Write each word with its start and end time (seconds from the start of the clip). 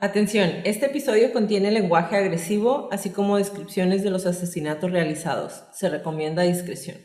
Atención, 0.00 0.48
este 0.62 0.86
episodio 0.86 1.32
contiene 1.32 1.72
lenguaje 1.72 2.14
agresivo, 2.14 2.88
así 2.92 3.10
como 3.10 3.36
descripciones 3.36 4.04
de 4.04 4.10
los 4.10 4.26
asesinatos 4.26 4.92
realizados. 4.92 5.64
Se 5.72 5.88
recomienda 5.88 6.44
discreción. 6.44 6.98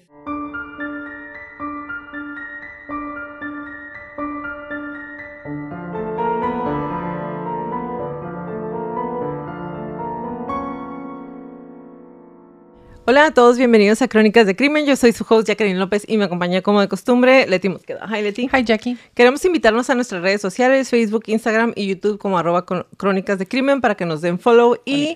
Hola 13.13 13.27
a 13.27 13.31
todos, 13.31 13.59
bienvenidos 13.59 14.01
a 14.01 14.07
Crónicas 14.07 14.47
de 14.47 14.55
Crimen. 14.55 14.87
Yo 14.87 14.95
soy 14.95 15.11
su 15.11 15.23
host 15.29 15.47
Jacqueline 15.47 15.77
López 15.77 16.03
y 16.07 16.17
me 16.17 16.23
acompaña 16.23 16.63
como 16.63 16.81
de 16.81 16.87
costumbre 16.87 17.45
Leti 17.45 17.69
Mosqueda. 17.69 18.07
Hi 18.07 18.23
Leti. 18.23 18.49
Hi 18.51 18.63
Jackie. 18.63 18.97
Queremos 19.13 19.45
invitarnos 19.45 19.87
a 19.91 19.93
nuestras 19.93 20.23
redes 20.23 20.41
sociales, 20.41 20.89
Facebook, 20.89 21.25
Instagram 21.27 21.73
y 21.75 21.85
YouTube 21.85 22.17
como 22.17 22.39
arroba 22.39 22.65
Crónicas 22.65 23.37
de 23.37 23.45
Crimen 23.45 23.81
para 23.81 23.93
que 23.93 24.07
nos 24.07 24.21
den 24.21 24.39
follow 24.39 24.77
y... 24.83 25.15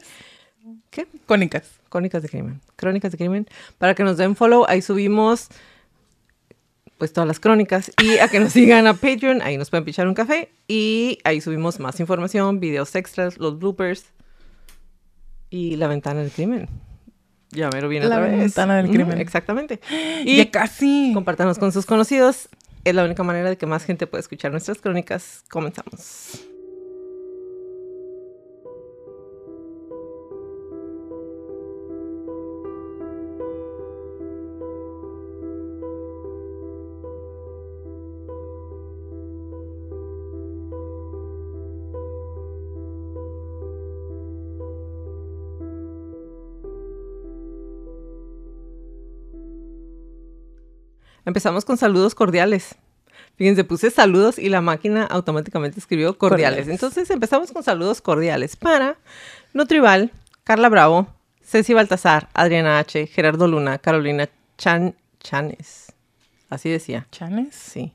¿Qué? 0.92 1.08
Crónicas. 1.26 1.72
Crónicas 1.90 2.22
de 2.22 2.30
Crimen. 2.30 2.62
Crónicas 2.76 3.14
de 3.14 3.18
Crimen. 3.18 3.48
Para 3.80 3.96
que 3.96 4.04
nos 4.04 4.18
den 4.18 4.36
follow, 4.36 4.64
ahí 4.68 4.84
subimos 4.84 5.48
pues 7.00 7.12
todas 7.14 7.28
las 7.28 7.40
crónicas 7.40 7.92
y 8.00 8.20
a 8.20 8.28
que 8.28 8.40
nos 8.40 8.54
sigan 8.54 8.86
a 8.86 8.94
Patreon, 8.94 9.42
ahí 9.42 9.58
nos 9.58 9.72
pueden 9.72 9.86
pichar 9.86 10.08
un 10.08 10.14
café 10.14 10.52
y 10.68 11.18
ahí 11.24 11.42
subimos 11.42 11.80
más 11.80 12.00
información, 12.00 12.60
videos 12.60 12.94
extras, 12.94 13.40
los 13.40 13.58
bloopers 13.58 14.06
y 15.50 15.78
la 15.78 15.88
ventana 15.88 16.22
del 16.22 16.30
crimen. 16.30 16.70
Ya 17.52 17.70
mero 17.70 17.88
viene 17.90 18.08
la 18.08 18.18
otra 18.18 18.28
vez. 18.28 18.40
ventana 18.40 18.78
del 18.78 18.90
crimen. 18.90 19.20
exactamente. 19.20 19.80
Y 20.26 20.38
ya 20.38 20.52
casi. 20.52 21.12
Compártanos 21.14 21.58
con 21.60 21.72
sus 21.72 21.86
conocidos. 21.86 22.50
Es 22.84 22.96
la 22.96 23.04
única 23.04 23.24
manera 23.24 23.50
de 23.50 23.58
que 23.58 23.66
más 23.66 23.84
gente 23.84 24.08
pueda 24.08 24.22
escuchar 24.22 24.52
nuestras 24.52 24.80
crónicas. 24.80 25.44
Comenzamos. 25.50 26.47
Empezamos 51.28 51.66
con 51.66 51.76
saludos 51.76 52.16
cordiales. 52.16 52.76
Fíjense, 53.36 53.66
puse 53.66 53.92
saludos 53.92 54.40
y 54.40 54.48
la 54.48 54.62
máquina 54.62 55.04
automáticamente 55.04 55.78
escribió 55.78 56.18
cordiales. 56.18 56.70
Entonces 56.70 57.10
empezamos 57.10 57.52
con 57.52 57.64
saludos 57.64 58.00
cordiales 58.00 58.56
para 58.56 58.96
Nutrival, 59.52 60.14
Carla 60.46 60.70
Bravo, 60.70 61.08
Ceci 61.44 61.74
Baltasar, 61.74 62.30
Adriana 62.34 62.80
H., 62.80 63.08
Gerardo 63.08 63.46
Luna, 63.46 63.78
Carolina 63.78 64.30
Chan 64.58 64.96
Chanes. 65.20 65.92
Así 66.50 66.70
decía. 66.70 67.08
¿Chanes? 67.12 67.54
Sí. 67.54 67.92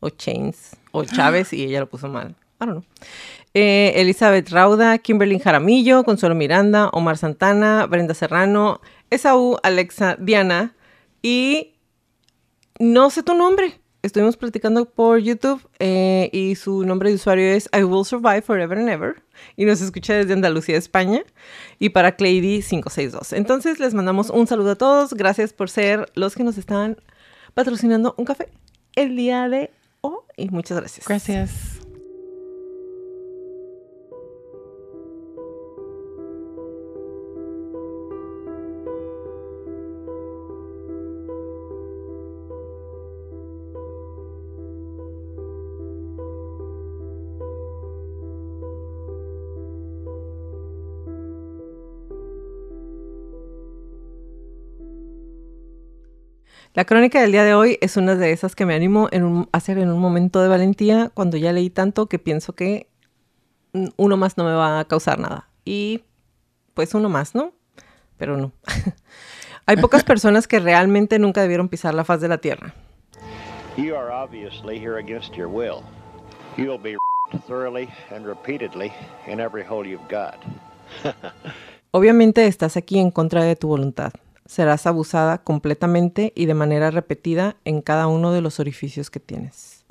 O 0.00 0.10
Chains. 0.10 0.72
O 0.90 1.04
Chávez 1.04 1.52
y 1.52 1.62
ella 1.66 1.78
lo 1.78 1.88
puso 1.88 2.08
mal. 2.08 2.34
I 2.60 2.66
don't 2.66 2.70
know. 2.70 2.84
Eh, 3.54 3.92
Elizabeth 3.94 4.50
Rauda, 4.50 4.98
Kimberly 4.98 5.38
Jaramillo, 5.38 6.02
Consuelo 6.02 6.34
Miranda, 6.34 6.88
Omar 6.88 7.16
Santana, 7.16 7.86
Brenda 7.86 8.14
Serrano, 8.14 8.80
Esaú, 9.08 9.56
Alexa, 9.62 10.16
Diana 10.18 10.74
y 11.22 11.75
no 12.78 13.10
sé 13.10 13.22
tu 13.22 13.34
nombre. 13.34 13.80
Estuvimos 14.02 14.36
platicando 14.36 14.84
por 14.84 15.18
YouTube 15.18 15.68
eh, 15.80 16.30
y 16.32 16.54
su 16.54 16.84
nombre 16.84 17.08
de 17.08 17.16
usuario 17.16 17.46
es 17.46 17.68
I 17.76 17.82
Will 17.82 18.04
Survive 18.04 18.42
Forever 18.42 18.78
and 18.78 18.88
Ever 18.88 19.22
y 19.56 19.64
nos 19.64 19.80
escucha 19.80 20.14
desde 20.14 20.32
Andalucía, 20.32 20.76
España 20.76 21.22
y 21.80 21.88
para 21.88 22.16
Clady562. 22.16 23.36
Entonces 23.36 23.80
les 23.80 23.94
mandamos 23.94 24.30
un 24.30 24.46
saludo 24.46 24.72
a 24.72 24.76
todos. 24.76 25.14
Gracias 25.14 25.52
por 25.52 25.70
ser 25.70 26.08
los 26.14 26.36
que 26.36 26.44
nos 26.44 26.56
están 26.56 26.98
patrocinando 27.54 28.14
un 28.16 28.26
café 28.26 28.48
el 28.94 29.16
día 29.16 29.48
de 29.48 29.70
hoy 30.02 30.20
y 30.36 30.50
muchas 30.50 30.78
gracias. 30.78 31.08
Gracias. 31.08 31.85
La 56.76 56.84
crónica 56.84 57.22
del 57.22 57.32
día 57.32 57.42
de 57.42 57.54
hoy 57.54 57.78
es 57.80 57.96
una 57.96 58.16
de 58.16 58.32
esas 58.32 58.54
que 58.54 58.66
me 58.66 58.74
animo 58.74 59.08
a 59.10 59.56
hacer 59.56 59.78
en 59.78 59.90
un 59.90 59.98
momento 59.98 60.42
de 60.42 60.48
valentía 60.48 61.10
cuando 61.14 61.38
ya 61.38 61.50
leí 61.50 61.70
tanto 61.70 62.04
que 62.04 62.18
pienso 62.18 62.52
que 62.52 62.86
uno 63.96 64.18
más 64.18 64.36
no 64.36 64.44
me 64.44 64.52
va 64.52 64.78
a 64.78 64.84
causar 64.84 65.18
nada. 65.18 65.48
Y 65.64 66.02
pues 66.74 66.92
uno 66.92 67.08
más, 67.08 67.34
¿no? 67.34 67.54
Pero 68.18 68.36
no. 68.36 68.52
Hay 69.66 69.78
pocas 69.78 70.04
personas 70.04 70.46
que 70.46 70.60
realmente 70.60 71.18
nunca 71.18 71.40
debieron 71.40 71.70
pisar 71.70 71.94
la 71.94 72.04
faz 72.04 72.20
de 72.20 72.28
la 72.28 72.36
tierra. 72.42 72.74
You 73.78 73.96
are 73.96 74.12
obviously 74.12 74.78
here 74.78 74.98
against 74.98 75.32
your 75.34 75.48
will. 75.48 75.80
You 76.58 76.66
will 76.66 76.78
be 76.78 76.98
thoroughly 77.48 77.88
and 78.14 78.26
repeatedly 78.26 78.92
in 79.26 79.40
every 79.40 79.64
hole 79.64 79.88
you've 79.88 80.10
got. 80.10 80.36
Obviamente 81.92 82.46
estás 82.46 82.76
aquí 82.76 82.98
en 82.98 83.10
contra 83.10 83.44
de 83.44 83.56
tu 83.56 83.68
voluntad 83.68 84.12
serás 84.46 84.86
abusada 84.86 85.38
completamente 85.38 86.32
y 86.34 86.46
de 86.46 86.54
manera 86.54 86.90
repetida 86.90 87.56
en 87.64 87.82
cada 87.82 88.06
uno 88.06 88.32
de 88.32 88.40
los 88.40 88.60
orificios 88.60 89.10
que 89.10 89.20
tienes. 89.20 89.84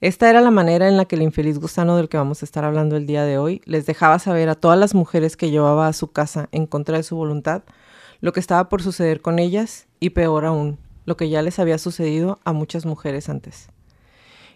Esta 0.00 0.30
era 0.30 0.40
la 0.40 0.50
manera 0.50 0.88
en 0.88 0.96
la 0.96 1.06
que 1.06 1.16
el 1.16 1.22
infeliz 1.22 1.58
gusano 1.58 1.96
del 1.96 2.08
que 2.08 2.16
vamos 2.16 2.42
a 2.42 2.44
estar 2.44 2.64
hablando 2.64 2.96
el 2.96 3.06
día 3.06 3.24
de 3.24 3.38
hoy 3.38 3.62
les 3.64 3.84
dejaba 3.84 4.18
saber 4.18 4.48
a 4.48 4.54
todas 4.54 4.78
las 4.78 4.94
mujeres 4.94 5.36
que 5.36 5.50
llevaba 5.50 5.88
a 5.88 5.92
su 5.92 6.12
casa 6.12 6.48
en 6.52 6.66
contra 6.66 6.96
de 6.96 7.02
su 7.02 7.16
voluntad 7.16 7.62
lo 8.20 8.32
que 8.32 8.40
estaba 8.40 8.68
por 8.68 8.82
suceder 8.82 9.20
con 9.20 9.38
ellas 9.38 9.86
y 10.00 10.10
peor 10.10 10.44
aún, 10.44 10.78
lo 11.04 11.16
que 11.16 11.28
ya 11.28 11.42
les 11.42 11.58
había 11.58 11.78
sucedido 11.78 12.40
a 12.44 12.52
muchas 12.52 12.84
mujeres 12.84 13.28
antes. 13.28 13.68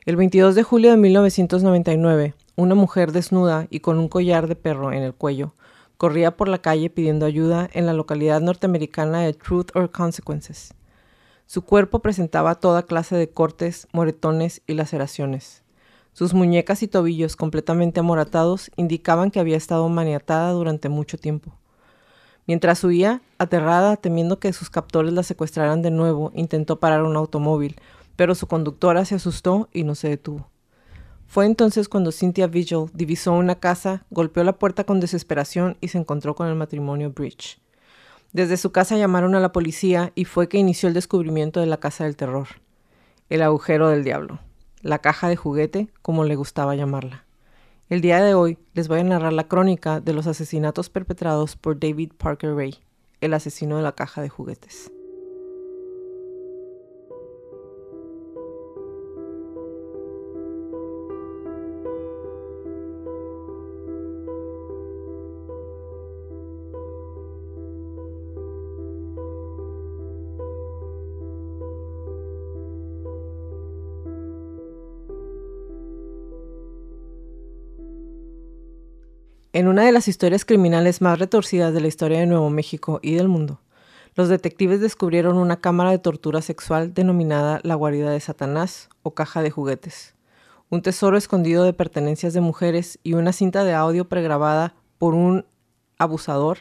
El 0.05 0.17
22 0.17 0.55
de 0.55 0.63
julio 0.65 0.91
de 0.91 0.97
1999, 0.97 2.35
una 2.57 2.75
mujer 2.75 3.13
desnuda 3.13 3.67
y 3.71 3.81
con 3.81 3.99
un 3.99 4.09
collar 4.09 4.49
de 4.49 4.57
perro 4.57 4.93
en 4.93 5.03
el 5.03 5.15
cuello 5.15 5.55
corría 6.03 6.37
por 6.37 6.49
la 6.49 6.59
calle 6.59 6.91
pidiendo 6.91 7.27
ayuda 7.27 7.71
en 7.73 7.87
la 7.87 7.93
localidad 7.93 8.41
norteamericana 8.41 9.21
de 9.21 9.35
Truth 9.35 9.69
or 9.77 9.93
Consequences. 9.93 10.75
Su 11.47 11.63
cuerpo 11.63 12.01
presentaba 12.01 12.57
toda 12.57 12.87
clase 12.87 13.15
de 13.15 13.31
cortes, 13.31 13.87
moretones 13.93 14.63
y 14.67 14.75
laceraciones. 14.75 15.63
Sus 16.13 16.35
muñecas 16.35 16.83
y 16.83 16.89
tobillos 16.89 17.37
completamente 17.37 18.01
amoratados 18.01 18.73
indicaban 18.75 19.31
que 19.31 19.39
había 19.39 19.57
estado 19.57 19.89
maniatada 19.89 20.51
durante 20.51 20.89
mucho 20.89 21.19
tiempo. 21.19 21.53
Mientras 22.49 22.83
huía, 22.83 23.23
aterrada, 23.39 23.97
temiendo 23.97 24.41
que 24.41 24.53
sus 24.53 24.71
captores 24.71 25.13
la 25.13 25.23
secuestraran 25.23 25.83
de 25.83 25.93
nuevo, 25.93 26.33
intentó 26.35 26.81
parar 26.81 27.05
un 27.05 27.15
automóvil, 27.15 27.77
pero 28.17 28.35
su 28.35 28.49
conductora 28.49 29.05
se 29.05 29.15
asustó 29.15 29.69
y 29.73 29.85
no 29.85 29.95
se 29.95 30.09
detuvo. 30.09 30.52
Fue 31.33 31.47
entonces 31.47 31.89
cuando 31.89 32.13
Cynthia 32.13 32.47
Vigil 32.47 32.91
divisó 32.93 33.33
una 33.33 33.55
casa, 33.55 34.05
golpeó 34.11 34.45
la 34.45 34.59
puerta 34.59 34.85
con 34.85 35.01
desesperación 35.01 35.79
y 35.81 35.89
se 35.89 35.97
encontró 35.97 36.35
con 36.35 36.47
el 36.47 36.57
matrimonio 36.57 37.11
Bridge. 37.11 37.59
Desde 38.35 38.59
su 38.59 38.71
casa 38.71 38.99
llamaron 38.99 39.35
a 39.35 39.41
la 39.41 39.51
policía 39.51 40.13
y 40.15 40.27
fue 40.27 40.51
que 40.51 40.59
inició 40.59 40.91
el 40.91 40.95
descubrimiento 40.95 41.61
de 41.61 41.65
la 41.65 41.79
casa 41.79 42.05
del 42.05 42.17
terror, 42.17 42.49
el 43.31 43.41
agujero 43.41 43.89
del 43.89 44.05
diablo, 44.05 44.41
la 44.83 44.99
caja 44.99 45.31
de 45.31 45.37
juguete, 45.37 45.89
como 46.03 46.25
le 46.25 46.37
gustaba 46.37 46.77
llamarla. 46.77 47.25
El 47.89 48.03
día 48.03 48.23
de 48.23 48.35
hoy 48.35 48.59
les 48.75 48.89
voy 48.89 49.01
a 49.01 49.05
narrar 49.05 49.33
la 49.33 49.49
crónica 49.49 50.01
de 50.01 50.13
los 50.13 50.27
asesinatos 50.27 50.91
perpetrados 50.91 51.57
por 51.57 51.81
David 51.81 52.13
Parker 52.19 52.55
Ray, 52.55 52.77
el 53.23 53.33
asesino 53.33 53.79
de 53.79 53.83
la 53.83 53.93
caja 53.93 54.21
de 54.21 54.29
juguetes. 54.29 54.92
En 79.55 79.69
una 79.69 79.85
de 79.85 79.93
las 79.93 80.09
historias 80.09 80.47
criminales 80.47 81.03
más 81.03 81.19
retorcidas 81.19 81.75
de 81.75 81.83
la 81.83 81.89
historia 81.89 82.21
de 82.21 82.27
Nuevo 82.27 82.49
México 82.49 83.01
y 83.03 83.17
del 83.17 83.29
mundo, 83.29 83.61
los 84.15 84.31
detectives 84.31 84.81
descubrieron 84.81 85.37
una 85.37 85.61
cámara 85.61 85.91
de 85.91 85.99
tortura 85.99 86.41
sexual 86.41 86.95
denominada 86.95 87.61
la 87.63 87.75
guarida 87.75 88.11
de 88.11 88.21
Satanás 88.21 88.89
o 89.03 89.13
caja 89.13 89.43
de 89.43 89.51
juguetes, 89.51 90.15
un 90.71 90.81
tesoro 90.81 91.19
escondido 91.19 91.65
de 91.65 91.75
pertenencias 91.75 92.33
de 92.33 92.41
mujeres 92.41 92.99
y 93.03 93.13
una 93.13 93.35
cinta 93.35 93.63
de 93.65 93.75
audio 93.75 94.09
pregrabada 94.09 94.75
por 94.97 95.13
un 95.13 95.45
abusador 95.99 96.61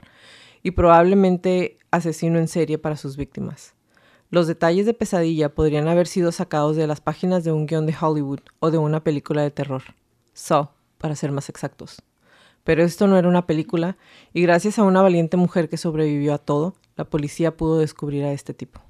y 0.61 0.71
probablemente 0.71 1.77
asesino 1.91 2.39
en 2.39 2.49
serie 2.49 2.77
para 2.77 2.97
sus 2.97 3.15
víctimas. 3.15 3.73
Los 4.31 4.47
detalles 4.47 4.85
de 4.85 4.93
pesadilla 4.93 5.55
podrían 5.55 5.87
haber 5.87 6.07
sido 6.07 6.33
sacados 6.33 6.75
de 6.75 6.87
las 6.87 6.99
páginas 6.99 7.45
de 7.45 7.53
un 7.53 7.67
guion 7.67 7.85
de 7.85 7.95
Hollywood 7.97 8.41
o 8.59 8.69
de 8.69 8.79
una 8.79 9.01
película 9.01 9.43
de 9.43 9.51
terror. 9.51 9.83
Saw, 10.33 10.71
para 10.97 11.15
ser 11.15 11.31
más 11.31 11.47
exactos. 11.47 12.03
Pero 12.63 12.83
esto 12.83 13.07
no 13.07 13.17
era 13.17 13.27
una 13.27 13.47
película, 13.47 13.97
y 14.33 14.41
gracias 14.43 14.77
a 14.77 14.83
una 14.83 15.01
valiente 15.01 15.37
mujer 15.37 15.69
que 15.69 15.77
sobrevivió 15.77 16.33
a 16.33 16.37
todo, 16.37 16.75
la 16.95 17.05
policía 17.05 17.57
pudo 17.57 17.79
descubrir 17.79 18.23
a 18.23 18.31
este 18.31 18.53
tipo. 18.53 18.81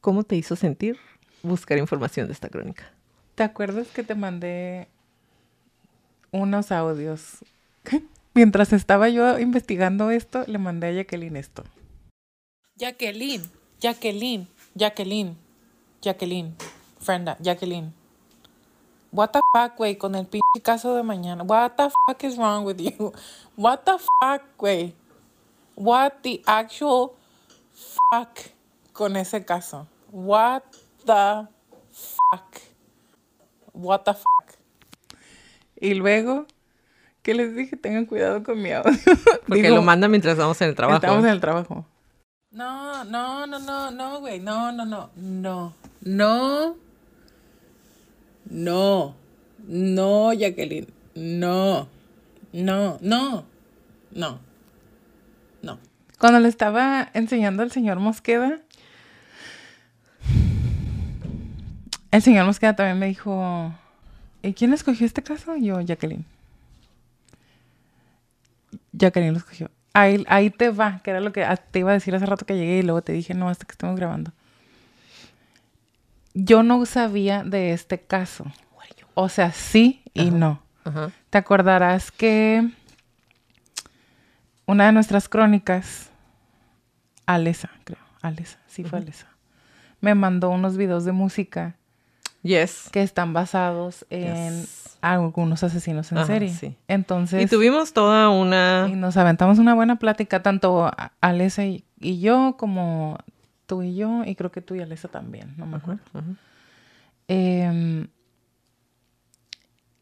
¿Cómo 0.00 0.24
te 0.24 0.36
hizo 0.36 0.56
sentir 0.56 0.98
buscar 1.42 1.78
información 1.78 2.26
de 2.26 2.32
esta 2.32 2.48
crónica? 2.48 2.92
¿Te 3.34 3.42
acuerdas 3.42 3.88
que 3.88 4.02
te 4.02 4.14
mandé 4.14 4.88
unos 6.30 6.72
audios? 6.72 7.44
Mientras 8.34 8.72
estaba 8.72 9.08
yo 9.08 9.38
investigando 9.38 10.10
esto, 10.10 10.44
le 10.46 10.58
mandé 10.58 10.88
a 10.88 10.92
Jacqueline 10.92 11.36
esto. 11.36 11.64
Jacqueline, 12.76 13.42
Jacqueline, 13.78 14.48
Jacqueline, 14.74 15.36
Jacqueline, 16.00 16.54
Frenda, 16.98 17.36
Jacqueline. 17.40 17.92
What 19.12 19.32
the 19.32 19.40
fuck, 19.52 19.76
güey, 19.76 19.96
con 19.98 20.14
el 20.14 20.26
pinche 20.26 20.62
caso 20.62 20.94
de 20.96 21.02
mañana. 21.02 21.44
What 21.44 21.72
the 21.76 21.90
fuck 21.90 22.24
is 22.24 22.38
wrong 22.38 22.64
with 22.64 22.78
you? 22.80 23.12
What 23.56 23.84
the 23.84 23.98
fuck, 23.98 24.42
güey? 24.56 24.94
What 25.76 26.22
the 26.22 26.42
actual 26.46 27.14
fuck 27.74 28.38
con 28.94 29.16
ese 29.16 29.44
caso? 29.44 29.86
What 30.10 30.62
the 31.04 31.46
fuck? 31.92 32.56
What 33.74 34.04
the 34.04 34.14
fuck? 34.14 34.56
Y 35.78 35.92
luego, 35.92 36.46
¿qué 37.22 37.34
les 37.34 37.54
dije? 37.54 37.76
Tengan 37.76 38.06
cuidado 38.06 38.42
con 38.42 38.62
mi 38.62 38.72
audio. 38.72 38.92
Porque 39.46 39.68
lo 39.68 39.82
manda 39.82 40.08
mientras 40.08 40.32
estamos 40.32 40.58
en 40.62 40.70
el 40.70 40.74
trabajo. 40.74 40.96
Estamos 40.96 41.24
en 41.24 41.30
el 41.30 41.40
trabajo. 41.40 41.84
No, 42.50 43.04
no, 43.04 43.46
no, 43.46 43.58
no, 43.58 43.90
no, 43.90 44.20
güey. 44.20 44.40
No, 44.40 44.72
no, 44.72 44.86
no. 44.86 45.10
No. 45.16 45.74
No. 46.00 46.76
No. 48.52 49.14
No, 49.66 50.32
Jacqueline. 50.34 50.86
No. 51.14 51.88
No, 52.52 52.98
no. 53.00 53.44
No. 54.10 54.38
No. 55.62 55.78
Cuando 56.18 56.38
le 56.38 56.48
estaba 56.48 57.08
enseñando 57.14 57.62
al 57.62 57.70
señor 57.70 57.98
Mosqueda, 57.98 58.60
el 62.10 62.22
señor 62.22 62.44
Mosqueda 62.44 62.76
también 62.76 62.98
me 62.98 63.06
dijo, 63.06 63.72
¿y 64.42 64.52
quién 64.52 64.74
escogió 64.74 65.06
este 65.06 65.22
caso? 65.22 65.56
Yo, 65.56 65.80
Jacqueline. 65.80 66.26
Jacqueline 68.92 69.32
lo 69.32 69.38
escogió. 69.38 69.70
Ahí, 69.94 70.24
ahí 70.28 70.50
te 70.50 70.68
va, 70.68 71.00
que 71.02 71.10
era 71.10 71.20
lo 71.20 71.32
que 71.32 71.46
te 71.70 71.78
iba 71.78 71.90
a 71.90 71.94
decir 71.94 72.14
hace 72.14 72.26
rato 72.26 72.44
que 72.44 72.56
llegué 72.56 72.78
y 72.78 72.82
luego 72.82 73.00
te 73.00 73.12
dije, 73.12 73.32
no, 73.32 73.48
hasta 73.48 73.64
que 73.64 73.72
estemos 73.72 73.96
grabando. 73.96 74.32
Yo 76.34 76.62
no 76.62 76.84
sabía 76.86 77.44
de 77.44 77.72
este 77.72 78.00
caso. 78.00 78.46
O 79.14 79.28
sea, 79.28 79.52
sí 79.52 80.02
y 80.14 80.30
no. 80.30 80.62
Te 81.30 81.38
acordarás 81.38 82.10
que 82.10 82.68
una 84.66 84.86
de 84.86 84.92
nuestras 84.92 85.28
crónicas, 85.28 86.10
Alesa, 87.26 87.70
creo, 87.84 87.98
Alesa, 88.20 88.58
sí 88.66 88.84
fue 88.84 88.98
Alesa, 88.98 89.28
me 90.00 90.14
mandó 90.14 90.50
unos 90.50 90.76
videos 90.76 91.04
de 91.04 91.12
música. 91.12 91.76
Yes. 92.42 92.88
Que 92.90 93.02
están 93.02 93.32
basados 93.32 94.04
en 94.10 94.66
algunos 95.00 95.62
asesinos 95.62 96.10
en 96.10 96.26
serie. 96.26 96.52
Sí. 96.52 96.76
Entonces. 96.88 97.40
Y 97.42 97.46
tuvimos 97.46 97.92
toda 97.92 98.30
una. 98.30 98.88
Y 98.90 98.96
nos 98.96 99.16
aventamos 99.16 99.58
una 99.60 99.74
buena 99.74 99.96
plática, 99.96 100.42
tanto 100.42 100.90
Alesa 101.20 101.64
y, 101.64 101.84
yo, 102.00 102.56
como 102.58 103.18
tú 103.72 103.82
y 103.82 103.94
yo, 103.94 104.22
y 104.26 104.34
creo 104.34 104.52
que 104.52 104.60
tú 104.60 104.74
y 104.74 104.82
Alesa 104.82 105.08
también, 105.08 105.54
no 105.56 105.64
me 105.64 105.78
acuerdo. 105.78 106.02
Em, 107.26 108.06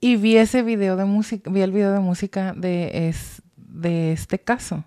y 0.00 0.16
vi 0.16 0.36
ese 0.36 0.64
video 0.64 0.96
de 0.96 1.04
música, 1.04 1.48
vi 1.48 1.60
el 1.60 1.70
video 1.70 1.92
de 1.92 2.00
música 2.00 2.52
de, 2.52 3.08
es, 3.08 3.42
de 3.54 4.10
este 4.10 4.40
caso. 4.40 4.82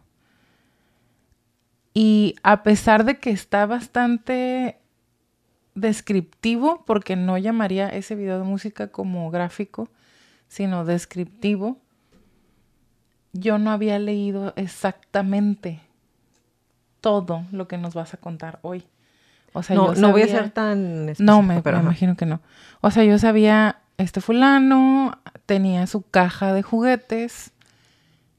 Y 1.94 2.35
a 2.44 2.62
pesar 2.63 3.06
de 3.06 3.19
que 3.19 3.30
está 3.30 3.65
bastante 3.65 4.80
descriptivo, 5.75 6.83
porque 6.85 7.15
no 7.15 7.38
llamaría 7.38 7.88
ese 7.88 8.15
video 8.15 8.38
de 8.38 8.44
música 8.44 8.89
como 8.89 9.31
gráfico, 9.31 9.88
sino 10.50 10.83
descriptivo, 10.83 11.77
yo 13.31 13.59
no 13.59 13.71
había 13.71 13.97
leído 13.97 14.51
exactamente 14.57 15.80
todo 17.04 17.44
lo 17.52 17.68
que 17.68 17.78
nos 17.78 17.94
vas 17.94 18.14
a 18.14 18.18
contar 18.18 18.60
hoy. 18.62 18.86
O 19.52 19.62
sea, 19.62 19.76
no, 19.76 19.94
no 19.94 20.12
voy 20.12 20.22
a 20.22 20.28
ser 20.28 20.50
tan 20.52 21.14
No, 21.20 21.44
me, 21.44 21.62
me 21.62 21.80
imagino 21.80 22.16
que 22.16 22.26
no. 22.26 22.40
O 22.80 22.90
sea, 22.92 23.04
yo 23.04 23.20
sabía 23.20 23.82
este 23.98 24.22
fulano 24.22 25.20
tenía 25.46 25.86
su 25.86 26.02
caja 26.02 26.54
de 26.54 26.64
juguetes. 26.64 27.52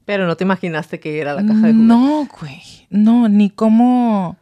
Pero 0.05 0.25
no 0.25 0.35
te 0.35 0.43
imaginaste 0.43 0.99
que 0.99 1.21
era 1.21 1.35
la 1.35 1.43
caja 1.43 1.67
de 1.67 1.73
juguetes. 1.73 1.75
No, 1.75 2.27
güey. 2.39 2.87
No, 2.89 3.29
ni 3.29 3.51
cómo 3.51 4.35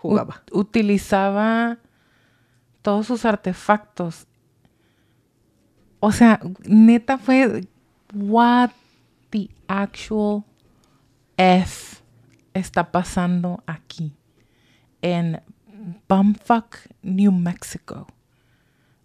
jugaba. 0.00 0.42
utilizaba 0.52 1.76
todos 2.80 3.06
sus 3.06 3.26
artefactos. 3.26 4.26
O 6.00 6.12
sea, 6.12 6.40
neta 6.64 7.18
fue 7.18 7.68
what 8.14 8.70
the 9.30 9.50
actual 9.68 10.44
F 11.36 11.95
está 12.58 12.90
pasando 12.90 13.62
aquí 13.66 14.12
en 15.02 15.40
Bumfuck, 16.08 16.76
New 17.02 17.32
Mexico. 17.32 18.06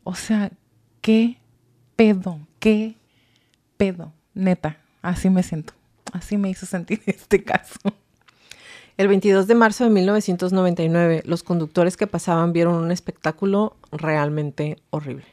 O 0.04 0.16
sea, 0.16 0.52
qué 1.02 1.38
pedo, 1.96 2.40
qué 2.60 2.96
pedo, 3.78 4.14
neta, 4.34 4.78
así 5.02 5.30
me 5.30 5.44
siento, 5.44 5.74
así 6.14 6.38
me 6.38 6.50
hizo 6.50 6.66
sentir 6.66 7.02
este 7.06 7.44
caso. 7.44 7.80
El 8.98 9.08
22 9.08 9.48
de 9.48 9.56
marzo 9.56 9.84
de 9.84 9.90
1999, 9.90 11.24
los 11.26 11.44
conductores 11.44 11.98
que 11.98 12.08
pasaban 12.08 12.54
vieron 12.54 12.76
un 12.76 12.92
espectáculo 12.92 13.76
realmente 13.92 14.78
horrible. 14.92 15.26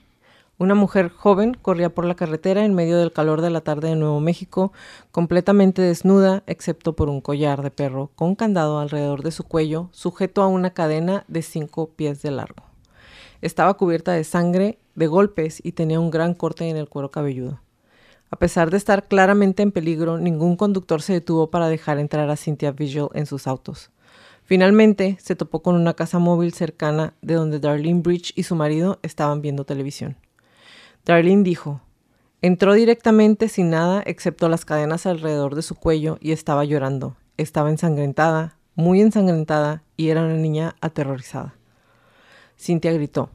Una 0.60 0.74
mujer 0.74 1.10
joven 1.10 1.54
corría 1.54 1.94
por 1.94 2.04
la 2.04 2.16
carretera 2.16 2.64
en 2.64 2.74
medio 2.74 2.98
del 2.98 3.12
calor 3.12 3.42
de 3.42 3.50
la 3.50 3.60
tarde 3.60 3.90
de 3.90 3.94
Nuevo 3.94 4.18
México, 4.18 4.72
completamente 5.12 5.82
desnuda, 5.82 6.42
excepto 6.48 6.96
por 6.96 7.08
un 7.08 7.20
collar 7.20 7.62
de 7.62 7.70
perro 7.70 8.10
con 8.16 8.34
candado 8.34 8.80
alrededor 8.80 9.22
de 9.22 9.30
su 9.30 9.44
cuello, 9.44 9.88
sujeto 9.92 10.42
a 10.42 10.48
una 10.48 10.70
cadena 10.70 11.24
de 11.28 11.42
cinco 11.42 11.90
pies 11.90 12.22
de 12.22 12.32
largo. 12.32 12.64
Estaba 13.40 13.74
cubierta 13.74 14.10
de 14.14 14.24
sangre 14.24 14.80
de 14.96 15.06
golpes 15.06 15.60
y 15.64 15.72
tenía 15.72 16.00
un 16.00 16.10
gran 16.10 16.34
corte 16.34 16.68
en 16.68 16.76
el 16.76 16.88
cuero 16.88 17.12
cabelludo. 17.12 17.60
A 18.28 18.36
pesar 18.36 18.72
de 18.72 18.78
estar 18.78 19.06
claramente 19.06 19.62
en 19.62 19.70
peligro, 19.70 20.18
ningún 20.18 20.56
conductor 20.56 21.02
se 21.02 21.12
detuvo 21.12 21.52
para 21.52 21.68
dejar 21.68 22.00
entrar 22.00 22.28
a 22.30 22.36
Cynthia 22.36 22.72
Vigil 22.72 23.06
en 23.14 23.26
sus 23.26 23.46
autos. 23.46 23.92
Finalmente, 24.42 25.18
se 25.20 25.36
topó 25.36 25.62
con 25.62 25.76
una 25.76 25.94
casa 25.94 26.18
móvil 26.18 26.52
cercana 26.52 27.14
de 27.22 27.34
donde 27.34 27.60
Darlene 27.60 28.00
Bridge 28.00 28.32
y 28.34 28.42
su 28.42 28.56
marido 28.56 28.98
estaban 29.02 29.40
viendo 29.40 29.64
televisión. 29.64 30.16
Darlene 31.08 31.42
dijo, 31.42 31.80
entró 32.42 32.74
directamente 32.74 33.48
sin 33.48 33.70
nada 33.70 34.02
excepto 34.04 34.50
las 34.50 34.66
cadenas 34.66 35.06
alrededor 35.06 35.54
de 35.54 35.62
su 35.62 35.74
cuello 35.74 36.18
y 36.20 36.32
estaba 36.32 36.66
llorando. 36.66 37.16
Estaba 37.38 37.70
ensangrentada, 37.70 38.58
muy 38.74 39.00
ensangrentada, 39.00 39.82
y 39.96 40.10
era 40.10 40.20
una 40.22 40.34
niña 40.34 40.76
aterrorizada. 40.82 41.54
Cynthia 42.58 42.92
gritó, 42.92 43.30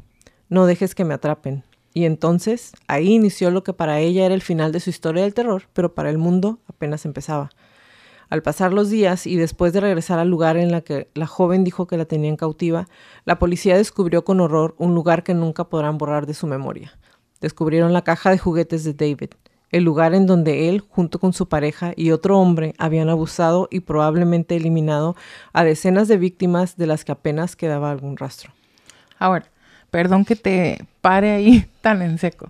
no 0.50 0.68
dejes 0.68 0.94
que 0.94 1.04
me 1.04 1.16
atrapen. 1.16 1.64
Y 1.96 2.06
entonces 2.06 2.74
ahí 2.86 3.14
inició 3.14 3.50
lo 3.50 3.64
que 3.64 3.74
para 3.74 4.00
ella 4.00 4.28
era 4.28 4.36
el 4.36 4.44
final 4.44 4.72
de 4.72 4.80
su 4.80 4.92
historia 4.92 5.24
del 5.24 5.34
terror, 5.34 5.64
pero 5.74 5.96
para 5.96 6.12
el 6.12 6.20
mundo 6.20 6.60
apenas 6.68 7.06
empezaba. 7.06 7.50
Al 8.30 8.44
pasar 8.44 8.72
los 8.72 8.92
días 8.92 9.26
y 9.26 9.36
después 9.36 9.74
de 9.74 9.82
regresar 9.82 10.20
al 10.20 10.30
lugar 10.30 10.58
en 10.58 10.76
el 10.76 10.84
que 10.84 11.10
la 11.16 11.26
joven 11.26 11.64
dijo 11.64 11.88
que 11.88 11.98
la 11.98 12.06
tenían 12.06 12.36
cautiva, 12.36 12.88
la 13.26 13.40
policía 13.40 13.76
descubrió 13.78 14.24
con 14.24 14.42
horror 14.42 14.76
un 14.78 14.94
lugar 14.94 15.24
que 15.24 15.34
nunca 15.34 15.64
podrán 15.64 15.98
borrar 15.98 16.28
de 16.28 16.36
su 16.36 16.46
memoria. 16.46 16.94
Descubrieron 17.44 17.94
la 17.94 18.02
caja 18.02 18.32
de 18.32 18.40
juguetes 18.40 18.84
de 18.84 18.96
David, 18.96 19.30
el 19.70 19.84
lugar 19.84 20.16
en 20.16 20.26
donde 20.26 20.70
él, 20.70 20.80
junto 20.80 21.20
con 21.20 21.34
su 21.34 21.48
pareja 21.48 21.94
y 21.96 22.10
otro 22.10 22.40
hombre, 22.40 22.74
habían 22.80 23.10
abusado 23.10 23.68
y 23.70 23.82
probablemente 23.82 24.56
eliminado 24.56 25.16
a 25.54 25.64
decenas 25.64 26.08
de 26.08 26.18
víctimas 26.18 26.76
de 26.76 26.88
las 26.88 27.06
que 27.06 27.12
apenas 27.12 27.56
quedaba 27.56 27.92
algún 27.92 28.18
rastro. 28.18 28.52
Ahora, 29.20 29.54
Perdón 29.94 30.26
que 30.26 30.36
te 30.36 30.88
pare 31.02 31.30
ahí 31.30 31.70
tan 31.82 32.02
en 32.02 32.18
seco. 32.18 32.50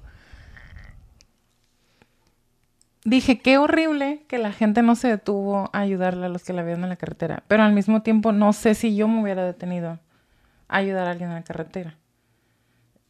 Dije, 3.03 3.39
qué 3.39 3.57
horrible 3.57 4.23
que 4.29 4.37
la 4.37 4.53
gente 4.53 4.81
no 4.81 4.95
se 4.95 5.09
detuvo 5.09 5.69
a 5.73 5.79
ayudarle 5.79 6.27
a 6.27 6.29
los 6.29 6.45
que 6.45 6.53
la 6.53 6.63
vieron 6.63 6.83
en 6.83 6.89
la 6.89 6.95
carretera. 6.95 7.43
Pero 7.49 7.63
al 7.63 7.73
mismo 7.73 8.01
tiempo, 8.01 8.31
no 8.31 8.53
sé 8.53 8.75
si 8.75 8.95
yo 8.95 9.09
me 9.09 9.21
hubiera 9.21 9.43
detenido 9.43 9.99
a 10.69 10.77
ayudar 10.77 11.05
a 11.05 11.11
alguien 11.11 11.31
en 11.31 11.35
la 11.35 11.43
carretera. 11.43 11.97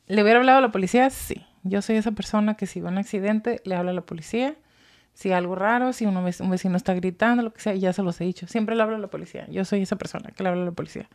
¿Le 0.08 0.24
hubiera 0.24 0.40
hablado 0.40 0.58
a 0.58 0.62
la 0.62 0.72
policía? 0.72 1.12
Sí. 1.12 1.46
Yo 1.64 1.82
soy 1.82 1.96
esa 1.96 2.12
persona 2.12 2.56
que 2.56 2.68
si 2.68 2.82
ve 2.82 2.88
un 2.88 2.98
accidente, 2.98 3.62
le 3.66 3.76
habla 3.76 3.92
a 3.92 3.94
la 3.94 4.02
policía. 4.02 4.56
Si 5.14 5.32
algo 5.32 5.56
raro, 5.56 5.94
si 5.94 6.06
uno, 6.06 6.22
un 6.22 6.50
vecino 6.50 6.76
está 6.76 6.94
gritando, 6.94 7.44
lo 7.44 7.54
que 7.54 7.62
sea, 7.62 7.76
ya 7.76 7.94
se 7.94 8.04
los 8.04 8.20
he 8.20 8.26
dicho. 8.26 8.48
Siempre 8.48 8.76
le 8.76 8.84
hablo 8.84 8.96
a 8.96 9.00
la 9.00 9.08
policía. 9.08 9.46
Yo 9.50 9.64
soy 9.64 9.84
esa 9.84 9.96
persona 9.96 10.32
que 10.32 10.44
le 10.44 10.50
habla 10.50 10.64
a 10.64 10.66
la 10.66 10.72
policía. 10.72 11.08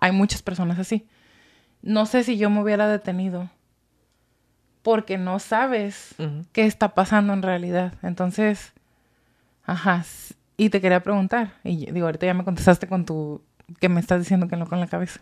Hay 0.00 0.12
muchas 0.12 0.42
personas 0.42 0.78
así. 0.78 1.06
No 1.82 2.06
sé 2.06 2.24
si 2.24 2.38
yo 2.38 2.50
me 2.50 2.62
hubiera 2.62 2.88
detenido 2.88 3.50
porque 4.82 5.16
no 5.16 5.38
sabes 5.38 6.14
qué 6.52 6.66
está 6.66 6.94
pasando 6.94 7.32
en 7.32 7.42
realidad. 7.42 7.94
Entonces, 8.02 8.72
ajá. 9.64 10.04
Y 10.56 10.70
te 10.70 10.80
quería 10.80 11.02
preguntar, 11.02 11.54
y 11.64 11.90
digo, 11.90 12.06
ahorita 12.06 12.26
ya 12.26 12.34
me 12.34 12.44
contestaste 12.44 12.86
con 12.86 13.04
tu, 13.04 13.42
que 13.80 13.88
me 13.88 13.98
estás 14.00 14.20
diciendo 14.20 14.46
que 14.46 14.56
no 14.56 14.66
con 14.66 14.80
la 14.80 14.86
cabeza. 14.86 15.20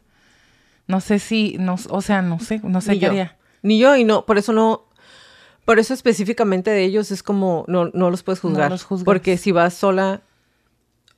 No 0.87 1.01
sé 1.01 1.19
si, 1.19 1.57
no, 1.59 1.77
o 1.91 2.03
sea, 2.03 2.23
no 2.23 2.39
sé, 2.39 2.61
no 2.65 2.81
sé 2.81 2.99
qué 2.99 3.07
haría. 3.07 3.37
Ni 3.63 3.79
yo, 3.79 3.97
y 3.97 4.05
no, 4.05 4.27
por 4.27 4.39
eso 4.39 4.53
no, 4.53 4.85
por 5.65 5.79
eso 5.79 5.95
específicamente 5.95 6.71
de 6.71 6.85
ellos 6.85 7.11
es 7.11 7.23
como, 7.23 7.65
no, 7.69 7.91
no 7.95 8.11
los 8.11 8.23
puedes 8.23 8.41
juzgar. 8.41 8.71
No 8.71 8.77
los 8.77 9.05
porque 9.05 9.37
si 9.37 9.53
vas 9.53 9.75
sola... 9.75 10.23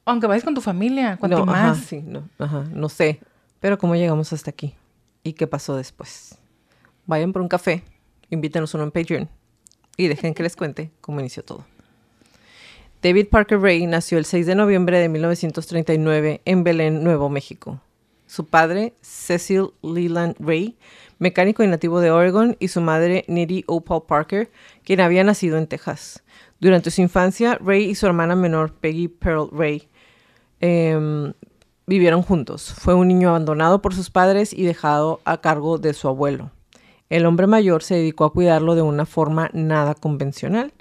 Aunque 0.05 0.27
vayas 0.27 0.45
con 0.45 0.55
tu 0.55 0.61
familia, 0.61 1.17
cuanto 1.17 1.39
no, 1.39 1.47
más. 1.47 1.79
sí, 1.79 2.03
no, 2.03 2.29
ajá, 2.39 2.65
no 2.71 2.91
sé. 2.91 3.21
Pero 3.61 3.79
cómo 3.79 3.97
llegamos 3.97 4.35
hasta 4.35 4.51
aquí 4.51 4.75
y 5.23 5.33
qué 5.33 5.47
pasó 5.47 5.77
después. 5.77 6.37
Vayan 7.07 7.33
por 7.33 7.41
un 7.41 7.49
café, 7.49 7.83
invítenos 8.29 8.75
uno 8.75 8.85
en 8.85 8.91
Patreon 8.91 9.31
y 9.97 10.09
dejen 10.09 10.35
que 10.35 10.43
les 10.43 10.57
cuente 10.57 10.91
cómo 11.01 11.21
inició 11.21 11.43
todo. 11.43 11.65
David 13.03 13.29
Parker 13.29 13.61
Ray 13.61 13.87
nació 13.87 14.19
el 14.19 14.27
6 14.27 14.47
de 14.47 14.55
noviembre 14.55 14.99
de 14.99 15.09
1939 15.09 16.43
en 16.45 16.65
Belén, 16.65 17.03
Nuevo 17.03 17.31
México. 17.31 17.81
Su 18.35 18.47
padre, 18.47 18.97
Cecil 19.01 19.75
Leland 19.81 20.35
Ray, 20.41 20.77
mecánico 21.21 21.63
y 21.63 21.69
nativo 21.69 22.01
de 22.01 22.11
Oregon, 22.11 22.57
y 22.59 22.67
su 22.67 22.81
madre, 22.81 23.25
Nettie 23.29 23.63
Opal 23.69 24.03
Parker, 24.09 24.51
quien 24.83 24.99
había 24.99 25.23
nacido 25.23 25.57
en 25.57 25.69
Texas. 25.69 26.25
Durante 26.59 26.91
su 26.91 27.01
infancia, 27.01 27.57
Ray 27.61 27.85
y 27.85 27.95
su 27.95 28.07
hermana 28.07 28.35
menor, 28.35 28.73
Peggy 28.73 29.07
Pearl 29.07 29.51
Ray, 29.53 29.89
em, 30.59 31.33
vivieron 31.87 32.23
juntos. 32.23 32.75
Fue 32.77 32.95
un 32.95 33.07
niño 33.07 33.29
abandonado 33.29 33.81
por 33.81 33.95
sus 33.95 34.11
padres 34.11 34.53
y 34.53 34.65
dejado 34.65 35.21
a 35.25 35.41
cargo 35.41 35.79
de 35.79 35.95
su 35.95 36.09
abuelo. 36.09 36.51
El 37.11 37.27
hombre 37.27 37.47
mayor 37.47 37.85
se 37.85 37.95
dedicó 37.95 38.25
a 38.25 38.33
cuidarlo 38.33 38.75
de 38.75 38.83
una 38.83 39.07
forma 39.07 39.49
nada 39.53 39.95
convencional. 39.95 40.73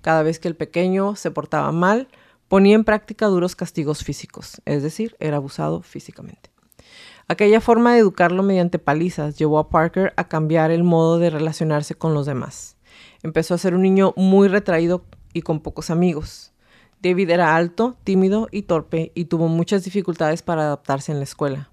Cada 0.00 0.22
vez 0.22 0.38
que 0.38 0.48
el 0.48 0.56
pequeño 0.56 1.14
se 1.16 1.30
portaba 1.30 1.72
mal, 1.72 2.08
ponía 2.48 2.74
en 2.74 2.84
práctica 2.84 3.26
duros 3.26 3.54
castigos 3.54 4.02
físicos, 4.02 4.62
es 4.64 4.82
decir, 4.82 5.14
era 5.20 5.36
abusado 5.36 5.82
físicamente. 5.82 6.51
Aquella 7.28 7.60
forma 7.60 7.92
de 7.92 8.00
educarlo 8.00 8.42
mediante 8.42 8.78
palizas 8.78 9.38
llevó 9.38 9.58
a 9.58 9.70
Parker 9.70 10.12
a 10.16 10.28
cambiar 10.28 10.70
el 10.70 10.82
modo 10.82 11.18
de 11.18 11.30
relacionarse 11.30 11.94
con 11.94 12.14
los 12.14 12.26
demás. 12.26 12.76
Empezó 13.22 13.54
a 13.54 13.58
ser 13.58 13.74
un 13.74 13.82
niño 13.82 14.12
muy 14.16 14.48
retraído 14.48 15.04
y 15.32 15.42
con 15.42 15.60
pocos 15.60 15.90
amigos. 15.90 16.52
David 17.00 17.30
era 17.30 17.56
alto, 17.56 17.96
tímido 18.04 18.48
y 18.50 18.62
torpe 18.62 19.12
y 19.14 19.24
tuvo 19.24 19.48
muchas 19.48 19.84
dificultades 19.84 20.42
para 20.42 20.62
adaptarse 20.62 21.10
en 21.10 21.18
la 21.18 21.24
escuela. 21.24 21.70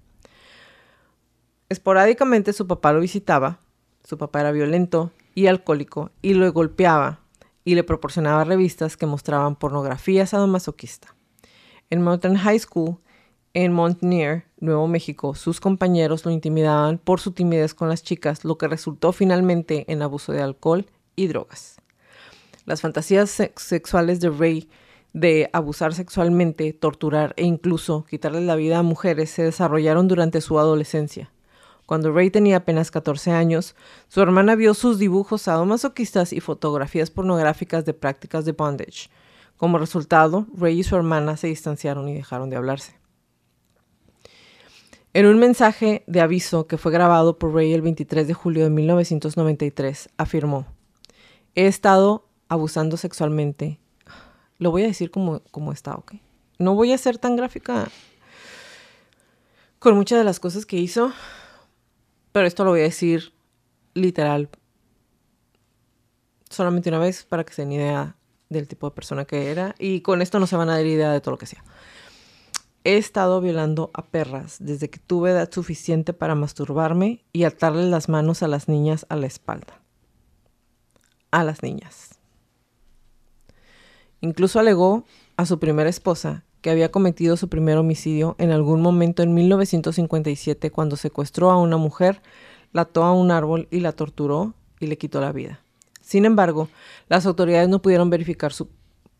Esporádicamente 1.68 2.52
su 2.52 2.66
papá 2.66 2.92
lo 2.92 3.00
visitaba, 3.00 3.60
su 4.02 4.18
papá 4.18 4.40
era 4.40 4.50
violento 4.50 5.12
y 5.34 5.46
alcohólico 5.46 6.10
y 6.20 6.34
lo 6.34 6.52
golpeaba 6.52 7.20
y 7.64 7.76
le 7.76 7.84
proporcionaba 7.84 8.42
revistas 8.44 8.96
que 8.96 9.06
mostraban 9.06 9.54
pornografía 9.54 10.26
sadomasoquista. 10.26 11.14
En 11.90 12.02
Mountain 12.02 12.36
High 12.36 12.58
School, 12.58 12.98
en 13.54 13.72
Montnier, 13.72 14.44
Nuevo 14.60 14.86
México, 14.86 15.34
sus 15.34 15.60
compañeros 15.60 16.24
lo 16.24 16.30
intimidaban 16.30 16.98
por 16.98 17.20
su 17.20 17.32
timidez 17.32 17.74
con 17.74 17.88
las 17.88 18.02
chicas, 18.02 18.44
lo 18.44 18.58
que 18.58 18.68
resultó 18.68 19.12
finalmente 19.12 19.90
en 19.90 20.02
abuso 20.02 20.32
de 20.32 20.42
alcohol 20.42 20.86
y 21.16 21.26
drogas. 21.26 21.80
Las 22.66 22.80
fantasías 22.80 23.30
sexuales 23.30 24.20
de 24.20 24.30
Ray 24.30 24.68
de 25.12 25.50
abusar 25.52 25.94
sexualmente, 25.94 26.72
torturar 26.72 27.34
e 27.36 27.44
incluso 27.44 28.04
quitarle 28.08 28.42
la 28.42 28.54
vida 28.54 28.78
a 28.78 28.82
mujeres 28.82 29.30
se 29.30 29.42
desarrollaron 29.42 30.06
durante 30.06 30.40
su 30.40 30.58
adolescencia. 30.58 31.32
Cuando 31.86 32.12
Ray 32.12 32.30
tenía 32.30 32.58
apenas 32.58 32.92
14 32.92 33.32
años, 33.32 33.74
su 34.06 34.20
hermana 34.20 34.54
vio 34.54 34.74
sus 34.74 35.00
dibujos 35.00 35.42
sadomasoquistas 35.42 36.32
y 36.32 36.38
fotografías 36.38 37.10
pornográficas 37.10 37.84
de 37.84 37.94
prácticas 37.94 38.44
de 38.44 38.52
bondage. 38.52 39.10
Como 39.56 39.78
resultado, 39.78 40.46
Ray 40.56 40.78
y 40.78 40.84
su 40.84 40.94
hermana 40.94 41.36
se 41.36 41.48
distanciaron 41.48 42.08
y 42.08 42.14
dejaron 42.14 42.48
de 42.48 42.56
hablarse. 42.56 42.99
En 45.12 45.26
un 45.26 45.40
mensaje 45.40 46.04
de 46.06 46.20
aviso 46.20 46.68
que 46.68 46.78
fue 46.78 46.92
grabado 46.92 47.36
por 47.36 47.52
Ray 47.52 47.72
el 47.72 47.82
23 47.82 48.28
de 48.28 48.34
julio 48.34 48.62
de 48.62 48.70
1993, 48.70 50.08
afirmó, 50.16 50.66
he 51.56 51.66
estado 51.66 52.28
abusando 52.48 52.96
sexualmente. 52.96 53.80
Lo 54.58 54.70
voy 54.70 54.84
a 54.84 54.86
decir 54.86 55.10
como, 55.10 55.40
como 55.50 55.72
está, 55.72 55.94
¿ok? 55.96 56.12
No 56.58 56.76
voy 56.76 56.92
a 56.92 56.98
ser 56.98 57.18
tan 57.18 57.34
gráfica 57.34 57.88
con 59.80 59.96
muchas 59.96 60.18
de 60.18 60.24
las 60.24 60.38
cosas 60.38 60.64
que 60.64 60.76
hizo, 60.76 61.12
pero 62.30 62.46
esto 62.46 62.62
lo 62.64 62.70
voy 62.70 62.80
a 62.80 62.84
decir 62.84 63.32
literal 63.94 64.48
solamente 66.50 66.88
una 66.88 66.98
vez 66.98 67.24
para 67.24 67.42
que 67.42 67.52
se 67.52 67.62
den 67.62 67.72
idea 67.72 68.16
del 68.48 68.68
tipo 68.68 68.88
de 68.88 68.94
persona 68.94 69.24
que 69.24 69.50
era. 69.50 69.74
Y 69.78 70.02
con 70.02 70.22
esto 70.22 70.38
no 70.38 70.46
se 70.46 70.56
van 70.56 70.68
a 70.68 70.74
dar 70.74 70.86
idea 70.86 71.10
de 71.10 71.20
todo 71.20 71.32
lo 71.32 71.38
que 71.38 71.46
sea. 71.46 71.64
He 72.82 72.96
estado 72.96 73.42
violando 73.42 73.90
a 73.92 74.06
perras 74.06 74.56
desde 74.58 74.88
que 74.88 74.98
tuve 74.98 75.32
edad 75.32 75.50
suficiente 75.52 76.14
para 76.14 76.34
masturbarme 76.34 77.24
y 77.32 77.44
atarle 77.44 77.90
las 77.90 78.08
manos 78.08 78.42
a 78.42 78.48
las 78.48 78.68
niñas 78.68 79.04
a 79.10 79.16
la 79.16 79.26
espalda. 79.26 79.82
A 81.30 81.44
las 81.44 81.62
niñas. 81.62 82.18
Incluso 84.22 84.58
alegó 84.58 85.04
a 85.36 85.44
su 85.44 85.58
primera 85.58 85.90
esposa 85.90 86.44
que 86.62 86.70
había 86.70 86.90
cometido 86.90 87.36
su 87.36 87.48
primer 87.48 87.76
homicidio 87.76 88.34
en 88.38 88.50
algún 88.50 88.80
momento 88.80 89.22
en 89.22 89.34
1957 89.34 90.70
cuando 90.70 90.96
secuestró 90.96 91.50
a 91.50 91.58
una 91.58 91.76
mujer, 91.76 92.22
la 92.72 92.82
ató 92.82 93.04
a 93.04 93.12
un 93.12 93.30
árbol 93.30 93.68
y 93.70 93.80
la 93.80 93.92
torturó 93.92 94.54
y 94.78 94.86
le 94.86 94.98
quitó 94.98 95.20
la 95.20 95.32
vida. 95.32 95.60
Sin 96.00 96.24
embargo, 96.24 96.68
las 97.08 97.26
autoridades 97.26 97.68
no 97.68 97.82
pudieron 97.82 98.10
verificar 98.10 98.52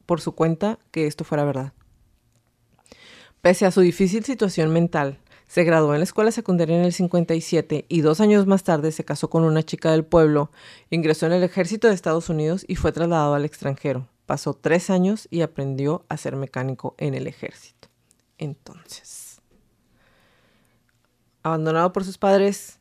por 0.06 0.20
su 0.20 0.32
cuenta 0.32 0.78
que 0.90 1.06
esto 1.06 1.24
fuera 1.24 1.44
verdad. 1.44 1.72
Pese 3.42 3.64
a 3.64 3.70
su 3.70 3.80
difícil 3.80 4.22
situación 4.22 4.70
mental, 4.70 5.18
se 5.48 5.64
graduó 5.64 5.94
en 5.94 6.00
la 6.00 6.04
escuela 6.04 6.30
secundaria 6.30 6.76
en 6.76 6.84
el 6.84 6.92
57 6.92 7.86
y 7.88 8.00
dos 8.02 8.20
años 8.20 8.46
más 8.46 8.64
tarde 8.64 8.92
se 8.92 9.04
casó 9.04 9.30
con 9.30 9.44
una 9.44 9.62
chica 9.62 9.90
del 9.90 10.04
pueblo, 10.04 10.52
ingresó 10.90 11.24
en 11.26 11.32
el 11.32 11.42
ejército 11.42 11.88
de 11.88 11.94
Estados 11.94 12.28
Unidos 12.28 12.66
y 12.68 12.76
fue 12.76 12.92
trasladado 12.92 13.34
al 13.34 13.46
extranjero. 13.46 14.06
Pasó 14.26 14.52
tres 14.52 14.90
años 14.90 15.26
y 15.30 15.40
aprendió 15.40 16.04
a 16.08 16.18
ser 16.18 16.36
mecánico 16.36 16.94
en 16.98 17.14
el 17.14 17.26
ejército. 17.26 17.88
Entonces, 18.36 19.40
abandonado 21.42 21.92
por 21.92 22.04
sus 22.04 22.18
padres, 22.18 22.78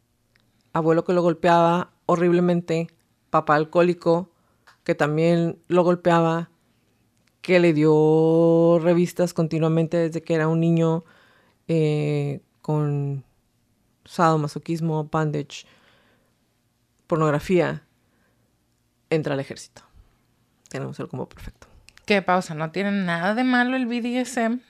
abuelo 0.73 1.05
que 1.05 1.13
lo 1.13 1.21
golpeaba 1.21 1.93
horriblemente, 2.05 2.87
papá 3.29 3.55
alcohólico 3.55 4.29
que 4.83 4.93
también 4.93 5.57
lo 5.67 5.83
golpeaba, 5.83 6.49
que 7.41 7.59
le 7.59 7.73
dio 7.73 8.79
revistas 8.81 9.33
continuamente 9.33 9.97
desde 9.97 10.21
que 10.21 10.35
era 10.35 10.47
un 10.47 10.59
niño 10.59 11.03
eh, 11.67 12.41
con 12.61 13.23
sadomasoquismo, 14.05 15.05
bandage, 15.05 15.65
pornografía, 17.07 17.83
entra 19.09 19.33
al 19.33 19.39
ejército. 19.39 19.83
Tenemos 20.69 20.99
el 20.99 21.07
combo 21.07 21.27
perfecto. 21.27 21.67
¿Qué 22.05 22.21
pausa? 22.21 22.55
No 22.55 22.71
tiene 22.71 22.91
nada 22.91 23.35
de 23.35 23.43
malo 23.43 23.75
el 23.75 23.85
BDSM. 23.85 24.61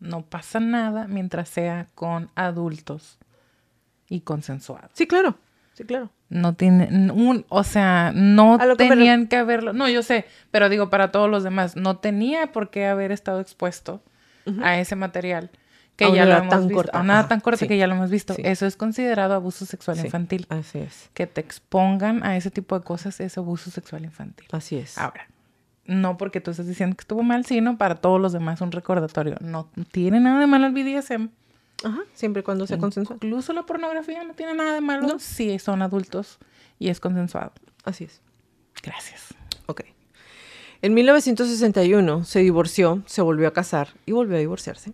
No 0.00 0.26
pasa 0.26 0.60
nada 0.60 1.06
mientras 1.06 1.48
sea 1.48 1.88
con 1.94 2.30
adultos 2.34 3.18
y 4.08 4.20
consensuado. 4.20 4.88
Sí, 4.92 5.06
claro. 5.06 5.38
Sí, 5.74 5.84
claro. 5.84 6.10
No 6.34 6.54
tiene 6.54 7.12
un, 7.12 7.46
o 7.48 7.62
sea, 7.62 8.10
no 8.12 8.58
tenían 8.76 9.28
que 9.28 9.36
haberlo. 9.36 9.72
No, 9.72 9.88
yo 9.88 10.02
sé, 10.02 10.26
pero 10.50 10.68
digo 10.68 10.90
para 10.90 11.12
todos 11.12 11.30
los 11.30 11.44
demás, 11.44 11.76
no 11.76 11.98
tenía 11.98 12.50
por 12.50 12.70
qué 12.70 12.86
haber 12.86 13.12
estado 13.12 13.40
expuesto 13.40 14.02
a 14.60 14.78
ese 14.80 14.96
material 14.96 15.50
que 15.94 16.12
ya 16.12 16.24
lo 16.24 16.36
hemos 16.36 16.66
visto. 16.66 16.90
A 16.92 17.04
nada 17.04 17.28
tan 17.28 17.40
corto 17.40 17.68
que 17.68 17.76
ya 17.76 17.86
lo 17.86 17.94
hemos 17.94 18.10
visto. 18.10 18.34
Eso 18.38 18.66
es 18.66 18.76
considerado 18.76 19.34
abuso 19.34 19.64
sexual 19.64 19.98
infantil. 20.00 20.46
Así 20.48 20.78
es. 20.78 21.08
Que 21.14 21.28
te 21.28 21.40
expongan 21.40 22.24
a 22.24 22.36
ese 22.36 22.50
tipo 22.50 22.76
de 22.76 22.84
cosas 22.84 23.20
es 23.20 23.38
abuso 23.38 23.70
sexual 23.70 24.04
infantil. 24.04 24.48
Así 24.50 24.76
es. 24.76 24.98
Ahora, 24.98 25.28
no 25.86 26.16
porque 26.16 26.40
tú 26.40 26.50
estés 26.50 26.66
diciendo 26.66 26.96
que 26.96 27.02
estuvo 27.02 27.22
mal, 27.22 27.46
sino 27.46 27.78
para 27.78 27.94
todos 27.94 28.20
los 28.20 28.32
demás 28.32 28.60
un 28.60 28.72
recordatorio. 28.72 29.36
No 29.40 29.68
tiene 29.92 30.18
nada 30.18 30.40
de 30.40 30.46
malo 30.48 30.66
el 30.66 30.72
BDSM. 30.72 31.28
Ajá, 31.82 32.02
siempre 32.14 32.40
y 32.40 32.42
cuando 32.44 32.66
sea 32.66 32.78
consensuado. 32.78 33.18
Incluso 33.22 33.52
la 33.52 33.64
pornografía 33.64 34.22
no 34.24 34.34
tiene 34.34 34.54
nada 34.54 34.74
de 34.74 34.80
malo 34.80 35.18
si 35.18 35.58
son 35.58 35.82
adultos 35.82 36.38
y 36.78 36.88
es 36.88 37.00
consensuado. 37.00 37.52
Así 37.84 38.04
es. 38.04 38.20
Gracias. 38.82 39.34
Ok. 39.66 39.82
En 40.82 40.94
1961 40.94 42.24
se 42.24 42.40
divorció, 42.40 43.02
se 43.06 43.22
volvió 43.22 43.48
a 43.48 43.52
casar 43.52 43.88
y 44.06 44.12
volvió 44.12 44.36
a 44.36 44.40
divorciarse. 44.40 44.92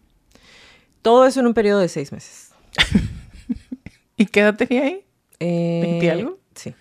Todo 1.02 1.26
eso 1.26 1.40
en 1.40 1.46
un 1.46 1.54
periodo 1.54 1.80
de 1.80 1.88
seis 1.88 2.12
meses. 2.12 2.52
¿Y 4.16 4.26
qué 4.26 4.40
edad 4.40 4.56
tenía 4.56 4.84
ahí? 4.84 5.04
Eh, 5.40 6.10
algo? 6.10 6.38
Sí. 6.54 6.74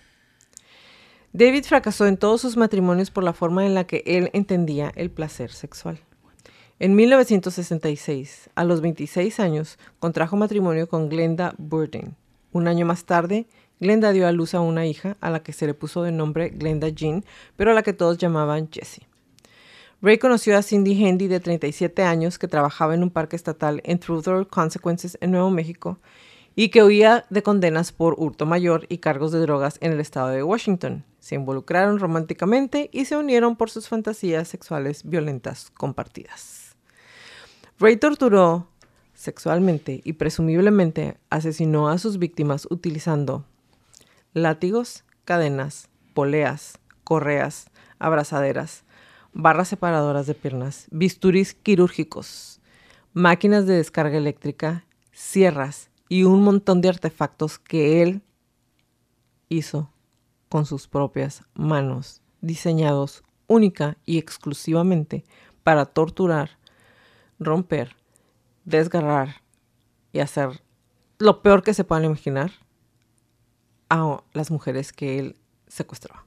David 1.32 1.64
fracasó 1.64 2.06
en 2.06 2.18
todos 2.18 2.40
sus 2.40 2.56
matrimonios 2.56 3.10
por 3.10 3.24
la 3.24 3.32
forma 3.32 3.64
en 3.64 3.74
la 3.74 3.84
que 3.84 4.02
él 4.06 4.30
entendía 4.32 4.92
el 4.94 5.10
placer 5.10 5.50
sexual. 5.50 6.00
En 6.82 6.94
1966, 6.94 8.48
a 8.54 8.64
los 8.64 8.80
26 8.80 9.38
años, 9.38 9.78
contrajo 9.98 10.38
matrimonio 10.38 10.88
con 10.88 11.10
Glenda 11.10 11.54
Burden. 11.58 12.16
Un 12.52 12.68
año 12.68 12.86
más 12.86 13.04
tarde, 13.04 13.46
Glenda 13.80 14.12
dio 14.12 14.26
a 14.26 14.32
luz 14.32 14.54
a 14.54 14.60
una 14.60 14.86
hija 14.86 15.18
a 15.20 15.28
la 15.28 15.42
que 15.42 15.52
se 15.52 15.66
le 15.66 15.74
puso 15.74 16.02
de 16.02 16.10
nombre 16.10 16.48
Glenda 16.48 16.88
Jean, 16.88 17.22
pero 17.56 17.72
a 17.72 17.74
la 17.74 17.82
que 17.82 17.92
todos 17.92 18.16
llamaban 18.16 18.70
Jessie. 18.72 19.06
Ray 20.00 20.16
conoció 20.16 20.56
a 20.56 20.62
Cindy 20.62 21.04
Handy 21.04 21.28
de 21.28 21.40
37 21.40 22.02
años 22.02 22.38
que 22.38 22.48
trabajaba 22.48 22.94
en 22.94 23.02
un 23.02 23.10
parque 23.10 23.36
estatal 23.36 23.82
en 23.84 23.98
Truth 23.98 24.48
Consequences 24.48 25.18
en 25.20 25.32
Nuevo 25.32 25.50
México 25.50 25.98
y 26.56 26.70
que 26.70 26.82
huía 26.82 27.26
de 27.28 27.42
condenas 27.42 27.92
por 27.92 28.14
hurto 28.16 28.46
mayor 28.46 28.86
y 28.88 28.98
cargos 28.98 29.32
de 29.32 29.40
drogas 29.40 29.76
en 29.82 29.92
el 29.92 30.00
estado 30.00 30.28
de 30.28 30.42
Washington. 30.42 31.04
Se 31.18 31.34
involucraron 31.34 31.98
románticamente 31.98 32.88
y 32.90 33.04
se 33.04 33.18
unieron 33.18 33.56
por 33.56 33.68
sus 33.68 33.86
fantasías 33.86 34.48
sexuales 34.48 35.02
violentas 35.04 35.70
compartidas. 35.72 36.59
Ray 37.80 37.96
torturó 37.96 38.68
sexualmente 39.14 40.02
y 40.04 40.12
presumiblemente 40.12 41.16
asesinó 41.30 41.88
a 41.88 41.96
sus 41.96 42.18
víctimas 42.18 42.68
utilizando 42.70 43.46
látigos, 44.34 45.04
cadenas, 45.24 45.88
poleas, 46.12 46.78
correas, 47.04 47.70
abrazaderas, 47.98 48.84
barras 49.32 49.68
separadoras 49.68 50.26
de 50.26 50.34
piernas, 50.34 50.88
bisturís 50.90 51.54
quirúrgicos, 51.54 52.60
máquinas 53.14 53.66
de 53.66 53.76
descarga 53.76 54.18
eléctrica, 54.18 54.84
sierras 55.12 55.88
y 56.10 56.24
un 56.24 56.42
montón 56.42 56.82
de 56.82 56.90
artefactos 56.90 57.58
que 57.58 58.02
él 58.02 58.20
hizo 59.48 59.90
con 60.50 60.66
sus 60.66 60.86
propias 60.86 61.44
manos, 61.54 62.20
diseñados 62.42 63.24
única 63.46 63.96
y 64.04 64.18
exclusivamente 64.18 65.24
para 65.62 65.86
torturar, 65.86 66.59
romper, 67.40 67.96
desgarrar 68.64 69.42
y 70.12 70.20
hacer 70.20 70.62
lo 71.18 71.42
peor 71.42 71.62
que 71.62 71.74
se 71.74 71.84
puedan 71.84 72.04
imaginar 72.04 72.52
a 73.88 74.22
las 74.32 74.50
mujeres 74.50 74.92
que 74.92 75.18
él 75.18 75.36
secuestraba. 75.66 76.24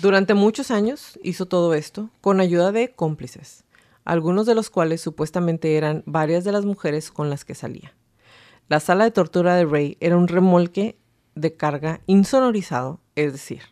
Durante 0.00 0.34
muchos 0.34 0.70
años 0.70 1.18
hizo 1.22 1.46
todo 1.46 1.74
esto 1.74 2.08
con 2.20 2.40
ayuda 2.40 2.72
de 2.72 2.92
cómplices, 2.92 3.64
algunos 4.04 4.46
de 4.46 4.54
los 4.54 4.70
cuales 4.70 5.00
supuestamente 5.00 5.76
eran 5.76 6.02
varias 6.06 6.44
de 6.44 6.52
las 6.52 6.64
mujeres 6.64 7.10
con 7.10 7.30
las 7.30 7.44
que 7.44 7.54
salía. 7.54 7.94
La 8.68 8.80
sala 8.80 9.04
de 9.04 9.10
tortura 9.10 9.54
de 9.54 9.66
Ray 9.66 9.98
era 10.00 10.16
un 10.16 10.28
remolque 10.28 10.98
de 11.34 11.54
carga 11.54 12.00
insonorizado, 12.06 13.00
es 13.14 13.32
decir, 13.32 13.62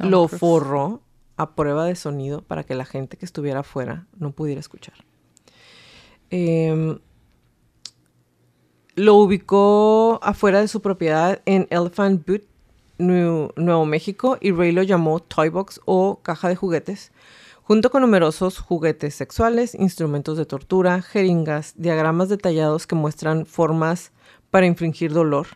lo 0.00 0.28
forró 0.28 1.02
a 1.42 1.54
prueba 1.54 1.84
de 1.84 1.94
sonido 1.94 2.42
para 2.42 2.64
que 2.64 2.74
la 2.74 2.84
gente 2.84 3.16
que 3.16 3.24
estuviera 3.24 3.60
afuera 3.60 4.06
no 4.18 4.32
pudiera 4.32 4.60
escuchar. 4.60 4.94
Em, 6.30 6.98
lo 8.94 9.16
ubicó 9.16 10.18
afuera 10.22 10.60
de 10.60 10.68
su 10.68 10.80
propiedad 10.80 11.40
en 11.44 11.66
Elephant 11.70 12.26
Butte 12.26 12.48
Nuevo 12.98 13.86
México 13.86 14.38
y 14.40 14.52
Ray 14.52 14.72
lo 14.72 14.82
llamó 14.82 15.20
Toy 15.20 15.48
Box 15.48 15.80
o 15.84 16.20
caja 16.22 16.48
de 16.48 16.56
juguetes, 16.56 17.12
junto 17.62 17.90
con 17.90 18.02
numerosos 18.02 18.58
juguetes 18.58 19.14
sexuales, 19.14 19.74
instrumentos 19.74 20.38
de 20.38 20.46
tortura, 20.46 21.02
jeringas, 21.02 21.74
diagramas 21.76 22.28
detallados 22.28 22.86
que 22.86 22.94
muestran 22.94 23.46
formas 23.46 24.12
para 24.50 24.66
infringir 24.66 25.12
dolor. 25.12 25.48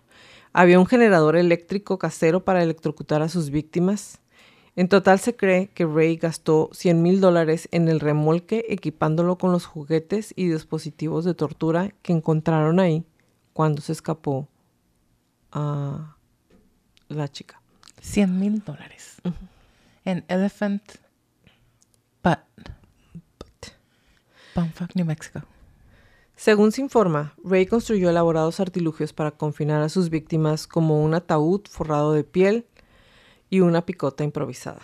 Había 0.53 0.81
un 0.81 0.87
generador 0.87 1.37
eléctrico 1.37 1.99
casero 1.99 2.45
para 2.45 2.63
electrocutar 2.63 3.23
a 3.23 3.29
sus 3.29 3.51
víctimas. 3.51 4.21
En 4.77 4.89
total 4.89 5.19
se 5.19 5.35
cree 5.35 5.69
que 5.69 5.87
Ray 5.87 6.17
gastó 6.17 6.69
100 6.73 7.01
mil 7.01 7.23
dólares 7.23 7.67
en 7.73 7.89
el 7.89 7.99
remolque 7.99 8.67
equipándolo 8.69 9.39
con 9.39 9.51
los 9.51 9.65
juguetes 9.65 10.35
y 10.37 10.49
dispositivos 10.49 11.25
de 11.25 11.33
tortura 11.33 11.95
que 12.03 12.13
encontraron 12.13 12.79
ahí 12.79 13.07
cuando 13.55 13.81
se 13.81 13.93
escapó 13.93 14.49
a 15.51 16.17
la 17.09 17.29
chica. 17.29 17.63
100 18.03 18.39
mil 18.39 18.63
dólares. 18.63 19.17
En 20.05 20.27
Elephant 20.29 20.83
Butt. 22.23 22.39
Bumfuck, 24.55 24.95
New 24.95 25.07
Mexico. 25.07 25.41
Según 26.37 26.71
se 26.71 26.83
informa, 26.83 27.35
Ray 27.43 27.65
construyó 27.65 28.11
elaborados 28.11 28.61
artilugios 28.61 29.15
para 29.15 29.31
confinar 29.31 29.81
a 29.81 29.89
sus 29.89 30.11
víctimas 30.11 30.67
como 30.67 31.03
un 31.03 31.15
ataúd 31.15 31.63
forrado 31.67 32.13
de 32.13 32.25
piel 32.25 32.67
y 33.51 33.61
una 33.61 33.87
picota 33.87 34.25
improvisada. 34.25 34.81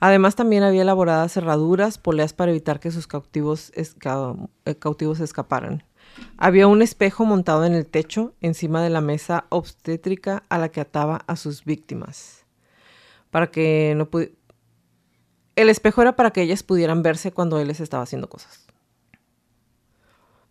Además 0.00 0.36
también 0.36 0.62
había 0.62 0.82
elaboradas 0.82 1.32
cerraduras, 1.32 1.98
poleas 1.98 2.32
para 2.32 2.50
evitar 2.50 2.80
que 2.80 2.90
sus 2.90 3.06
cautivos, 3.06 3.72
eh, 3.74 4.74
cautivos 4.76 5.20
escaparan. 5.20 5.84
Había 6.36 6.66
un 6.66 6.82
espejo 6.82 7.24
montado 7.24 7.64
en 7.64 7.74
el 7.74 7.86
techo, 7.86 8.34
encima 8.40 8.82
de 8.82 8.90
la 8.90 9.00
mesa 9.00 9.46
obstétrica 9.48 10.42
a 10.48 10.58
la 10.58 10.68
que 10.68 10.80
ataba 10.80 11.24
a 11.26 11.36
sus 11.36 11.64
víctimas. 11.64 12.44
Para 13.30 13.50
que 13.50 13.94
no 13.96 14.08
El 15.56 15.68
espejo 15.70 16.02
era 16.02 16.16
para 16.16 16.32
que 16.32 16.42
ellas 16.42 16.62
pudieran 16.62 17.02
verse 17.02 17.32
cuando 17.32 17.58
él 17.58 17.68
les 17.68 17.80
estaba 17.80 18.02
haciendo 18.02 18.28
cosas. 18.28 18.66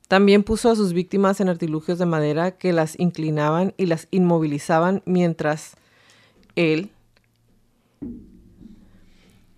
También 0.07 0.43
puso 0.43 0.69
a 0.69 0.75
sus 0.75 0.93
víctimas 0.93 1.39
en 1.39 1.49
artilugios 1.49 1.97
de 1.97 2.05
madera 2.05 2.57
que 2.57 2.73
las 2.73 2.99
inclinaban 2.99 3.73
y 3.77 3.85
las 3.85 4.07
inmovilizaban 4.11 5.01
mientras 5.05 5.75
él 6.55 6.91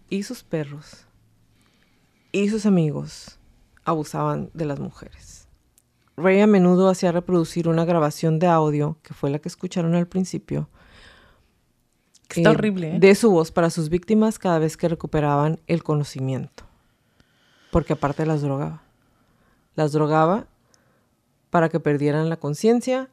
y 0.09 0.23
sus 0.23 0.43
perros 0.43 1.05
y 2.31 2.49
sus 2.49 2.65
amigos 2.65 3.39
abusaban 3.83 4.49
de 4.53 4.65
las 4.65 4.79
mujeres. 4.79 5.47
Ray 6.17 6.41
a 6.41 6.47
menudo 6.47 6.89
hacía 6.89 7.11
reproducir 7.11 7.67
una 7.67 7.85
grabación 7.85 8.39
de 8.39 8.47
audio, 8.47 8.97
que 9.03 9.13
fue 9.13 9.29
la 9.29 9.39
que 9.39 9.49
escucharon 9.49 9.95
al 9.95 10.07
principio. 10.07 10.69
Está 12.29 12.49
eh, 12.49 12.53
horrible. 12.53 12.95
¿eh? 12.95 12.99
De 12.99 13.15
su 13.15 13.31
voz 13.31 13.51
para 13.51 13.69
sus 13.69 13.89
víctimas 13.89 14.39
cada 14.39 14.59
vez 14.59 14.77
que 14.77 14.87
recuperaban 14.87 15.59
el 15.67 15.83
conocimiento. 15.83 16.63
Porque 17.71 17.93
aparte 17.93 18.25
las 18.25 18.41
drogaba. 18.41 18.81
Las 19.75 19.91
drogaba 19.91 20.47
para 21.49 21.69
que 21.69 21.79
perdieran 21.79 22.29
la 22.29 22.37
conciencia, 22.37 23.09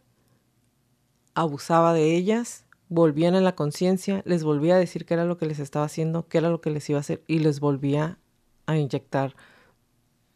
abusaba 1.35 1.93
de 1.93 2.17
ellas, 2.17 2.62
volvían 2.93 3.35
a 3.35 3.41
la 3.41 3.55
conciencia, 3.55 4.23
les 4.27 4.45
volvía 4.45 4.75
a 4.75 4.79
decir 4.79 5.07
qué 5.07 5.15
era 5.15 5.25
lo 5.25 5.39
que 5.39 5.47
les 5.47 5.59
estaba 5.59 5.87
haciendo, 5.87 6.29
qué 6.29 6.39
era 6.39 6.51
lo 6.51 6.61
que 6.61 6.71
les 6.71 6.89
iba 6.91 6.99
a 6.99 7.01
hacer 7.01 7.23
y 7.27 7.39
les 7.39 7.59
volvía 7.59 8.19
a 8.67 8.77
inyectar 8.77 9.35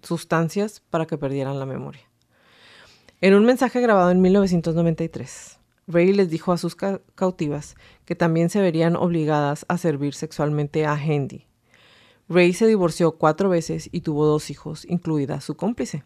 sustancias 0.03 0.81
para 0.91 1.07
que 1.07 1.19
perdieran 1.19 1.59
la 1.59 1.67
memoria. 1.67 2.03
En 3.21 3.35
un 3.35 3.45
mensaje 3.45 3.81
grabado 3.81 4.11
en 4.11 4.21
1993, 4.21 5.59
Ray 5.87 6.13
les 6.13 6.31
dijo 6.31 6.53
a 6.53 6.59
sus 6.59 6.75
cautivas 6.75 7.77
que 8.05 8.17
también 8.17 8.51
se 8.51 8.61
verían 8.61 8.97
obligadas 8.97 9.67
a 9.69 9.79
servir 9.79 10.15
sexualmente 10.15 10.87
a 10.87 10.95
Handy. 10.95 11.47
Ray 12.29 12.55
se 12.55 12.67
divorció 12.67 13.19
cuatro 13.19 13.49
veces 13.49 13.89
y 13.93 14.01
tuvo 14.01 14.27
dos 14.27 14.51
hijos, 14.51 14.85
incluida 14.89 15.41
su 15.41 15.57
cómplice, 15.57 16.05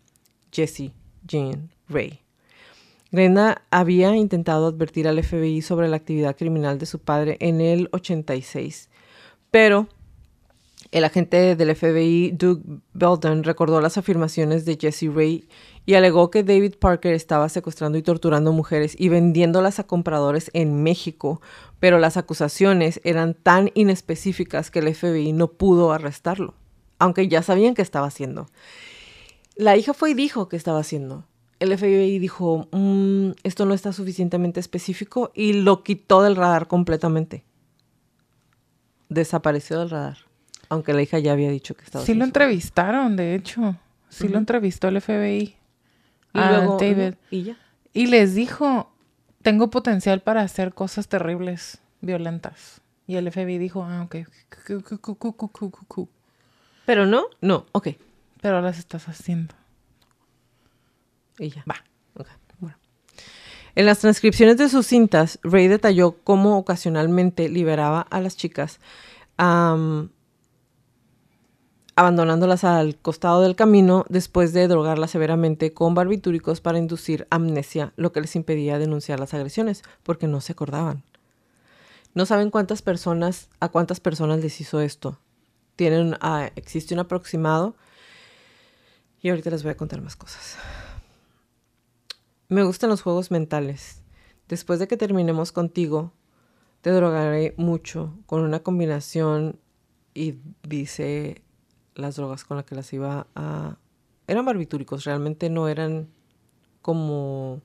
Jessie 0.53 0.93
Jean 1.27 1.71
Ray. 1.89 2.21
Glenda 3.13 3.63
había 3.71 4.15
intentado 4.15 4.67
advertir 4.67 5.09
al 5.09 5.23
FBI 5.23 5.63
sobre 5.63 5.89
la 5.89 5.97
actividad 5.97 6.37
criminal 6.37 6.79
de 6.79 6.87
su 6.87 7.01
padre 7.01 7.37
en 7.41 7.61
el 7.61 7.89
86, 7.93 8.89
pero 9.51 9.89
el 10.93 11.05
agente 11.05 11.55
del 11.55 11.75
FBI, 11.75 12.33
Doug 12.33 12.63
Belden, 12.95 13.45
recordó 13.45 13.81
las 13.81 13.97
afirmaciones 13.97 14.65
de 14.65 14.77
Jesse 14.81 15.13
Ray 15.13 15.49
y 15.87 15.95
alegó 15.95 16.31
que 16.31 16.43
David 16.43 16.75
Parker 16.81 17.15
estaba 17.15 17.49
secuestrando 17.49 17.97
y 17.97 18.03
torturando 18.03 18.53
mujeres 18.53 18.95
y 18.99 19.09
vendiéndolas 19.09 19.79
a 19.79 19.87
compradores 19.87 20.51
en 20.53 20.83
México, 20.83 21.41
pero 21.79 21.99
las 21.99 22.17
acusaciones 22.17 23.01
eran 23.05 23.35
tan 23.35 23.71
inespecíficas 23.75 24.71
que 24.71 24.81
el 24.81 24.95
FBI 24.95 25.33
no 25.33 25.49
pudo 25.49 25.93
arrestarlo, 25.93 26.55
aunque 26.99 27.29
ya 27.29 27.43
sabían 27.43 27.75
qué 27.75 27.83
estaba 27.83 28.09
haciendo. 28.09 28.49
La 29.55 29.77
hija 29.77 29.95
fue 29.95 30.11
y 30.11 30.15
dijo 30.15 30.49
que 30.49 30.57
estaba 30.57 30.81
haciendo. 30.81 31.25
El 31.61 31.77
FBI 31.77 32.19
dijo, 32.19 32.69
mm, 32.73 33.33
esto 33.43 33.67
no 33.67 33.75
está 33.75 33.93
suficientemente 33.93 34.61
específico 34.61 35.31
y 35.35 35.53
lo 35.53 35.83
quitó 35.85 36.23
del 36.23 36.37
radar 36.37 36.67
completamente. 36.67 37.45
Desapareció 39.09 39.79
del 39.79 39.91
radar. 39.91 40.19
Aunque 40.71 40.93
la 40.93 41.03
hija 41.03 41.19
ya 41.19 41.33
había 41.33 41.51
dicho 41.51 41.75
que 41.75 41.85
estaba. 41.85 42.05
Sí 42.05 42.15
lo 42.15 42.25
entrevistaron, 42.25 43.17
de 43.17 43.35
hecho. 43.35 43.77
Sí 44.09 44.29
lo 44.29 44.39
entrevistó 44.39 44.89
el 44.89 45.01
FBI. 45.01 45.57
Y 46.33 46.39
luego, 46.39 46.79
David. 46.79 47.15
Y 47.31 47.43
ya. 47.43 47.57
Y 47.93 48.07
les 48.07 48.35
dijo, 48.35 48.93
tengo 49.43 49.71
potencial 49.71 50.21
para 50.21 50.43
hacer 50.43 50.75
cosas 50.75 51.09
terribles, 51.09 51.81
violentas. 52.01 52.81
Y 53.07 53.17
el 53.17 53.31
FBI 53.31 53.59
dijo, 53.59 53.83
ah, 53.83 54.03
ok. 54.03 54.17
Pero 56.87 57.07
no, 57.07 57.25
no, 57.41 57.67
ok. 57.73 57.89
Pero 58.41 58.61
las 58.61 58.79
estás 58.79 59.09
haciendo. 59.09 59.55
Y 61.41 61.51
ya. 61.51 61.65
Va. 61.69 61.77
En 63.77 63.87
las 63.87 64.01
transcripciones 64.01 64.57
de 64.57 64.69
sus 64.69 64.87
cintas, 64.87 65.39
Ray 65.43 65.69
detalló 65.69 66.17
cómo 66.25 66.59
ocasionalmente 66.59 67.49
liberaba 67.49 68.01
a 68.01 68.21
las 68.21 68.37
chicas, 68.37 68.81
abandonándolas 71.95 72.65
al 72.65 72.97
costado 72.97 73.43
del 73.43 73.55
camino 73.55 74.05
después 74.09 74.53
de 74.53 74.67
drogarlas 74.67 75.13
severamente 75.13 75.73
con 75.73 75.95
barbitúricos 75.95 76.61
para 76.61 76.79
inducir 76.79 77.29
amnesia, 77.31 77.93
lo 77.97 78.13
que 78.13 78.21
les 78.21 78.35
impedía 78.35 78.79
denunciar 78.79 79.21
las 79.21 79.35
agresiones, 79.35 79.83
porque 80.03 80.27
no 80.27 80.41
se 80.41 80.53
acordaban. 80.53 81.05
No 82.13 82.27
saben 82.27 82.51
cuántas 82.51 82.83
personas, 82.83 83.49
a 83.61 83.69
cuántas 83.69 84.01
personas 84.01 84.41
les 84.41 84.61
hizo 84.61 84.81
esto. 84.81 85.21
Tienen, 85.77 86.17
ah, 86.21 86.51
existe 86.57 86.93
un 86.93 87.01
aproximado. 87.01 87.77
Y 89.23 89.29
ahorita 89.31 89.51
les 89.51 89.63
voy 89.63 89.73
a 89.73 89.77
contar 89.77 90.03
más 90.03 90.17
cosas. 90.17 90.57
Me 92.51 92.65
gustan 92.65 92.91
los 92.91 93.01
juegos 93.01 93.31
mentales. 93.31 94.03
Después 94.49 94.81
de 94.81 94.89
que 94.89 94.97
terminemos 94.97 95.53
contigo, 95.53 96.13
te 96.81 96.91
drogaré 96.91 97.55
mucho 97.57 98.19
con 98.27 98.43
una 98.43 98.59
combinación 98.61 99.61
y 100.15 100.35
dice 100.65 101.43
las 101.95 102.17
drogas 102.17 102.45
con 102.45 102.57
las 102.57 102.67
que 102.67 102.75
las 102.75 102.93
iba 102.93 103.29
a... 103.37 103.79
Eran 104.27 104.45
barbitúricos, 104.45 105.05
realmente 105.05 105.49
no 105.49 105.69
eran 105.69 106.09
como... 106.83 107.63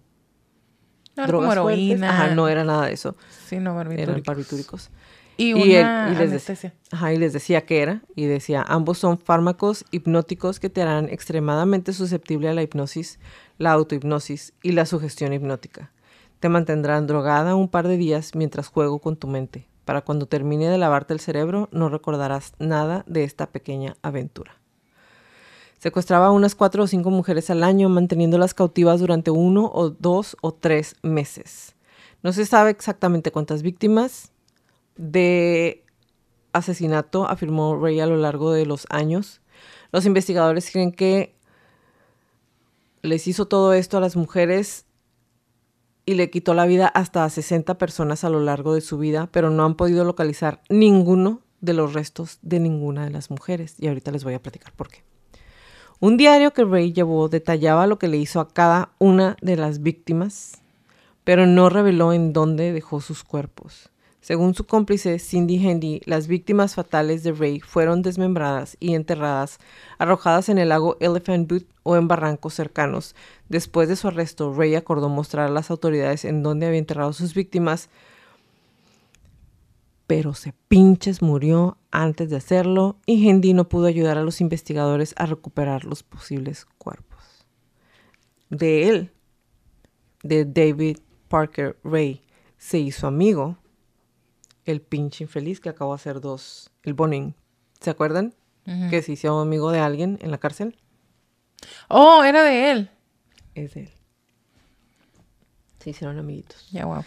No 1.16 1.26
drogas 1.26 1.58
como 1.58 1.70
heroína. 1.70 2.10
Ajá, 2.12 2.36
no 2.36 2.48
era 2.48 2.64
nada 2.64 2.86
de 2.86 2.94
eso. 2.94 3.16
Sí, 3.48 3.58
no 3.58 3.74
barbitúricos. 3.74 4.14
Eran 4.14 4.24
barbitúricos. 4.24 4.92
Y, 5.38 5.54
una 5.54 6.12
y, 6.12 6.16
les 6.16 6.50
ajá, 6.92 7.14
y 7.14 7.18
les 7.18 7.34
decía 7.34 7.66
que 7.66 7.82
era, 7.82 8.02
y 8.16 8.26
decía, 8.26 8.64
ambos 8.68 8.98
son 9.00 9.20
fármacos 9.20 9.84
hipnóticos 9.92 10.60
que 10.60 10.70
te 10.70 10.82
harán 10.82 11.10
extremadamente 11.10 11.92
susceptible 11.92 12.48
a 12.48 12.54
la 12.54 12.64
hipnosis, 12.64 13.20
la 13.58 13.72
autohipnosis 13.74 14.54
y 14.64 14.72
la 14.72 14.86
sugestión 14.86 15.34
hipnótica. 15.34 15.92
Te 16.40 16.48
mantendrán 16.48 17.08
drogada 17.08 17.56
un 17.56 17.68
par 17.68 17.88
de 17.88 17.98
días 17.98 18.34
mientras 18.34 18.68
juego 18.68 19.00
con 19.00 19.18
tu 19.18 19.28
mente. 19.28 19.68
Para 19.84 20.02
cuando 20.02 20.26
termine 20.26 20.68
de 20.70 20.78
lavarte 20.78 21.14
el 21.14 21.20
cerebro, 21.20 21.70
no 21.72 21.90
recordarás 21.90 22.54
nada 22.58 23.04
de 23.08 23.24
esta 23.24 23.48
pequeña 23.48 23.98
aventura. 24.02 24.60
Secuestraba 25.80 26.28
a 26.28 26.32
unas 26.32 26.56
cuatro 26.56 26.84
o 26.84 26.88
cinco 26.88 27.12
mujeres 27.12 27.50
al 27.50 27.64
año, 27.64 27.90
manteniéndolas 27.90 28.54
cautivas 28.54 29.00
durante 29.00 29.32
uno 29.32 29.70
o 29.74 29.90
dos 29.90 30.38
o 30.42 30.54
tres 30.54 30.96
meses. 31.04 31.76
No 32.24 32.34
se 32.34 32.46
sabe 32.46 32.72
exactamente 32.72 33.32
cuántas 33.32 33.62
víctimas, 33.62 34.32
de 34.96 35.84
asesinato, 36.54 37.28
afirmó 37.28 37.78
Ray 37.78 38.00
a 38.00 38.08
lo 38.08 38.18
largo 38.18 38.52
de 38.52 38.66
los 38.66 38.88
años. 38.90 39.42
Los 39.92 40.06
investigadores 40.06 40.72
creen 40.72 40.92
que 40.92 41.36
les 43.02 43.28
hizo 43.28 43.48
todo 43.48 43.74
esto 43.74 43.98
a 43.98 44.02
las 44.02 44.16
mujeres 44.16 44.86
y 46.06 46.16
le 46.16 46.30
quitó 46.30 46.54
la 46.54 46.66
vida 46.66 46.88
hasta 46.88 47.24
a 47.24 47.30
60 47.30 47.78
personas 47.78 48.24
a 48.24 48.30
lo 48.30 48.40
largo 48.40 48.74
de 48.74 48.82
su 48.82 48.98
vida, 48.98 49.28
pero 49.32 49.50
no 49.50 49.66
han 49.66 49.76
podido 49.76 50.04
localizar 50.04 50.62
ninguno 50.70 51.42
de 51.62 51.74
los 51.74 51.94
restos 51.94 52.40
de 52.42 52.60
ninguna 52.60 53.06
de 53.06 53.12
las 53.12 53.30
mujeres. 53.30 53.76
Y 53.80 53.88
ahorita 53.88 54.12
les 54.12 54.24
voy 54.24 54.34
a 54.34 54.42
platicar 54.42 54.74
por 54.74 54.90
qué. 54.90 55.04
Un 56.00 56.18
diario 56.18 56.52
que 56.52 56.66
Ray 56.66 56.94
llevó 56.94 57.30
detallaba 57.30 57.88
lo 57.88 57.98
que 57.98 58.08
le 58.08 58.18
hizo 58.18 58.40
a 58.40 58.50
cada 58.50 58.92
una 59.00 59.38
de 59.42 59.56
las 59.56 59.82
víctimas, 59.82 60.62
pero 61.24 61.48
no 61.48 61.70
reveló 61.70 62.14
en 62.14 62.34
dónde 62.34 62.74
dejó 62.74 63.02
sus 63.02 63.24
cuerpos. 63.24 63.90
Según 64.26 64.56
su 64.56 64.66
cómplice 64.66 65.20
Cindy 65.20 65.64
Hendy, 65.64 66.02
las 66.06 66.26
víctimas 66.26 66.74
fatales 66.74 67.22
de 67.22 67.32
Ray 67.32 67.60
fueron 67.60 68.02
desmembradas 68.02 68.76
y 68.80 68.96
enterradas, 68.96 69.60
arrojadas 70.00 70.50
en 70.50 70.58
el 70.58 70.70
lago 70.70 70.98
Elephant 71.00 71.48
Butte 71.48 71.70
o 71.84 71.96
en 71.96 72.08
barrancos 72.08 72.56
cercanos. 72.56 73.14
Después 73.50 73.88
de 73.88 73.96
su 73.96 74.08
arresto, 74.08 74.52
Ray 74.52 74.74
acordó 74.74 75.10
mostrar 75.10 75.46
a 75.46 75.52
las 75.52 75.70
autoridades 75.70 76.26
en 76.26 76.42
dónde 76.42 76.66
había 76.66 76.80
enterrado 76.80 77.14
sus 77.14 77.36
víctimas, 77.36 77.90
pero 80.08 80.34
se 80.34 80.56
pinches 80.70 81.22
murió 81.22 81.78
antes 81.92 82.32
de 82.32 82.38
hacerlo 82.38 82.98
y 83.06 83.30
Hendy 83.30 83.54
no 83.54 83.70
pudo 83.70 83.86
ayudar 83.86 84.18
a 84.18 84.24
los 84.24 84.42
investigadores 84.42 85.14
a 85.18 85.28
recuperar 85.28 85.86
los 85.86 86.02
posibles 86.02 86.66
cuerpos. 86.80 87.46
De 88.50 88.90
él, 88.90 89.12
de 90.24 90.46
David 90.46 90.98
Parker 91.28 91.78
Ray, 91.84 92.24
se 92.58 92.80
hizo 92.80 93.06
amigo 93.06 93.60
el 94.66 94.82
pinche 94.82 95.24
infeliz 95.24 95.60
que 95.60 95.70
acabó 95.70 95.92
de 95.92 95.96
hacer 95.96 96.22
dos, 96.22 96.72
el 96.84 96.94
Boning. 96.94 97.36
¿Se 97.80 97.90
acuerdan? 97.90 98.34
Que 98.90 99.04
se 99.04 99.12
hizo 99.12 99.40
amigo 99.40 99.72
de 99.72 99.80
alguien 99.80 100.18
en 100.22 100.32
la 100.32 100.40
cárcel. 100.40 100.76
Oh, 101.88 102.24
era 102.24 102.44
de 102.44 102.72
él. 102.72 102.90
Es 103.54 103.76
de 103.76 103.82
él. 103.82 103.90
Se 105.80 105.92
hicieron 105.92 106.18
amiguitos. 106.18 106.68
Ya, 106.72 106.86
wow. 106.86 107.04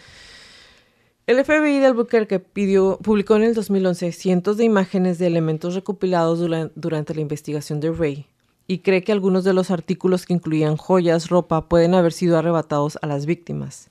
El 1.26 1.44
FBI 1.44 1.80
de 1.80 1.86
Albuquerque 1.86 2.38
pidió, 2.38 2.98
publicó 3.02 3.34
en 3.36 3.42
el 3.42 3.54
2011 3.54 4.12
cientos 4.12 4.56
de 4.56 4.64
imágenes 4.64 5.18
de 5.18 5.26
elementos 5.26 5.74
recopilados 5.74 6.38
durante 6.76 7.14
la 7.14 7.20
investigación 7.20 7.80
de 7.80 7.90
Ray 7.90 8.26
y 8.68 8.78
cree 8.80 9.02
que 9.02 9.12
algunos 9.12 9.44
de 9.44 9.54
los 9.54 9.70
artículos 9.70 10.26
que 10.26 10.34
incluían 10.34 10.76
joyas, 10.76 11.28
ropa, 11.28 11.68
pueden 11.68 11.94
haber 11.94 12.12
sido 12.12 12.38
arrebatados 12.38 12.98
a 13.02 13.06
las 13.06 13.26
víctimas. 13.26 13.90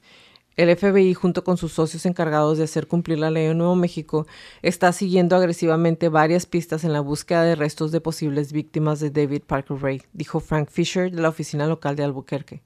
El 0.58 0.76
FBI, 0.76 1.14
junto 1.14 1.44
con 1.44 1.56
sus 1.58 1.74
socios 1.74 2.08
encargados 2.08 2.58
de 2.58 2.64
hacer 2.64 2.88
cumplir 2.88 3.20
la 3.20 3.30
ley 3.30 3.46
en 3.46 3.60
Nuevo 3.60 3.76
México, 3.76 4.26
está 4.64 4.92
siguiendo 4.92 5.36
agresivamente 5.36 6.10
varias 6.10 6.48
pistas 6.48 6.84
en 6.84 6.94
la 6.94 7.00
búsqueda 7.00 7.44
de 7.44 7.54
restos 7.54 7.92
de 7.92 8.02
posibles 8.02 8.52
víctimas 8.52 9.00
de 9.00 9.12
David 9.12 9.44
Parker 9.46 9.78
Ray, 9.80 10.02
dijo 10.14 10.40
Frank 10.40 10.70
Fisher 10.72 11.12
de 11.12 11.22
la 11.22 11.30
oficina 11.30 11.68
local 11.68 11.96
de 11.96 12.06
Albuquerque. 12.06 12.64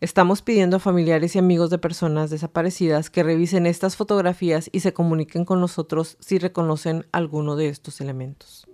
Estamos 0.00 0.42
pidiendo 0.42 0.76
a 0.76 0.80
familiares 0.80 1.34
y 1.34 1.40
amigos 1.40 1.70
de 1.70 1.78
personas 1.78 2.30
desaparecidas 2.30 3.10
que 3.10 3.24
revisen 3.24 3.66
estas 3.66 3.96
fotografías 3.96 4.70
y 4.70 4.78
se 4.78 4.92
comuniquen 4.92 5.44
con 5.44 5.60
nosotros 5.60 6.16
si 6.20 6.38
reconocen 6.38 7.04
alguno 7.10 7.56
de 7.56 7.66
estos 7.68 8.00
elementos. 8.00 8.68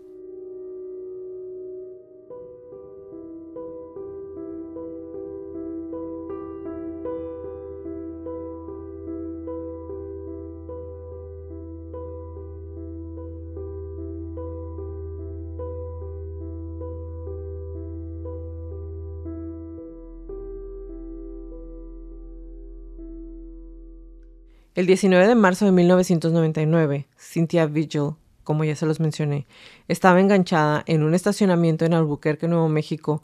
El 24.77 24.87
19 24.87 25.27
de 25.27 25.35
marzo 25.35 25.65
de 25.65 25.73
1999, 25.73 27.09
Cynthia 27.19 27.67
Vigil, 27.67 28.13
como 28.45 28.63
ya 28.63 28.77
se 28.77 28.87
los 28.87 29.01
mencioné, 29.01 29.49
estaba 29.89 30.21
enganchada 30.21 30.85
en 30.87 31.03
un 31.03 31.13
estacionamiento 31.13 31.85
en 31.85 31.93
Albuquerque, 31.93 32.47
Nuevo 32.47 32.69
México. 32.69 33.21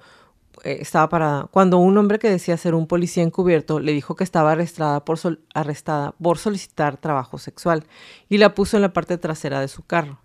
Eh, 0.64 0.78
estaba 0.80 1.08
parada 1.08 1.46
cuando 1.52 1.78
un 1.78 1.96
hombre 1.98 2.18
que 2.18 2.28
decía 2.28 2.56
ser 2.56 2.74
un 2.74 2.88
policía 2.88 3.22
encubierto 3.22 3.78
le 3.78 3.92
dijo 3.92 4.16
que 4.16 4.24
estaba 4.24 4.50
arrestada 4.50 5.04
por, 5.04 6.38
solicitar 6.38 6.96
trabajo 6.96 7.38
sexual 7.38 7.84
y 8.28 8.38
la 8.38 8.52
puso 8.52 8.76
en 8.76 8.82
la 8.82 8.92
parte 8.92 9.16
trasera 9.16 9.60
de 9.60 9.68
su 9.68 9.84
carro. 9.84 10.18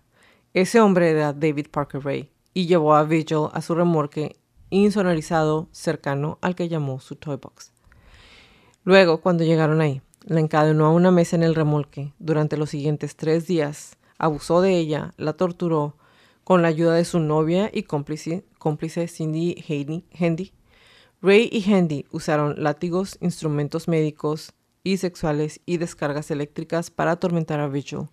Ese 0.54 0.80
hombre 0.80 1.10
era 1.10 1.32
David 1.32 1.68
Parker 1.70 2.02
Ray 2.02 2.30
y 2.52 2.66
llevó 2.66 2.96
a 2.96 3.04
Vigil 3.04 3.46
a 3.52 3.62
su 3.62 3.76
remorque 3.76 4.40
insonorizado 4.70 5.68
cercano 5.70 6.38
al 6.40 6.56
que 6.56 6.68
llamó 6.68 6.98
su 6.98 7.14
toy 7.14 7.36
box. 7.36 7.70
Luego, 8.82 9.20
cuando 9.20 9.44
llegaron 9.44 9.80
ahí, 9.80 10.02
la 10.24 10.40
encadenó 10.40 10.86
a 10.86 10.90
una 10.90 11.10
mesa 11.10 11.36
en 11.36 11.42
el 11.42 11.54
remolque. 11.54 12.12
Durante 12.18 12.56
los 12.56 12.70
siguientes 12.70 13.16
tres 13.16 13.46
días 13.46 13.96
abusó 14.18 14.60
de 14.60 14.76
ella, 14.76 15.14
la 15.16 15.32
torturó 15.34 15.96
con 16.44 16.62
la 16.62 16.68
ayuda 16.68 16.94
de 16.94 17.04
su 17.04 17.20
novia 17.20 17.70
y 17.72 17.84
cómplice, 17.84 18.44
Cindy 19.08 20.04
Handy. 20.18 20.52
Ray 21.20 21.48
y 21.52 21.72
Handy 21.72 22.06
usaron 22.10 22.62
látigos, 22.62 23.16
instrumentos 23.20 23.86
médicos 23.86 24.52
y 24.82 24.96
sexuales 24.96 25.60
y 25.66 25.76
descargas 25.76 26.30
eléctricas 26.30 26.90
para 26.90 27.12
atormentar 27.12 27.60
a 27.60 27.68
Vigil. 27.68 28.08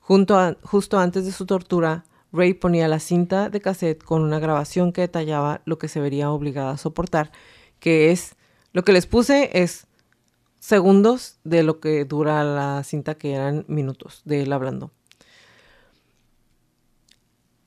justo 0.00 0.98
antes 0.98 1.26
de 1.26 1.32
su 1.32 1.44
tortura, 1.44 2.04
Ray 2.32 2.54
ponía 2.54 2.88
la 2.88 2.98
cinta 2.98 3.48
de 3.48 3.60
cassette 3.60 4.02
con 4.02 4.22
una 4.22 4.38
grabación 4.38 4.92
que 4.92 5.02
detallaba 5.02 5.60
lo 5.66 5.78
que 5.78 5.88
se 5.88 6.00
vería 6.00 6.30
obligada 6.30 6.70
a 6.70 6.78
soportar, 6.78 7.30
que 7.78 8.10
es, 8.10 8.34
lo 8.72 8.82
que 8.82 8.92
les 8.92 9.06
puse 9.06 9.50
es 9.52 9.86
segundos 10.64 11.36
de 11.44 11.62
lo 11.62 11.78
que 11.78 12.06
dura 12.06 12.42
la 12.42 12.82
cinta, 12.84 13.16
que 13.16 13.34
eran 13.34 13.66
minutos 13.68 14.22
de 14.24 14.40
él 14.40 14.52
hablando. 14.54 14.90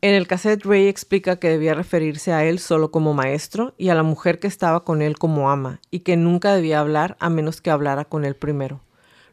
En 0.02 0.16
el 0.16 0.26
cassette, 0.26 0.66
Ray 0.66 0.88
explica 0.88 1.36
que 1.36 1.48
debía 1.48 1.76
referirse 1.76 2.34
a 2.34 2.44
él 2.44 2.58
solo 2.58 2.90
como 2.90 3.14
maestro 3.14 3.76
y 3.78 3.90
a 3.90 3.96
la 3.96 4.02
mujer 4.02 4.40
que 4.40 4.48
estaba 4.48 4.84
con 4.84 5.04
él 5.04 5.20
como 5.20 5.52
ama, 5.52 5.80
y 5.92 6.00
que 6.00 6.18
nunca 6.18 6.56
debía 6.56 6.80
hablar 6.80 7.18
a 7.20 7.30
menos 7.30 7.62
que 7.62 7.70
hablara 7.70 8.06
con 8.06 8.26
él 8.26 8.36
primero. 8.36 8.82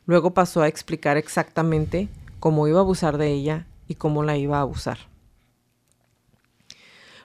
Luego 0.05 0.35
pasó 0.35 0.61
a 0.61 0.69
explicar 0.69 1.17
exactamente 1.17 2.09
cómo 2.41 2.69
iba 2.69 2.81
a 2.81 2.83
abusar 2.83 3.17
de 3.17 3.33
ella 3.33 3.67
y 3.89 3.95
cómo 3.95 4.25
la 4.25 4.37
iba 4.37 4.59
a 4.59 4.61
abusar. 4.61 4.99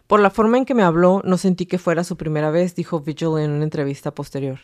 Por 0.07 0.21
la 0.21 0.29
forma 0.29 0.57
en 0.57 0.63
que 0.63 0.73
me 0.73 0.83
habló, 0.83 1.21
no 1.25 1.37
sentí 1.37 1.65
que 1.65 1.79
fuera 1.79 2.05
su 2.05 2.15
primera 2.15 2.49
vez, 2.49 2.75
dijo 2.75 3.01
Vigil 3.01 3.39
en 3.39 3.51
una 3.51 3.65
entrevista 3.65 4.11
posterior. 4.11 4.59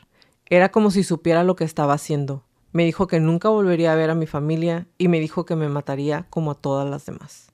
Era 0.49 0.69
como 0.69 0.91
si 0.91 1.03
supiera 1.03 1.43
lo 1.43 1.55
que 1.55 1.63
estaba 1.63 1.93
haciendo. 1.93 2.43
Me 2.71 2.85
dijo 2.85 3.07
que 3.07 3.19
nunca 3.19 3.49
volvería 3.49 3.93
a 3.93 3.95
ver 3.95 4.09
a 4.09 4.15
mi 4.15 4.27
familia 4.27 4.87
y 4.97 5.07
me 5.07 5.19
dijo 5.19 5.45
que 5.45 5.55
me 5.55 5.69
mataría 5.69 6.25
como 6.29 6.51
a 6.51 6.55
todas 6.55 6.89
las 6.89 7.05
demás. 7.05 7.51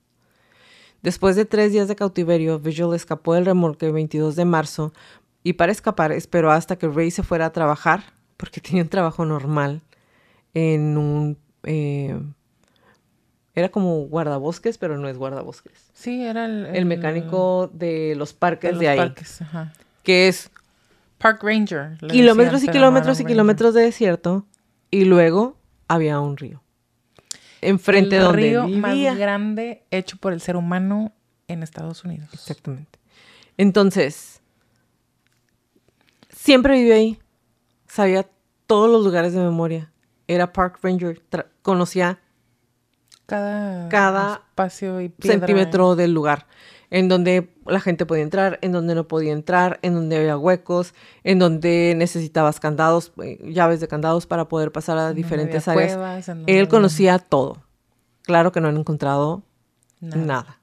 Después 1.02 1.34
de 1.34 1.44
tres 1.44 1.72
días 1.72 1.88
de 1.88 1.96
cautiverio, 1.96 2.60
Vigil 2.60 2.94
escapó 2.94 3.34
del 3.34 3.46
remolque 3.46 3.86
el 3.86 3.92
22 3.92 4.36
de 4.36 4.44
marzo 4.44 4.92
y 5.42 5.54
para 5.54 5.72
escapar 5.72 6.12
esperó 6.12 6.52
hasta 6.52 6.76
que 6.76 6.88
Ray 6.88 7.10
se 7.10 7.22
fuera 7.24 7.46
a 7.46 7.52
trabajar, 7.52 8.04
porque 8.36 8.60
tenía 8.62 8.82
un 8.82 8.88
trabajo 8.88 9.24
normal 9.24 9.82
en 10.54 10.96
un... 10.96 11.38
Eh, 11.64 12.20
era 13.54 13.68
como 13.68 14.06
guardabosques, 14.06 14.78
pero 14.78 14.96
no 14.96 15.08
es 15.08 15.18
guardabosques. 15.18 15.90
Sí, 15.92 16.24
era 16.24 16.46
el... 16.46 16.66
El, 16.66 16.86
mecánico 16.86 17.68
de 17.72 18.14
los 18.16 18.32
parques 18.32 18.78
de, 18.78 18.88
ahí. 18.88 19.14
Que 20.02 20.28
es... 20.28 20.50
Park 21.22 21.42
Ranger. 21.44 21.96
Kilómetros 22.08 22.64
y 22.64 22.68
kilómetros 22.68 23.20
y 23.20 23.24
kilómetros 23.24 23.74
de 23.74 23.82
desierto. 23.82 24.44
Y 24.90 25.04
luego 25.04 25.56
había 25.86 26.18
un 26.18 26.36
río. 26.36 26.62
Enfrente 27.60 28.16
de 28.16 28.22
donde 28.22 28.42
río 28.42 28.66
más 28.66 29.16
grande 29.16 29.84
hecho 29.92 30.16
por 30.16 30.32
el 30.32 30.40
ser 30.40 30.56
humano 30.56 31.12
en 31.46 31.62
Estados 31.62 32.04
Unidos. 32.04 32.28
Exactamente. 32.32 32.98
Entonces, 33.56 34.42
siempre 36.28 36.74
vivió 36.74 36.94
ahí. 36.94 37.20
Sabía 37.86 38.28
todos 38.66 38.90
los 38.90 39.04
lugares 39.04 39.32
de 39.32 39.40
memoria. 39.40 39.92
Era 40.26 40.52
Park 40.52 40.80
Ranger. 40.82 41.22
Conocía 41.62 42.18
cada, 43.26 43.88
cada 43.88 44.34
espacio 44.34 45.00
y 45.00 45.14
centímetro 45.20 45.94
del 45.94 46.12
lugar. 46.12 46.48
En 46.94 47.08
donde 47.08 47.48
la 47.64 47.80
gente 47.80 48.04
podía 48.04 48.22
entrar, 48.22 48.58
en 48.60 48.72
donde 48.72 48.94
no 48.94 49.08
podía 49.08 49.32
entrar, 49.32 49.78
en 49.80 49.94
donde 49.94 50.18
había 50.18 50.36
huecos, 50.36 50.92
en 51.24 51.38
donde 51.38 51.94
necesitabas 51.96 52.60
candados, 52.60 53.12
eh, 53.22 53.38
llaves 53.50 53.80
de 53.80 53.88
candados 53.88 54.26
para 54.26 54.46
poder 54.46 54.72
pasar 54.72 54.98
a 54.98 55.14
diferentes 55.14 55.66
áreas. 55.68 56.28
Él 56.46 56.68
conocía 56.68 57.18
todo. 57.18 57.62
Claro 58.22 58.52
que 58.52 58.60
no 58.60 58.68
han 58.68 58.76
encontrado 58.76 59.42
nada. 60.00 60.60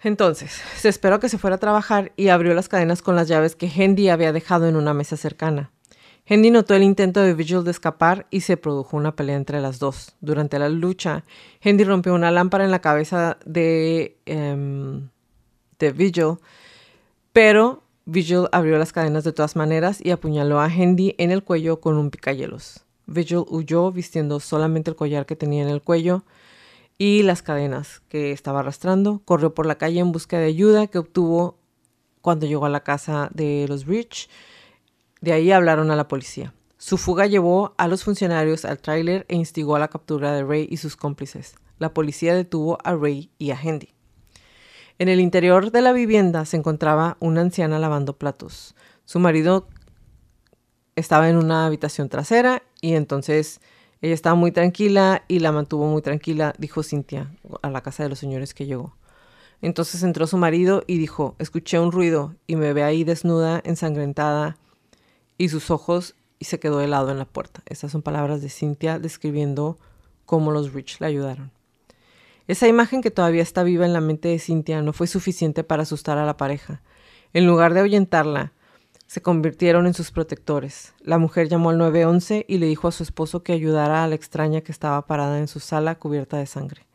Entonces, 0.00 0.62
se 0.76 0.88
esperó 0.88 1.18
que 1.18 1.28
se 1.28 1.38
fuera 1.38 1.56
a 1.56 1.58
trabajar 1.58 2.12
y 2.14 2.28
abrió 2.28 2.54
las 2.54 2.68
cadenas 2.68 3.02
con 3.02 3.16
las 3.16 3.26
llaves 3.26 3.56
que 3.56 3.66
Hendy 3.66 4.10
había 4.10 4.32
dejado 4.32 4.68
en 4.68 4.76
una 4.76 4.94
mesa 4.94 5.16
cercana. 5.16 5.72
Hendy 6.30 6.50
notó 6.50 6.74
el 6.74 6.82
intento 6.82 7.22
de 7.22 7.32
Vigil 7.32 7.64
de 7.64 7.70
escapar 7.70 8.26
y 8.30 8.42
se 8.42 8.58
produjo 8.58 8.98
una 8.98 9.16
pelea 9.16 9.36
entre 9.36 9.62
las 9.62 9.78
dos. 9.78 10.14
Durante 10.20 10.58
la 10.58 10.68
lucha, 10.68 11.24
Hendy 11.62 11.84
rompió 11.84 12.14
una 12.14 12.30
lámpara 12.30 12.66
en 12.66 12.70
la 12.70 12.82
cabeza 12.82 13.38
de, 13.46 14.18
em, 14.26 15.08
de 15.78 15.92
Vigil, 15.92 16.34
pero 17.32 17.82
Vigil 18.04 18.46
abrió 18.52 18.76
las 18.76 18.92
cadenas 18.92 19.24
de 19.24 19.32
todas 19.32 19.56
maneras 19.56 20.04
y 20.04 20.10
apuñaló 20.10 20.60
a 20.60 20.68
Hendy 20.68 21.14
en 21.16 21.30
el 21.30 21.42
cuello 21.42 21.80
con 21.80 21.96
un 21.96 22.10
picayelos. 22.10 22.84
Vigil 23.06 23.44
huyó 23.48 23.90
vistiendo 23.90 24.38
solamente 24.38 24.90
el 24.90 24.96
collar 24.96 25.24
que 25.24 25.34
tenía 25.34 25.62
en 25.62 25.70
el 25.70 25.80
cuello 25.80 26.24
y 26.98 27.22
las 27.22 27.40
cadenas 27.40 28.02
que 28.10 28.32
estaba 28.32 28.60
arrastrando. 28.60 29.22
Corrió 29.24 29.54
por 29.54 29.64
la 29.64 29.78
calle 29.78 30.00
en 30.00 30.12
busca 30.12 30.38
de 30.38 30.44
ayuda 30.44 30.88
que 30.88 30.98
obtuvo 30.98 31.56
cuando 32.20 32.44
llegó 32.44 32.66
a 32.66 32.70
la 32.70 32.84
casa 32.84 33.30
de 33.32 33.64
los 33.66 33.86
Rich. 33.86 34.28
De 35.20 35.32
ahí 35.32 35.50
hablaron 35.52 35.90
a 35.90 35.96
la 35.96 36.08
policía. 36.08 36.54
Su 36.76 36.96
fuga 36.96 37.26
llevó 37.26 37.74
a 37.76 37.88
los 37.88 38.04
funcionarios 38.04 38.64
al 38.64 38.78
tráiler 38.78 39.26
e 39.28 39.34
instigó 39.34 39.74
a 39.74 39.80
la 39.80 39.88
captura 39.88 40.32
de 40.32 40.44
Ray 40.44 40.68
y 40.70 40.76
sus 40.76 40.96
cómplices. 40.96 41.56
La 41.78 41.92
policía 41.92 42.34
detuvo 42.34 42.78
a 42.84 42.94
Ray 42.94 43.30
y 43.38 43.50
a 43.50 43.60
Hendy. 43.60 43.94
En 44.98 45.08
el 45.08 45.20
interior 45.20 45.70
de 45.70 45.80
la 45.80 45.92
vivienda 45.92 46.44
se 46.44 46.56
encontraba 46.56 47.16
una 47.20 47.40
anciana 47.40 47.78
lavando 47.78 48.16
platos. 48.16 48.74
Su 49.04 49.18
marido 49.20 49.68
estaba 50.96 51.28
en 51.28 51.36
una 51.36 51.66
habitación 51.66 52.08
trasera 52.08 52.62
y 52.80 52.94
entonces 52.94 53.60
ella 54.00 54.14
estaba 54.14 54.36
muy 54.36 54.52
tranquila 54.52 55.24
y 55.26 55.40
la 55.40 55.50
mantuvo 55.50 55.86
muy 55.86 56.02
tranquila, 56.02 56.54
dijo 56.58 56.82
Cintia, 56.82 57.32
a 57.62 57.70
la 57.70 57.80
casa 57.80 58.04
de 58.04 58.08
los 58.08 58.18
señores 58.18 58.54
que 58.54 58.66
llegó. 58.66 58.96
Entonces 59.60 60.02
entró 60.04 60.28
su 60.28 60.36
marido 60.36 60.84
y 60.86 60.98
dijo, 60.98 61.34
escuché 61.40 61.80
un 61.80 61.90
ruido 61.90 62.36
y 62.46 62.54
me 62.54 62.72
ve 62.72 62.84
ahí 62.84 63.02
desnuda, 63.02 63.60
ensangrentada, 63.64 64.56
y 65.38 65.48
sus 65.48 65.70
ojos, 65.70 66.14
y 66.38 66.44
se 66.44 66.60
quedó 66.60 66.80
helado 66.80 67.10
en 67.10 67.18
la 67.18 67.24
puerta. 67.24 67.62
Estas 67.66 67.92
son 67.92 68.02
palabras 68.02 68.42
de 68.42 68.50
Cintia 68.50 68.98
describiendo 68.98 69.78
cómo 70.26 70.52
los 70.52 70.72
Rich 70.72 71.00
le 71.00 71.06
ayudaron. 71.06 71.50
Esa 72.46 72.68
imagen 72.68 73.02
que 73.02 73.10
todavía 73.10 73.42
está 73.42 73.62
viva 73.62 73.86
en 73.86 73.92
la 73.92 74.00
mente 74.00 74.28
de 74.28 74.38
Cintia 74.38 74.82
no 74.82 74.92
fue 74.92 75.06
suficiente 75.06 75.64
para 75.64 75.82
asustar 75.82 76.18
a 76.18 76.26
la 76.26 76.36
pareja. 76.36 76.82
En 77.32 77.46
lugar 77.46 77.74
de 77.74 77.80
ahuyentarla, 77.80 78.52
se 79.06 79.22
convirtieron 79.22 79.86
en 79.86 79.94
sus 79.94 80.10
protectores. 80.10 80.94
La 81.00 81.18
mujer 81.18 81.48
llamó 81.48 81.70
al 81.70 81.78
911 81.78 82.44
y 82.46 82.58
le 82.58 82.66
dijo 82.66 82.88
a 82.88 82.92
su 82.92 83.02
esposo 83.02 83.42
que 83.42 83.54
ayudara 83.54 84.04
a 84.04 84.06
la 84.06 84.14
extraña 84.14 84.60
que 84.60 84.72
estaba 84.72 85.06
parada 85.06 85.38
en 85.38 85.48
su 85.48 85.60
sala 85.60 85.94
cubierta 85.94 86.36
de 86.36 86.46
sangre. 86.46 86.86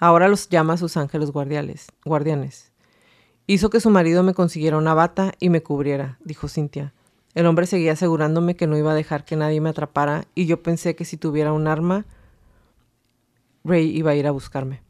Ahora 0.00 0.28
los 0.28 0.48
llama 0.48 0.76
sus 0.76 0.96
ángeles 0.96 1.30
guardiales, 1.30 1.86
guardianes. 2.04 2.72
Hizo 3.46 3.68
que 3.68 3.80
su 3.80 3.90
marido 3.90 4.22
me 4.22 4.34
consiguiera 4.34 4.78
una 4.78 4.94
bata 4.94 5.32
y 5.38 5.50
me 5.50 5.62
cubriera, 5.62 6.18
dijo 6.24 6.48
Cintia. 6.48 6.92
El 7.34 7.46
hombre 7.46 7.66
seguía 7.66 7.92
asegurándome 7.92 8.54
que 8.54 8.66
no 8.66 8.76
iba 8.76 8.92
a 8.92 8.94
dejar 8.94 9.24
que 9.24 9.36
nadie 9.36 9.60
me 9.60 9.70
atrapara 9.70 10.24
y 10.34 10.46
yo 10.46 10.62
pensé 10.62 10.94
que 10.94 11.04
si 11.04 11.16
tuviera 11.16 11.52
un 11.52 11.66
arma, 11.66 12.04
Ray 13.64 13.96
iba 13.96 14.12
a 14.12 14.14
ir 14.14 14.26
a 14.26 14.30
buscarme. 14.30 14.82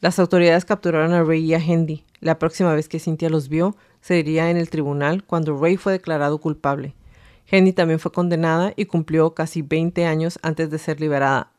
Las 0.00 0.18
autoridades 0.18 0.64
capturaron 0.64 1.12
a 1.12 1.22
Ray 1.22 1.44
y 1.44 1.54
a 1.54 1.58
Hendy. 1.58 2.04
La 2.20 2.38
próxima 2.38 2.74
vez 2.74 2.88
que 2.88 2.98
Cynthia 2.98 3.30
los 3.30 3.48
vio, 3.48 3.76
sería 4.00 4.50
en 4.50 4.56
el 4.56 4.70
tribunal 4.70 5.24
cuando 5.24 5.58
Ray 5.58 5.76
fue 5.76 5.92
declarado 5.92 6.38
culpable. 6.38 6.94
Hendy 7.50 7.72
también 7.72 7.98
fue 7.98 8.12
condenada 8.12 8.72
y 8.76 8.86
cumplió 8.86 9.34
casi 9.34 9.62
20 9.62 10.04
años 10.06 10.38
antes 10.42 10.70
de 10.70 10.78
ser 10.78 11.00
liberada. 11.00 11.52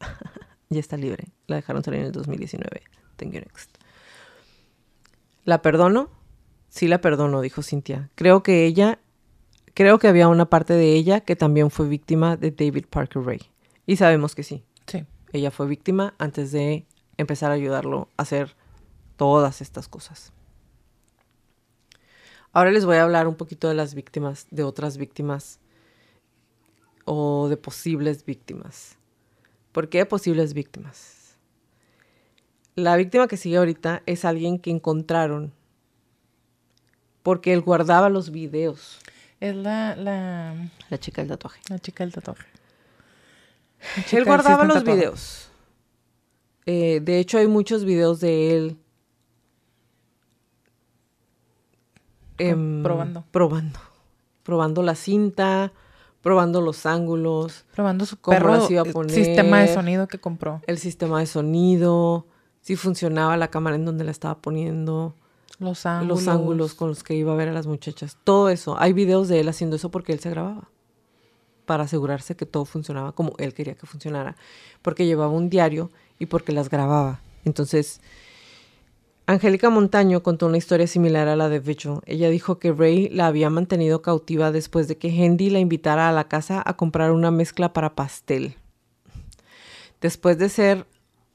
ya 0.68 0.80
está 0.80 0.96
libre. 0.96 1.28
La 1.46 1.56
dejaron 1.56 1.82
salir 1.82 2.00
en 2.00 2.06
el 2.06 2.12
2019. 2.12 2.82
Thank 3.16 3.32
you. 3.32 3.40
¿La 5.44 5.62
perdono? 5.62 6.10
Sí 6.68 6.88
la 6.88 7.00
perdono, 7.00 7.40
dijo 7.40 7.62
Cynthia. 7.62 8.10
Creo 8.14 8.42
que 8.42 8.66
ella, 8.66 8.98
creo 9.78 10.00
que 10.00 10.08
había 10.08 10.26
una 10.26 10.50
parte 10.50 10.74
de 10.74 10.94
ella 10.94 11.20
que 11.20 11.36
también 11.36 11.70
fue 11.70 11.86
víctima 11.86 12.36
de 12.36 12.50
David 12.50 12.86
Parker 12.90 13.22
Ray. 13.22 13.42
Y 13.86 13.94
sabemos 13.94 14.34
que 14.34 14.42
sí. 14.42 14.64
Sí. 14.88 15.06
Ella 15.32 15.52
fue 15.52 15.68
víctima 15.68 16.14
antes 16.18 16.50
de 16.50 16.84
empezar 17.16 17.52
a 17.52 17.54
ayudarlo 17.54 18.08
a 18.16 18.22
hacer 18.22 18.56
todas 19.16 19.60
estas 19.60 19.86
cosas. 19.86 20.32
Ahora 22.52 22.72
les 22.72 22.86
voy 22.86 22.96
a 22.96 23.04
hablar 23.04 23.28
un 23.28 23.36
poquito 23.36 23.68
de 23.68 23.74
las 23.74 23.94
víctimas, 23.94 24.48
de 24.50 24.64
otras 24.64 24.96
víctimas 24.96 25.60
o 27.04 27.46
de 27.48 27.56
posibles 27.56 28.24
víctimas. 28.24 28.98
¿Por 29.70 29.88
qué 29.90 30.04
posibles 30.06 30.54
víctimas? 30.54 31.36
La 32.74 32.96
víctima 32.96 33.28
que 33.28 33.36
sigue 33.36 33.58
ahorita 33.58 34.02
es 34.06 34.24
alguien 34.24 34.58
que 34.58 34.70
encontraron 34.70 35.52
porque 37.22 37.52
él 37.52 37.60
guardaba 37.60 38.08
los 38.08 38.32
videos. 38.32 38.98
Es 39.40 39.54
la, 39.54 39.94
la... 39.96 40.54
La 40.88 40.98
chica 40.98 41.22
del 41.22 41.28
tatuaje. 41.30 41.60
La 41.68 41.78
chica 41.78 42.04
del 42.04 42.12
tatuaje. 42.12 42.46
él 44.12 44.24
guardaba 44.24 44.64
los 44.64 44.82
videos. 44.84 45.50
Eh, 46.66 47.00
de 47.02 47.18
hecho, 47.18 47.38
hay 47.38 47.46
muchos 47.46 47.84
videos 47.84 48.20
de 48.20 48.56
él 48.56 48.78
Em, 52.38 52.82
probando. 52.82 53.24
Probando. 53.30 53.78
Probando 54.44 54.82
la 54.82 54.94
cinta, 54.94 55.72
probando 56.22 56.60
los 56.60 56.86
ángulos. 56.86 57.66
Probando 57.74 58.06
su 58.06 58.16
perro, 58.16 58.66
sistema 59.08 59.60
de 59.60 59.74
sonido 59.74 60.08
que 60.08 60.18
compró. 60.18 60.62
El 60.66 60.78
sistema 60.78 61.20
de 61.20 61.26
sonido, 61.26 62.26
si 62.60 62.76
funcionaba 62.76 63.36
la 63.36 63.48
cámara 63.48 63.76
en 63.76 63.84
donde 63.84 64.04
la 64.04 64.12
estaba 64.12 64.38
poniendo. 64.38 65.14
Los 65.58 65.86
ángulos. 65.86 66.18
Los 66.18 66.28
ángulos 66.28 66.74
con 66.74 66.88
los 66.88 67.02
que 67.02 67.14
iba 67.14 67.32
a 67.32 67.36
ver 67.36 67.48
a 67.48 67.52
las 67.52 67.66
muchachas. 67.66 68.16
Todo 68.24 68.48
eso. 68.48 68.78
Hay 68.78 68.92
videos 68.92 69.28
de 69.28 69.40
él 69.40 69.48
haciendo 69.48 69.76
eso 69.76 69.90
porque 69.90 70.12
él 70.12 70.20
se 70.20 70.30
grababa. 70.30 70.68
Para 71.66 71.84
asegurarse 71.84 72.36
que 72.36 72.46
todo 72.46 72.64
funcionaba 72.64 73.12
como 73.12 73.32
él 73.38 73.54
quería 73.54 73.74
que 73.74 73.86
funcionara. 73.86 74.36
Porque 74.82 75.06
llevaba 75.06 75.32
un 75.32 75.50
diario 75.50 75.90
y 76.18 76.26
porque 76.26 76.52
las 76.52 76.70
grababa. 76.70 77.20
Entonces, 77.44 78.00
Angélica 79.26 79.68
Montaño 79.68 80.22
contó 80.22 80.46
una 80.46 80.56
historia 80.56 80.86
similar 80.86 81.28
a 81.28 81.36
la 81.36 81.48
de 81.48 81.58
Vigil. 81.58 82.00
Ella 82.06 82.30
dijo 82.30 82.58
que 82.58 82.72
Ray 82.72 83.10
la 83.10 83.26
había 83.26 83.50
mantenido 83.50 84.00
cautiva 84.00 84.52
después 84.52 84.88
de 84.88 84.96
que 84.96 85.08
Hendy 85.08 85.50
la 85.50 85.58
invitara 85.58 86.08
a 86.08 86.12
la 86.12 86.28
casa 86.28 86.62
a 86.64 86.76
comprar 86.76 87.10
una 87.10 87.30
mezcla 87.30 87.74
para 87.74 87.94
pastel. 87.94 88.56
Después 90.00 90.38
de 90.38 90.48
ser 90.48 90.86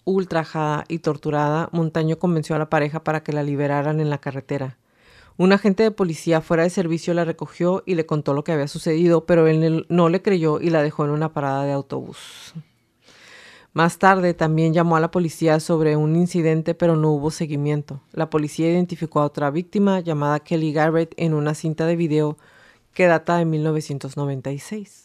ultrajada 0.06 0.84
y 0.88 1.00
torturada, 1.00 1.70
Montaño 1.72 2.18
convenció 2.20 2.56
a 2.56 2.60
la 2.60 2.70
pareja 2.70 3.04
para 3.04 3.24
que 3.24 3.34
la 3.34 3.44
liberaran 3.44 4.00
en 4.00 4.10
la 4.10 4.20
carretera. 4.20 4.78
Un 5.36 5.52
agente 5.52 5.82
de 5.84 5.92
policía 5.92 6.42
fuera 6.42 6.63
de 6.63 6.70
servicio 6.70 7.13
la 7.13 7.26
recogió 7.26 7.82
y 7.86 7.96
le 7.96 8.06
contó 8.06 8.34
lo 8.34 8.44
que 8.44 8.52
había 8.52 8.68
sucedido, 8.68 9.26
pero 9.26 9.48
él 9.48 9.86
no 9.89 10.10
le 10.10 10.22
creyó 10.22 10.62
y 10.62 10.70
la 10.70 10.84
dejó 10.84 11.06
en 11.06 11.12
una 11.12 11.34
parada 11.34 11.66
de 11.66 11.72
autobús. 11.72 12.54
Más 13.74 13.98
tarde 13.98 14.36
también 14.36 14.72
llamó 14.72 14.96
a 14.96 15.00
la 15.00 15.10
policía 15.10 15.60
sobre 15.60 15.98
un 15.98 16.16
incidente, 16.16 16.76
pero 16.76 16.96
no 16.96 17.10
hubo 17.10 17.32
seguimiento. 17.32 18.02
La 18.12 18.30
policía 18.30 18.70
identificó 18.70 19.22
a 19.22 19.26
otra 19.26 19.50
víctima 19.50 20.00
llamada 20.00 20.42
Kelly 20.42 20.72
Garrett 20.72 21.16
en 21.18 21.34
una 21.34 21.56
cinta 21.56 21.88
de 21.88 21.96
video 21.96 22.38
que 22.94 23.08
data 23.08 23.38
de 23.38 23.46
1996. 23.46 25.03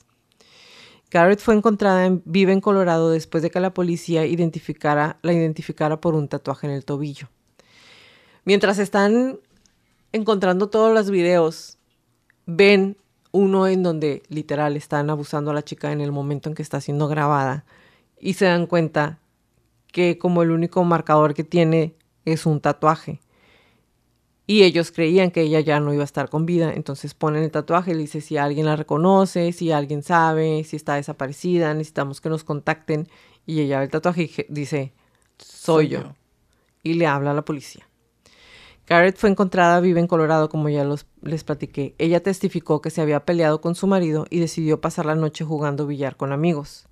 Garrett 1.11 1.41
fue 1.41 1.55
encontrada 1.55 2.05
en, 2.07 2.23
viva 2.25 2.53
en 2.53 2.61
Colorado 2.61 3.11
después 3.11 3.43
de 3.43 3.51
que 3.51 3.61
la 3.61 3.73
policía 3.73 4.21
la 4.23 5.33
identificara 5.33 6.01
por 6.01 6.15
un 6.15 6.29
tatuaje 6.29 6.67
en 6.67 6.73
el 6.73 6.85
tobillo. 6.85 7.29
Mientras 8.45 8.79
están 8.79 9.39
encontrando 10.13 10.69
todos 10.69 10.93
los 10.93 11.11
videos, 11.11 11.79
ven 12.47 12.97
uno 13.33 13.67
en 13.69 13.83
donde 13.83 14.23
literal 14.29 14.77
están 14.77 15.11
abusando 15.11 15.51
a 15.51 15.55
la 15.55 15.63
chica 15.63 15.93
en 15.93 16.01
el 16.01 16.13
momento 16.13 16.49
en 16.49 16.55
que 16.55 16.63
está 16.63 16.81
siendo 16.81 17.09
grabada 17.09 17.65
y 18.21 18.35
se 18.35 18.47
dan 18.47 18.67
cuenta 18.67 19.19
que 19.93 20.19
como 20.19 20.43
el 20.43 20.51
único 20.51 20.83
marcador 20.85 21.35
que 21.35 21.45
tiene 21.45 21.95
es 22.25 22.47
un 22.47 22.61
tatuaje. 22.61 23.21
Y 24.51 24.63
ellos 24.63 24.93
creían 24.93 25.31
que 25.31 25.43
ella 25.43 25.61
ya 25.61 25.79
no 25.79 25.93
iba 25.93 26.03
a 26.03 26.07
estar 26.07 26.31
con 26.31 26.47
vida, 26.47 26.73
entonces 26.73 27.13
ponen 27.13 27.45
el 27.45 27.51
tatuaje 27.51 27.91
y 27.91 27.95
le 27.95 28.01
dice 28.01 28.23
si 28.23 28.39
alguien 28.39 28.65
la 28.65 28.77
reconoce, 28.77 29.53
si 29.53 29.73
alguien 29.73 30.03
sabe, 30.03 30.65
si 30.65 30.75
está 30.75 30.95
desaparecida, 30.95 31.75
necesitamos 31.75 32.23
que 32.23 32.31
nos 32.31 32.45
contacten. 32.45 33.09
Y 33.45 33.61
ella 33.61 33.79
ve 33.79 33.85
el 33.85 33.91
tatuaje 33.91 34.23
y 34.23 34.47
dice, 34.49 34.95
soy, 35.37 35.89
yo. 35.89 36.15
Y 36.83 36.95
le 36.95 37.07
habla 37.07 37.33
a 37.33 37.35
la 37.35 37.45
policía. 37.45 37.87
Garrett 38.87 39.19
fue 39.19 39.29
encontrada 39.29 39.81
viva 39.81 40.01
en 40.01 40.07
Colorado, 40.07 40.49
como 40.49 40.71
ya 40.71 40.83
los, 40.83 41.05
les 41.21 41.45
platiqué. 41.45 41.95
Ella 41.99 42.23
testificó 42.23 42.81
que 42.81 42.89
se 42.89 43.03
había 43.03 43.27
peleado 43.27 43.61
con 43.61 43.75
su 43.75 43.87
marido 43.87 44.25
y 44.31 44.41
decidió 44.41 44.81
pasar 44.81 45.05
la 45.05 45.15
noche 45.15 45.45
jugando 45.45 45.87
billar 45.87 46.17
con 46.17 46.33
amigos. 46.33 46.89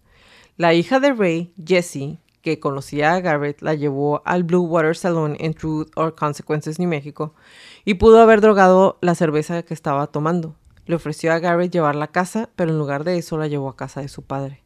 La 0.59 0.75
hija 0.75 1.01
de 1.01 1.15
Ray, 1.15 1.55
Jessie, 1.67 2.19
que 2.47 2.61
conocía 2.61 3.15
a 3.15 3.21
Garrett, 3.21 3.61
la 3.61 3.75
llevó 3.75 4.23
al 4.25 4.45
Blue 4.45 4.63
Water 4.63 4.97
Salon 4.97 5.35
en 5.41 5.53
Truth 5.53 5.91
or 5.97 6.15
Consequences, 6.15 6.79
New 6.79 6.89
México, 6.89 7.35
y 7.85 7.95
pudo 7.95 8.21
haber 8.21 8.41
drogado 8.41 8.99
la 9.01 9.17
cerveza 9.17 9.65
que 9.65 9.75
estaba 9.75 10.07
tomando. 10.07 10.55
Le 10.85 10.95
ofreció 10.95 11.33
a 11.33 11.41
Garrett 11.41 11.73
llevarla 11.73 12.05
a 12.05 12.13
casa, 12.13 12.49
pero 12.55 12.71
en 12.71 12.79
lugar 12.79 13.03
de 13.03 13.19
eso 13.19 13.37
la 13.37 13.49
llevó 13.49 13.69
a 13.69 13.75
casa 13.75 14.01
de 14.01 14.07
su 14.07 14.23
padre. 14.23 14.63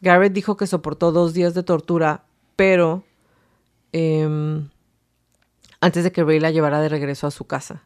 Garrett 0.00 0.32
dijo 0.32 0.56
que 0.56 0.66
soportó 0.66 1.12
dos 1.12 1.34
días 1.34 1.52
de 1.52 1.62
tortura, 1.62 2.24
pero 2.56 3.04
em, 3.92 4.70
antes 5.82 6.04
de 6.04 6.10
que 6.10 6.24
Ray 6.24 6.40
la 6.40 6.52
llevara 6.52 6.80
de 6.80 6.88
regreso 6.88 7.26
a 7.26 7.30
su 7.30 7.44
casa. 7.44 7.82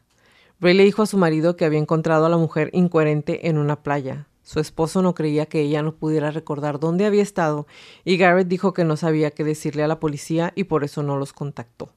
Ray 0.61 0.75
le 0.75 0.85
dijo 0.85 1.01
a 1.01 1.07
su 1.07 1.17
marido 1.17 1.57
que 1.57 1.65
había 1.65 1.79
encontrado 1.79 2.25
a 2.25 2.29
la 2.29 2.37
mujer 2.37 2.69
incoherente 2.71 3.49
en 3.49 3.57
una 3.57 3.83
playa. 3.83 4.27
Su 4.43 4.59
esposo 4.59 5.01
no 5.01 5.15
creía 5.15 5.45
que 5.45 5.61
ella 5.61 5.81
no 5.81 5.95
pudiera 5.95 6.31
recordar 6.31 6.79
dónde 6.79 7.05
había 7.05 7.23
estado 7.23 7.65
y 8.03 8.17
Garrett 8.17 8.47
dijo 8.47 8.73
que 8.73 8.83
no 8.83 8.97
sabía 8.97 9.31
qué 9.31 9.43
decirle 9.43 9.83
a 9.83 9.87
la 9.87 9.99
policía 9.99 10.51
y 10.55 10.65
por 10.65 10.83
eso 10.83 11.01
no 11.01 11.17
los 11.17 11.33
contactó. 11.33 11.89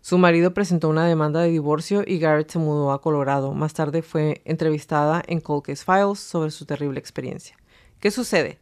Su 0.00 0.18
marido 0.18 0.54
presentó 0.54 0.88
una 0.88 1.06
demanda 1.06 1.40
de 1.40 1.50
divorcio 1.50 2.04
y 2.06 2.18
Garrett 2.18 2.50
se 2.50 2.58
mudó 2.58 2.92
a 2.92 3.00
Colorado. 3.00 3.52
Más 3.52 3.74
tarde 3.74 4.02
fue 4.02 4.42
entrevistada 4.44 5.22
en 5.26 5.40
Cold 5.40 5.64
Case 5.64 5.84
Files 5.84 6.20
sobre 6.20 6.50
su 6.50 6.66
terrible 6.66 7.00
experiencia. 7.00 7.56
¿Qué 7.98 8.10
sucede? 8.10 8.58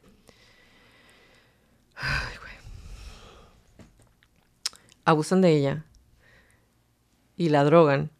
Abusan 5.04 5.40
de 5.40 5.50
ella, 5.50 5.84
y 7.36 7.50
la 7.50 7.64
drogan 7.64 8.10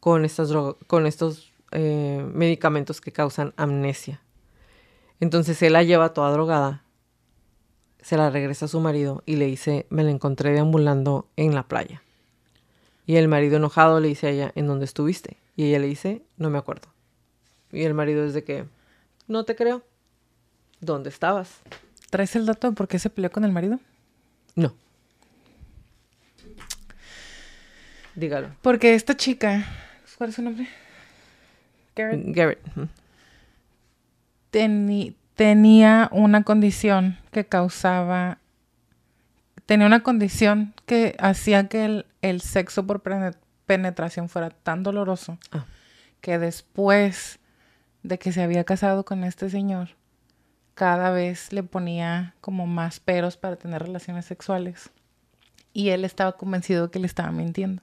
con, 0.00 0.24
estas 0.24 0.52
con 0.86 1.06
estos 1.06 1.51
eh, 1.72 2.24
medicamentos 2.32 3.00
que 3.00 3.12
causan 3.12 3.54
amnesia. 3.56 4.20
Entonces 5.20 5.60
él 5.62 5.74
la 5.74 5.82
lleva 5.82 6.12
toda 6.12 6.30
drogada, 6.30 6.82
se 8.00 8.16
la 8.16 8.30
regresa 8.30 8.64
a 8.64 8.68
su 8.68 8.80
marido 8.80 9.22
y 9.26 9.36
le 9.36 9.46
dice, 9.46 9.86
me 9.88 10.02
la 10.02 10.10
encontré 10.10 10.52
deambulando 10.52 11.28
en 11.36 11.54
la 11.54 11.62
playa. 11.62 12.02
Y 13.06 13.16
el 13.16 13.28
marido 13.28 13.56
enojado 13.56 14.00
le 14.00 14.08
dice 14.08 14.26
a 14.26 14.30
ella, 14.30 14.52
¿en 14.54 14.66
dónde 14.66 14.84
estuviste? 14.84 15.36
Y 15.56 15.64
ella 15.64 15.78
le 15.78 15.86
dice, 15.86 16.22
no 16.36 16.50
me 16.50 16.58
acuerdo. 16.58 16.88
Y 17.70 17.82
el 17.84 17.94
marido 17.94 18.24
es 18.24 18.34
de 18.34 18.44
que, 18.44 18.66
no 19.28 19.44
te 19.44 19.56
creo. 19.56 19.82
¿Dónde 20.80 21.08
estabas? 21.10 21.60
¿Traes 22.10 22.34
el 22.36 22.44
dato 22.44 22.68
de 22.68 22.76
por 22.76 22.88
qué 22.88 22.98
se 22.98 23.08
peleó 23.08 23.30
con 23.30 23.44
el 23.44 23.52
marido? 23.52 23.78
No. 24.56 24.74
Dígalo. 28.14 28.50
Porque 28.60 28.94
esta 28.94 29.16
chica, 29.16 29.64
¿cuál 30.18 30.30
es 30.30 30.36
su 30.36 30.42
nombre? 30.42 30.68
Garrett. 31.94 32.22
Garrett. 32.26 32.60
tenía 35.34 36.08
una 36.12 36.42
condición 36.42 37.18
que 37.30 37.44
causaba, 37.44 38.38
tenía 39.66 39.86
una 39.86 40.02
condición 40.02 40.74
que 40.86 41.16
hacía 41.18 41.68
que 41.68 42.04
el, 42.22 42.40
sexo 42.40 42.86
por 42.86 43.02
penetración 43.66 44.28
fuera 44.28 44.50
tan 44.50 44.82
doloroso 44.82 45.38
ah. 45.52 45.64
que 46.20 46.38
después 46.38 47.38
de 48.02 48.18
que 48.18 48.32
se 48.32 48.42
había 48.42 48.64
casado 48.64 49.04
con 49.04 49.24
este 49.24 49.50
señor, 49.50 49.90
cada 50.74 51.10
vez 51.10 51.52
le 51.52 51.62
ponía 51.62 52.34
como 52.40 52.66
más 52.66 53.00
peros 53.00 53.36
para 53.36 53.56
tener 53.56 53.82
relaciones 53.82 54.24
sexuales. 54.24 54.90
Y 55.74 55.90
él 55.90 56.04
estaba 56.04 56.32
convencido 56.32 56.90
que 56.90 56.98
le 56.98 57.06
estaba 57.06 57.30
mintiendo 57.30 57.82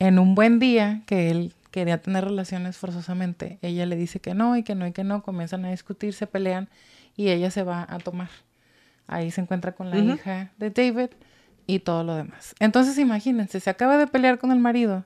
en 0.00 0.18
un 0.18 0.34
buen 0.34 0.58
día 0.58 1.02
que 1.06 1.30
él 1.30 1.54
quería 1.70 2.00
tener 2.02 2.24
relaciones 2.24 2.76
forzosamente, 2.76 3.58
ella 3.62 3.86
le 3.86 3.96
dice 3.96 4.20
que 4.20 4.34
no 4.34 4.56
y 4.56 4.62
que 4.62 4.74
no 4.74 4.86
y 4.86 4.92
que 4.92 5.04
no, 5.04 5.22
comienzan 5.22 5.64
a 5.64 5.70
discutir, 5.70 6.12
se 6.12 6.26
pelean 6.26 6.68
y 7.16 7.28
ella 7.28 7.50
se 7.50 7.62
va 7.62 7.86
a 7.88 7.98
tomar. 7.98 8.30
Ahí 9.06 9.30
se 9.30 9.40
encuentra 9.40 9.72
con 9.72 9.90
la 9.90 9.98
hija 9.98 10.52
de 10.58 10.70
David 10.70 11.10
y 11.66 11.80
todo 11.80 12.04
lo 12.04 12.14
demás. 12.14 12.54
Entonces 12.60 12.98
imagínense, 12.98 13.60
se 13.60 13.70
acaba 13.70 13.98
de 13.98 14.06
pelear 14.06 14.38
con 14.38 14.52
el 14.52 14.58
marido 14.58 15.04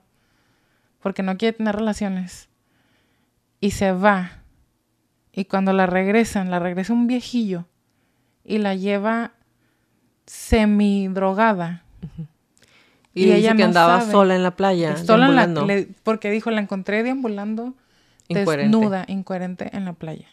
porque 1.00 1.22
no 1.22 1.36
quiere 1.36 1.56
tener 1.56 1.76
relaciones 1.76 2.48
y 3.60 3.72
se 3.72 3.92
va. 3.92 4.42
Y 5.32 5.46
cuando 5.46 5.72
la 5.72 5.86
regresan, 5.86 6.50
la 6.50 6.58
regresa 6.58 6.92
un 6.92 7.06
viejillo 7.06 7.66
y 8.44 8.58
la 8.58 8.74
lleva 8.74 9.32
semi 10.26 11.08
drogada. 11.08 11.82
Y, 13.14 13.30
ella 13.30 13.54
que 13.54 13.62
andaba 13.62 14.00
sola 14.10 14.34
en 14.34 14.42
la 14.42 14.56
playa. 14.56 14.96
Sola 14.96 15.26
en 15.26 15.54
la, 15.54 15.86
porque 16.02 16.30
dijo, 16.30 16.50
la 16.50 16.60
encontré 16.60 17.04
deambulando 17.04 17.74
desnuda, 18.28 19.04
incoherente 19.06 19.70
en 19.72 19.84
la 19.84 19.92
playa. 19.92 20.28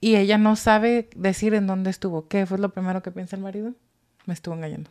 Y 0.00 0.14
ella 0.16 0.38
no 0.38 0.54
sabe 0.54 1.10
decir 1.16 1.54
en 1.54 1.66
dónde 1.66 1.90
estuvo. 1.90 2.28
¿Qué 2.28 2.46
fue 2.46 2.58
lo 2.58 2.68
primero 2.68 3.02
que 3.02 3.10
piensa 3.10 3.34
el 3.34 3.42
marido? 3.42 3.74
Me 4.26 4.34
estuvo 4.34 4.54
engañando. 4.54 4.90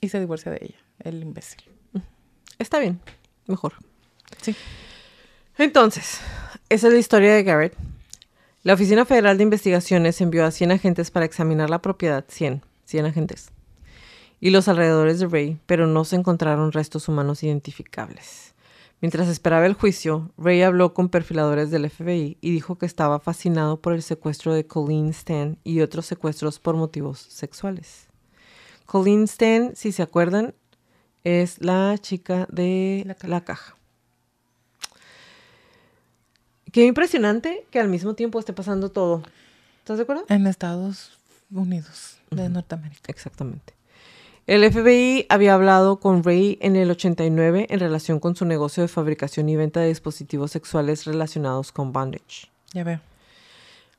Y 0.00 0.08
se 0.08 0.18
divorcia 0.18 0.50
de 0.50 0.58
ella, 0.62 0.78
el 1.00 1.20
imbécil. 1.22 1.62
Está 2.58 2.78
bien, 2.78 3.00
mejor. 3.46 3.74
Sí. 4.40 4.56
Entonces, 5.58 6.20
esa 6.70 6.86
es 6.86 6.92
la 6.92 6.98
historia 6.98 7.34
de 7.34 7.42
Garrett. 7.42 7.76
La 8.62 8.72
Oficina 8.72 9.04
Federal 9.04 9.36
de 9.36 9.42
Investigaciones 9.42 10.20
envió 10.22 10.46
a 10.46 10.50
100 10.50 10.72
agentes 10.72 11.10
para 11.10 11.26
examinar 11.26 11.68
la 11.68 11.82
propiedad. 11.82 12.24
100, 12.28 12.62
100 12.86 13.06
agentes 13.06 13.53
y 14.44 14.50
los 14.50 14.68
alrededores 14.68 15.20
de 15.20 15.26
Ray, 15.26 15.58
pero 15.64 15.86
no 15.86 16.04
se 16.04 16.16
encontraron 16.16 16.70
restos 16.70 17.08
humanos 17.08 17.42
identificables. 17.42 18.52
Mientras 19.00 19.26
esperaba 19.28 19.64
el 19.64 19.72
juicio, 19.72 20.32
Ray 20.36 20.60
habló 20.60 20.92
con 20.92 21.08
perfiladores 21.08 21.70
del 21.70 21.88
FBI 21.88 22.36
y 22.42 22.50
dijo 22.50 22.76
que 22.76 22.84
estaba 22.84 23.20
fascinado 23.20 23.80
por 23.80 23.94
el 23.94 24.02
secuestro 24.02 24.52
de 24.52 24.66
Colleen 24.66 25.08
Stan 25.08 25.56
y 25.64 25.80
otros 25.80 26.04
secuestros 26.04 26.58
por 26.58 26.76
motivos 26.76 27.20
sexuales. 27.20 28.08
Colleen 28.84 29.22
Stan, 29.24 29.74
si 29.74 29.92
se 29.92 30.02
acuerdan, 30.02 30.52
es 31.24 31.64
la 31.64 31.96
chica 31.96 32.46
de 32.50 33.16
la 33.22 33.44
caja. 33.44 33.76
Qué 36.70 36.84
impresionante 36.84 37.64
que 37.70 37.80
al 37.80 37.88
mismo 37.88 38.12
tiempo 38.12 38.38
esté 38.38 38.52
pasando 38.52 38.90
todo. 38.90 39.22
¿Estás 39.78 39.96
de 39.96 40.02
acuerdo? 40.02 40.26
En 40.28 40.46
Estados 40.46 41.18
Unidos 41.50 42.18
de 42.30 42.50
Norteamérica. 42.50 43.10
Exactamente. 43.10 43.72
El 44.46 44.70
FBI 44.70 45.24
había 45.30 45.54
hablado 45.54 46.00
con 46.00 46.22
Ray 46.22 46.58
en 46.60 46.76
el 46.76 46.90
89 46.90 47.66
en 47.70 47.80
relación 47.80 48.20
con 48.20 48.36
su 48.36 48.44
negocio 48.44 48.82
de 48.82 48.88
fabricación 48.88 49.48
y 49.48 49.56
venta 49.56 49.80
de 49.80 49.88
dispositivos 49.88 50.50
sexuales 50.50 51.06
relacionados 51.06 51.72
con 51.72 51.94
bondage. 51.94 52.50
Ya 52.74 52.84
veo. 52.84 53.00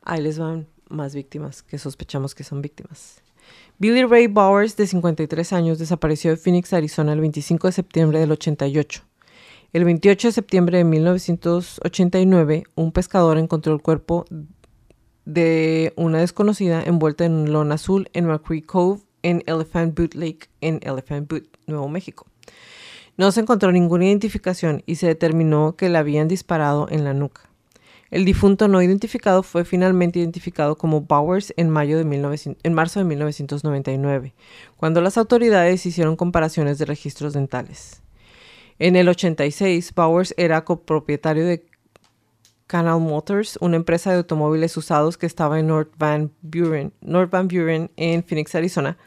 Ahí 0.03 0.21
les 0.21 0.37
van 0.37 0.67
más 0.87 1.15
víctimas 1.15 1.63
que 1.63 1.79
sospechamos 1.79 2.35
que 2.35 2.43
son 2.43 2.61
víctimas. 2.61 3.23
Billy 3.79 4.03
Ray 4.03 4.27
Bowers, 4.27 4.77
de 4.77 4.85
53 4.85 5.51
años, 5.51 5.79
desapareció 5.79 6.29
de 6.29 6.37
Phoenix, 6.37 6.73
Arizona, 6.73 7.13
el 7.13 7.21
25 7.21 7.67
de 7.67 7.73
septiembre 7.73 8.19
del 8.19 8.31
88. 8.31 9.01
El 9.73 9.83
28 9.83 10.27
de 10.27 10.31
septiembre 10.31 10.77
de 10.77 10.83
1989, 10.83 12.65
un 12.75 12.91
pescador 12.91 13.39
encontró 13.39 13.73
el 13.73 13.81
cuerpo 13.81 14.25
de 15.25 15.91
una 15.95 16.19
desconocida 16.19 16.83
envuelta 16.83 17.25
en 17.25 17.33
un 17.33 17.51
lona 17.51 17.75
azul 17.75 18.09
en 18.13 18.27
McCree 18.27 18.61
Cove, 18.61 19.01
en 19.25 19.43
Elephant 19.47 19.97
Boot 19.97 20.13
Lake, 20.13 20.49
en 20.61 20.79
Elephant 20.83 21.27
Boot, 21.27 21.47
Nuevo 21.65 21.89
México. 21.89 22.27
No 23.17 23.31
se 23.31 23.41
encontró 23.41 23.71
ninguna 23.71 24.05
identificación 24.05 24.83
y 24.85 24.95
se 24.95 25.07
determinó 25.07 25.75
que 25.75 25.89
la 25.89 25.99
habían 25.99 26.27
disparado 26.27 26.87
en 26.91 27.03
la 27.03 27.15
nuca. 27.15 27.41
El 28.11 28.23
difunto 28.23 28.67
no 28.67 28.83
identificado 28.83 29.41
fue 29.41 29.65
finalmente 29.65 30.19
identificado 30.19 30.77
como 30.77 31.01
Bowers 31.01 31.55
en, 31.57 31.71
mayo 31.71 31.97
de 31.97 32.55
en 32.61 32.73
marzo 32.73 32.99
de 32.99 33.05
1999, 33.05 34.35
cuando 34.77 35.01
las 35.01 35.17
autoridades 35.17 35.87
hicieron 35.87 36.15
comparaciones 36.15 36.77
de 36.77 36.85
registros 36.85 37.33
dentales. 37.33 38.03
En 38.77 38.95
el 38.95 39.09
86, 39.09 39.91
Bowers 39.95 40.35
era 40.37 40.65
copropietario 40.65 41.45
de 41.45 41.65
Canal 42.67 42.99
Motors, 42.99 43.57
una 43.59 43.75
empresa 43.75 44.11
de 44.11 44.17
automóviles 44.17 44.77
usados 44.77 45.17
que 45.17 45.25
estaba 45.25 45.59
en 45.59 45.67
North 45.67 45.91
Van 45.97 46.31
Buren, 46.41 46.93
North 47.01 47.31
Van 47.31 47.47
Buren 47.47 47.89
en 47.95 48.23
Phoenix, 48.23 48.53
Arizona. 48.53 48.97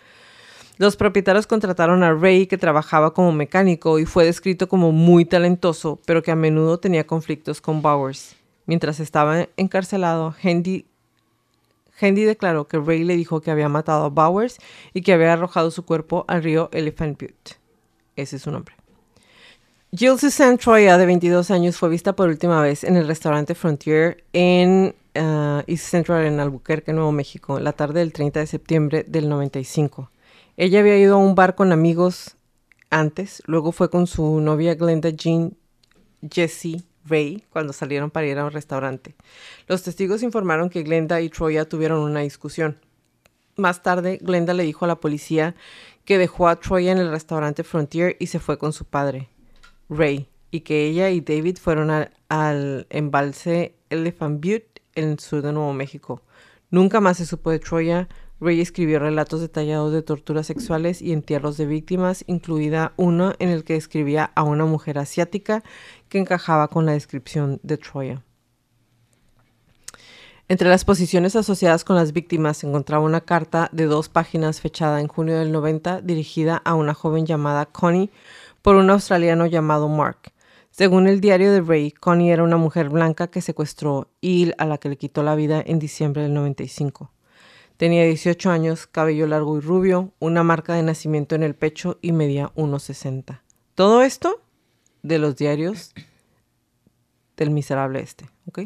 Los 0.79 0.95
propietarios 0.95 1.49
contrataron 1.49 2.05
a 2.05 2.15
Ray, 2.15 2.47
que 2.47 2.57
trabajaba 2.57 3.13
como 3.13 3.33
mecánico 3.33 3.99
y 3.99 4.07
fue 4.07 4.25
descrito 4.25 4.69
como 4.69 4.93
muy 4.93 5.25
talentoso, 5.25 5.99
pero 6.07 6.23
que 6.23 6.31
a 6.31 6.37
menudo 6.37 6.79
tenía 6.79 7.05
conflictos 7.05 7.61
con 7.61 7.83
Bowers. 7.83 8.37
Mientras 8.65 9.01
estaba 9.01 9.49
encarcelado, 9.57 10.37
Hendy, 10.41 10.85
declaró 12.01 12.69
que 12.69 12.79
Ray 12.79 13.03
le 13.03 13.17
dijo 13.17 13.41
que 13.41 13.51
había 13.51 13.69
matado 13.69 14.05
a 14.05 14.09
Bowers 14.09 14.59
y 14.95 15.03
que 15.03 15.13
había 15.13 15.33
arrojado 15.33 15.73
su 15.73 15.85
cuerpo 15.85 16.25
al 16.29 16.45
río 16.45 16.69
Elephant 16.73 17.21
Butte. 17.21 17.59
Ese 18.15 18.37
es 18.37 18.43
su 18.43 18.53
nombre. 18.53 18.77
Jill 19.91 20.19
Suzanne 20.21 20.59
Troya, 20.59 20.97
de 20.97 21.07
22 21.07 21.51
años, 21.51 21.77
fue 21.77 21.89
vista 21.89 22.15
por 22.15 22.29
última 22.29 22.63
vez 22.63 22.85
en 22.85 22.97
el 22.97 23.09
restaurante 23.09 23.57
Frontier 23.57 24.23
en 24.33 24.95
uh, 25.17 25.63
East 25.67 25.87
Central 25.87 26.25
en 26.27 26.39
Albuquerque, 26.39 26.93
Nuevo 26.93 27.11
México, 27.11 27.59
la 27.59 27.73
tarde 27.73 27.99
del 28.01 28.13
30 28.13 28.41
de 28.41 28.47
septiembre 28.47 29.05
del 29.09 29.29
95. 29.29 30.11
Ella 30.61 30.81
había 30.81 30.99
ido 30.99 31.15
a 31.15 31.19
un 31.19 31.37
bar 31.37 31.55
con 31.55 31.71
amigos 31.71 32.37
antes, 32.91 33.45
luego 33.47 33.71
fue 33.71 33.91
con 33.91 34.09
su 34.09 34.41
novia 34.41 34.75
Glenda 34.75 35.11
Jean 35.11 35.57
Jessie 36.29 36.83
Ray 37.05 37.45
cuando 37.51 37.73
salieron 37.73 38.11
para 38.11 38.27
ir 38.27 38.37
a 38.41 38.45
un 38.45 38.51
restaurante. 38.51 39.15
Los 39.69 39.85
testigos 39.85 40.25
informaron 40.25 40.69
que 40.69 40.83
Glenda 40.83 41.21
y 41.21 41.29
Troya 41.29 41.69
tuvieron 41.69 42.01
una 42.01 42.23
discusión. 42.23 42.81
Más 43.55 43.85
tarde, 43.85 44.19
Glenda 44.21 44.53
le 44.53 44.65
dijo 44.65 44.85
a 44.85 44.89
la 44.89 44.97
policía 44.97 45.55
que 46.05 46.19
dejó 46.19 46.49
a 46.49 46.59
Troya 46.59 46.91
en 46.91 46.99
el 46.99 47.13
restaurante 47.13 47.63
Frontier 47.63 48.17
y 48.19 48.27
se 48.27 48.41
fue 48.41 48.59
con 48.59 48.73
su 48.73 48.85
padre. 48.85 49.29
Ray 49.89 50.29
y 50.51 50.63
que 50.63 50.87
ella 50.89 51.09
y 51.11 51.21
David 51.21 51.59
fueron 51.59 52.09
al 52.29 52.87
embalse 52.91 53.77
Elephant 53.91 54.45
Butte 54.45 54.83
en 54.97 55.11
el 55.11 55.21
sur 55.21 55.41
de 55.41 55.53
Nuevo 55.53 55.73
México. 55.73 56.21
Nunca 56.73 57.01
más 57.01 57.19
se 57.19 57.27
supo 57.27 57.53
de 57.53 57.61
Troya. 57.61 58.09
Ray 58.41 58.61
escribió 58.61 59.01
relatos 59.01 59.41
detallados 59.41 59.93
de 59.93 60.03
torturas 60.03 60.47
sexuales 60.47 61.03
y 61.03 61.13
entierros 61.13 61.57
de 61.57 61.67
víctimas, 61.67 62.23
incluida 62.29 62.93
uno 62.97 63.35
en 63.41 63.49
el 63.49 63.65
que 63.65 63.73
describía 63.73 64.31
a 64.35 64.45
una 64.45 64.65
mujer 64.65 64.99
asiática 64.99 65.65
que 66.09 66.19
encajaba 66.19 66.69
con 66.69 66.87
la 66.87 66.93
descripción 66.93 67.59
de 67.65 67.79
Troya. 67.79 68.23
Entre 70.51 70.69
las 70.69 70.85
posiciones 70.85 71.37
asociadas 71.37 71.85
con 71.85 71.97
las 71.97 72.13
víctimas 72.13 72.59
se 72.59 72.67
encontraba 72.67 73.05
una 73.05 73.21
carta 73.21 73.69
de 73.73 73.85
dos 73.85 74.09
páginas 74.09 74.61
fechada 74.61 75.01
en 75.01 75.09
junio 75.09 75.39
del 75.39 75.53
90 75.53 76.01
dirigida 76.01 76.63
a 76.65 76.75
una 76.75 76.95
joven 76.95 77.27
llamada 77.27 77.67
Connie 77.67 78.11
por 78.63 78.77
un 78.77 78.89
australiano 78.89 79.47
llamado 79.47 79.89
Mark. 79.89 80.33
Según 80.71 81.09
el 81.09 81.21
diario 81.21 81.53
de 81.53 81.61
Ray, 81.61 81.91
Connie 81.91 82.31
era 82.31 82.45
una 82.45 82.57
mujer 82.57 82.89
blanca 82.89 83.27
que 83.27 83.43
secuestró 83.43 84.09
y 84.21 84.53
a 84.57 84.65
la 84.65 84.79
que 84.79 84.89
le 84.89 84.97
quitó 84.97 85.23
la 85.23 85.35
vida 85.35 85.63
en 85.67 85.81
diciembre 85.81 86.23
del 86.23 86.33
95. 86.33 87.11
Tenía 87.79 88.05
18 88.05 88.51
años, 88.51 88.89
cabello 88.89 89.29
largo 89.29 89.57
y 89.57 89.61
rubio, 89.61 90.13
una 90.19 90.43
marca 90.43 90.75
de 90.75 90.83
nacimiento 90.83 91.37
en 91.37 91.45
el 91.45 91.55
pecho 91.55 91.97
y 92.03 92.11
medía 92.11 92.53
1,60. 92.57 93.41
Todo 93.77 94.03
esto 94.03 94.43
de 95.05 95.19
los 95.19 95.37
diarios 95.37 95.95
del 97.37 97.51
miserable 97.51 98.01
este, 98.01 98.29
¿ok? 98.47 98.63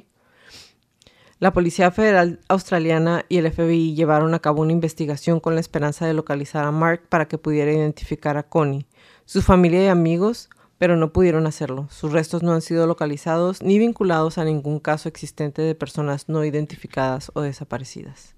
La 1.39 1.53
Policía 1.53 1.91
Federal 1.91 2.41
Australiana 2.49 3.27
y 3.29 3.37
el 3.37 3.53
FBI 3.53 3.95
llevaron 3.95 4.33
a 4.33 4.39
cabo 4.39 4.63
una 4.63 4.73
investigación 4.73 5.41
con 5.41 5.57
la 5.57 5.61
esperanza 5.61 6.07
de 6.07 6.15
localizar 6.15 6.65
a 6.65 6.73
Mark 6.73 7.03
para 7.11 7.29
que 7.29 7.37
pudiera 7.37 7.71
identificar 7.71 8.39
a 8.39 8.45
Connie, 8.45 8.87
su 9.27 9.43
familia 9.43 9.85
y 9.85 9.89
amigos, 9.89 10.49
pero 10.79 10.97
no 10.97 11.13
pudieron 11.13 11.47
hacerlo. 11.47 11.87
Sus 11.91 12.13
restos 12.13 12.43
no 12.43 12.55
han 12.55 12.63
sido 12.63 12.87
localizados 12.87 13.61
ni 13.63 13.79
vinculados 13.79 14.39
a 14.39 14.45
ningún 14.47 14.81
caso 14.81 15.11
existente 15.11 15.61
de 15.61 15.75
personas 15.75 16.31
no 16.31 16.43
identificadas 16.47 17.31
o 17.35 17.43
desaparecidas. 17.43 18.35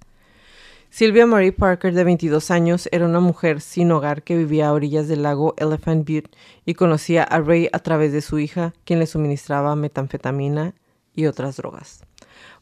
Sylvia 0.95 1.27
Marie 1.27 1.51
Parker, 1.51 1.93
de 1.93 2.05
22 2.05 2.53
años, 2.53 2.89
era 2.93 3.05
una 3.05 3.19
mujer 3.19 3.61
sin 3.61 3.91
hogar 3.91 4.23
que 4.23 4.37
vivía 4.37 4.69
a 4.69 4.73
orillas 4.73 5.09
del 5.09 5.25
lago 5.25 5.53
Elephant 5.57 6.09
Butte 6.09 6.31
y 6.65 6.75
conocía 6.75 7.25
a 7.25 7.41
Ray 7.41 7.69
a 7.73 7.81
través 7.81 8.13
de 8.13 8.21
su 8.21 8.39
hija, 8.39 8.75
quien 8.85 9.01
le 9.01 9.09
suministraba 9.09 9.75
metanfetamina 9.75 10.77
y 11.13 11.27
otras 11.27 11.57
drogas. 11.57 12.05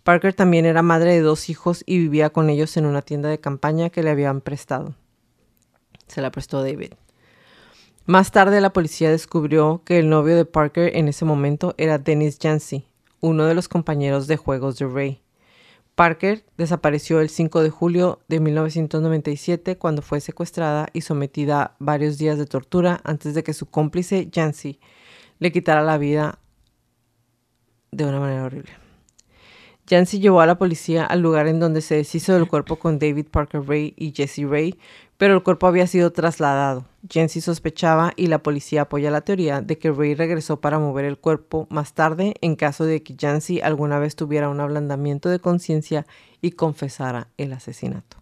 Parker 0.03 0.33
también 0.33 0.65
era 0.65 0.81
madre 0.81 1.13
de 1.13 1.21
dos 1.21 1.51
hijos 1.51 1.83
y 1.85 1.99
vivía 1.99 2.31
con 2.31 2.49
ellos 2.49 2.75
en 2.79 2.87
una 2.87 3.03
tienda 3.03 3.29
de 3.29 3.39
campaña 3.39 3.91
que 3.91 4.03
le 4.03 4.09
habían 4.09 4.41
prestado. 4.41 4.95
Se 6.07 6.23
la 6.23 6.31
prestó 6.31 6.63
David. 6.63 6.95
Más 8.07 8.31
tarde 8.31 8.63
la 8.63 8.73
policía 8.73 9.11
descubrió 9.11 9.83
que 9.85 9.99
el 9.99 10.09
novio 10.09 10.37
de 10.37 10.47
Parker 10.47 10.97
en 10.97 11.09
ese 11.09 11.27
momento 11.27 11.75
era 11.77 11.99
Dennis 11.99 12.39
Jancy, 12.41 12.87
uno 13.21 13.45
de 13.45 13.55
los 13.55 13.69
compañeros 13.69 14.27
de 14.27 14.39
juegos 14.39 14.79
de 14.79 14.87
Ray. 14.87 15.22
Parker 16.03 16.45
desapareció 16.59 17.21
el 17.21 17.29
5 17.29 17.63
de 17.63 17.71
julio 17.71 18.23
de 18.27 18.41
1997 18.41 19.79
cuando 19.79 20.03
fue 20.03 20.21
secuestrada 20.21 20.89
y 20.93 21.03
sometida 21.03 21.63
a 21.63 21.77
varios 21.79 22.19
días 22.19 22.39
de 22.39 22.47
tortura 22.47 23.01
antes 23.05 23.35
de 23.35 23.45
que 23.45 23.55
su 23.55 23.67
cómplice 23.67 24.29
Jancy 24.35 24.81
le 25.39 25.53
quitara 25.53 25.81
la 25.81 25.99
vida 25.99 26.41
de 27.93 28.05
una 28.05 28.19
manera 28.19 28.43
horrible. 28.43 28.73
Jancy 29.89 30.19
llevó 30.19 30.41
a 30.41 30.47
la 30.47 30.59
policía 30.59 31.07
al 31.07 31.21
lugar 31.21 31.47
en 31.47 31.61
donde 31.61 31.81
se 31.81 31.95
deshizo 31.95 32.35
del 32.35 32.49
cuerpo 32.49 32.81
con 32.81 32.99
David 32.99 33.29
Parker 33.31 33.63
Ray 33.65 33.95
y 33.97 34.11
Jesse 34.11 34.43
Ray, 34.45 34.81
pero 35.23 35.35
el 35.35 35.45
cuerpo 35.45 35.69
había 35.69 35.87
sido 35.87 36.11
trasladado. 36.11 36.85
Jancy 37.09 37.41
sospechaba 37.41 38.13
y 38.17 38.27
la 38.27 38.43
policía 38.43 38.83
apoya 38.83 39.09
la 39.13 39.21
teoría 39.21 39.61
de 39.61 39.79
que 39.79 39.93
Ray 39.93 40.17
regresó 40.17 40.61
para 40.61 40.81
mover 40.81 41.05
el 41.05 41.17
cuerpo 41.17 41.69
más 41.71 41.93
tarde 41.93 42.35
en 42.41 42.57
caso 42.57 42.87
de 42.87 43.05
que 43.05 43.15
Jancy 43.17 43.61
alguna 43.61 44.01
vez 44.01 44.17
tuviera 44.17 44.49
un 44.49 44.59
ablandamiento 44.59 45.29
de 45.29 45.39
conciencia 45.39 46.09
y 46.41 46.51
confesara 46.51 47.29
el 47.37 47.53
asesinato. 47.53 48.17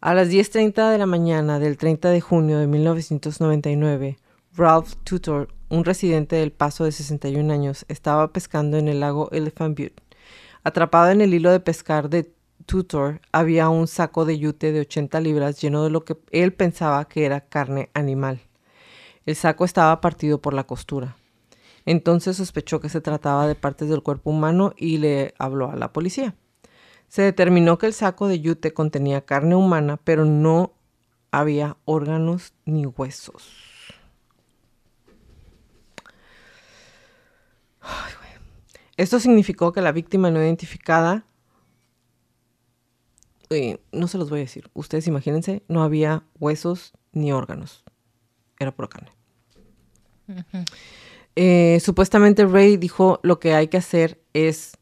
A 0.00 0.14
las 0.14 0.28
10.30 0.30 0.92
de 0.92 0.98
la 0.98 1.06
mañana 1.06 1.58
del 1.58 1.76
30 1.76 2.08
de 2.10 2.20
junio 2.20 2.58
de 2.60 2.68
1999, 2.68 4.16
Ralph 4.54 4.92
Tutor, 5.02 5.48
un 5.70 5.84
residente 5.84 6.36
del 6.36 6.52
Paso 6.52 6.84
de 6.84 6.92
61 6.92 7.52
años, 7.52 7.84
estaba 7.88 8.32
pescando 8.32 8.76
en 8.76 8.86
el 8.86 9.00
lago 9.00 9.28
Elephant 9.32 9.76
Butte. 9.76 10.04
Atrapado 10.62 11.10
en 11.10 11.20
el 11.20 11.34
hilo 11.34 11.50
de 11.50 11.58
pescar 11.58 12.08
de 12.08 12.32
Tutor, 12.66 13.20
había 13.32 13.68
un 13.68 13.86
saco 13.86 14.24
de 14.24 14.38
yute 14.38 14.72
de 14.72 14.80
80 14.80 15.20
libras 15.20 15.60
lleno 15.60 15.84
de 15.84 15.90
lo 15.90 16.04
que 16.04 16.16
él 16.30 16.52
pensaba 16.52 17.06
que 17.06 17.24
era 17.24 17.40
carne 17.40 17.90
animal. 17.94 18.40
El 19.26 19.36
saco 19.36 19.64
estaba 19.64 20.00
partido 20.00 20.40
por 20.40 20.54
la 20.54 20.64
costura. 20.64 21.16
Entonces 21.86 22.36
sospechó 22.36 22.80
que 22.80 22.88
se 22.88 23.00
trataba 23.00 23.46
de 23.46 23.54
partes 23.54 23.88
del 23.88 24.02
cuerpo 24.02 24.30
humano 24.30 24.72
y 24.76 24.98
le 24.98 25.34
habló 25.38 25.70
a 25.70 25.76
la 25.76 25.92
policía. 25.92 26.34
Se 27.08 27.22
determinó 27.22 27.78
que 27.78 27.86
el 27.86 27.94
saco 27.94 28.28
de 28.28 28.40
yute 28.40 28.72
contenía 28.72 29.24
carne 29.24 29.54
humana, 29.54 29.98
pero 30.02 30.24
no 30.24 30.72
había 31.30 31.76
órganos 31.84 32.54
ni 32.64 32.86
huesos. 32.86 33.64
Esto 38.96 39.18
significó 39.18 39.72
que 39.72 39.80
la 39.80 39.90
víctima 39.90 40.30
no 40.30 40.40
identificada, 40.40 41.24
eh, 43.50 43.78
no 43.92 44.08
se 44.08 44.18
los 44.18 44.30
voy 44.30 44.40
a 44.40 44.42
decir, 44.42 44.70
ustedes 44.74 45.06
imagínense, 45.06 45.62
no 45.68 45.82
había 45.82 46.24
huesos 46.38 46.92
ni 47.12 47.32
órganos, 47.32 47.84
era 48.58 48.74
pura 48.74 48.88
carne. 48.88 49.10
Eh, 51.36 51.80
supuestamente 51.80 52.46
Ray 52.46 52.76
dijo 52.76 53.20
lo 53.22 53.40
que 53.40 53.54
hay 53.54 53.68
que 53.68 53.76
hacer 53.76 54.20
es... 54.32 54.78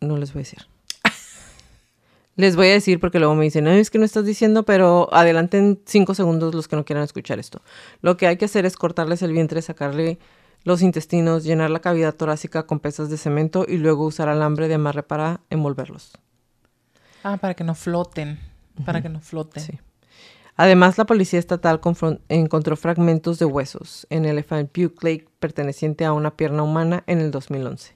No 0.00 0.16
les 0.16 0.32
voy 0.32 0.40
a 0.40 0.44
decir. 0.44 0.66
les 2.36 2.56
voy 2.56 2.68
a 2.68 2.72
decir 2.72 3.00
porque 3.00 3.18
luego 3.18 3.34
me 3.34 3.44
dicen, 3.44 3.64
no, 3.64 3.70
es 3.70 3.90
que 3.90 3.98
no 3.98 4.04
estás 4.04 4.24
diciendo, 4.24 4.64
pero 4.64 5.12
adelanten 5.12 5.82
cinco 5.84 6.14
segundos 6.14 6.54
los 6.54 6.68
que 6.68 6.76
no 6.76 6.84
quieran 6.84 7.04
escuchar 7.04 7.38
esto. 7.38 7.60
Lo 8.00 8.16
que 8.16 8.26
hay 8.26 8.38
que 8.38 8.46
hacer 8.46 8.64
es 8.64 8.76
cortarles 8.76 9.20
el 9.22 9.32
vientre, 9.32 9.60
sacarle 9.60 10.18
los 10.64 10.82
intestinos, 10.82 11.44
llenar 11.44 11.70
la 11.70 11.80
cavidad 11.80 12.14
torácica 12.14 12.66
con 12.66 12.80
pesas 12.80 13.08
de 13.10 13.16
cemento 13.16 13.64
y 13.66 13.78
luego 13.78 14.04
usar 14.04 14.28
alambre 14.28 14.68
de 14.68 14.74
amarre 14.74 15.02
para 15.02 15.40
envolverlos. 15.50 16.12
Ah, 17.22 17.36
para 17.36 17.54
que 17.54 17.64
no 17.64 17.74
floten, 17.74 18.38
para 18.84 19.02
que 19.02 19.08
no 19.08 19.20
floten. 19.20 19.62
Sí. 19.62 19.78
Además, 20.56 20.98
la 20.98 21.06
policía 21.06 21.38
estatal 21.38 21.80
encontró 22.28 22.76
fragmentos 22.76 23.38
de 23.38 23.46
huesos 23.46 24.06
en 24.10 24.26
Elephant 24.26 24.70
Butte 24.76 25.02
Lake 25.02 25.28
perteneciente 25.38 26.04
a 26.04 26.12
una 26.12 26.36
pierna 26.36 26.62
humana 26.62 27.02
en 27.06 27.20
el 27.20 27.30
2011. 27.30 27.94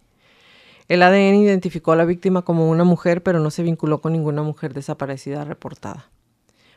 El 0.89 1.03
ADN 1.03 1.37
identificó 1.37 1.93
a 1.93 1.97
la 1.97 2.05
víctima 2.05 2.43
como 2.43 2.69
una 2.71 2.85
mujer, 2.85 3.23
pero 3.23 3.39
no 3.41 3.51
se 3.51 3.63
vinculó 3.63 4.01
con 4.01 4.13
ninguna 4.13 4.43
mujer 4.43 4.73
desaparecida 4.73 5.45
reportada. 5.45 6.09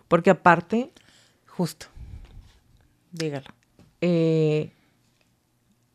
Porque 0.07 0.29
aparte... 0.29 0.91
Justo. 1.45 1.87
Dígalo. 3.11 3.47
Eh, 4.01 4.71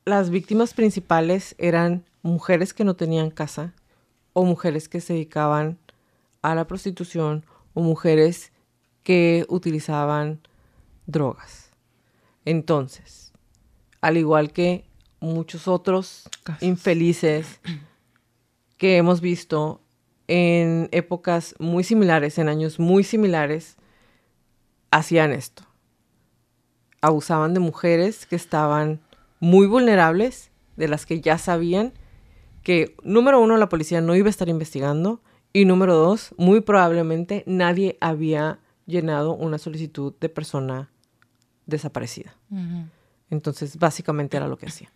las 0.05 0.31
víctimas 0.31 0.75
principales 0.75 1.55
eran 1.59 2.05
mujeres 2.23 2.75
que 2.75 2.85
no 2.85 2.95
tenían 2.95 3.31
casa 3.31 3.75
o 4.33 4.45
mujeres 4.45 4.89
que 4.89 5.01
se 5.01 5.13
dedicaban 5.13 5.79
a 6.41 6.55
la 6.55 6.67
prostitución 6.67 7.45
o 7.75 7.83
mujeres 7.83 8.53
que 9.03 9.47
utilizaban 9.49 10.41
drogas. 11.07 11.71
Entonces, 12.45 13.33
al 14.01 14.17
igual 14.17 14.53
que 14.53 14.85
muchos 15.21 15.69
otros 15.69 16.29
Casos. 16.43 16.63
infelices 16.63 17.61
que 18.77 18.97
hemos 18.97 19.21
visto 19.21 19.81
en 20.27 20.89
épocas 20.93 21.55
muy 21.59 21.85
similares, 21.85 22.39
en 22.39 22.49
años 22.49 22.81
muy 22.81 23.05
similares, 23.05 23.77
hacían 24.91 25.33
esto. 25.33 25.65
Abusaban 27.01 27.55
de 27.55 27.61
mujeres 27.61 28.27
que 28.27 28.37
estaban 28.37 29.01
muy 29.43 29.67
vulnerables, 29.67 30.53
de 30.77 30.87
las 30.87 31.05
que 31.05 31.21
ya 31.21 31.37
sabían 31.37 31.95
que, 32.63 32.95
número 33.03 33.41
uno, 33.41 33.57
la 33.57 33.69
policía 33.69 34.01
no 34.01 34.15
iba 34.15 34.29
a 34.29 34.31
estar 34.31 34.49
investigando 34.49 35.21
y 35.53 35.65
número 35.65 35.97
dos, 35.97 36.33
muy 36.39 36.61
probablemente 36.61 37.43
nadie 37.45 37.99
había 38.01 38.61
llenado 38.87 39.35
una 39.35 39.59
solicitud 39.59 40.15
de 40.21 40.29
persona 40.29 40.91
desaparecida. 41.67 42.37
Entonces, 43.31 43.79
básicamente 43.79 44.37
era 44.37 44.47
lo 44.47 44.57
que 44.57 44.67
hacía. 44.67 44.93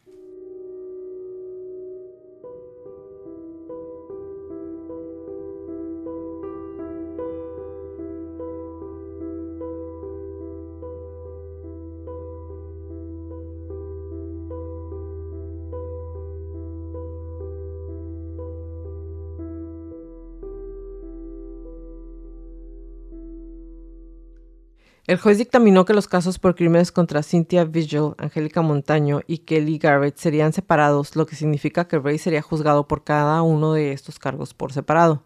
El 25.07 25.19
juez 25.19 25.39
dictaminó 25.39 25.85
que 25.85 25.95
los 25.95 26.09
casos 26.09 26.41
por 26.41 26.57
crímenes 26.57 26.91
contra 26.91 27.23
Cynthia 27.23 27.65
Vigil, 27.65 28.15
Angélica 28.19 28.61
Montaño 28.61 29.21
y 29.29 29.39
Kelly 29.39 29.79
Garrett 29.79 30.17
serían 30.17 30.53
separados, 30.53 31.15
lo 31.15 31.27
que 31.27 31.37
significa 31.37 31.87
que 31.87 32.01
Ray 32.01 32.19
sería 32.19 32.43
juzgado 32.43 32.89
por 32.89 33.05
cada 33.05 33.41
uno 33.43 33.73
de 33.73 33.93
estos 33.93 34.19
cargos 34.19 34.53
por 34.53 34.73
separado. 34.73 35.23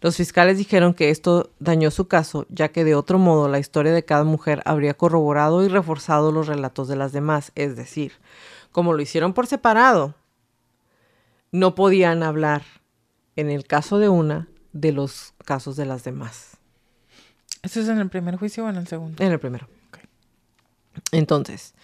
Los 0.00 0.16
fiscales 0.16 0.58
dijeron 0.58 0.94
que 0.94 1.10
esto 1.10 1.50
dañó 1.58 1.90
su 1.90 2.06
caso, 2.06 2.46
ya 2.50 2.68
que 2.68 2.84
de 2.84 2.94
otro 2.94 3.18
modo 3.18 3.48
la 3.48 3.58
historia 3.58 3.92
de 3.92 4.04
cada 4.04 4.22
mujer 4.22 4.62
habría 4.64 4.94
corroborado 4.94 5.64
y 5.64 5.68
reforzado 5.68 6.30
los 6.30 6.46
relatos 6.46 6.86
de 6.86 6.94
las 6.94 7.10
demás, 7.10 7.50
es 7.56 7.74
decir, 7.74 8.12
como 8.70 8.92
lo 8.92 9.02
hicieron 9.02 9.32
por 9.32 9.48
separado, 9.48 10.14
no 11.50 11.74
podían 11.74 12.22
hablar, 12.22 12.62
en 13.34 13.50
el 13.50 13.66
caso 13.66 13.98
de 13.98 14.08
una, 14.08 14.48
de 14.72 14.92
los 14.92 15.34
casos 15.44 15.74
de 15.74 15.86
las 15.86 16.04
demás. 16.04 16.55
¿Eso 17.66 17.80
es 17.80 17.88
en 17.88 17.98
el 17.98 18.08
primer 18.08 18.36
juicio 18.36 18.64
o 18.64 18.68
en 18.68 18.76
el 18.76 18.86
segundo? 18.86 19.20
En 19.24 19.32
el 19.32 19.40
primero. 19.40 19.66
Entonces, 21.10 21.74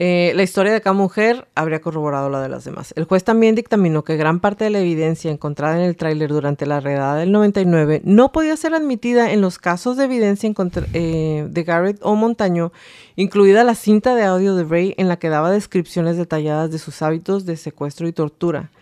eh, 0.00 0.32
la 0.34 0.42
historia 0.42 0.72
de 0.72 0.80
cada 0.80 0.92
mujer 0.92 1.46
habría 1.54 1.80
corroborado 1.80 2.28
la 2.30 2.42
de 2.42 2.48
las 2.48 2.64
demás. 2.64 2.92
El 2.96 3.04
juez 3.04 3.22
también 3.22 3.54
dictaminó 3.54 4.02
que 4.02 4.16
gran 4.16 4.40
parte 4.40 4.64
de 4.64 4.70
la 4.70 4.80
evidencia 4.80 5.30
encontrada 5.30 5.76
en 5.76 5.82
el 5.82 5.94
tráiler 5.94 6.30
durante 6.30 6.66
la 6.66 6.80
redada 6.80 7.14
del 7.14 7.30
99 7.30 8.02
no 8.04 8.32
podía 8.32 8.56
ser 8.56 8.74
admitida 8.74 9.30
en 9.30 9.40
los 9.40 9.58
casos 9.58 9.96
de 9.96 10.06
evidencia 10.06 10.52
eh, 10.94 11.46
de 11.48 11.62
Garrett 11.62 12.00
o 12.02 12.16
Montaño, 12.16 12.72
incluida 13.14 13.62
la 13.62 13.76
cinta 13.76 14.16
de 14.16 14.24
audio 14.24 14.56
de 14.56 14.64
Ray 14.64 14.94
en 14.98 15.06
la 15.06 15.20
que 15.20 15.28
daba 15.28 15.52
descripciones 15.52 16.16
detalladas 16.16 16.72
de 16.72 16.80
sus 16.80 17.02
hábitos 17.02 17.46
de 17.46 17.56
secuestro 17.56 18.08
y 18.08 18.12
tortura. 18.12 18.72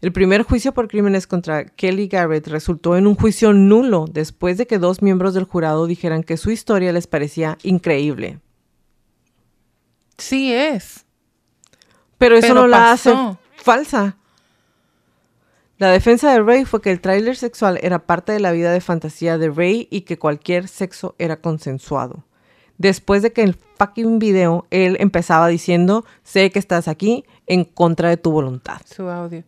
El 0.00 0.12
primer 0.12 0.42
juicio 0.42 0.72
por 0.74 0.88
crímenes 0.88 1.26
contra 1.26 1.64
Kelly 1.64 2.08
Garrett 2.08 2.46
resultó 2.48 2.96
en 2.96 3.06
un 3.06 3.14
juicio 3.14 3.52
nulo 3.52 4.06
después 4.10 4.58
de 4.58 4.66
que 4.66 4.78
dos 4.78 5.02
miembros 5.02 5.34
del 5.34 5.44
jurado 5.44 5.86
dijeran 5.86 6.22
que 6.22 6.36
su 6.36 6.50
historia 6.50 6.92
les 6.92 7.06
parecía 7.06 7.58
increíble. 7.62 8.40
Sí 10.18 10.52
es. 10.52 11.04
Pero 12.18 12.36
eso 12.36 12.48
Pero 12.48 12.60
no 12.60 12.66
la 12.66 12.92
hace 12.92 13.14
falsa. 13.56 14.16
La 15.78 15.90
defensa 15.90 16.32
de 16.32 16.40
Ray 16.40 16.64
fue 16.64 16.80
que 16.80 16.92
el 16.92 17.00
tráiler 17.00 17.36
sexual 17.36 17.78
era 17.82 18.06
parte 18.06 18.32
de 18.32 18.40
la 18.40 18.52
vida 18.52 18.72
de 18.72 18.80
fantasía 18.80 19.38
de 19.38 19.50
Ray 19.50 19.88
y 19.90 20.02
que 20.02 20.18
cualquier 20.18 20.68
sexo 20.68 21.16
era 21.18 21.40
consensuado. 21.40 22.24
Después 22.78 23.22
de 23.22 23.32
que 23.32 23.42
el 23.42 23.54
fucking 23.78 24.18
video 24.18 24.66
él 24.70 24.96
empezaba 25.00 25.48
diciendo, 25.48 26.04
sé 26.22 26.50
que 26.50 26.58
estás 26.58 26.88
aquí 26.88 27.24
en 27.46 27.64
contra 27.64 28.08
de 28.08 28.16
tu 28.16 28.30
voluntad. 28.30 28.80
Su 28.84 29.08
audio. 29.08 29.42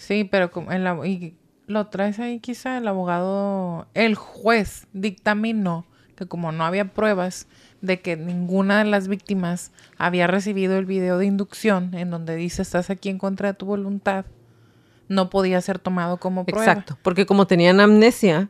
Sí, 0.00 0.24
pero 0.24 0.50
como 0.50 0.72
en 0.72 0.82
la, 0.82 1.06
y 1.06 1.36
lo 1.66 1.88
traes 1.88 2.18
ahí 2.20 2.40
quizá 2.40 2.78
el 2.78 2.88
abogado, 2.88 3.86
el 3.92 4.14
juez 4.14 4.86
dictaminó 4.94 5.84
que 6.16 6.24
como 6.24 6.52
no 6.52 6.64
había 6.64 6.94
pruebas 6.94 7.46
de 7.82 8.00
que 8.00 8.16
ninguna 8.16 8.78
de 8.78 8.86
las 8.86 9.08
víctimas 9.08 9.72
había 9.98 10.26
recibido 10.26 10.78
el 10.78 10.86
video 10.86 11.18
de 11.18 11.26
inducción 11.26 11.92
en 11.92 12.10
donde 12.10 12.34
dice 12.34 12.62
estás 12.62 12.88
aquí 12.88 13.10
en 13.10 13.18
contra 13.18 13.48
de 13.48 13.54
tu 13.58 13.66
voluntad, 13.66 14.24
no 15.08 15.28
podía 15.28 15.60
ser 15.60 15.78
tomado 15.78 16.16
como 16.16 16.46
prueba. 16.46 16.64
Exacto, 16.64 16.96
porque 17.02 17.26
como 17.26 17.46
tenían 17.46 17.78
amnesia, 17.78 18.48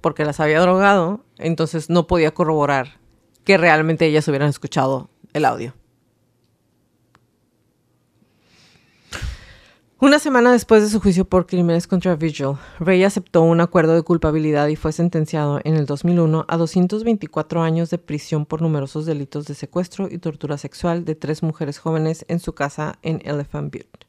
porque 0.00 0.24
las 0.24 0.38
había 0.38 0.60
drogado, 0.60 1.24
entonces 1.38 1.90
no 1.90 2.06
podía 2.06 2.30
corroborar 2.30 3.00
que 3.42 3.58
realmente 3.58 4.06
ellas 4.06 4.28
hubieran 4.28 4.48
escuchado 4.48 5.10
el 5.32 5.46
audio. 5.46 5.74
Una 10.02 10.18
semana 10.18 10.50
después 10.50 10.82
de 10.82 10.88
su 10.88 10.98
juicio 10.98 11.26
por 11.26 11.46
crímenes 11.46 11.86
contra 11.86 12.16
Vigil, 12.16 12.54
Ray 12.78 13.04
aceptó 13.04 13.42
un 13.42 13.60
acuerdo 13.60 13.94
de 13.94 14.00
culpabilidad 14.00 14.66
y 14.68 14.76
fue 14.76 14.92
sentenciado 14.92 15.60
en 15.62 15.76
el 15.76 15.84
2001 15.84 16.46
a 16.48 16.56
224 16.56 17.62
años 17.62 17.90
de 17.90 17.98
prisión 17.98 18.46
por 18.46 18.62
numerosos 18.62 19.04
delitos 19.04 19.44
de 19.44 19.54
secuestro 19.54 20.08
y 20.10 20.16
tortura 20.16 20.56
sexual 20.56 21.04
de 21.04 21.16
tres 21.16 21.42
mujeres 21.42 21.78
jóvenes 21.78 22.24
en 22.28 22.38
su 22.40 22.54
casa 22.54 22.98
en 23.02 23.20
Elephant 23.26 23.70
Butte. 23.70 24.06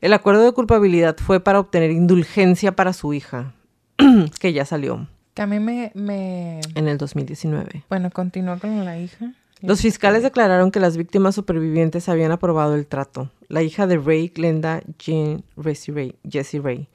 El 0.00 0.12
acuerdo 0.12 0.44
de 0.44 0.52
culpabilidad 0.52 1.16
fue 1.18 1.40
para 1.40 1.58
obtener 1.58 1.90
indulgencia 1.90 2.76
para 2.76 2.92
su 2.92 3.12
hija, 3.12 3.54
que 4.38 4.52
ya 4.52 4.64
salió 4.64 5.08
Que 5.34 5.42
a 5.42 5.48
mí 5.48 5.58
me, 5.58 5.90
me... 5.96 6.60
en 6.76 6.86
el 6.86 6.96
2019. 6.96 7.86
Bueno, 7.88 8.08
continuó 8.12 8.56
con 8.60 8.84
la 8.84 9.00
hija. 9.00 9.32
Los 9.62 9.80
fiscales 9.80 10.24
declararon 10.24 10.72
que 10.72 10.80
las 10.80 10.96
víctimas 10.96 11.36
supervivientes 11.36 12.08
habían 12.08 12.32
aprobado 12.32 12.74
el 12.74 12.88
trato. 12.88 13.30
La 13.46 13.62
hija 13.62 13.86
de 13.86 13.96
Ray, 13.96 14.28
Glenda 14.28 14.82
Jean 14.98 15.44
Ray, 15.56 16.16
Jessie 16.28 16.60
Ray, 16.60 16.88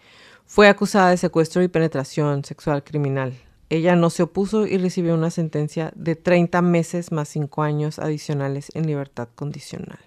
fue 0.45 0.67
acusada 0.67 1.09
de 1.09 1.17
secuestro 1.17 1.63
y 1.63 1.69
penetración 1.69 2.43
sexual 2.43 2.83
criminal. 2.83 3.33
Ella 3.69 3.95
no 3.95 4.09
se 4.09 4.23
opuso 4.23 4.67
y 4.67 4.77
recibió 4.77 5.13
una 5.13 5.31
sentencia 5.31 5.93
de 5.95 6.15
30 6.15 6.61
meses 6.61 7.13
más 7.13 7.29
5 7.29 7.63
años 7.63 7.99
adicionales 7.99 8.69
en 8.73 8.85
libertad 8.85 9.29
condicional. 9.33 9.99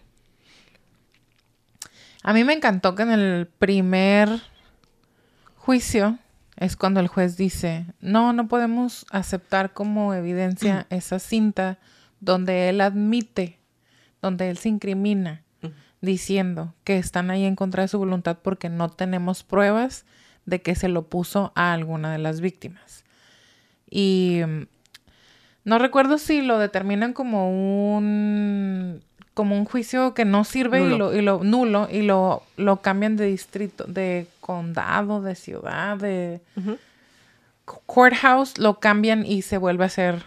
A 2.23 2.35
mí 2.35 2.45
me 2.45 2.53
encantó 2.53 2.95
que 2.95 3.05
en 3.05 3.11
el 3.11 3.47
primer 3.47 4.43
juicio 5.57 6.19
es 6.57 6.77
cuando 6.77 7.01
el 7.01 7.09
juez 7.09 7.39
dice, 7.39 7.87
no, 8.03 8.35
no 8.35 8.49
podemos 8.49 9.07
aceptar 9.11 9.73
como 9.73 10.13
evidencia 10.13 10.87
esa 10.91 11.19
cinta 11.19 11.79
donde 12.21 12.69
él 12.69 12.81
admite, 12.81 13.59
donde 14.23 14.51
él 14.51 14.59
se 14.59 14.69
incrimina, 14.69 15.43
diciendo 16.01 16.75
que 16.85 16.97
están 16.97 17.31
ahí 17.31 17.45
en 17.45 17.57
contra 17.57 17.83
de 17.83 17.89
su 17.89 17.99
voluntad 17.99 18.39
porque 18.43 18.69
no 18.69 18.89
tenemos 18.89 19.43
pruebas 19.43 20.07
de 20.47 20.63
que 20.63 20.75
se 20.75 20.89
lo 20.89 21.03
puso 21.09 21.53
a 21.55 21.73
alguna 21.73 22.13
de 22.13 22.19
las 22.19 22.41
víctimas. 22.41 23.05
Y 23.89 24.41
mm, 24.47 24.67
no 25.65 25.79
recuerdo 25.79 26.19
si 26.19 26.43
lo 26.43 26.59
determinan 26.59 27.13
como 27.13 27.97
un 27.97 29.03
como 29.35 29.57
un 29.57 29.65
juicio 29.65 30.13
que 30.13 30.25
no 30.25 30.45
sirve 30.45 30.81
y 30.81 30.85
Nulo. 30.85 30.99
lo, 30.99 31.15
y 31.15 31.23
lo 31.23 31.45
nulo 31.45 31.89
y 31.91 32.03
lo, 32.03 32.43
lo 32.57 32.83
cambian 32.83 33.17
de 33.17 33.27
distrito, 33.27 33.85
de 33.85 34.27
condado, 34.41 35.23
de 35.23 35.35
ciudad, 35.35 35.97
de 35.97 36.41
courthouse, 37.65 38.59
lo 38.59 38.81
cambian 38.81 39.25
y 39.25 39.43
se 39.43 39.57
vuelve 39.57 39.85
a 39.85 39.87
hacer 39.87 40.25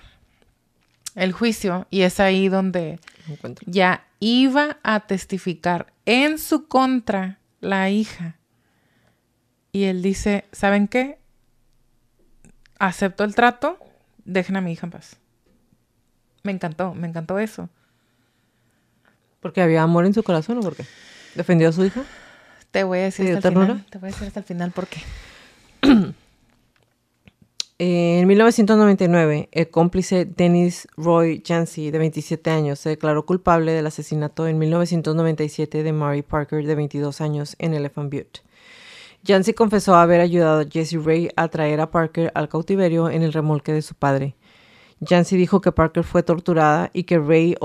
el 1.16 1.32
juicio. 1.32 1.88
Y 1.90 2.02
es 2.02 2.20
ahí 2.20 2.50
donde 2.50 3.00
Encuentro. 3.28 3.66
ya 3.70 4.06
iba 4.20 4.78
a 4.84 5.02
testificar 5.02 5.94
en 6.06 6.38
su 6.40 6.68
contra 6.68 7.40
la 7.60 7.90
hija. 7.90 8.38
Y 9.72 9.86
él 9.86 10.02
dice, 10.02 10.46
¿saben 10.52 10.88
qué? 10.88 11.18
Acepto 12.80 13.24
el 13.24 13.34
trato, 13.36 13.80
dejen 14.26 14.56
a 14.58 14.62
mi 14.62 14.72
hija 14.74 14.88
en 14.88 14.92
paz. 14.92 15.18
Me 16.44 16.52
encantó, 16.52 16.94
me 16.94 17.08
encantó 17.08 17.40
eso. 17.40 17.70
¿Porque 19.40 19.62
había 19.62 19.82
amor 19.84 20.06
en 20.06 20.14
su 20.14 20.24
corazón 20.24 20.58
o 20.58 20.62
por 20.62 20.76
qué? 20.76 20.86
¿Defendió 21.36 21.70
a 21.70 21.72
su 21.72 21.84
hija? 21.86 22.04
Te 22.72 22.84
voy 22.84 23.00
a 23.00 23.04
decir 23.04 23.26
¿Y 23.26 23.30
de 23.30 23.36
hasta 23.38 23.48
el 23.50 23.54
ternura? 23.54 23.74
final. 23.76 23.90
Te 23.90 23.98
voy 23.98 24.10
a 24.10 24.12
decir 24.12 24.28
hasta 24.28 24.40
el 24.40 24.46
final 24.46 24.72
por 24.72 24.88
qué. 24.88 25.02
En 27.80 28.28
1999, 28.28 29.50
el 29.52 29.70
cómplice 29.72 30.26
Dennis 30.26 30.88
Roy 30.96 31.42
Jancy, 31.44 31.90
de 31.90 31.98
27 31.98 32.52
años, 32.52 32.78
se 32.78 32.90
declaró 32.90 33.26
culpable 33.26 33.72
del 33.72 33.88
asesinato 33.88 34.48
en 34.48 34.60
1997 34.60 35.82
de 35.82 35.92
Mary 35.92 36.22
Parker, 36.22 36.64
de 36.66 36.76
22 36.76 37.20
años, 37.20 37.56
en 37.58 37.74
Elephant 37.74 38.14
Butte. 38.14 38.44
Jancy 39.26 39.54
confesó 39.54 39.96
haber 39.96 40.22
ayudado 40.22 40.62
a 40.62 40.66
Jesse 40.70 41.04
Ray 41.04 41.30
a 41.36 41.48
traer 41.48 41.82
a 41.82 41.90
Parker 41.90 42.32
al 42.36 42.48
cautiverio 42.48 43.10
en 43.10 43.24
el 43.24 43.34
remolque 43.34 43.74
de 43.74 43.82
su 43.82 43.96
padre. 43.96 44.36
Jancy 45.04 45.36
dijo 45.36 45.60
que 45.60 45.72
Parker 45.72 46.04
fue 46.04 46.22
torturada 46.22 46.92
y 46.94 47.06
que 47.06 47.18
Ray 47.18 47.56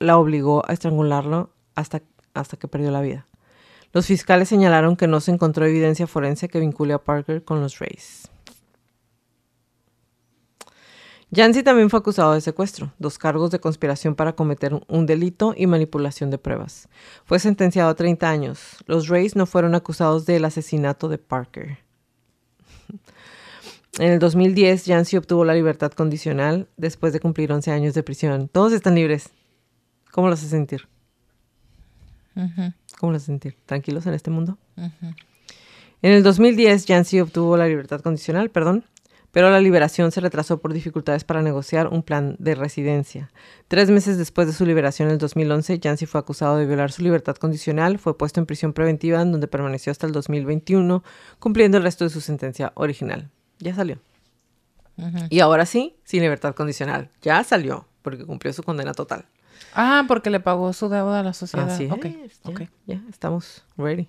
la 0.00 0.18
obligó 0.18 0.62
a 0.66 0.72
estrangularlo 0.72 1.50
hasta, 1.76 2.02
hasta 2.34 2.56
que 2.56 2.66
perdió 2.66 2.90
la 2.90 3.00
vida. 3.00 3.26
Los 3.92 4.06
fiscales 4.06 4.48
señalaron 4.48 4.96
que 4.96 5.06
no 5.06 5.20
se 5.20 5.30
encontró 5.30 5.64
evidencia 5.66 6.08
forense 6.08 6.48
que 6.48 6.58
vincule 6.58 6.94
a 6.94 6.98
Parker 6.98 7.44
con 7.44 7.60
los 7.60 7.78
Rays. 7.78 8.28
Jancy 11.34 11.62
también 11.62 11.90
fue 11.90 11.98
acusado 11.98 12.34
de 12.34 12.40
secuestro, 12.40 12.92
dos 12.98 13.18
cargos 13.18 13.50
de 13.50 13.58
conspiración 13.58 14.14
para 14.14 14.34
cometer 14.34 14.80
un 14.86 15.06
delito 15.06 15.54
y 15.56 15.66
manipulación 15.66 16.30
de 16.30 16.38
pruebas. 16.38 16.88
Fue 17.24 17.38
sentenciado 17.38 17.90
a 17.90 17.94
30 17.94 18.28
años. 18.28 18.76
Los 18.86 19.08
Rays 19.08 19.34
no 19.34 19.46
fueron 19.46 19.74
acusados 19.74 20.26
del 20.26 20.44
asesinato 20.44 21.08
de 21.08 21.18
Parker. 21.18 21.78
En 24.00 24.10
el 24.10 24.18
2010, 24.18 24.86
Jancy 24.86 25.16
obtuvo 25.16 25.44
la 25.44 25.54
libertad 25.54 25.92
condicional 25.92 26.66
después 26.76 27.12
de 27.12 27.20
cumplir 27.20 27.52
11 27.52 27.70
años 27.70 27.94
de 27.94 28.02
prisión. 28.02 28.48
Todos 28.48 28.72
están 28.72 28.96
libres. 28.96 29.30
¿Cómo 30.10 30.28
los 30.28 30.40
hace 30.40 30.48
sentir? 30.48 30.88
¿Cómo 32.98 33.12
los 33.12 33.22
hace 33.22 33.26
sentir? 33.26 33.56
¿Tranquilos 33.66 34.04
en 34.06 34.14
este 34.14 34.30
mundo? 34.30 34.58
En 36.02 36.10
el 36.10 36.24
2010, 36.24 36.86
Jancy 36.86 37.20
obtuvo 37.20 37.56
la 37.56 37.68
libertad 37.68 38.00
condicional, 38.00 38.50
perdón, 38.50 38.84
pero 39.34 39.50
la 39.50 39.60
liberación 39.60 40.10
se 40.10 40.22
retrasó 40.22 40.62
por 40.62 40.72
dificultades 40.72 41.24
para 41.24 41.42
negociar 41.42 41.88
un 41.88 42.02
plan 42.02 42.36
de 42.38 42.54
residencia. 42.54 43.30
Tres 43.68 43.90
meses 43.90 44.16
después 44.16 44.46
de 44.46 44.54
su 44.54 44.64
liberación 44.64 45.08
en 45.08 45.12
el 45.12 45.18
2011, 45.18 45.78
Jancy 45.82 46.06
fue 46.06 46.20
acusado 46.20 46.56
de 46.56 46.64
violar 46.64 46.90
su 46.92 47.02
libertad 47.02 47.36
condicional, 47.36 47.98
fue 47.98 48.16
puesto 48.16 48.40
en 48.40 48.46
prisión 48.46 48.72
preventiva 48.72 49.20
en 49.20 49.32
donde 49.32 49.48
permaneció 49.48 49.90
hasta 49.90 50.06
el 50.06 50.12
2021, 50.12 51.04
cumpliendo 51.38 51.76
el 51.76 51.82
resto 51.82 52.04
de 52.04 52.10
su 52.10 52.22
sentencia 52.22 52.72
original 52.76 53.28
ya 53.58 53.74
salió. 53.74 53.98
Y 55.28 55.40
ahora 55.40 55.66
sí, 55.66 55.96
sin 56.04 56.22
libertad 56.22 56.54
condicional. 56.54 57.10
Ya 57.20 57.42
salió, 57.42 57.88
porque 58.02 58.24
cumplió 58.24 58.52
su 58.52 58.62
condena 58.62 58.94
total. 58.94 59.26
Ah, 59.74 60.04
porque 60.06 60.30
le 60.30 60.38
pagó 60.38 60.72
su 60.72 60.88
deuda 60.88 61.20
a 61.20 61.22
la 61.24 61.32
sociedad. 61.32 61.68
Así 61.68 61.88
es. 62.24 62.40
Ya, 62.86 63.02
estamos 63.08 63.64
ready. 63.76 64.08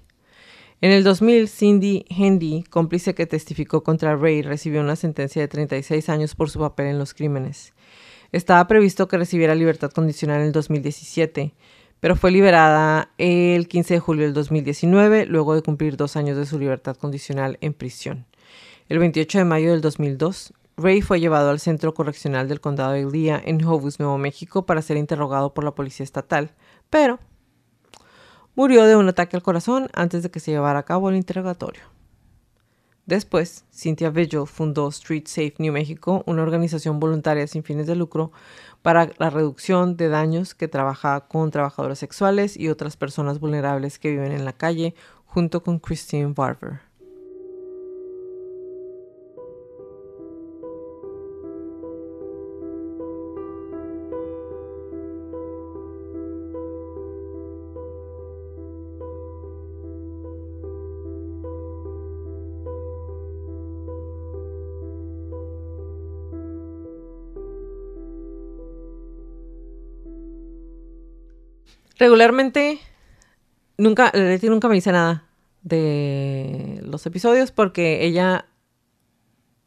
En 0.82 0.92
el 0.92 1.06
2000, 1.06 1.48
Cindy 1.48 2.06
Hendy, 2.10 2.64
cómplice 2.70 3.16
que 3.16 3.26
testificó 3.26 3.82
contra 3.82 4.18
Ray, 4.18 4.42
recibió 4.42 4.82
una 4.82 4.98
sentencia 4.98 5.42
de 5.42 5.48
36 5.48 6.10
años 6.10 6.36
por 6.36 6.50
su 6.50 6.60
papel 6.60 6.88
en 6.88 7.00
los 7.00 7.14
crímenes. 7.14 7.74
Estaba 8.34 8.68
previsto 8.68 9.08
que 9.08 9.18
recibiera 9.18 9.56
libertad 9.56 9.92
condicional 9.92 10.42
en 10.42 10.48
el 10.48 10.52
2017, 10.52 11.54
pero 12.02 12.18
fue 12.18 12.32
liberada 12.32 13.10
el 13.18 13.70
15 13.70 13.94
de 13.94 14.00
julio 14.02 14.26
del 14.26 14.34
2019, 14.34 15.26
luego 15.28 15.56
de 15.56 15.62
cumplir 15.62 15.96
dos 15.96 16.18
años 16.18 16.38
de 16.38 16.46
su 16.46 16.60
libertad 16.60 16.98
condicional 16.98 17.58
en 17.62 17.74
prisión. 17.74 18.26
El 18.90 19.00
28 19.00 19.40
de 19.40 19.46
mayo 19.46 19.72
del 19.72 19.82
2002, 19.82 20.54
Ray 20.76 21.02
fue 21.02 21.22
llevado 21.22 21.52
al 21.52 21.62
centro 21.62 21.94
correccional 21.94 22.50
del 22.50 22.60
condado 22.60 22.92
de 22.92 23.06
Lea 23.06 23.42
en 23.44 23.64
Hobus, 23.64 24.00
Nuevo 24.00 24.18
México, 24.18 24.66
para 24.66 24.82
ser 24.82 24.98
interrogado 24.98 25.54
por 25.54 25.64
la 25.64 25.74
policía 25.74 26.04
estatal, 26.04 26.52
pero 26.90 27.20
murió 28.56 28.86
de 28.86 28.96
un 28.96 29.08
ataque 29.08 29.36
al 29.36 29.44
corazón 29.44 29.90
antes 29.94 30.24
de 30.24 30.32
que 30.32 30.40
se 30.40 30.52
llevara 30.52 30.80
a 30.80 30.84
cabo 30.84 31.10
el 31.10 31.16
interrogatorio. 31.16 31.84
Después, 33.06 33.66
Cynthia 33.72 34.10
Vigil 34.10 34.48
fundó 34.48 34.88
Street 34.88 35.28
Safe 35.28 35.54
New 35.60 35.72
Mexico, 35.72 36.24
una 36.26 36.42
organización 36.42 37.00
voluntaria 37.00 37.46
sin 37.46 37.64
fines 37.64 37.86
de 37.86 37.96
lucro 37.96 38.32
para 38.82 39.12
la 39.20 39.30
reducción 39.30 39.96
de 39.96 40.10
daños 40.10 40.56
que 40.56 40.68
trabaja 40.68 41.22
con 41.28 41.52
trabajadores 41.52 42.00
sexuales 42.00 42.58
y 42.58 42.70
otras 42.70 42.98
personas 42.98 43.40
vulnerables 43.40 44.00
que 44.00 44.10
viven 44.10 44.32
en 44.32 44.44
la 44.44 44.54
calle, 44.54 44.96
junto 45.26 45.62
con 45.62 45.78
Christine 45.78 46.34
Barber. 46.34 46.85
Regularmente, 71.98 72.80
nunca, 73.78 74.12
Leti 74.14 74.50
nunca 74.50 74.68
me 74.68 74.76
dice 74.76 74.92
nada 74.92 75.26
de 75.62 76.80
los 76.84 77.06
episodios 77.06 77.52
porque 77.52 78.06
ella 78.06 78.48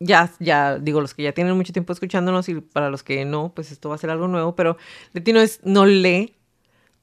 ya, 0.01 0.31
ya, 0.39 0.79
digo, 0.79 1.01
los 1.01 1.15
que 1.15 1.25
ya 1.25 1.33
tienen 1.33 1.57
mucho 1.57 1.73
tiempo 1.73 1.93
escuchándonos 1.93 2.49
y 2.49 2.61
para 2.61 2.91
los 2.91 3.03
que 3.03 3.25
no, 3.25 3.53
pues 3.55 3.73
esto 3.73 3.89
va 3.89 3.97
a 3.97 3.99
ser 3.99 4.11
algo 4.11 4.29
nuevo, 4.29 4.55
pero 4.55 4.77
Leti 5.13 5.33
no, 5.33 5.41
es, 5.41 5.61
no 5.65 5.87
lee 5.87 6.37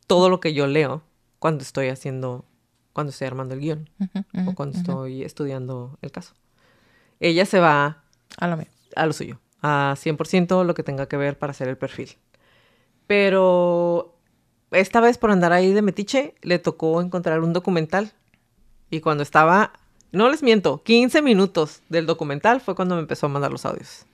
todo 0.08 0.30
lo 0.30 0.40
que 0.40 0.54
yo 0.54 0.68
leo 0.68 1.04
cuando 1.40 1.64
estoy 1.64 1.90
haciendo, 1.90 2.46
cuando 2.94 3.12
estoy 3.12 3.28
armando 3.28 3.54
el 3.54 3.60
guion 3.60 3.90
o 4.48 4.56
cuando 4.56 4.78
estoy 4.78 5.24
estudiando 5.24 5.98
el 6.02 6.12
caso. 6.12 6.36
Ella 7.20 7.46
se 7.46 7.60
va 7.60 8.04
a 8.38 8.48
lo, 8.48 8.58
a 8.96 9.06
lo 9.06 9.14
suyo, 9.14 9.40
a 9.62 9.96
100% 9.98 10.64
lo 10.64 10.74
que 10.74 10.84
tenga 10.84 11.08
que 11.08 11.18
ver 11.18 11.38
para 11.38 11.52
hacer 11.52 11.68
el 11.68 11.78
perfil. 11.78 12.12
Pero 13.08 14.15
esta 14.72 15.00
vez 15.00 15.18
por 15.18 15.32
andar 15.32 15.54
ahí 15.54 15.74
de 15.74 15.82
metiche, 15.82 16.36
le 16.42 16.60
tocó 16.60 17.02
encontrar 17.02 17.42
un 17.42 17.54
documental. 17.54 18.12
Y 18.90 19.00
cuando 19.02 19.24
estaba, 19.24 19.74
no 20.12 20.30
les 20.30 20.44
miento, 20.44 20.82
15 20.84 21.22
minutos 21.22 21.82
del 21.90 22.06
documental 22.06 22.62
fue 22.62 22.76
cuando 22.76 22.96
me 22.96 23.02
empezó 23.02 23.26
a 23.26 23.30
mandar 23.30 23.52
los 23.52 23.66
audios. 23.66 24.06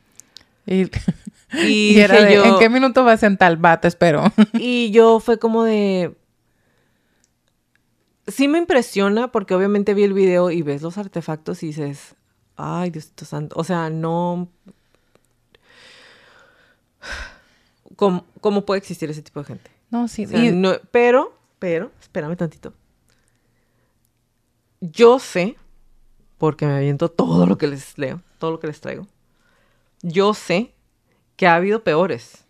Y, 0.66 0.82
¿en 1.52 2.60
qué 2.60 2.70
minuto 2.70 3.04
vas 3.04 3.24
en 3.24 3.38
tal? 3.38 3.64
Va, 3.64 3.80
te 3.80 3.88
espero. 3.88 4.24
y 4.54 4.91
yo 4.91 5.20
fue 5.20 5.39
como 5.39 5.64
de... 5.64 6.16
Sí 8.28 8.47
me 8.47 8.60
impresiona 8.60 9.32
porque 9.32 9.56
obviamente 9.56 9.93
vi 9.93 10.04
el 10.04 10.14
video 10.14 10.52
y 10.52 10.62
ves 10.62 10.82
los 10.82 10.97
artefactos 10.97 11.64
y 11.64 11.68
dices, 11.68 12.16
ay, 12.56 12.91
Dios 12.91 13.12
santo. 13.16 13.56
O 13.58 13.64
sea, 13.64 13.89
no... 13.89 14.47
¿Cómo 17.95 18.66
puede 18.66 18.80
existir 18.80 19.10
ese 19.12 19.22
tipo 19.22 19.39
de 19.41 19.45
gente? 19.45 19.80
No, 19.92 20.08
sí. 20.08 20.26
pero, 20.89 21.38
pero, 21.60 21.92
espérame 22.00 22.38
tantito. 22.38 22.74
Yo 24.80 25.20
sé, 25.20 25.58
porque 26.38 26.66
me 26.66 26.78
aviento 26.78 27.10
todo 27.10 27.46
lo 27.46 27.58
que 27.58 27.68
les 27.68 27.98
leo, 27.98 28.22
todo 28.39 28.52
lo 28.52 28.60
que 28.60 28.68
les 28.68 28.82
traigo. 28.82 29.06
Yo 30.02 30.34
sé 30.34 30.74
que 31.36 31.46
ha 31.46 31.56
habido 31.56 31.84
peores. 31.84 32.46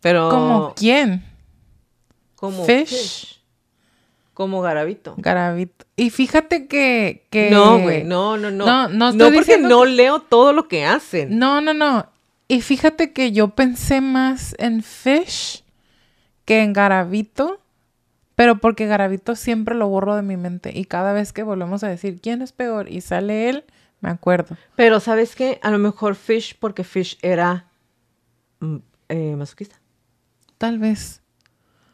Pero. 0.00 0.30
¿Como 0.30 0.74
quién? 0.74 1.24
Como 2.34 2.64
Fish. 2.64 3.40
Como 4.34 4.62
Garabito. 4.62 5.14
Garabito. 5.18 5.84
Y 5.94 6.10
fíjate 6.10 6.66
que. 6.66 7.26
que... 7.30 7.50
No, 7.50 7.78
güey. 7.78 8.02
No, 8.02 8.36
no, 8.38 8.50
no. 8.50 8.64
No, 8.66 8.88
no, 8.88 9.12
no 9.12 9.32
porque 9.32 9.58
no 9.58 9.84
leo 9.84 10.20
todo 10.20 10.52
lo 10.52 10.66
que 10.66 10.84
hacen. 10.84 11.38
No, 11.38 11.60
no, 11.60 11.74
no. 11.74 12.06
Y 12.48 12.62
fíjate 12.62 13.12
que 13.12 13.30
yo 13.30 13.48
pensé 13.48 14.00
más 14.00 14.56
en 14.58 14.82
Fish 14.82 15.61
que 16.52 16.62
en 16.62 16.74
Garavito, 16.74 17.60
pero 18.36 18.58
porque 18.58 18.86
Garavito 18.86 19.36
siempre 19.36 19.74
lo 19.74 19.88
borro 19.88 20.14
de 20.16 20.22
mi 20.22 20.36
mente 20.36 20.70
y 20.78 20.84
cada 20.84 21.14
vez 21.14 21.32
que 21.32 21.42
volvemos 21.42 21.82
a 21.82 21.88
decir 21.88 22.20
quién 22.20 22.42
es 22.42 22.52
peor 22.52 22.90
y 22.90 23.00
sale 23.00 23.48
él, 23.48 23.64
me 24.00 24.10
acuerdo. 24.10 24.58
Pero 24.76 25.00
sabes 25.00 25.34
qué, 25.34 25.58
a 25.62 25.70
lo 25.70 25.78
mejor 25.78 26.14
Fish 26.14 26.54
porque 26.58 26.84
Fish 26.84 27.18
era 27.22 27.70
mm, 28.60 28.76
eh, 29.08 29.36
masoquista. 29.36 29.80
Tal 30.58 30.78
vez. 30.78 31.22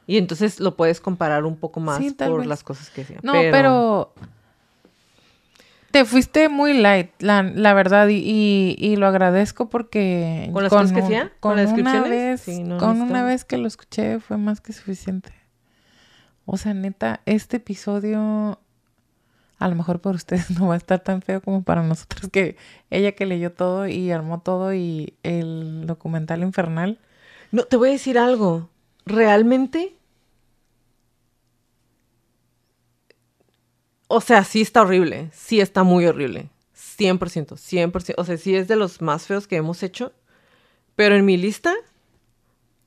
Y 0.08 0.16
entonces 0.16 0.58
lo 0.58 0.74
puedes 0.74 1.00
comparar 1.00 1.44
un 1.44 1.56
poco 1.56 1.78
más 1.78 2.00
por 2.14 2.44
las 2.44 2.64
cosas 2.64 2.90
que 2.90 3.02
hacía. 3.02 3.20
No, 3.22 3.34
pero 3.34 4.12
te 5.98 6.04
fuiste 6.04 6.48
muy 6.48 6.74
light, 6.74 7.10
la, 7.18 7.42
la 7.42 7.74
verdad, 7.74 8.06
y, 8.08 8.76
y, 8.78 8.94
lo 8.94 9.08
agradezco 9.08 9.68
porque... 9.68 10.48
¿Con 10.52 10.62
las 10.62 10.70
cosas 10.70 10.92
que 10.92 11.00
hacía? 11.00 11.32
¿Con, 11.40 11.56
las 11.56 11.66
descripciones? 11.66 12.46
Vez, 12.46 12.78
con 12.78 13.00
una 13.00 13.24
vez 13.24 13.44
que 13.44 13.58
lo 13.58 13.66
escuché 13.66 14.20
fue 14.20 14.36
más 14.36 14.60
que 14.60 14.72
suficiente. 14.72 15.32
O 16.44 16.56
sea, 16.56 16.72
neta, 16.72 17.20
este 17.26 17.56
episodio 17.56 18.60
a 19.58 19.68
lo 19.68 19.74
mejor 19.74 20.00
por 20.00 20.14
ustedes 20.14 20.50
no 20.60 20.68
va 20.68 20.74
a 20.74 20.76
estar 20.76 21.00
tan 21.00 21.20
feo 21.20 21.40
como 21.40 21.64
para 21.64 21.82
nosotros, 21.82 22.30
que 22.30 22.56
ella 22.90 23.10
que 23.12 23.26
leyó 23.26 23.52
todo 23.52 23.88
y 23.88 24.12
armó 24.12 24.40
todo 24.40 24.72
y 24.72 25.14
el 25.24 25.84
documental 25.84 26.42
infernal. 26.42 27.00
No, 27.50 27.64
te 27.64 27.76
voy 27.76 27.88
a 27.88 27.92
decir 27.92 28.20
algo. 28.20 28.70
Realmente 29.04 29.97
O 34.08 34.20
sea, 34.20 34.42
sí 34.42 34.62
está 34.62 34.82
horrible. 34.82 35.30
Sí 35.32 35.60
está 35.60 35.82
muy 35.84 36.06
horrible. 36.06 36.50
100%, 36.74 37.56
100%. 37.56 38.14
O 38.16 38.24
sea, 38.24 38.36
sí 38.36 38.56
es 38.56 38.66
de 38.66 38.76
los 38.76 39.00
más 39.00 39.26
feos 39.26 39.46
que 39.46 39.56
hemos 39.56 39.82
hecho. 39.82 40.12
Pero 40.96 41.14
en 41.14 41.24
mi 41.24 41.36
lista 41.36 41.74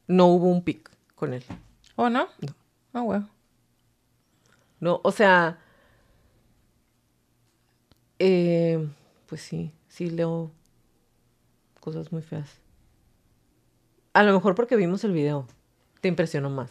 no 0.07 0.25
hubo 0.25 0.47
un 0.47 0.63
pick 0.63 0.91
con 1.15 1.33
él. 1.33 1.43
¿O 1.95 2.09
no? 2.09 2.27
No. 2.41 2.55
Oh, 2.93 3.03
bueno. 3.03 3.29
No, 4.79 4.99
o 5.03 5.11
sea. 5.11 5.59
Eh, 8.19 8.85
pues 9.27 9.41
sí, 9.41 9.71
sí 9.87 10.09
leo 10.09 10.51
cosas 11.79 12.11
muy 12.11 12.21
feas. 12.21 12.49
A 14.13 14.23
lo 14.23 14.33
mejor 14.33 14.55
porque 14.55 14.75
vimos 14.75 15.03
el 15.03 15.13
video, 15.13 15.47
te 16.01 16.07
impresionó 16.07 16.49
más. 16.49 16.69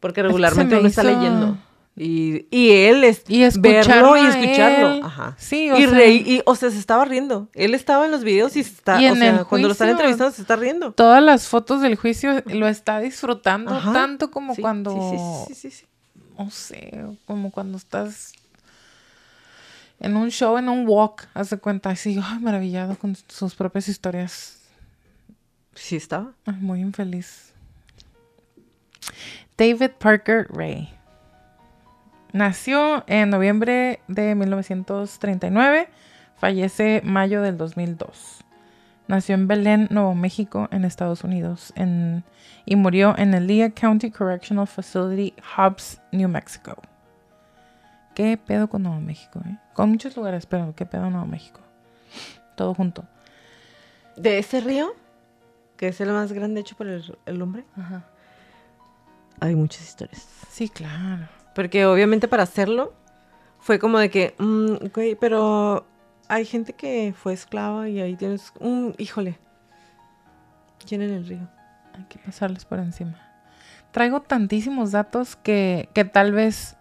Porque 0.00 0.22
regularmente 0.22 0.78
uno 0.78 0.88
está 0.88 1.02
leyendo. 1.02 1.58
Y, 1.98 2.46
y 2.50 2.72
él 2.72 3.04
es 3.04 3.22
y 3.26 3.42
verlo 3.58 4.18
y 4.18 4.26
escucharlo. 4.26 5.06
Ajá. 5.06 5.34
Sí, 5.38 5.70
o 5.70 5.78
y 5.78 5.86
sea, 5.86 6.06
y, 6.06 6.42
o 6.44 6.54
sea, 6.54 6.70
se 6.70 6.78
estaba 6.78 7.06
riendo. 7.06 7.48
Él 7.54 7.74
estaba 7.74 8.04
en 8.04 8.10
los 8.10 8.22
videos 8.22 8.54
y 8.56 8.60
está, 8.60 9.00
y 9.00 9.08
o 9.08 9.16
sea, 9.16 9.44
cuando 9.44 9.68
lo 9.68 9.72
están 9.72 9.88
entrevistando 9.88 10.30
se 10.30 10.42
está 10.42 10.56
riendo. 10.56 10.92
Todas 10.92 11.22
las 11.22 11.48
fotos 11.48 11.80
del 11.80 11.96
juicio 11.96 12.42
lo 12.46 12.68
está 12.68 13.00
disfrutando 13.00 13.80
tanto 13.94 14.30
como 14.30 14.54
cuando 14.56 15.46
sí, 15.48 15.54
sí, 15.54 15.70
sí, 15.70 15.86
no 16.38 16.50
sé, 16.50 17.02
como 17.24 17.50
cuando 17.50 17.78
estás 17.78 18.34
en 19.98 20.16
un 20.18 20.30
show, 20.30 20.58
en 20.58 20.68
un 20.68 20.86
walk, 20.86 21.26
hace 21.32 21.56
cuenta, 21.56 21.88
así, 21.88 22.20
ay, 22.22 22.40
maravillado 22.40 22.96
con 22.98 23.16
sus 23.28 23.54
propias 23.54 23.88
historias. 23.88 24.58
Sí 25.74 25.96
estaba. 25.96 26.32
Ay, 26.44 26.56
muy 26.60 26.80
infeliz. 26.80 27.52
David 29.56 29.92
Parker 29.98 30.46
Ray. 30.50 30.95
Nació 32.32 33.04
en 33.06 33.30
noviembre 33.30 34.00
de 34.08 34.34
1939, 34.34 35.88
fallece 36.36 37.02
mayo 37.04 37.42
del 37.42 37.56
2002. 37.56 38.44
Nació 39.08 39.36
en 39.36 39.46
Belén, 39.46 39.86
Nuevo 39.90 40.14
México, 40.14 40.68
en 40.72 40.84
Estados 40.84 41.22
Unidos, 41.22 41.72
y 42.64 42.76
murió 42.76 43.14
en 43.16 43.34
el 43.34 43.46
Lea 43.46 43.70
County 43.70 44.10
Correctional 44.10 44.66
Facility, 44.66 45.34
Hobbs, 45.56 46.00
New 46.10 46.28
Mexico. 46.28 46.76
¿Qué 48.16 48.36
pedo 48.36 48.68
con 48.68 48.82
Nuevo 48.82 49.00
México? 49.00 49.40
Eh? 49.46 49.58
Con 49.74 49.90
muchos 49.90 50.16
lugares, 50.16 50.46
pero 50.46 50.74
¿qué 50.74 50.86
pedo 50.86 51.08
Nuevo 51.10 51.26
México? 51.26 51.60
Todo 52.56 52.74
junto. 52.74 53.04
¿De 54.16 54.38
ese 54.38 54.60
río? 54.60 54.94
Que 55.76 55.88
es 55.88 56.00
el 56.00 56.10
más 56.10 56.32
grande 56.32 56.60
hecho 56.60 56.76
por 56.76 56.88
el, 56.88 57.42
hombre. 57.42 57.64
Ajá. 57.76 58.04
Hay 59.38 59.54
muchas 59.54 59.82
historias. 59.82 60.26
Sí, 60.50 60.68
claro. 60.68 61.28
Porque 61.56 61.86
obviamente 61.86 62.28
para 62.28 62.42
hacerlo 62.42 62.92
fue 63.60 63.78
como 63.78 63.98
de 63.98 64.10
que, 64.10 64.34
mm, 64.38 64.88
güey, 64.94 65.14
pero 65.14 65.86
hay 66.28 66.44
gente 66.44 66.74
que 66.74 67.14
fue 67.16 67.32
esclava 67.32 67.88
y 67.88 67.98
ahí 67.98 68.14
tienes 68.14 68.52
un, 68.60 68.94
híjole, 68.98 69.38
en 70.90 71.00
el 71.00 71.26
río. 71.26 71.48
Hay 71.94 72.04
que 72.10 72.18
pasarles 72.18 72.66
por 72.66 72.78
encima. 72.78 73.18
Traigo 73.90 74.20
tantísimos 74.20 74.92
datos 74.92 75.34
que, 75.34 75.88
que 75.94 76.04
tal 76.04 76.32
vez, 76.32 76.76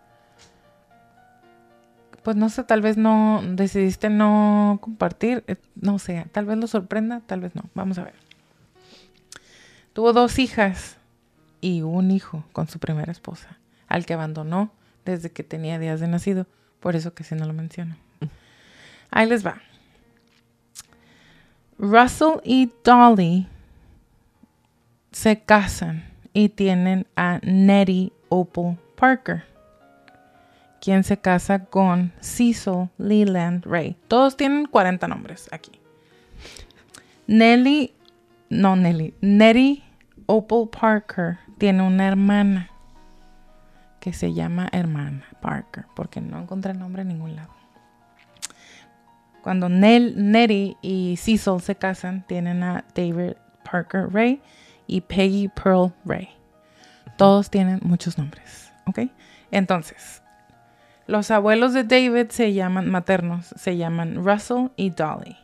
pues 2.22 2.36
no 2.36 2.50
sé, 2.50 2.66
tal 2.66 2.82
vez 2.82 2.98
no 2.98 3.42
decidiste 3.48 4.10
no 4.10 4.80
compartir, 4.82 5.46
eh, 5.48 5.56
no 5.76 6.00
sé, 6.00 6.28
tal 6.34 6.46
vez 6.48 6.58
lo 6.58 6.68
sorprenda, 6.68 7.22
tal 7.26 7.40
vez 7.40 7.56
no. 7.56 7.64
Vamos 7.76 7.98
a 7.98 8.04
ver. 8.04 8.16
Tuvo 9.94 10.12
dos 10.12 10.38
hijas 10.38 10.98
y 11.62 11.82
un 11.82 12.12
hijo 12.12 12.44
con 12.52 12.68
su 12.68 12.78
primera 12.78 13.14
esposa 13.14 13.58
al 13.88 14.06
que 14.06 14.14
abandonó 14.14 14.72
desde 15.06 15.32
que 15.32 15.44
tenía 15.44 15.80
días 15.80 16.00
de 16.00 16.08
nacido. 16.08 16.48
Por 16.80 16.96
eso 16.96 17.14
que 17.14 17.24
si 17.24 17.36
no 17.36 17.46
lo 17.46 17.54
menciono. 17.54 17.96
Ahí 19.12 19.28
les 19.28 19.46
va. 19.46 19.62
Russell 21.78 22.40
y 22.44 22.72
Dolly 22.84 23.48
se 25.12 25.40
casan 25.42 26.04
y 26.34 26.50
tienen 26.50 27.08
a 27.16 27.40
Nettie 27.44 28.12
Opal 28.30 28.78
Parker, 28.96 29.44
quien 30.82 31.04
se 31.04 31.18
casa 31.18 31.66
con 31.66 32.12
Cecil 32.20 32.90
Leland 32.98 33.66
Ray. 33.66 33.96
Todos 34.08 34.38
tienen 34.38 34.66
40 34.66 35.08
nombres 35.08 35.48
aquí. 35.52 35.72
Nelly, 37.28 37.94
no 38.50 38.76
Nelly, 38.76 39.14
Nettie 39.22 39.84
Opal 40.28 40.70
Parker 40.70 41.40
tiene 41.58 41.84
una 41.84 42.08
hermana 42.08 42.70
que 44.06 44.14
se 44.14 44.36
llama 44.36 44.70
hermana 44.72 45.26
Parker, 45.42 45.88
porque 45.96 46.22
no 46.22 46.40
encontré 46.40 46.74
el 46.74 46.78
nombre 46.78 47.02
en 47.02 47.08
ningún 47.08 47.36
lado. 47.36 47.50
Cuando 49.42 49.68
Nell, 49.68 50.14
Nettie 50.32 50.78
y 50.84 51.18
Cecil 51.18 51.60
se 51.60 51.76
casan, 51.76 52.24
tienen 52.28 52.62
a 52.62 52.86
David 52.94 53.34
Parker 53.64 54.14
Ray 54.14 54.44
y 54.86 55.02
Peggy 55.02 55.48
Pearl 55.48 55.92
Ray. 56.06 56.30
Todos 57.18 57.50
tienen 57.50 57.80
muchos 57.82 58.20
nombres, 58.20 58.72
¿ok? 58.86 59.10
Entonces, 59.50 60.22
los 61.08 61.32
abuelos 61.32 61.74
de 61.74 61.84
David 61.84 62.30
se 62.30 62.54
llaman 62.54 62.92
maternos, 62.92 63.56
se 63.58 63.76
llaman 63.76 64.24
Russell 64.24 64.68
y 64.76 64.92
Dolly. 64.92 65.36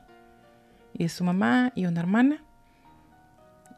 Y 0.93 1.09
su 1.09 1.24
mamá 1.24 1.72
y 1.74 1.88
una 1.88 2.01
hermana. 2.01 2.43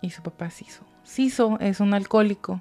Y 0.01 0.09
su 0.09 0.21
papá 0.21 0.49
Cecil. 0.49 0.83
Cecil 1.03 1.55
es 1.61 1.79
un 1.79 1.93
alcohólico 1.93 2.59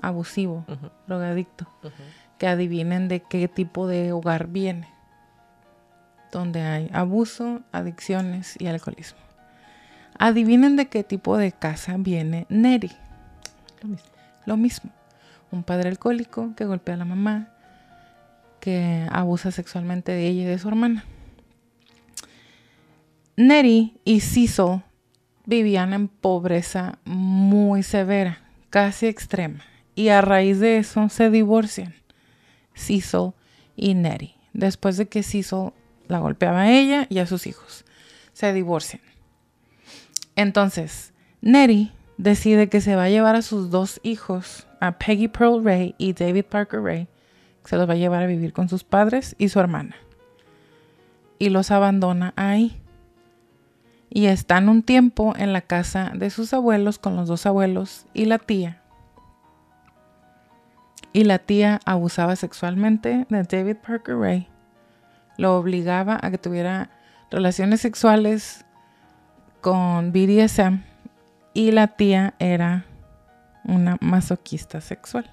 abusivo, 0.00 0.64
drogadicto, 1.06 1.66
que 2.38 2.46
adivinen 2.46 3.08
de 3.08 3.20
qué 3.20 3.48
tipo 3.48 3.86
de 3.86 4.12
hogar 4.12 4.48
viene, 4.48 4.88
donde 6.32 6.62
hay 6.62 6.90
abuso, 6.92 7.62
adicciones 7.72 8.56
y 8.58 8.66
alcoholismo. 8.66 9.18
Adivinen 10.18 10.76
de 10.76 10.88
qué 10.88 11.04
tipo 11.04 11.36
de 11.36 11.52
casa 11.52 11.96
viene 11.98 12.46
Neri. 12.48 12.92
Lo 13.82 13.88
mismo. 13.88 14.10
Lo 14.46 14.56
mismo. 14.56 14.90
Un 15.50 15.62
padre 15.62 15.88
alcohólico 15.88 16.54
que 16.56 16.64
golpea 16.64 16.94
a 16.94 16.98
la 16.98 17.04
mamá, 17.04 17.48
que 18.60 19.06
abusa 19.10 19.50
sexualmente 19.50 20.12
de 20.12 20.26
ella 20.26 20.42
y 20.42 20.46
de 20.46 20.58
su 20.58 20.68
hermana. 20.68 21.04
Neri 23.36 24.00
y 24.04 24.20
Cecil 24.20 24.82
vivían 25.46 25.92
en 25.92 26.08
pobreza 26.08 26.98
muy 27.04 27.84
severa, 27.84 28.38
casi 28.68 29.06
extrema 29.06 29.64
y 29.98 30.10
a 30.10 30.20
raíz 30.20 30.60
de 30.60 30.78
eso 30.78 31.08
se 31.08 31.28
divorcian 31.28 31.92
Cecil 32.72 33.32
y 33.74 33.94
Nettie. 33.94 34.36
Después 34.52 34.96
de 34.96 35.08
que 35.08 35.24
Cecil 35.24 35.72
la 36.06 36.20
golpeaba 36.20 36.60
a 36.60 36.70
ella 36.70 37.08
y 37.10 37.18
a 37.18 37.26
sus 37.26 37.48
hijos. 37.48 37.84
Se 38.32 38.52
divorcian. 38.52 39.02
Entonces, 40.36 41.12
Nettie 41.40 41.90
decide 42.16 42.68
que 42.68 42.80
se 42.80 42.94
va 42.94 43.04
a 43.04 43.10
llevar 43.10 43.34
a 43.34 43.42
sus 43.42 43.70
dos 43.70 43.98
hijos, 44.04 44.68
a 44.78 44.98
Peggy 44.98 45.26
Pearl 45.26 45.64
Ray 45.64 45.96
y 45.98 46.12
David 46.12 46.44
Parker 46.44 46.80
Ray, 46.80 47.08
se 47.64 47.76
los 47.76 47.88
va 47.88 47.94
a 47.94 47.96
llevar 47.96 48.22
a 48.22 48.28
vivir 48.28 48.52
con 48.52 48.68
sus 48.68 48.84
padres 48.84 49.34
y 49.36 49.48
su 49.48 49.58
hermana. 49.58 49.96
Y 51.40 51.48
los 51.48 51.72
abandona 51.72 52.34
ahí. 52.36 52.80
Y 54.10 54.26
están 54.26 54.68
un 54.68 54.84
tiempo 54.84 55.34
en 55.36 55.52
la 55.52 55.62
casa 55.62 56.12
de 56.14 56.30
sus 56.30 56.54
abuelos 56.54 57.00
con 57.00 57.16
los 57.16 57.26
dos 57.26 57.46
abuelos 57.46 58.06
y 58.14 58.26
la 58.26 58.38
tía 58.38 58.77
y 61.12 61.24
la 61.24 61.38
tía 61.38 61.80
abusaba 61.84 62.36
sexualmente 62.36 63.26
de 63.28 63.42
David 63.42 63.76
Parker 63.76 64.16
Ray. 64.16 64.48
Lo 65.36 65.56
obligaba 65.56 66.18
a 66.20 66.30
que 66.30 66.38
tuviera 66.38 66.90
relaciones 67.30 67.80
sexuales 67.80 68.64
con 69.60 70.12
BDSM 70.12 70.82
y 71.54 71.72
la 71.72 71.88
tía 71.88 72.34
era 72.38 72.84
una 73.64 73.96
masoquista 74.00 74.80
sexual. 74.80 75.30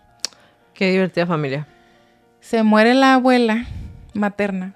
Qué 0.74 0.92
divertida 0.92 1.26
familia. 1.26 1.68
Se 2.40 2.64
muere 2.64 2.94
la 2.94 3.16
abuela 3.16 3.66
materna 4.14 4.76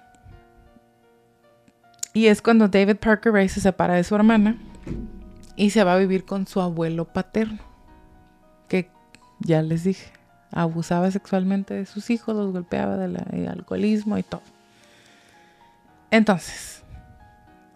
y 2.13 2.27
es 2.27 2.41
cuando 2.41 2.67
David 2.67 2.97
Parker 2.97 3.33
Ray 3.33 3.49
se 3.49 3.61
separa 3.61 3.95
de 3.95 4.03
su 4.03 4.15
hermana 4.15 4.57
y 5.55 5.69
se 5.69 5.83
va 5.83 5.93
a 5.93 5.97
vivir 5.97 6.25
con 6.25 6.47
su 6.47 6.61
abuelo 6.61 7.05
paterno, 7.05 7.59
que 8.67 8.89
ya 9.39 9.61
les 9.61 9.83
dije, 9.83 10.11
abusaba 10.51 11.11
sexualmente 11.11 11.73
de 11.73 11.85
sus 11.85 12.09
hijos, 12.09 12.35
los 12.35 12.51
golpeaba 12.51 12.97
del 12.97 13.47
alcoholismo 13.47 14.17
y 14.17 14.23
todo. 14.23 14.41
Entonces, 16.11 16.83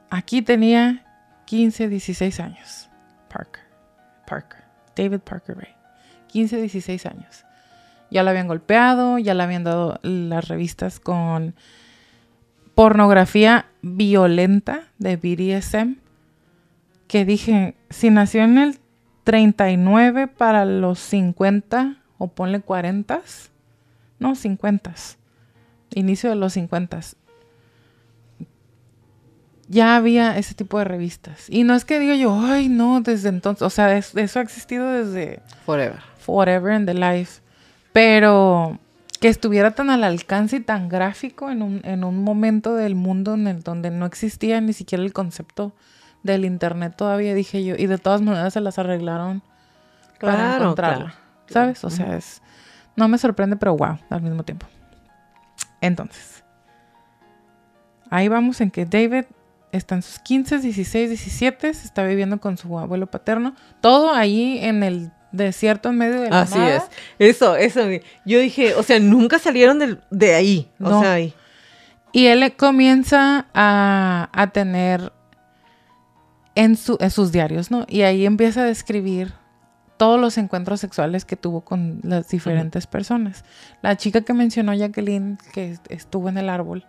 aquí 0.09 0.41
tenía 0.41 1.05
15, 1.45 1.89
16 1.89 2.39
años. 2.39 2.89
Parker, 3.29 3.63
Parker, 4.27 4.63
David 4.95 5.19
Parker 5.19 5.57
Ray. 5.57 5.73
15, 6.27 6.61
16 6.61 7.05
años. 7.05 7.45
Ya 8.09 8.23
la 8.23 8.31
habían 8.31 8.47
golpeado, 8.47 9.19
ya 9.19 9.33
le 9.33 9.43
habían 9.43 9.63
dado 9.63 9.99
las 10.01 10.47
revistas 10.47 10.99
con 10.99 11.55
pornografía 12.75 13.67
violenta 13.81 14.83
de 14.97 15.17
BDSM. 15.17 15.97
Que 17.07 17.25
dije, 17.25 17.75
si 17.89 18.09
nació 18.09 18.43
en 18.43 18.57
el 18.57 18.79
39 19.23 20.27
para 20.27 20.65
los 20.65 20.99
50, 20.99 21.97
o 22.23 22.27
ponle 22.29 22.61
40, 22.61 23.21
no, 24.19 24.33
50, 24.33 24.93
inicio 25.93 26.29
de 26.29 26.37
los 26.37 26.53
50. 26.53 27.01
Ya 29.67 29.97
había 29.97 30.37
ese 30.37 30.53
tipo 30.53 30.77
de 30.77 30.85
revistas. 30.85 31.49
Y 31.49 31.65
no 31.65 31.75
es 31.75 31.83
que 31.83 31.99
diga 31.99 32.15
yo, 32.15 32.39
ay, 32.39 32.69
no, 32.69 33.01
desde 33.01 33.27
entonces, 33.27 33.61
o 33.61 33.69
sea, 33.69 33.97
eso 33.97 34.39
ha 34.39 34.41
existido 34.41 34.89
desde... 34.89 35.41
Forever. 35.65 35.99
Forever 36.19 36.79
in 36.79 36.85
the 36.85 36.93
life. 36.93 37.41
Pero 37.91 38.79
que 39.19 39.27
estuviera 39.27 39.71
tan 39.71 39.89
al 39.89 40.05
alcance 40.05 40.57
y 40.57 40.59
tan 40.61 40.87
gráfico 40.87 41.49
en 41.49 41.61
un, 41.61 41.81
en 41.83 42.05
un 42.05 42.23
momento 42.23 42.75
del 42.75 42.95
mundo 42.95 43.33
en 43.33 43.47
el 43.47 43.63
donde 43.63 43.91
no 43.91 44.05
existía 44.05 44.61
ni 44.61 44.71
siquiera 44.71 45.03
el 45.03 45.11
concepto 45.11 45.73
del 46.23 46.45
internet 46.45 46.93
todavía, 46.95 47.33
dije 47.33 47.65
yo, 47.65 47.75
y 47.77 47.87
de 47.87 47.97
todas 47.97 48.21
maneras 48.21 48.53
se 48.53 48.61
las 48.61 48.79
arreglaron 48.79 49.41
para 50.21 50.55
encontrarla. 50.55 51.05
claro. 51.05 51.22
¿Sabes? 51.47 51.83
O 51.83 51.89
sea, 51.89 52.15
es. 52.15 52.41
No 52.95 53.07
me 53.07 53.17
sorprende, 53.17 53.55
pero 53.55 53.75
wow, 53.75 53.97
al 54.09 54.21
mismo 54.21 54.43
tiempo. 54.43 54.65
Entonces, 55.81 56.43
ahí 58.09 58.27
vamos 58.27 58.61
en 58.61 58.71
que 58.71 58.85
David 58.85 59.25
está 59.71 59.95
en 59.95 60.01
sus 60.03 60.19
15, 60.19 60.59
16, 60.59 61.09
17, 61.09 61.73
se 61.73 61.85
está 61.87 62.03
viviendo 62.03 62.39
con 62.39 62.57
su 62.57 62.77
abuelo 62.77 63.07
paterno. 63.07 63.55
Todo 63.81 64.13
ahí 64.13 64.59
en 64.61 64.83
el 64.83 65.11
desierto 65.31 65.89
en 65.89 65.97
medio 65.97 66.21
de 66.21 66.29
la 66.29 66.41
Así 66.41 66.57
nada. 66.59 66.75
es. 66.77 66.83
Eso, 67.17 67.55
eso. 67.55 67.81
Yo 68.25 68.39
dije, 68.39 68.75
o 68.75 68.83
sea, 68.83 68.99
nunca 68.99 69.39
salieron 69.39 69.79
del- 69.79 70.01
de 70.11 70.35
ahí. 70.35 70.71
O 70.79 71.01
sea, 71.01 71.13
ahí. 71.13 71.33
Y 72.11 72.27
él 72.27 72.55
comienza 72.55 73.47
a, 73.55 74.29
a 74.31 74.47
tener 74.51 75.11
en, 76.53 76.75
su, 76.77 76.97
en 77.01 77.09
sus 77.09 77.31
diarios, 77.31 77.71
¿no? 77.71 77.85
Y 77.89 78.03
ahí 78.03 78.27
empieza 78.27 78.61
a 78.61 78.65
describir 78.65 79.33
todos 80.03 80.19
los 80.19 80.37
encuentros 80.37 80.81
sexuales 80.81 81.23
que 81.23 81.37
tuvo 81.37 81.61
con 81.61 82.01
las 82.03 82.27
diferentes 82.27 82.87
personas. 82.87 83.45
La 83.81 83.95
chica 83.95 84.19
que 84.19 84.33
mencionó 84.33 84.73
Jacqueline, 84.73 85.37
que 85.53 85.71
est- 85.71 85.89
estuvo 85.89 86.27
en 86.27 86.37
el 86.37 86.49
árbol, 86.49 86.83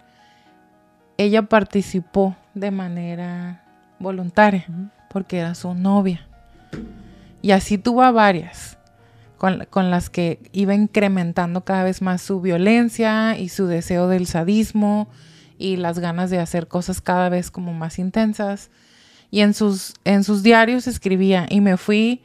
ella 1.16 1.42
participó 1.42 2.34
de 2.54 2.72
manera 2.72 3.62
voluntaria, 4.00 4.66
porque 5.10 5.38
era 5.38 5.54
su 5.54 5.74
novia. 5.74 6.26
Y 7.40 7.52
así 7.52 7.78
tuvo 7.78 8.02
a 8.02 8.10
varias, 8.10 8.78
con, 9.38 9.64
con 9.70 9.92
las 9.92 10.10
que 10.10 10.40
iba 10.50 10.74
incrementando 10.74 11.64
cada 11.64 11.84
vez 11.84 12.02
más 12.02 12.20
su 12.20 12.40
violencia 12.40 13.38
y 13.38 13.48
su 13.48 13.68
deseo 13.68 14.08
del 14.08 14.26
sadismo 14.26 15.06
y 15.56 15.76
las 15.76 16.00
ganas 16.00 16.30
de 16.30 16.40
hacer 16.40 16.66
cosas 16.66 17.00
cada 17.00 17.28
vez 17.28 17.52
como 17.52 17.74
más 17.74 18.00
intensas. 18.00 18.72
Y 19.30 19.42
en 19.42 19.54
sus, 19.54 19.94
en 20.04 20.24
sus 20.24 20.42
diarios 20.42 20.88
escribía, 20.88 21.46
y 21.48 21.60
me 21.60 21.76
fui 21.76 22.22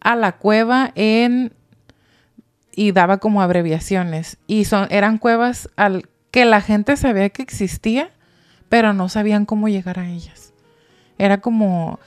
a 0.00 0.16
la 0.16 0.32
cueva 0.32 0.92
en... 0.94 1.52
y 2.72 2.92
daba 2.92 3.18
como 3.18 3.42
abreviaciones. 3.42 4.38
Y 4.46 4.64
son, 4.64 4.86
eran 4.90 5.18
cuevas 5.18 5.68
al 5.76 6.08
que 6.30 6.44
la 6.44 6.60
gente 6.60 6.96
sabía 6.96 7.30
que 7.30 7.42
existía, 7.42 8.10
pero 8.68 8.92
no 8.92 9.08
sabían 9.08 9.46
cómo 9.46 9.68
llegar 9.68 9.98
a 9.98 10.08
ellas. 10.08 10.52
Era 11.18 11.40
como, 11.40 11.98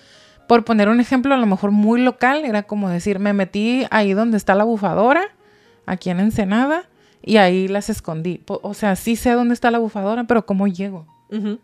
por 0.48 0.64
poner 0.64 0.90
un 0.90 1.00
ejemplo 1.00 1.34
a 1.34 1.38
lo 1.38 1.46
mejor 1.46 1.72
muy 1.72 2.02
local, 2.02 2.46
era 2.46 2.64
como 2.64 2.90
decir, 2.90 3.20
me 3.20 3.34
metí 3.34 3.86
ahí 3.90 4.14
donde 4.14 4.38
está 4.38 4.56
la 4.56 4.64
bufadora, 4.64 5.24
aquí 5.86 6.10
en 6.10 6.20
Ensenada, 6.20 6.84
y 7.24 7.38
ahí 7.38 7.68
las 7.68 7.90
escondí. 7.90 8.42
O 8.48 8.74
sea, 8.74 8.96
sí 8.96 9.16
sé 9.16 9.32
dónde 9.32 9.54
está 9.54 9.72
la 9.72 9.80
bufadora, 9.80 10.24
pero 10.26 10.46
¿cómo 10.46 10.68
llego? 10.68 11.06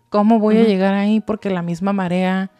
¿Cómo 0.10 0.40
voy 0.40 0.58
a 0.58 0.64
llegar 0.64 0.94
ahí? 0.94 1.20
Porque 1.20 1.50
la 1.50 1.62
misma 1.62 1.92
marea 1.92 2.52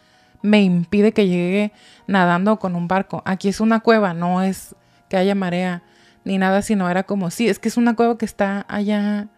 me 0.42 0.62
impide 0.62 1.12
que 1.12 1.26
llegue 1.26 1.72
nadando 2.06 2.58
con 2.58 2.76
un 2.76 2.88
barco. 2.88 3.22
Aquí 3.24 3.48
es 3.48 3.60
una 3.60 3.80
cueva, 3.80 4.14
no 4.14 4.42
es 4.42 4.74
que 5.08 5.16
haya 5.16 5.34
marea 5.34 5.82
ni 6.24 6.38
nada, 6.38 6.62
sino 6.62 6.88
era 6.90 7.04
como, 7.04 7.30
sí, 7.30 7.48
es 7.48 7.58
que 7.58 7.68
es 7.68 7.76
una 7.76 7.96
cueva 7.96 8.18
que 8.18 8.24
está 8.24 8.66
allá 8.68 9.28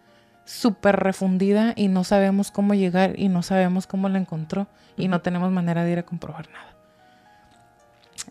súper 0.45 0.97
refundida 0.97 1.73
y 1.77 1.89
no 1.89 2.03
sabemos 2.03 2.51
cómo 2.51 2.75
llegar 2.75 3.19
y 3.19 3.29
no 3.29 3.43
sabemos 3.43 3.87
cómo 3.87 4.09
la 4.09 4.19
encontró 4.19 4.67
y 4.97 5.09
no 5.09 5.21
tenemos 5.21 5.53
manera 5.53 5.85
de 5.85 5.93
ir 5.93 5.99
a 6.01 6.03
comprobar 6.03 6.49
nada. 6.51 6.75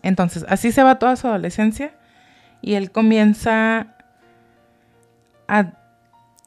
Entonces, 0.02 0.44
así 0.48 0.72
se 0.72 0.82
va 0.82 0.98
toda 0.98 1.16
su 1.16 1.26
adolescencia 1.26 1.92
y 2.60 2.74
él 2.74 2.90
comienza 2.90 3.88
a 5.48 5.72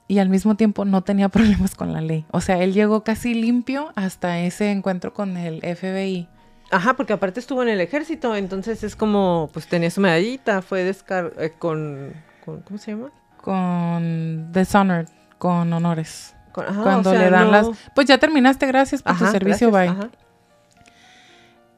y 0.07 0.19
al 0.19 0.29
mismo 0.29 0.55
tiempo 0.55 0.85
no 0.85 1.01
tenía 1.03 1.29
problemas 1.29 1.75
con 1.75 1.93
la 1.93 2.01
ley. 2.01 2.25
O 2.31 2.41
sea, 2.41 2.61
él 2.61 2.73
llegó 2.73 3.03
casi 3.03 3.33
limpio 3.33 3.91
hasta 3.95 4.39
ese 4.39 4.71
encuentro 4.71 5.13
con 5.13 5.37
el 5.37 5.61
FBI. 5.61 6.27
Ajá, 6.71 6.95
porque 6.95 7.13
aparte 7.13 7.39
estuvo 7.39 7.61
en 7.61 7.69
el 7.69 7.81
ejército, 7.81 8.35
entonces 8.35 8.83
es 8.83 8.95
como, 8.95 9.49
pues 9.53 9.67
tenía 9.67 9.91
su 9.91 10.01
medallita, 10.01 10.61
fue 10.63 10.83
descar 10.83 11.31
eh, 11.37 11.51
con, 11.59 12.13
con- 12.43 12.61
¿cómo 12.61 12.77
se 12.79 12.91
llama? 12.91 13.11
Con 13.41 14.51
Dishonored, 14.51 15.07
con 15.37 15.71
honores. 15.71 16.33
Con- 16.51 16.65
ajá, 16.65 16.81
Cuando 16.81 17.09
o 17.11 17.13
sea, 17.13 17.21
le 17.21 17.29
dan 17.29 17.45
no- 17.45 17.51
las... 17.51 17.67
Pues 17.93 18.07
ya 18.07 18.17
terminaste, 18.17 18.65
gracias 18.65 19.03
por 19.03 19.15
tu 19.17 19.23
Ajá, 19.23 19.31
servicio, 19.31 19.69
gracias, 19.71 19.95
bye. 19.97 20.05
ajá. 20.07 20.17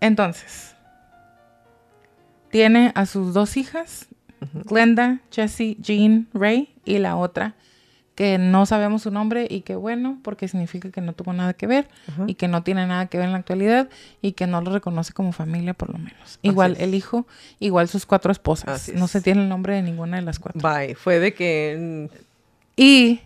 Entonces, 0.01 0.75
tiene 2.49 2.91
a 2.95 3.05
sus 3.05 3.33
dos 3.33 3.57
hijas, 3.57 4.07
Glenda, 4.65 5.19
Jessie, 5.31 5.75
Jean, 5.79 6.27
Ray, 6.33 6.75
y 6.85 6.99
la 6.99 7.15
otra, 7.15 7.55
que 8.15 8.37
no 8.37 8.65
sabemos 8.65 9.03
su 9.03 9.11
nombre 9.11 9.45
y 9.49 9.61
que 9.61 9.75
bueno, 9.75 10.19
porque 10.23 10.47
significa 10.47 10.89
que 10.89 11.01
no 11.01 11.13
tuvo 11.13 11.33
nada 11.33 11.53
que 11.53 11.67
ver 11.67 11.89
Ajá. 12.07 12.23
y 12.27 12.35
que 12.35 12.47
no 12.47 12.63
tiene 12.63 12.87
nada 12.87 13.07
que 13.07 13.17
ver 13.17 13.27
en 13.27 13.33
la 13.33 13.39
actualidad 13.39 13.89
y 14.21 14.31
que 14.31 14.47
no 14.47 14.61
lo 14.61 14.71
reconoce 14.71 15.11
como 15.13 15.33
familia 15.33 15.73
por 15.73 15.89
lo 15.89 15.97
menos. 15.97 16.39
Igual 16.41 16.77
el 16.79 16.95
hijo, 16.95 17.27
igual 17.59 17.89
sus 17.89 18.05
cuatro 18.05 18.31
esposas. 18.31 18.91
No 18.95 19.07
se 19.07 19.21
tiene 19.21 19.43
el 19.43 19.49
nombre 19.49 19.75
de 19.75 19.81
ninguna 19.81 20.15
de 20.17 20.23
las 20.23 20.39
cuatro. 20.39 20.61
Bye, 20.61 20.95
fue 20.95 21.19
de 21.19 21.33
que... 21.33 22.09
Y 22.77 23.19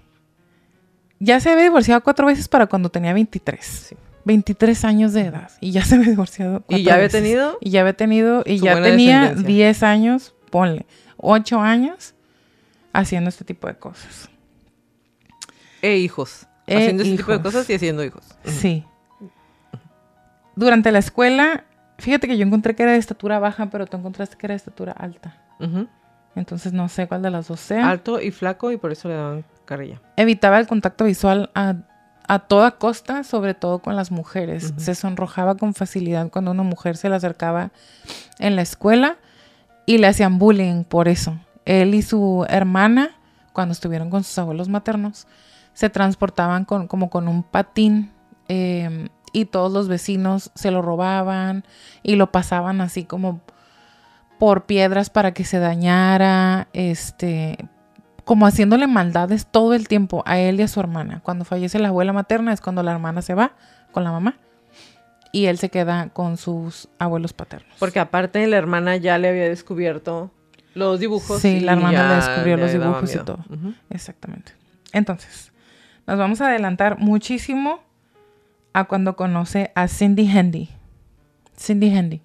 ya 1.19 1.39
se 1.39 1.49
había 1.49 1.63
divorciado 1.63 2.01
cuatro 2.01 2.25
veces 2.25 2.47
para 2.47 2.67
cuando 2.67 2.89
tenía 2.89 3.13
23. 3.13 3.63
Sí. 3.65 3.95
23 4.25 4.85
años 4.85 5.13
de 5.13 5.21
edad. 5.21 5.51
Y 5.59 5.71
ya 5.71 5.83
se 5.85 5.95
había 5.95 6.09
divorciado. 6.09 6.57
¿Y 6.57 6.61
cuatro 6.61 6.77
ya 6.77 6.93
había 6.93 7.05
veces. 7.05 7.23
tenido? 7.23 7.57
Y 7.61 7.69
ya 7.69 7.81
había 7.81 7.93
tenido. 7.93 8.43
Y 8.45 8.59
ya 8.59 8.81
tenía 8.81 9.21
descendencia. 9.21 9.55
10 9.55 9.83
años, 9.83 10.33
ponle, 10.49 10.85
8 11.17 11.61
años 11.61 12.13
haciendo 12.93 13.29
este 13.29 13.45
tipo 13.45 13.67
de 13.67 13.75
cosas. 13.75 14.29
E 15.81 15.97
hijos. 15.97 16.47
E 16.67 16.77
haciendo 16.77 17.03
ese 17.03 17.17
tipo 17.17 17.31
de 17.31 17.41
cosas 17.41 17.69
y 17.69 17.73
haciendo 17.73 18.03
hijos. 18.03 18.23
Sí. 18.43 18.85
Durante 20.55 20.91
la 20.91 20.99
escuela, 20.99 21.63
fíjate 21.97 22.27
que 22.27 22.37
yo 22.37 22.45
encontré 22.45 22.75
que 22.75 22.83
era 22.83 22.91
de 22.91 22.97
estatura 22.97 23.39
baja, 23.39 23.67
pero 23.67 23.87
tú 23.87 23.97
encontraste 23.97 24.37
que 24.37 24.45
era 24.45 24.53
de 24.53 24.57
estatura 24.57 24.91
alta. 24.91 25.35
Entonces 26.35 26.73
no 26.73 26.89
sé 26.89 27.07
cuál 27.07 27.21
de 27.21 27.29
las 27.31 27.47
dos 27.47 27.59
sea. 27.59 27.89
Alto 27.89 28.21
y 28.21 28.31
flaco 28.31 28.71
y 28.71 28.77
por 28.77 28.91
eso 28.91 29.07
le 29.07 29.15
daban 29.15 29.45
carrilla. 29.65 30.01
evitaba 30.15 30.59
el 30.59 30.67
contacto 30.67 31.05
visual 31.05 31.51
a, 31.53 31.75
a 32.27 32.39
toda 32.39 32.71
costa, 32.71 33.23
sobre 33.23 33.53
todo 33.53 33.79
con 33.79 33.95
las 33.95 34.11
mujeres. 34.11 34.73
Se 34.77 34.95
sonrojaba 34.95 35.55
con 35.55 35.73
facilidad 35.73 36.29
cuando 36.29 36.51
una 36.51 36.63
mujer 36.63 36.97
se 36.97 37.09
le 37.09 37.15
acercaba 37.15 37.71
en 38.37 38.55
la 38.55 38.61
escuela 38.61 39.17
y 39.85 39.97
le 39.97 40.07
hacían 40.07 40.39
bullying 40.39 40.83
por 40.83 41.07
eso. 41.07 41.37
Él 41.65 41.93
y 41.93 42.01
su 42.01 42.45
hermana, 42.49 43.11
cuando 43.53 43.73
estuvieron 43.73 44.09
con 44.09 44.23
sus 44.23 44.37
abuelos 44.37 44.69
maternos, 44.69 45.27
se 45.79 45.89
transportaban 45.89 46.65
con, 46.65 46.87
como 46.87 47.09
con 47.09 47.29
un 47.29 47.41
patín 47.41 48.11
eh, 48.49 49.07
y 49.31 49.45
todos 49.45 49.71
los 49.71 49.87
vecinos 49.87 50.51
se 50.53 50.71
lo 50.71 50.81
robaban 50.81 51.63
y 52.03 52.17
lo 52.17 52.33
pasaban 52.33 52.81
así 52.81 53.05
como 53.05 53.39
por 54.39 54.65
piedras 54.65 55.09
para 55.09 55.33
que 55.33 55.45
se 55.45 55.57
dañara, 55.57 56.67
este, 56.73 57.69
como 58.25 58.45
haciéndole 58.45 58.87
maldades 58.87 59.47
todo 59.49 59.73
el 59.73 59.87
tiempo 59.87 60.21
a 60.25 60.37
él 60.37 60.59
y 60.59 60.63
a 60.63 60.67
su 60.67 60.81
hermana. 60.81 61.21
Cuando 61.23 61.45
fallece 61.45 61.79
la 61.79 61.87
abuela 61.87 62.11
materna 62.11 62.51
es 62.51 62.59
cuando 62.59 62.83
la 62.83 62.91
hermana 62.91 63.21
se 63.21 63.33
va 63.33 63.53
con 63.93 64.03
la 64.03 64.11
mamá 64.11 64.35
y 65.31 65.45
él 65.45 65.59
se 65.59 65.69
queda 65.69 66.09
con 66.09 66.35
sus 66.35 66.89
abuelos 66.99 67.31
paternos. 67.31 67.77
Porque 67.79 68.01
aparte 68.01 68.45
la 68.47 68.57
hermana 68.57 68.97
ya 68.97 69.17
le 69.17 69.29
había 69.29 69.47
descubierto 69.47 70.29
los 70.73 70.99
dibujos. 70.99 71.39
Sí, 71.39 71.47
y 71.47 71.59
la 71.61 71.71
hermana 71.71 72.09
le 72.09 72.15
descubrió 72.15 72.57
los 72.57 72.73
dibujos 72.73 73.15
y 73.15 73.19
todo. 73.19 73.45
Exactamente. 73.89 74.59
Entonces, 74.91 75.48
nos 76.09 76.17
vamos 76.17 76.41
a 76.41 76.47
adelantar 76.47 76.97
muchísimo 76.97 77.79
a 78.73 78.85
cuando 78.85 79.15
conoce 79.15 79.71
a 79.75 79.87
Cindy 79.87 80.27
Handy. 80.27 80.69
Cindy 81.55 81.95
Handy. 81.95 82.23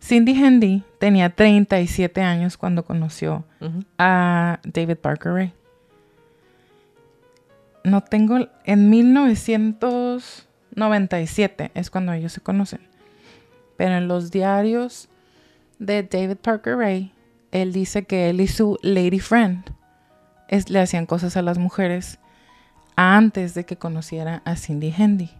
Cindy 0.00 0.40
Handy 0.40 0.84
tenía 1.00 1.30
37 1.30 2.22
años 2.22 2.56
cuando 2.56 2.84
conoció 2.84 3.44
a 3.98 4.60
David 4.62 4.98
Parker 4.98 5.32
Ray. 5.32 5.52
No 7.82 8.02
tengo. 8.02 8.48
En 8.64 8.88
1997 8.88 11.72
es 11.74 11.90
cuando 11.90 12.12
ellos 12.12 12.32
se 12.32 12.40
conocen. 12.40 12.78
Pero 13.76 13.96
en 13.96 14.06
los 14.06 14.30
diarios 14.30 15.08
de 15.80 16.04
David 16.04 16.36
Parker 16.36 16.76
Ray, 16.76 17.12
él 17.50 17.72
dice 17.72 18.04
que 18.04 18.30
él 18.30 18.40
y 18.40 18.46
su 18.46 18.78
lady 18.82 19.18
friend 19.18 19.64
es- 20.52 20.70
le 20.70 20.78
hacían 20.80 21.06
cosas 21.06 21.36
a 21.36 21.42
las 21.42 21.58
mujeres 21.58 22.18
antes 22.94 23.54
de 23.54 23.64
que 23.64 23.76
conociera 23.78 24.42
a 24.44 24.54
Cindy 24.54 24.92
Handy. 24.92 25.30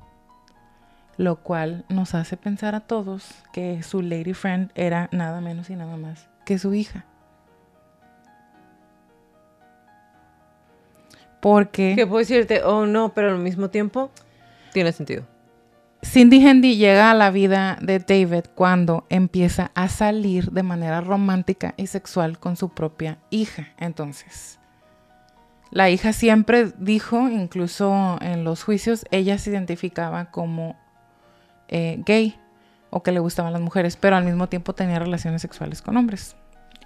Lo 1.18 1.36
cual 1.36 1.84
nos 1.90 2.14
hace 2.14 2.36
pensar 2.38 2.74
a 2.74 2.80
todos 2.80 3.30
que 3.52 3.82
su 3.82 4.00
lady 4.02 4.32
friend 4.32 4.70
era 4.74 5.08
nada 5.12 5.40
menos 5.42 5.68
y 5.70 5.76
nada 5.76 5.96
más 5.98 6.28
que 6.46 6.58
su 6.58 6.72
hija. 6.74 7.04
Porque 11.40 11.94
Que 11.96 12.06
puedo 12.06 12.20
decirte, 12.20 12.62
oh 12.62 12.86
no, 12.86 13.12
pero 13.12 13.30
al 13.30 13.38
mismo 13.38 13.68
tiempo 13.68 14.10
tiene 14.72 14.92
sentido. 14.92 15.24
Cindy 16.04 16.44
Handy 16.46 16.76
llega 16.76 17.10
a 17.10 17.14
la 17.14 17.30
vida 17.30 17.78
de 17.80 17.98
David 17.98 18.46
cuando 18.54 19.06
empieza 19.08 19.70
a 19.74 19.88
salir 19.88 20.50
de 20.50 20.62
manera 20.62 21.00
romántica 21.00 21.74
y 21.76 21.86
sexual 21.88 22.38
con 22.38 22.56
su 22.56 22.70
propia 22.70 23.18
hija. 23.30 23.68
Entonces, 23.78 24.58
la 25.72 25.88
hija 25.88 26.12
siempre 26.12 26.70
dijo, 26.76 27.30
incluso 27.30 28.18
en 28.20 28.44
los 28.44 28.62
juicios, 28.62 29.06
ella 29.10 29.38
se 29.38 29.50
identificaba 29.50 30.26
como 30.26 30.76
eh, 31.68 32.02
gay 32.04 32.38
o 32.90 33.02
que 33.02 33.10
le 33.10 33.20
gustaban 33.20 33.54
las 33.54 33.62
mujeres, 33.62 33.96
pero 33.96 34.16
al 34.16 34.24
mismo 34.24 34.48
tiempo 34.50 34.74
tenía 34.74 34.98
relaciones 34.98 35.40
sexuales 35.40 35.80
con 35.80 35.96
hombres. 35.96 36.36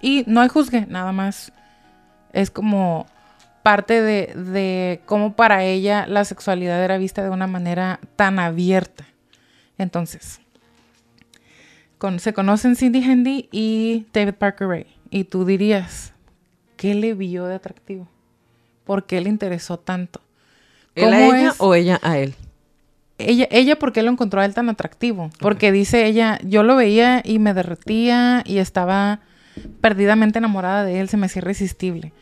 Y 0.01 0.23
no 0.25 0.39
hay 0.39 0.47
juzgue, 0.47 0.85
nada 0.85 1.11
más 1.11 1.51
es 2.31 2.49
como 2.49 3.05
parte 3.61 4.01
de, 4.01 5.01
cómo 5.05 5.35
para 5.35 5.65
ella 5.65 6.07
la 6.07 6.23
sexualidad 6.23 6.81
era 6.81 6.97
vista 6.97 7.21
de 7.21 7.29
una 7.29 7.47
manera 7.47 7.99
tan 8.15 8.39
abierta. 8.39 9.05
Entonces, 9.77 10.39
se 12.19 12.33
conocen 12.33 12.77
Cindy 12.77 13.03
Handy 13.03 13.49
y 13.51 14.07
David 14.13 14.35
Parker 14.35 14.67
Ray. 14.69 14.85
Y 15.09 15.25
tú 15.25 15.43
dirías, 15.43 16.13
¿qué 16.77 16.95
le 16.95 17.13
vio 17.15 17.47
de 17.47 17.55
atractivo? 17.55 18.07
¿Por 18.87 19.05
qué 19.05 19.19
le 19.19 19.27
interesó 19.27 19.77
tanto? 19.77 20.21
¿Él 20.95 21.13
a 21.13 21.25
ella 21.25 21.53
o 21.57 21.75
ella 21.75 21.99
a 22.01 22.17
él? 22.17 22.33
Ella, 23.17 23.45
ella, 23.51 23.77
¿por 23.77 23.91
qué 23.91 24.01
lo 24.01 24.09
encontró 24.09 24.39
a 24.39 24.45
él 24.45 24.53
tan 24.53 24.69
atractivo? 24.69 25.29
Porque 25.39 25.73
dice 25.73 26.05
ella, 26.05 26.39
yo 26.43 26.63
lo 26.63 26.77
veía 26.77 27.21
y 27.25 27.37
me 27.37 27.53
derretía 27.53 28.43
y 28.45 28.59
estaba 28.59 29.19
perdidamente 29.81 30.39
enamorada 30.39 30.85
de 30.85 31.01
él, 31.01 31.09
se 31.09 31.17
me 31.17 31.25
hacía 31.25 31.41
irresistible. 31.41 32.13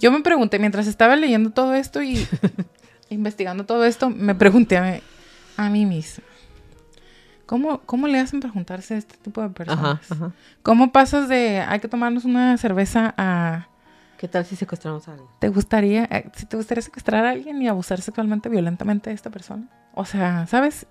Yo 0.00 0.10
me 0.10 0.20
pregunté, 0.20 0.58
mientras 0.58 0.88
estaba 0.88 1.14
leyendo 1.14 1.50
todo 1.50 1.74
esto 1.74 2.02
y 2.02 2.26
investigando 3.10 3.64
todo 3.64 3.84
esto, 3.84 4.10
me 4.10 4.34
pregunté 4.34 4.76
a 4.76 5.70
mí, 5.70 5.86
misma, 5.86 6.24
¿cómo, 7.46 7.78
¿cómo 7.82 8.08
le 8.08 8.18
hacen 8.18 8.40
para 8.40 8.52
juntarse 8.52 8.94
a 8.94 8.98
este 8.98 9.16
tipo 9.18 9.40
de 9.40 9.50
personas? 9.50 10.00
¿Cómo 10.64 10.90
pasas 10.90 11.28
de 11.28 11.60
hay 11.60 11.78
que 11.78 11.88
tomarnos 11.88 12.24
una 12.24 12.58
cerveza 12.58 13.14
a... 13.16 13.68
¿Qué 14.18 14.26
tal 14.26 14.44
si 14.44 14.56
secuestramos 14.56 15.06
a 15.06 15.12
alguien? 15.12 15.30
¿Te 15.38 15.48
gustaría, 15.48 16.04
eh, 16.04 16.28
si 16.34 16.44
te 16.44 16.56
gustaría 16.56 16.82
secuestrar 16.82 17.24
a 17.24 17.30
alguien 17.30 17.62
y 17.62 17.68
abusar 17.68 18.00
sexualmente, 18.00 18.48
violentamente 18.48 19.10
de 19.10 19.14
esta 19.14 19.30
persona? 19.30 19.68
O 19.94 20.04
sea, 20.04 20.46
¿sabes? 20.48 20.86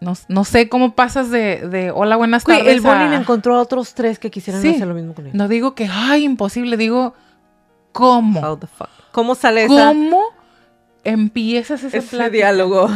No, 0.00 0.44
sé 0.44 0.68
cómo 0.68 0.94
pasas 0.94 1.30
de, 1.30 1.68
de 1.68 1.90
hola, 1.90 2.16
buenas 2.16 2.44
tardes. 2.44 2.66
el 2.68 2.80
bullying 2.80 3.20
encontró 3.20 3.56
a 3.56 3.60
otros 3.60 3.92
tres 3.94 4.18
que 4.18 4.30
quisieran 4.30 4.60
hacer 4.60 4.86
lo 4.86 4.94
mismo 4.94 5.12
con 5.12 5.26
él. 5.26 5.32
No 5.34 5.46
digo 5.48 5.74
que, 5.74 5.88
ay, 5.92 6.24
imposible, 6.24 6.78
digo, 6.78 7.14
¿cómo? 7.92 8.40
How 8.40 8.56
the 8.56 8.66
fuck? 8.66 8.88
¿Cómo 9.12 9.34
sale 9.34 9.66
¿Cómo 9.66 10.22
empiezas 11.04 11.82
ese, 11.82 11.98
ese 11.98 12.30
diálogo? 12.30 12.88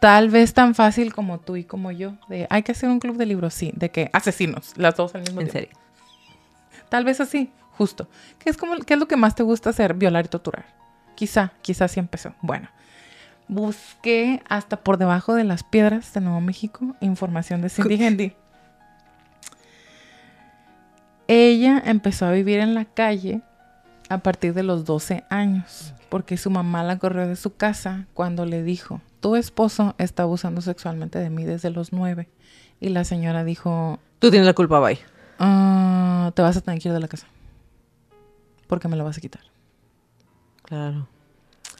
Tal 0.00 0.30
vez 0.30 0.54
tan 0.54 0.74
fácil 0.74 1.12
como 1.12 1.40
tú 1.40 1.56
y 1.56 1.64
como 1.64 1.90
yo. 1.90 2.14
De, 2.28 2.46
hay 2.48 2.62
que 2.62 2.72
hacer 2.72 2.88
un 2.88 3.00
club 3.00 3.16
de 3.16 3.26
libros, 3.26 3.52
sí. 3.52 3.72
De 3.74 3.90
que 3.90 4.10
asesinos, 4.12 4.72
las 4.76 4.94
dos 4.94 5.14
al 5.14 5.22
mismo 5.22 5.40
tiempo. 5.40 5.58
En 5.58 5.64
serio. 5.64 5.78
Tal 6.88 7.04
vez 7.04 7.20
así, 7.20 7.50
justo. 7.76 8.08
¿Qué 8.38 8.50
es, 8.50 8.56
como, 8.56 8.76
¿Qué 8.76 8.94
es 8.94 9.00
lo 9.00 9.08
que 9.08 9.16
más 9.16 9.34
te 9.34 9.42
gusta 9.42 9.70
hacer? 9.70 9.94
Violar 9.94 10.24
y 10.24 10.28
torturar. 10.28 10.66
Quizá, 11.14 11.52
quizá 11.62 11.86
así 11.86 12.00
empezó. 12.00 12.34
Bueno 12.42 12.68
busqué 13.48 14.42
hasta 14.48 14.78
por 14.78 14.98
debajo 14.98 15.34
de 15.34 15.44
las 15.44 15.62
piedras 15.62 16.12
de 16.12 16.20
Nuevo 16.20 16.40
México 16.40 16.96
información 17.00 17.62
de 17.62 17.68
Cindy 17.68 17.94
Hendy. 18.02 18.32
Ella 21.28 21.82
empezó 21.84 22.26
a 22.26 22.32
vivir 22.32 22.60
en 22.60 22.74
la 22.74 22.84
calle 22.84 23.42
a 24.08 24.18
partir 24.18 24.54
de 24.54 24.62
los 24.62 24.84
12 24.84 25.24
años, 25.28 25.92
porque 26.08 26.36
su 26.36 26.50
mamá 26.50 26.84
la 26.84 26.98
corrió 26.98 27.26
de 27.26 27.34
su 27.34 27.56
casa 27.56 28.06
cuando 28.14 28.46
le 28.46 28.62
dijo, 28.62 29.00
tu 29.18 29.34
esposo 29.34 29.96
está 29.98 30.22
abusando 30.22 30.60
sexualmente 30.60 31.18
de 31.18 31.30
mí 31.30 31.44
desde 31.44 31.70
los 31.70 31.92
9. 31.92 32.28
Y 32.78 32.90
la 32.90 33.02
señora 33.02 33.42
dijo, 33.42 33.98
tú 34.20 34.30
tienes 34.30 34.46
la 34.46 34.52
culpa, 34.52 34.78
bye. 34.78 35.00
Ah, 35.40 36.30
te 36.34 36.42
vas 36.42 36.56
a 36.56 36.60
tener 36.60 36.80
que 36.80 36.88
ir 36.88 36.94
de 36.94 37.00
la 37.00 37.08
casa, 37.08 37.26
porque 38.66 38.88
me 38.88 38.96
lo 38.96 39.04
vas 39.04 39.18
a 39.18 39.20
quitar. 39.20 39.42
Claro. 40.62 41.08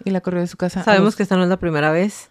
Y 0.04 0.10
la 0.10 0.20
corrió 0.20 0.40
de 0.40 0.46
su 0.46 0.56
casa. 0.56 0.84
Sabemos 0.84 1.16
que 1.16 1.22
esta 1.22 1.36
no 1.36 1.42
es 1.42 1.48
la 1.48 1.58
primera 1.58 1.90
vez 1.90 2.28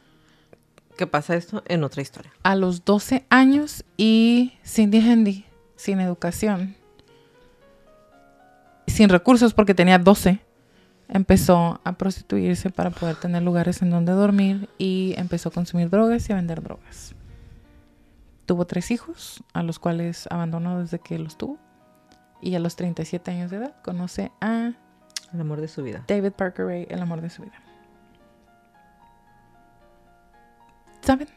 que 0.98 1.08
pasa 1.08 1.36
esto 1.36 1.64
en 1.68 1.84
otra 1.84 2.02
historia. 2.02 2.32
A 2.44 2.56
los 2.56 2.86
12 2.86 3.26
años 3.30 3.84
y 3.98 4.54
Cindy 4.66 5.00
Handy, 5.00 5.46
sin 5.76 6.00
educación, 6.00 6.76
sin 8.88 9.10
recursos 9.10 9.54
porque 9.54 9.74
tenía 9.74 10.00
12, 10.00 10.40
empezó 11.10 11.82
a 11.84 11.94
prostituirse 11.94 12.70
para 12.70 12.90
poder 12.92 13.18
tener 13.18 13.44
lugares 13.44 13.82
en 13.82 13.90
donde 13.90 14.14
dormir 14.14 14.70
y 14.78 15.14
empezó 15.18 15.50
a 15.50 15.52
consumir 15.52 15.90
drogas 15.90 16.30
y 16.30 16.34
a 16.34 16.36
vender 16.36 16.62
drogas. 16.62 17.14
Tuvo 18.46 18.66
tres 18.66 18.92
hijos, 18.92 19.44
a 19.54 19.64
los 19.64 19.80
cuales 19.80 20.28
abandonó 20.30 20.80
desde 20.80 21.00
que 21.00 21.18
los 21.18 21.38
tuvo. 21.38 21.58
Y 22.46 22.54
a 22.54 22.60
los 22.60 22.76
37 22.76 23.32
años 23.32 23.50
de 23.50 23.58
edad 23.58 23.74
conoce 23.82 24.32
a 24.40 24.74
el 25.34 25.42
amor 25.42 25.62
de 25.62 25.68
su 25.68 25.82
vida. 25.82 26.04
David 26.08 26.32
Parker 26.32 26.68
Ray, 26.68 26.86
el 26.92 27.02
amor 27.02 27.20
de 27.20 27.32
su 27.32 27.42
vida. 27.42 27.56
¿Saben? 31.02 31.28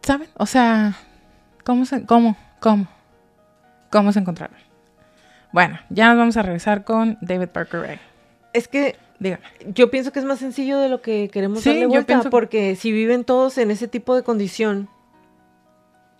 ¿Saben? 0.00 0.28
O 0.38 0.46
sea, 0.46 0.96
¿cómo 1.64 1.84
se, 1.84 2.06
cómo, 2.06 2.34
cómo, 2.60 2.88
cómo 3.90 4.10
se 4.10 4.20
encontraron? 4.20 4.56
Bueno, 5.52 5.78
ya 5.90 6.08
nos 6.08 6.16
vamos 6.16 6.38
a 6.38 6.42
regresar 6.42 6.84
con 6.84 7.18
David 7.20 7.48
Parker 7.48 7.80
Ray. 7.80 8.00
Es 8.54 8.68
que, 8.68 8.96
dígame, 9.18 9.44
yo 9.66 9.90
pienso 9.90 10.12
que 10.12 10.18
es 10.18 10.24
más 10.24 10.38
sencillo 10.38 10.78
de 10.78 10.88
lo 10.88 11.02
que 11.02 11.28
queremos 11.28 11.60
sí, 11.60 11.68
darle 11.68 11.86
vuelta, 11.88 12.22
porque 12.30 12.74
si 12.74 12.90
viven 12.90 13.22
todos 13.22 13.58
en 13.58 13.70
ese 13.70 13.86
tipo 13.86 14.16
de 14.16 14.22
condición, 14.22 14.88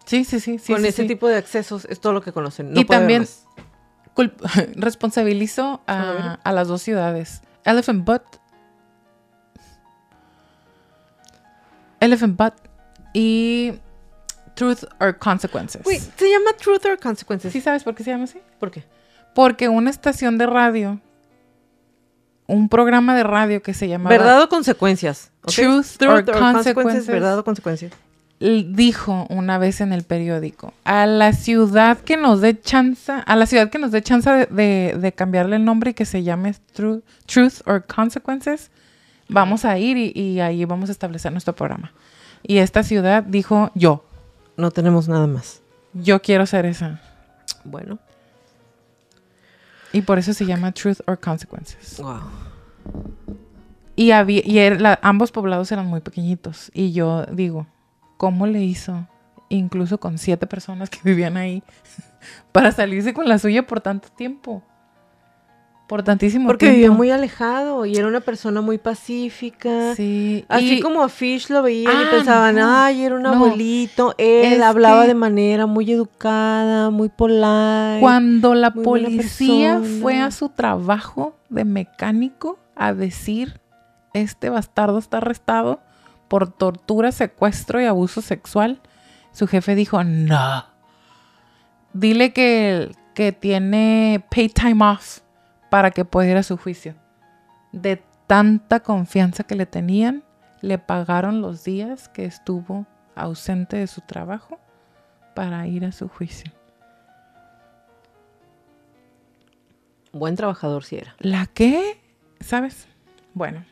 sí, 0.06 0.24
sí, 0.24 0.40
sí, 0.40 0.72
con 0.72 0.84
ese 0.84 1.04
tipo 1.04 1.28
de 1.28 1.36
accesos 1.36 1.84
es 1.86 2.00
todo 2.00 2.12
lo 2.12 2.22
que 2.22 2.32
conocen. 2.32 2.76
y 2.76 2.84
también 2.84 3.26
responsabilizo 4.76 5.82
a, 5.86 6.38
las 6.44 6.68
dos 6.68 6.82
ciudades. 6.82 7.42
Elephant 7.64 8.04
Butt. 8.04 8.22
Elephant 12.00 12.38
Butt 12.38 12.54
y 13.12 13.74
Truth 14.54 14.84
or 15.00 15.18
Consequences. 15.18 15.82
¿se 16.16 16.30
llama 16.30 16.52
Truth 16.58 16.84
or 16.86 16.98
Consequences? 16.98 17.52
¿Sí 17.52 17.60
sabes 17.60 17.82
por 17.82 17.94
qué 17.94 18.04
se 18.04 18.10
llama 18.10 18.24
así? 18.24 18.38
¿Por 18.60 18.70
qué? 18.70 18.84
Porque 19.34 19.68
una 19.68 19.90
estación 19.90 20.38
de 20.38 20.46
radio, 20.46 21.00
un 22.46 22.68
programa 22.68 23.16
de 23.16 23.22
radio 23.22 23.62
que 23.62 23.74
se 23.74 23.88
llama 23.88 24.08
Verdad 24.08 24.40
o 24.42 24.48
consecuencias. 24.48 25.32
Truth, 25.42 26.02
or, 26.02 26.24
consequences. 26.24 27.06
Verdad 27.06 27.38
o 27.38 27.44
consecuencias 27.44 27.92
dijo 28.38 29.26
una 29.30 29.56
vez 29.58 29.80
en 29.80 29.92
el 29.92 30.02
periódico, 30.02 30.74
a 30.84 31.06
la 31.06 31.32
ciudad 31.32 31.98
que 31.98 32.16
nos 32.16 32.40
dé 32.40 32.60
chance, 32.60 33.10
a 33.10 33.36
la 33.36 33.46
ciudad 33.46 33.70
que 33.70 33.78
nos 33.78 33.92
dé 33.92 34.02
chance 34.02 34.30
de, 34.30 35.14
cambiarle 35.16 35.56
el 35.56 35.64
nombre 35.64 35.92
y 35.92 35.94
que 35.94 36.04
se 36.04 36.22
llame 36.22 36.54
Truth, 36.74 37.62
or 37.64 37.84
Consequences, 37.86 38.70
vamos 39.28 39.64
a 39.64 39.78
ir 39.78 39.96
y, 39.96 40.40
ahí 40.40 40.64
vamos 40.64 40.90
a 40.90 40.92
establecer 40.92 41.32
nuestro 41.32 41.54
programa. 41.54 41.92
Y 42.42 42.58
esta 42.58 42.82
ciudad 42.82 43.22
dijo, 43.22 43.70
yo. 43.74 44.04
No 44.56 44.70
tenemos 44.70 45.08
nada 45.08 45.26
más. 45.26 45.62
Yo 45.94 46.20
quiero 46.20 46.46
ser 46.46 46.66
esa. 46.66 47.00
Bueno. 47.64 47.98
Y 49.92 50.02
por 50.02 50.18
eso 50.18 50.34
se 50.34 50.44
llama 50.44 50.72
Truth 50.72 51.00
or 51.06 51.18
Consequences. 51.18 51.98
Wow. 51.98 52.20
Y, 53.96 54.10
había, 54.10 54.42
y 54.44 54.58
ambos 55.00 55.32
poblados 55.32 55.72
eran 55.72 55.86
muy 55.86 56.00
pequeñitos. 56.00 56.70
Y 56.74 56.92
yo 56.92 57.24
digo, 57.26 57.66
cómo 58.16 58.46
le 58.46 58.62
hizo, 58.62 59.06
incluso 59.48 59.98
con 59.98 60.18
siete 60.18 60.46
personas 60.46 60.90
que 60.90 60.98
vivían 61.04 61.36
ahí, 61.36 61.62
para 62.52 62.72
salirse 62.72 63.14
con 63.14 63.28
la 63.28 63.38
suya 63.38 63.66
por 63.66 63.80
tanto 63.80 64.08
tiempo. 64.08 64.62
Por 65.86 66.02
tantísimo 66.02 66.48
Porque 66.48 66.70
vivía 66.70 66.90
muy 66.90 67.12
alejado 67.12 67.86
y 67.86 67.96
era 67.96 68.08
una 68.08 68.18
persona 68.18 68.60
muy 68.60 68.76
pacífica. 68.76 69.94
Sí. 69.94 70.44
Así 70.48 70.80
como 70.80 71.00
a 71.04 71.08
Fish 71.08 71.48
lo 71.48 71.62
veían 71.62 71.92
y 71.92 72.04
ah, 72.06 72.10
pensaban, 72.10 72.58
ay, 72.58 73.04
era 73.04 73.14
un 73.14 73.24
abuelito. 73.24 74.12
Él 74.18 74.64
hablaba 74.64 75.06
de 75.06 75.14
manera 75.14 75.66
muy 75.66 75.92
educada, 75.92 76.90
muy 76.90 77.08
polite. 77.08 78.00
Cuando 78.00 78.54
la 78.54 78.72
policía 78.72 79.80
fue 80.00 80.20
a 80.20 80.32
su 80.32 80.48
trabajo 80.48 81.36
de 81.50 81.64
mecánico 81.64 82.58
a 82.74 82.92
decir, 82.92 83.60
este 84.12 84.50
bastardo 84.50 84.98
está 84.98 85.18
arrestado, 85.18 85.80
por 86.28 86.50
tortura, 86.50 87.12
secuestro 87.12 87.80
y 87.80 87.84
abuso 87.84 88.20
sexual, 88.22 88.80
su 89.32 89.46
jefe 89.46 89.74
dijo, 89.74 90.02
no. 90.04 90.64
Dile 91.92 92.32
que, 92.32 92.90
que 93.14 93.32
tiene 93.32 94.24
pay 94.30 94.48
time 94.48 94.84
off 94.84 95.20
para 95.70 95.90
que 95.90 96.04
pueda 96.04 96.30
ir 96.30 96.36
a 96.36 96.42
su 96.42 96.56
juicio. 96.56 96.94
De 97.72 98.02
tanta 98.26 98.80
confianza 98.80 99.44
que 99.44 99.54
le 99.54 99.66
tenían, 99.66 100.24
le 100.60 100.78
pagaron 100.78 101.42
los 101.42 101.64
días 101.64 102.08
que 102.08 102.24
estuvo 102.24 102.86
ausente 103.14 103.76
de 103.76 103.86
su 103.86 104.00
trabajo 104.00 104.58
para 105.34 105.66
ir 105.66 105.84
a 105.84 105.92
su 105.92 106.08
juicio. 106.08 106.52
Buen 110.12 110.34
trabajador 110.34 110.82
si 110.84 110.96
era. 110.96 111.14
¿La 111.18 111.46
qué? 111.46 112.00
¿Sabes? 112.40 112.88
Bueno. 113.34 113.64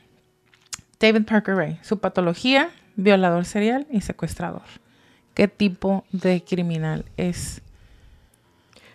David 1.04 1.26
Parker 1.26 1.54
Ray, 1.54 1.78
su 1.82 1.98
patología, 1.98 2.70
violador 2.96 3.44
serial 3.44 3.86
y 3.90 4.00
secuestrador. 4.00 4.62
¿Qué 5.34 5.48
tipo 5.48 6.06
de 6.12 6.42
criminal 6.42 7.04
es? 7.18 7.60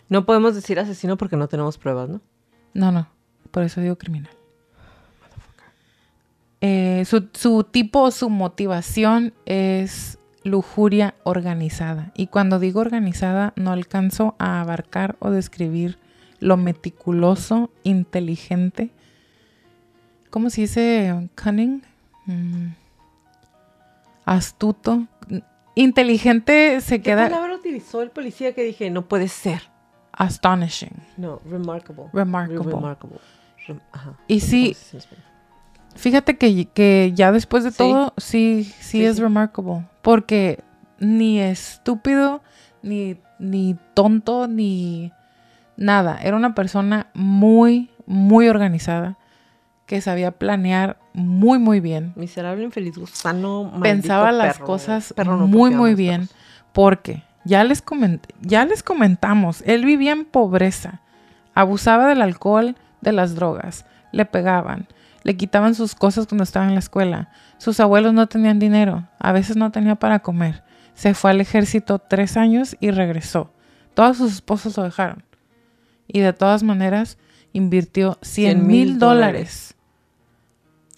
No 0.08 0.26
podemos 0.26 0.56
decir 0.56 0.80
asesino 0.80 1.18
porque 1.18 1.38
no 1.38 1.48
tenemos 1.48 1.78
pruebas, 1.78 2.10
¿no? 2.10 2.20
No, 2.74 2.92
no. 2.92 3.08
Por 3.52 3.62
eso 3.62 3.80
digo 3.80 3.96
criminal. 3.96 4.32
eh, 6.62 7.04
su, 7.06 7.30
su 7.32 7.64
tipo 7.64 8.02
o 8.02 8.10
su 8.10 8.32
motivación 8.32 9.36
es 9.46 10.18
lujuria 10.44 11.14
organizada. 11.24 12.12
Y 12.16 12.26
cuando 12.26 12.58
digo 12.58 12.80
organizada, 12.80 13.54
no 13.56 13.72
alcanzo 13.72 14.36
a 14.40 14.62
abarcar 14.62 15.16
o 15.20 15.30
describir 15.30 16.00
lo 16.40 16.58
meticuloso, 16.58 17.70
inteligente. 17.84 18.90
¿Cómo 20.32 20.50
se 20.50 20.62
dice? 20.62 21.30
Cunning. 21.42 21.84
Mm. 22.34 22.74
Astuto. 24.26 25.08
Inteligente 25.76 26.82
se 26.82 26.98
¿Qué 26.98 27.04
queda. 27.12 27.30
palabra 27.30 27.56
utilizó 27.56 28.02
el 28.02 28.10
policía 28.12 28.54
que 28.54 28.64
dije, 28.64 28.90
no 28.90 29.08
puede 29.08 29.28
ser? 29.28 29.62
Astonishing. 30.12 30.92
No, 31.18 31.40
remarkable. 31.50 32.06
Remarkable. 32.14 32.72
Remarkable. 32.72 33.18
Rem- 33.68 33.82
ajá. 33.92 34.14
Y 34.28 34.42
sí. 34.42 34.76
Fíjate 35.96 36.38
que, 36.38 36.66
que 36.66 37.12
ya 37.16 37.32
después 37.32 37.64
de 37.64 37.72
Sí. 37.72 37.78
todo, 37.78 38.14
sí, 38.18 38.64
sí, 38.66 38.74
Sí, 38.82 39.06
es 39.06 39.16
sí. 39.16 39.22
remarkable. 39.22 39.86
Porque 40.02 40.60
ni 41.00 41.40
estúpido, 41.40 42.42
ni, 42.82 43.18
ni 43.40 43.76
tonto, 43.94 44.48
ni 44.48 45.12
nada. 45.78 46.20
Era 46.22 46.36
una 46.36 46.54
persona 46.56 47.08
muy, 47.14 47.90
muy 48.06 48.50
organizada, 48.50 49.18
que 49.90 50.02
sabía 50.02 50.30
planear 50.30 51.00
muy, 51.14 51.58
muy 51.58 51.80
bien. 51.80 52.14
Miserable, 52.16 52.64
infeliz, 52.64 52.96
gusano, 52.96 53.74
Pensaba 53.82 54.32
las 54.32 54.60
cosas 54.60 55.14
Perro 55.14 55.36
no, 55.36 55.48
muy, 55.48 55.72
muy 55.72 55.96
bien. 55.96 56.28
perros. 56.28 56.36
Porque 56.74 57.24
ya 57.44 57.64
les, 57.64 57.84
ya 58.42 58.66
les 58.66 58.84
comentamos, 58.84 59.64
él 59.66 59.86
vivía 59.86 60.12
en 60.12 60.26
pobreza, 60.26 61.02
abusaba 61.56 62.08
del 62.08 62.22
alcohol, 62.22 62.76
de 63.02 63.14
las 63.14 63.34
drogas, 63.34 63.88
le 64.12 64.26
pegaban, 64.26 64.88
le 65.24 65.36
quitaban 65.36 65.74
sus 65.74 65.96
cosas 65.96 66.28
cuando 66.28 66.44
estaba 66.44 66.68
en 66.68 66.76
la 66.76 66.82
escuela, 66.82 67.32
sus 67.58 67.80
abuelos 67.80 68.14
no 68.14 68.28
tenían 68.28 68.60
dinero, 68.60 69.08
a 69.18 69.32
veces 69.32 69.58
no 69.58 69.72
tenía 69.72 69.96
para 69.96 70.20
comer, 70.20 70.62
se 70.94 71.16
fue 71.16 71.32
al 71.32 71.42
ejército 71.42 71.98
tres 71.98 72.38
años 72.38 72.78
y 72.80 72.92
regresó. 72.92 73.52
Todos 73.96 74.18
sus 74.18 74.34
esposos 74.34 74.78
lo 74.78 74.84
dejaron. 74.84 75.24
Y 76.06 76.20
de 76.20 76.34
todas 76.34 76.62
maneras 76.62 77.18
invirtió 77.54 78.20
100 78.22 78.68
mil 78.68 79.00
dólares. 79.00 79.76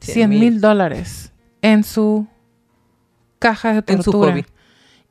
100 0.02 0.30
mil 0.30 0.62
dólares 0.62 1.32
en 1.62 1.84
su 1.84 2.28
caja 3.40 3.74
de 3.74 3.94
En 3.94 4.04
su 4.04 4.12
tortura. 4.12 4.32
hobby. 4.34 4.46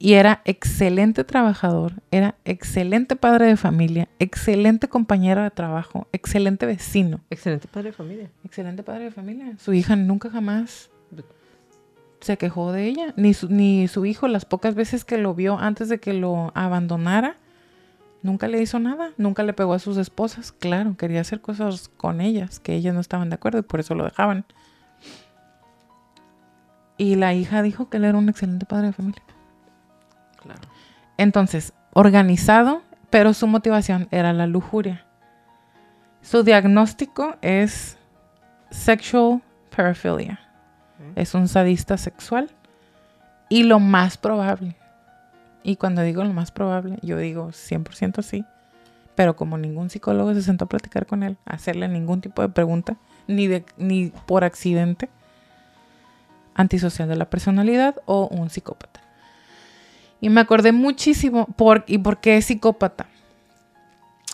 Y 0.02 0.14
era 0.14 0.40
excelente 0.46 1.24
trabajador, 1.24 1.92
era 2.10 2.34
excelente 2.46 3.16
padre 3.16 3.46
de 3.46 3.56
familia, 3.58 4.08
excelente 4.18 4.88
compañero 4.88 5.42
de 5.42 5.50
trabajo, 5.50 6.08
excelente 6.12 6.64
vecino, 6.64 7.20
Excelente 7.28 7.68
padre 7.68 7.90
de 7.90 7.92
familia. 7.96 8.30
excelente 8.42 8.82
padre 8.82 9.04
de 9.04 9.10
familia. 9.10 9.54
Su 9.58 9.74
hija 9.74 9.96
nunca 9.96 10.30
jamás 10.30 10.88
se 12.20 12.38
quejó 12.38 12.72
de 12.72 12.86
ella, 12.86 13.12
ni 13.16 13.34
su, 13.34 13.48
ni 13.50 13.88
su 13.88 14.06
hijo 14.06 14.26
las 14.28 14.44
pocas 14.46 14.74
veces 14.74 15.04
que 15.04 15.18
lo 15.18 15.34
vio 15.34 15.58
antes 15.58 15.88
de 15.90 16.00
que 16.00 16.14
lo 16.14 16.50
abandonara, 16.54 17.36
nunca 18.22 18.48
le 18.48 18.60
hizo 18.62 18.78
nada, 18.78 19.10
nunca 19.18 19.42
le 19.42 19.52
pegó 19.52 19.74
a 19.74 19.78
sus 19.78 19.98
esposas. 19.98 20.52
Claro, 20.52 20.96
quería 20.96 21.20
hacer 21.20 21.40
cosas 21.42 21.90
con 21.96 22.20
ellas 22.22 22.58
que 22.58 22.74
ellas 22.74 22.94
no 22.94 23.00
estaban 23.00 23.28
de 23.28 23.34
acuerdo 23.34 23.58
y 23.58 23.62
por 23.62 23.80
eso 23.80 23.94
lo 23.94 24.04
dejaban. 24.04 24.44
Y 27.00 27.14
la 27.14 27.32
hija 27.32 27.62
dijo 27.62 27.88
que 27.88 27.96
él 27.96 28.04
era 28.04 28.18
un 28.18 28.28
excelente 28.28 28.66
padre 28.66 28.88
de 28.88 28.92
familia. 28.92 29.22
Claro. 30.36 30.60
Entonces, 31.16 31.72
organizado, 31.94 32.82
pero 33.08 33.32
su 33.32 33.46
motivación 33.46 34.06
era 34.10 34.34
la 34.34 34.46
lujuria. 34.46 35.06
Su 36.20 36.42
diagnóstico 36.42 37.36
es 37.40 37.96
sexual 38.70 39.40
paraphilia. 39.74 40.40
Ok. 40.98 41.16
Es 41.16 41.32
un 41.32 41.48
sadista 41.48 41.96
sexual. 41.96 42.50
Y 43.48 43.62
lo 43.62 43.80
más 43.80 44.18
probable, 44.18 44.76
y 45.62 45.76
cuando 45.76 46.02
digo 46.02 46.22
lo 46.22 46.34
más 46.34 46.52
probable, 46.52 46.98
yo 47.00 47.16
digo 47.16 47.48
100% 47.48 48.20
sí, 48.22 48.44
pero 49.14 49.36
como 49.36 49.56
ningún 49.56 49.88
psicólogo 49.88 50.34
se 50.34 50.42
sentó 50.42 50.66
a 50.66 50.68
platicar 50.68 51.06
con 51.06 51.22
él, 51.22 51.38
a 51.46 51.54
hacerle 51.54 51.88
ningún 51.88 52.20
tipo 52.20 52.42
de 52.42 52.50
pregunta, 52.50 52.98
ni, 53.26 53.46
de, 53.46 53.64
ni 53.78 54.12
por 54.26 54.44
accidente, 54.44 55.08
antisocial 56.54 57.08
de 57.08 57.16
la 57.16 57.30
personalidad 57.30 57.96
o 58.06 58.26
un 58.28 58.50
psicópata. 58.50 59.00
Y 60.20 60.28
me 60.28 60.40
acordé 60.40 60.72
muchísimo, 60.72 61.46
por, 61.46 61.84
¿y 61.86 61.98
por 61.98 62.20
qué 62.20 62.36
es 62.36 62.46
psicópata? 62.46 63.06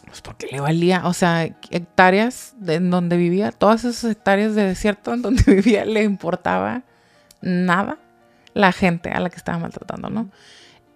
Pues 0.06 0.20
porque 0.20 0.46
le 0.48 0.60
valía, 0.60 1.06
o 1.06 1.12
sea, 1.12 1.44
hectáreas 1.44 2.54
de, 2.58 2.74
en 2.74 2.90
donde 2.90 3.16
vivía, 3.16 3.52
todas 3.52 3.84
esas 3.84 4.10
hectáreas 4.10 4.54
de 4.54 4.64
desierto 4.64 5.14
en 5.14 5.22
donde 5.22 5.42
vivía, 5.46 5.84
le 5.84 6.02
importaba 6.02 6.82
nada 7.40 7.98
la 8.54 8.72
gente 8.72 9.10
a 9.10 9.20
la 9.20 9.30
que 9.30 9.36
estaba 9.36 9.58
maltratando, 9.58 10.08
¿no? 10.08 10.28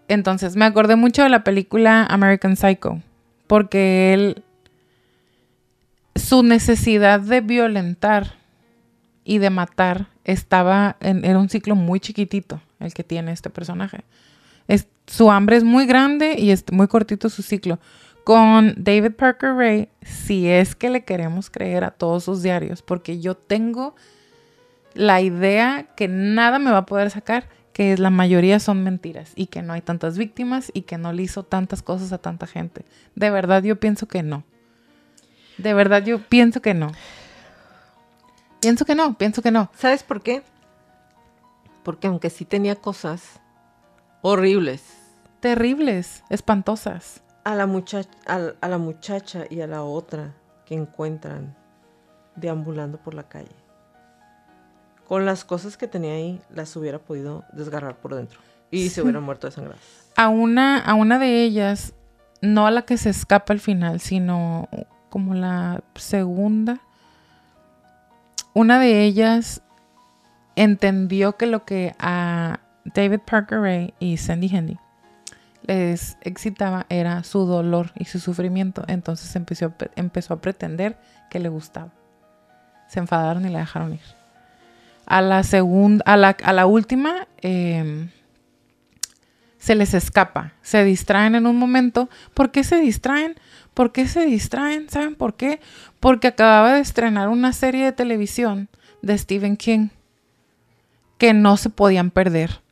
Entonces, 0.09 0.57
me 0.57 0.65
acordé 0.65 0.97
mucho 0.97 1.23
de 1.23 1.29
la 1.29 1.45
película 1.45 2.05
American 2.05 2.57
Psycho, 2.57 3.01
porque 3.47 4.13
él, 4.13 4.43
su 6.17 6.43
necesidad 6.43 7.21
de 7.21 7.41
violentar 7.41 8.40
y 9.25 9.39
de 9.39 9.51
matar 9.51 10.09
estaba 10.25 10.97
en, 11.01 11.25
era 11.25 11.39
un 11.39 11.49
ciclo 11.49 11.75
muy 11.75 12.01
chiquitito 12.01 12.61
el 12.79 12.95
que 12.95 13.05
tiene 13.05 13.33
este 13.33 13.51
personaje. 13.51 14.05
Es, 14.69 14.87
su 15.07 15.31
hambre 15.31 15.57
es 15.57 15.65
muy 15.65 15.87
grande 15.87 16.37
y 16.39 16.51
es 16.51 16.65
muy 16.73 16.89
cortito 16.89 17.29
su 17.29 17.43
ciclo. 17.43 17.79
Con 18.25 18.75
David 18.77 19.13
Parker 19.13 19.55
Ray, 19.55 19.89
si 20.03 20.49
es 20.49 20.75
que 20.75 20.91
le 20.91 21.05
queremos 21.05 21.51
creer 21.51 21.85
a 21.85 21.91
todos 21.91 22.25
sus 22.25 22.43
diarios, 22.43 22.83
porque 22.83 23.21
yo 23.21 23.35
tengo 23.35 23.95
la 24.95 25.21
idea 25.21 25.89
que 25.97 26.09
nada 26.09 26.59
me 26.59 26.71
va 26.71 26.79
a 26.79 26.87
poder 26.87 27.11
sacar, 27.11 27.49
que 27.73 27.97
la 27.97 28.11
mayoría 28.11 28.61
son 28.61 28.83
mentiras 28.83 29.33
y 29.37 29.47
que 29.47 29.63
no 29.63 29.73
hay 29.73 29.81
tantas 29.81 30.19
víctimas 30.19 30.71
y 30.75 30.83
que 30.83 30.99
no 30.99 31.13
le 31.13 31.23
hizo 31.23 31.45
tantas 31.45 31.83
cosas 31.83 32.13
a 32.13 32.19
tanta 32.19 32.47
gente. 32.47 32.85
De 33.15 33.31
verdad 33.31 33.63
yo 33.63 33.81
pienso 33.81 34.07
que 34.07 34.23
no. 34.23 34.45
De 35.57 35.75
verdad 35.75 36.05
yo 36.05 36.19
pienso 36.21 36.61
que 36.61 36.75
no. 36.75 36.93
Pienso 38.61 38.85
que 38.85 38.95
no, 38.95 39.15
pienso 39.15 39.43
que 39.43 39.51
no. 39.51 39.71
¿Sabes 39.77 40.03
por 40.03 40.23
qué? 40.23 40.43
Porque 41.83 42.07
aunque 42.07 42.31
sí 42.31 42.45
tenía 42.45 42.77
cosas 42.77 43.41
horribles, 44.23 44.83
Terribles, 45.41 46.23
espantosas. 46.29 47.23
a 47.45 47.55
la, 47.55 47.67
muchacha, 47.67 48.11
a, 48.27 48.53
a 48.61 48.69
la 48.69 48.77
muchacha 48.77 49.45
y 49.49 49.63
a 49.63 49.67
la 49.67 49.83
otra 49.83 50.35
que 50.67 50.75
encuentran 50.75 51.57
deambulando 52.37 52.99
por 52.99 53.15
la 53.15 53.23
calle, 53.29 53.55
con 55.09 55.25
las 55.25 55.45
cosas 55.47 55.79
que 55.79 55.89
tenía 55.89 56.13
ahí, 56.13 56.41
las 56.51 56.77
hubiera 56.77 56.99
podido 56.99 57.45
desgarrar 57.53 57.97
por 57.97 58.15
dentro 58.15 58.39
y 58.71 58.91
se 58.91 59.01
hubieran 59.03 59.23
muerto 59.23 59.47
desangradas. 59.47 59.81
A 60.17 60.29
una, 60.29 60.79
a 60.79 60.93
una 60.93 61.19
de 61.19 61.43
ellas, 61.43 61.95
no 62.43 62.67
a 62.67 62.71
la 62.71 62.83
que 62.83 62.99
se 62.99 63.09
escapa 63.09 63.55
al 63.55 63.61
final, 63.61 64.01
sino 64.01 64.69
como 65.09 65.33
la 65.35 65.83
segunda. 65.95 66.81
Una 68.53 68.79
de 68.81 69.05
ellas 69.05 69.63
entendió 70.57 71.37
que 71.37 71.47
lo 71.47 71.65
que 71.65 71.95
a 71.99 72.61
David 72.85 73.21
Parker 73.21 73.61
Ray 73.61 73.95
y 73.99 74.17
Sandy 74.17 74.55
Handy 74.55 74.79
les 75.67 76.17
excitaba 76.23 76.87
era 76.89 77.23
su 77.23 77.47
dolor 77.47 77.93
y 77.95 78.07
su 78.07 78.19
sufrimiento. 78.19 78.85
Entonces 78.89 79.35
empezó, 79.37 79.73
empezó 79.95 80.35
a 80.35 80.41
pretender 80.41 80.99
que 81.29 81.39
le 81.39 81.49
gustaba. 81.49 81.93
Se 82.89 82.99
enfadaron 82.99 83.47
y 83.47 83.51
la 83.51 83.61
dejaron 83.61 83.95
ir. 83.95 84.01
A 85.07 85.23
la 85.23 85.43
segunda, 85.43 86.05
a 86.07 86.17
la, 86.17 86.37
a 86.43 86.53
la 86.53 86.67
última, 86.67 87.29
em, 87.41 88.11
se 89.61 89.75
les 89.75 89.95
escapa, 89.95 90.55
se 90.63 90.83
distraen 90.85 91.35
en 91.37 91.47
un 91.47 91.57
momento. 91.57 92.09
¿Por 92.35 92.51
qué 92.51 92.65
se 92.65 92.81
distraen? 92.81 93.37
¿Por 93.75 93.93
qué 93.93 94.09
se 94.09 94.25
distraen? 94.25 94.89
¿Saben 94.89 95.15
por 95.15 95.35
qué? 95.35 95.61
Porque 96.01 96.29
acababa 96.29 96.75
de 96.75 96.81
estrenar 96.81 97.29
una 97.29 97.53
serie 97.53 97.85
de 97.85 97.93
televisión 97.93 98.69
de 99.03 99.17
Stephen 99.17 99.57
King 99.57 99.89
que 101.19 101.35
no 101.35 101.59
se 101.59 101.69
podían 101.69 102.11
perder. 102.11 102.63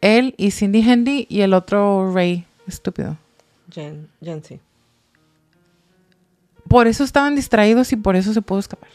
Él 0.00 0.34
y 0.38 0.50
Cindy 0.50 0.82
Handy 0.82 1.26
y 1.28 1.42
el 1.42 1.52
otro 1.52 2.10
Ray, 2.12 2.46
estúpido. 2.66 3.18
Jen, 3.70 4.08
Jen 4.22 4.42
sí. 4.42 4.58
Por 6.68 6.86
eso 6.86 7.04
estaban 7.04 7.36
distraídos 7.36 7.92
y 7.92 7.96
por 7.96 8.16
eso 8.16 8.32
se 8.32 8.40
pudo 8.40 8.60
escapar. 8.60 8.88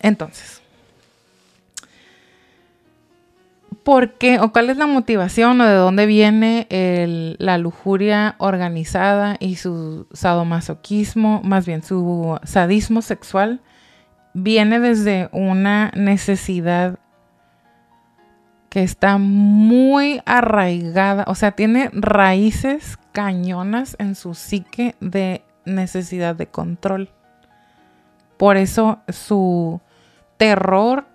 Entonces, 0.00 0.60
¿por 3.84 4.14
qué 4.14 4.40
o 4.40 4.50
cuál 4.50 4.70
es 4.70 4.78
la 4.78 4.86
motivación 4.86 5.60
o 5.60 5.66
de 5.66 5.74
dónde 5.74 6.06
viene 6.06 6.66
la 7.38 7.58
lujuria 7.58 8.34
organizada 8.38 9.36
y 9.38 9.56
su 9.56 10.08
sadomasoquismo, 10.12 11.42
más 11.44 11.66
bien 11.66 11.82
su 11.82 12.38
sadismo 12.44 13.02
sexual? 13.02 13.60
Viene 14.32 14.80
desde 14.80 15.28
una 15.32 15.92
necesidad 15.94 16.98
que 18.70 18.82
está 18.82 19.18
muy 19.18 20.20
arraigada, 20.26 21.24
o 21.28 21.36
sea, 21.36 21.52
tiene 21.52 21.90
raíces 21.92 22.98
cañonas 23.12 23.94
en 24.00 24.16
su 24.16 24.34
psique 24.34 24.96
de 24.98 25.44
necesidad 25.64 26.34
de 26.34 26.48
control. 26.48 27.10
Por 28.36 28.56
eso 28.56 28.98
su 29.08 29.80
terror 30.38 31.06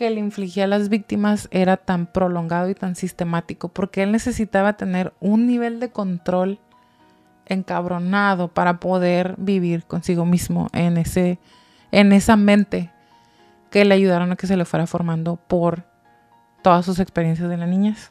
que 0.00 0.08
le 0.08 0.18
infligía 0.18 0.64
a 0.64 0.66
las 0.66 0.88
víctimas 0.88 1.46
era 1.50 1.76
tan 1.76 2.06
prolongado 2.06 2.70
y 2.70 2.74
tan 2.74 2.96
sistemático, 2.96 3.68
porque 3.68 4.02
él 4.02 4.12
necesitaba 4.12 4.72
tener 4.72 5.12
un 5.20 5.46
nivel 5.46 5.78
de 5.78 5.90
control 5.90 6.58
encabronado 7.44 8.48
para 8.48 8.80
poder 8.80 9.34
vivir 9.36 9.84
consigo 9.84 10.24
mismo 10.24 10.68
en, 10.72 10.96
ese, 10.96 11.38
en 11.92 12.14
esa 12.14 12.36
mente 12.36 12.90
que 13.70 13.84
le 13.84 13.94
ayudaron 13.94 14.32
a 14.32 14.36
que 14.36 14.46
se 14.46 14.56
le 14.56 14.64
fuera 14.64 14.86
formando 14.86 15.36
por 15.36 15.84
todas 16.62 16.86
sus 16.86 16.98
experiencias 16.98 17.50
de 17.50 17.58
la 17.58 17.66
niñez. 17.66 18.10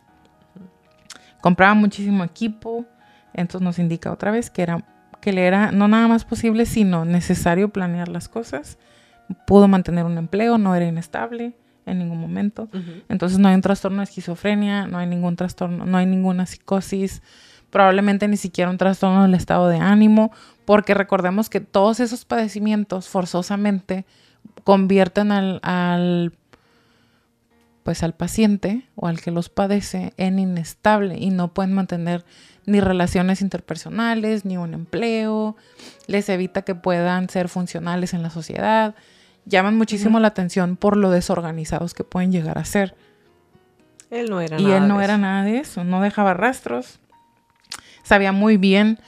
Compraba 1.41 1.73
muchísimo 1.73 2.23
equipo, 2.23 2.85
entonces 3.33 3.65
nos 3.65 3.79
indica 3.79 4.11
otra 4.11 4.29
vez 4.29 4.51
que, 4.51 4.61
era, 4.61 4.85
que 5.21 5.33
le 5.33 5.47
era 5.47 5.71
no 5.71 5.87
nada 5.87 6.07
más 6.07 6.23
posible, 6.23 6.67
sino 6.67 7.03
necesario 7.03 7.69
planear 7.69 8.09
las 8.09 8.29
cosas. 8.29 8.77
Pudo 9.47 9.67
mantener 9.67 10.05
un 10.05 10.19
empleo, 10.19 10.59
no 10.59 10.75
era 10.75 10.85
inestable 10.85 11.55
en 11.91 11.99
ningún 11.99 12.19
momento. 12.19 12.69
Entonces 13.09 13.39
no 13.39 13.47
hay 13.47 13.55
un 13.55 13.61
trastorno 13.61 13.97
de 13.99 14.05
esquizofrenia, 14.05 14.87
no 14.87 14.97
hay 14.97 15.07
ningún 15.07 15.35
trastorno, 15.35 15.85
no 15.85 15.97
hay 15.97 16.05
ninguna 16.05 16.45
psicosis, 16.45 17.21
probablemente 17.69 18.27
ni 18.27 18.37
siquiera 18.37 18.71
un 18.71 18.77
trastorno 18.77 19.23
del 19.23 19.35
estado 19.35 19.67
de 19.67 19.77
ánimo, 19.77 20.31
porque 20.65 20.93
recordemos 20.93 21.49
que 21.49 21.59
todos 21.59 21.99
esos 21.99 22.25
padecimientos 22.25 23.07
forzosamente 23.07 24.05
convierten 24.63 25.31
al, 25.31 25.59
al 25.63 26.33
pues 27.83 28.03
al 28.03 28.13
paciente 28.13 28.83
o 28.95 29.07
al 29.07 29.19
que 29.19 29.31
los 29.31 29.49
padece 29.49 30.13
en 30.17 30.37
inestable 30.37 31.17
y 31.17 31.31
no 31.31 31.53
pueden 31.53 31.73
mantener 31.73 32.23
ni 32.67 32.81
relaciones 32.81 33.41
interpersonales, 33.41 34.45
ni 34.45 34.57
un 34.57 34.75
empleo, 34.75 35.55
les 36.05 36.29
evita 36.29 36.61
que 36.61 36.75
puedan 36.75 37.29
ser 37.29 37.49
funcionales 37.49 38.13
en 38.13 38.21
la 38.21 38.29
sociedad, 38.29 38.93
llaman 39.45 39.77
muchísimo 39.77 40.19
la 40.19 40.29
atención 40.29 40.75
por 40.75 40.97
lo 40.97 41.09
desorganizados 41.11 41.93
que 41.93 42.03
pueden 42.03 42.31
llegar 42.31 42.57
a 42.57 42.65
ser. 42.65 42.95
Él 44.09 44.29
no 44.29 44.41
era 44.41 44.59
y 44.59 44.63
nada 44.63 44.77
él 44.77 44.87
no 44.87 44.97
de 44.97 45.03
era 45.03 45.13
eso. 45.13 45.21
nada 45.21 45.43
de 45.43 45.57
eso, 45.59 45.83
no 45.83 46.01
dejaba 46.01 46.33
rastros, 46.33 46.99
sabía 48.03 48.31
muy 48.31 48.57
bien 48.57 48.99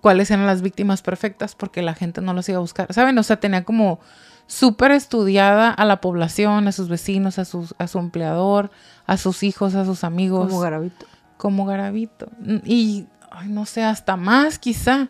cuáles 0.00 0.30
eran 0.30 0.46
las 0.46 0.62
víctimas 0.62 1.02
perfectas 1.02 1.54
porque 1.54 1.82
la 1.82 1.94
gente 1.94 2.20
no 2.20 2.32
los 2.32 2.48
iba 2.48 2.58
a 2.58 2.60
buscar, 2.60 2.92
¿saben? 2.92 3.18
O 3.18 3.22
sea, 3.22 3.38
tenía 3.38 3.64
como 3.64 4.00
súper 4.46 4.92
estudiada 4.92 5.70
a 5.70 5.84
la 5.84 6.00
población, 6.00 6.68
a 6.68 6.72
sus 6.72 6.88
vecinos, 6.88 7.38
a, 7.38 7.44
sus, 7.44 7.74
a 7.78 7.86
su 7.86 7.98
empleador, 7.98 8.70
a 9.06 9.16
sus 9.16 9.42
hijos, 9.42 9.74
a 9.74 9.84
sus 9.84 10.04
amigos. 10.04 10.48
Como 10.48 10.60
Garabito. 10.60 11.06
como 11.36 11.66
Garabito. 11.66 12.28
Y, 12.64 13.06
ay, 13.30 13.48
no 13.48 13.66
sé, 13.66 13.84
hasta 13.84 14.16
más 14.16 14.58
quizá. 14.58 15.08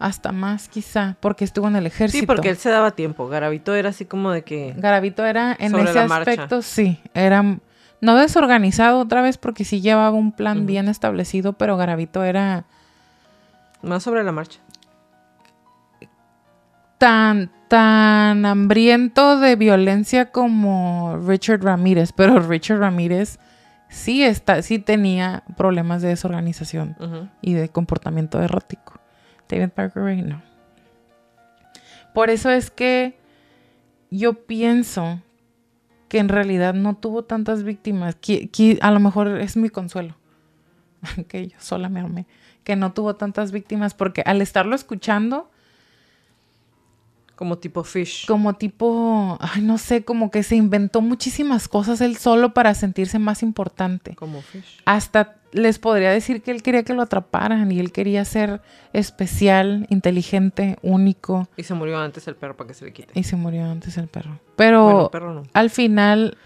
Hasta 0.00 0.32
más 0.32 0.68
quizá, 0.68 1.16
porque 1.20 1.44
estuvo 1.44 1.68
en 1.68 1.76
el 1.76 1.86
ejército. 1.86 2.20
Sí, 2.22 2.26
porque 2.26 2.48
él 2.48 2.56
se 2.56 2.70
daba 2.70 2.90
tiempo. 2.90 3.28
Garabito 3.28 3.74
era 3.74 3.90
así 3.90 4.06
como 4.06 4.32
de 4.32 4.42
que... 4.42 4.74
Garabito 4.76 5.24
era, 5.24 5.54
en 5.58 5.78
ese 5.78 6.06
marcha. 6.06 6.32
aspecto, 6.32 6.62
sí, 6.62 6.98
era 7.14 7.44
no 8.00 8.16
desorganizado 8.16 8.98
otra 8.98 9.20
vez 9.22 9.36
porque 9.36 9.64
sí 9.64 9.80
llevaba 9.80 10.10
un 10.10 10.32
plan 10.32 10.66
bien 10.66 10.88
establecido, 10.88 11.52
pero 11.52 11.76
Garabito 11.76 12.24
era 12.24 12.64
Más 13.82 14.02
sobre 14.02 14.24
la 14.24 14.32
marcha. 14.32 14.58
tan, 16.98 17.50
tan 17.68 18.46
hambriento 18.46 19.38
de 19.38 19.56
violencia 19.56 20.30
como 20.32 21.18
Richard 21.26 21.62
Ramírez, 21.62 22.12
pero 22.12 22.40
Richard 22.48 22.80
Ramírez 22.80 23.38
sí, 23.88 24.22
está, 24.22 24.62
sí 24.62 24.78
tenía 24.78 25.42
problemas 25.56 26.00
de 26.00 26.08
desorganización 26.08 26.96
y 27.42 27.54
de 27.54 27.68
comportamiento 27.68 28.40
errático. 28.42 28.99
David 29.50 29.70
Parker 29.70 30.02
Ray 30.02 30.22
no. 30.22 30.42
Por 32.14 32.30
eso 32.30 32.50
es 32.50 32.70
que 32.70 33.18
yo 34.10 34.44
pienso 34.46 35.20
que 36.08 36.18
en 36.18 36.28
realidad 36.28 36.74
no 36.74 36.96
tuvo 36.96 37.24
tantas 37.24 37.62
víctimas. 37.62 38.16
Que, 38.16 38.48
que 38.48 38.78
a 38.82 38.90
lo 38.90 39.00
mejor 39.00 39.40
es 39.40 39.56
mi 39.56 39.68
consuelo. 39.68 40.16
que 41.28 41.48
yo 41.48 41.56
sola 41.60 41.88
me 41.88 42.00
armé. 42.00 42.26
Que 42.64 42.76
no 42.76 42.92
tuvo 42.92 43.14
tantas 43.16 43.52
víctimas 43.52 43.94
porque 43.94 44.22
al 44.26 44.42
estarlo 44.42 44.74
escuchando, 44.74 45.50
Como 47.36 47.58
tipo 47.58 47.84
fish. 47.84 48.26
como 48.26 48.54
tipo, 48.54 49.38
ay, 49.40 49.62
no 49.62 49.78
sé, 49.78 50.04
como 50.04 50.30
que 50.30 50.42
se 50.42 50.56
inventó 50.56 51.00
muchísimas 51.00 51.68
cosas 51.68 52.00
él 52.02 52.16
solo 52.16 52.52
para 52.52 52.74
sentirse 52.74 53.18
más 53.18 53.42
importante. 53.42 54.14
Como 54.14 54.42
fish. 54.42 54.82
Hasta 54.84 55.39
les 55.52 55.78
podría 55.78 56.10
decir 56.10 56.42
que 56.42 56.50
él 56.52 56.62
quería 56.62 56.82
que 56.84 56.94
lo 56.94 57.02
atraparan 57.02 57.70
y 57.72 57.80
él 57.80 57.90
quería 57.92 58.24
ser 58.24 58.60
especial, 58.92 59.86
inteligente, 59.90 60.78
único 60.82 61.48
Y 61.56 61.64
se 61.64 61.74
murió 61.74 61.98
antes 61.98 62.28
el 62.28 62.36
perro 62.36 62.56
para 62.56 62.68
que 62.68 62.74
se 62.74 62.84
le 62.84 62.92
quite. 62.92 63.18
y 63.18 63.24
se 63.24 63.36
murió 63.36 63.64
antes 63.64 63.96
el 63.98 64.06
perro. 64.08 64.38
Pero 64.56 64.84
Bueno, 64.84 65.04
el 65.04 65.10
perro 65.10 65.34
no. 65.34 65.42
al 65.52 65.70
final, 65.70 66.36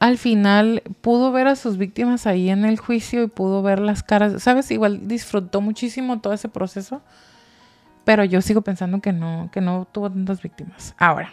al 0.00 0.18
final 0.18 0.82
pudo 1.00 1.30
ver 1.32 1.46
a 1.46 1.54
sus 1.56 1.76
víctimas 1.78 2.26
ahí 2.26 2.50
en 2.50 2.64
el 2.64 2.78
juicio 2.78 3.22
y 3.22 3.28
pudo 3.28 3.62
ver 3.62 3.78
las 3.80 4.02
caras. 4.02 4.42
¿Sabes? 4.42 4.70
Igual 4.70 5.06
disfrutó 5.06 5.60
muchísimo 5.60 6.20
todo 6.20 6.32
ese 6.32 6.48
proceso. 6.48 7.02
Pero 8.04 8.22
yo 8.24 8.42
sigo 8.42 8.60
pensando 8.62 9.00
que 9.00 9.12
no, 9.12 9.48
que 9.52 9.60
no 9.62 9.86
tuvo 9.90 10.10
tantas 10.10 10.42
víctimas. 10.42 10.94
Ahora, 10.98 11.32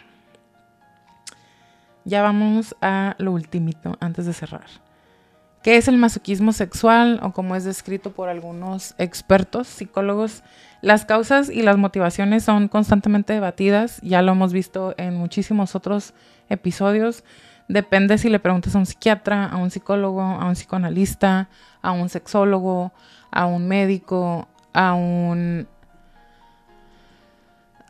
ya 2.04 2.22
vamos 2.22 2.74
a 2.80 3.14
lo 3.18 3.32
ultimito 3.32 3.96
antes 4.00 4.24
de 4.26 4.32
cerrar. 4.32 4.64
¿Qué 5.62 5.76
es 5.76 5.86
el 5.86 5.96
masoquismo 5.96 6.52
sexual 6.52 7.20
o 7.22 7.32
como 7.32 7.54
es 7.54 7.62
descrito 7.62 8.10
por 8.10 8.28
algunos 8.28 8.96
expertos 8.98 9.68
psicólogos? 9.68 10.42
Las 10.80 11.04
causas 11.04 11.50
y 11.50 11.62
las 11.62 11.76
motivaciones 11.76 12.42
son 12.42 12.66
constantemente 12.66 13.32
debatidas, 13.32 14.00
ya 14.02 14.22
lo 14.22 14.32
hemos 14.32 14.52
visto 14.52 14.92
en 14.96 15.14
muchísimos 15.14 15.76
otros 15.76 16.14
episodios. 16.48 17.22
Depende 17.68 18.18
si 18.18 18.28
le 18.28 18.40
preguntas 18.40 18.74
a 18.74 18.78
un 18.78 18.86
psiquiatra, 18.86 19.46
a 19.46 19.56
un 19.56 19.70
psicólogo, 19.70 20.20
a 20.20 20.46
un 20.46 20.54
psicoanalista, 20.54 21.48
a 21.80 21.92
un 21.92 22.08
sexólogo, 22.08 22.92
a 23.30 23.46
un 23.46 23.68
médico, 23.68 24.48
a 24.72 24.94
un 24.94 25.68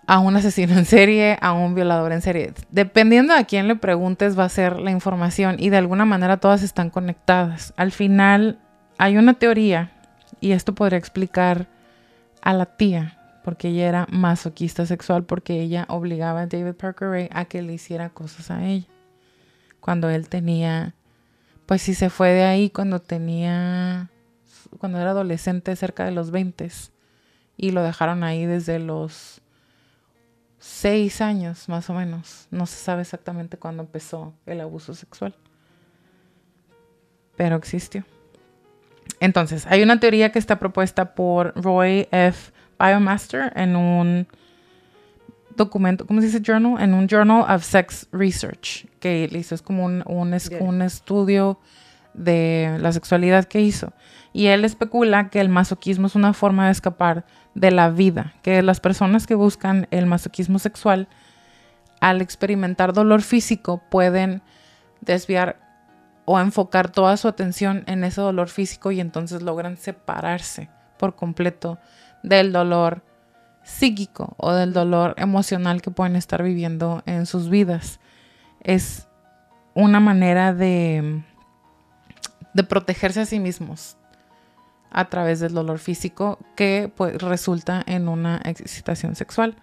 a 0.07 0.19
un 0.19 0.37
asesino 0.37 0.77
en 0.77 0.85
serie, 0.85 1.39
a 1.41 1.53
un 1.53 1.75
violador 1.75 2.13
en 2.13 2.23
serie. 2.23 2.53
Dependiendo 2.71 3.35
a 3.35 3.45
quién 3.45 3.69
le 3.69 3.77
preguntes 3.77 4.39
va 4.39 4.45
a 4.45 4.49
ser 4.49 4.81
la 4.81 4.91
información 4.91 5.57
y 5.59 5.71
de 5.71 5.77
alguna 5.77 6.05
manera 6.05 6.39
todas 6.39 6.63
están 6.63 6.91
conectadas. 6.91 7.73
Al 7.77 7.93
final 7.93 8.59
hay 8.99 9.17
una 9.17 9.35
teoría 9.35 9.93
y 10.41 10.53
esto 10.53 10.75
podría 10.75 10.99
explicar 10.99 11.69
a 12.41 12.53
la 12.53 12.67
tía, 12.67 13.19
porque 13.45 13.69
ella 13.69 13.89
era 13.89 14.07
masoquista 14.11 14.87
sexual, 14.87 15.25
porque 15.25 15.61
ella 15.61 15.87
obligaba 15.89 16.43
a 16.43 16.47
David 16.47 16.75
Parker 16.75 17.09
Ray 17.09 17.29
a 17.33 17.45
que 17.45 17.63
le 17.63 17.75
hiciera 17.75 18.11
cosas 18.11 18.51
a 18.51 18.65
ella. 18.65 18.87
Cuando 19.81 20.11
él 20.11 20.29
tenía, 20.29 20.95
pues 21.67 21.83
si 21.83 21.95
se 21.95 22.11
fue 22.11 22.31
de 22.31 22.45
ahí 22.45 22.71
cuando 22.71 23.01
tenía, 23.01 24.11
cuando 24.79 24.99
era 24.99 25.11
adolescente, 25.11 25.75
cerca 25.77 26.05
de 26.05 26.13
los 26.13 26.31
20 26.31 26.69
y 27.57 27.71
lo 27.71 27.83
dejaron 27.83 28.25
ahí 28.25 28.47
desde 28.47 28.79
los 28.79 29.42
seis 30.65 31.21
años 31.21 31.69
más 31.69 31.91
o 31.91 31.95
menos. 31.95 32.47
No 32.53 32.67
se 32.67 32.77
sabe 32.77 33.03
exactamente 33.03 33.57
cuándo 33.57 33.83
empezó 33.83 34.33
el 34.47 34.61
abuso 34.61 34.95
sexual. 34.95 35.35
Pero 37.37 37.57
existió. 37.57 38.05
Entonces, 39.21 39.67
hay 39.67 39.83
una 39.83 39.99
teoría 39.99 40.31
que 40.33 40.39
está 40.39 40.59
propuesta 40.59 41.15
por 41.15 41.53
Roy 41.61 42.07
F. 42.11 42.53
Biomaster 42.79 43.53
en 43.57 43.77
un 43.77 44.27
documento, 45.57 46.07
¿cómo 46.07 46.21
se 46.21 46.27
dice 46.27 46.41
journal? 46.45 46.81
En 46.83 46.95
un 46.95 47.07
Journal 47.09 47.45
of 47.49 47.63
Sex 47.65 48.09
Research 48.13 48.87
que 49.01 49.25
él 49.25 49.37
hizo. 49.37 49.55
Es 49.55 49.63
como 49.63 49.85
un, 49.85 50.03
un, 50.07 50.35
es- 50.35 50.51
un 50.61 50.83
estudio 50.83 51.59
de 52.15 52.77
la 52.81 52.93
sexualidad 52.93 53.45
que 53.45 53.61
hizo. 53.61 53.93
Y 54.33 54.47
él 54.47 54.65
especula 54.65 55.29
que 55.31 55.41
el 55.41 55.49
masoquismo 55.49 56.07
es 56.07 56.15
una 56.15 56.33
forma 56.33 56.67
de 56.67 56.73
escapar 56.73 57.25
de 57.55 57.71
la 57.71 57.91
vida, 57.91 58.35
que 58.43 58.63
las 58.63 58.81
personas 58.81 59.27
que 59.27 59.35
buscan 59.35 59.87
el 59.91 60.07
masoquismo 60.07 60.59
sexual, 60.59 61.09
al 62.01 62.21
experimentar 62.21 62.93
dolor 62.93 63.23
físico, 63.23 63.83
pueden 63.91 64.43
desviar 65.01 65.61
o 66.25 66.39
enfocar 66.41 66.91
toda 66.91 67.17
su 67.17 67.29
atención 67.29 67.85
en 67.87 68.05
ese 68.05 68.21
dolor 68.21 68.49
físico 68.49 68.93
y 68.93 69.01
entonces 69.01 69.43
logran 69.43 69.77
separarse 69.77 70.69
por 70.99 71.15
completo 71.17 71.79
del 72.23 72.53
dolor 72.53 73.03
psíquico 73.65 74.35
o 74.39 74.53
del 74.53 74.73
dolor 74.73 75.15
emocional 75.19 75.83
que 75.83 75.91
pueden 75.91 76.17
estar 76.17 76.43
viviendo 76.43 77.03
en 77.07 77.27
sus 77.27 77.49
vidas. 77.49 78.01
Es 78.63 79.09
una 79.75 80.01
manera 80.01 80.55
de, 80.55 81.23
de 82.55 82.65
protegerse 82.65 83.21
a 83.21 83.27
sí 83.27 83.41
mismos 83.41 83.97
a 84.93 85.07
través 85.07 85.41
del 85.41 85.55
dolor 85.55 85.79
físico 85.79 86.39
que 86.55 86.93
pues, 86.95 87.21
resulta 87.21 87.83
en 87.87 88.09
una 88.09 88.41
excitación 88.45 89.15
sexual. 89.15 89.57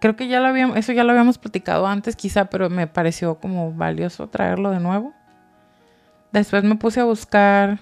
Creo 0.00 0.16
que 0.16 0.28
ya 0.28 0.40
lo 0.40 0.46
habíamos, 0.46 0.76
eso 0.76 0.92
ya 0.92 1.04
lo 1.04 1.10
habíamos 1.10 1.38
platicado 1.38 1.86
antes 1.86 2.16
quizá, 2.16 2.46
pero 2.46 2.70
me 2.70 2.86
pareció 2.86 3.36
como 3.36 3.72
valioso 3.72 4.28
traerlo 4.28 4.70
de 4.70 4.80
nuevo. 4.80 5.14
Después 6.32 6.64
me 6.64 6.76
puse 6.76 7.00
a 7.00 7.04
buscar 7.04 7.78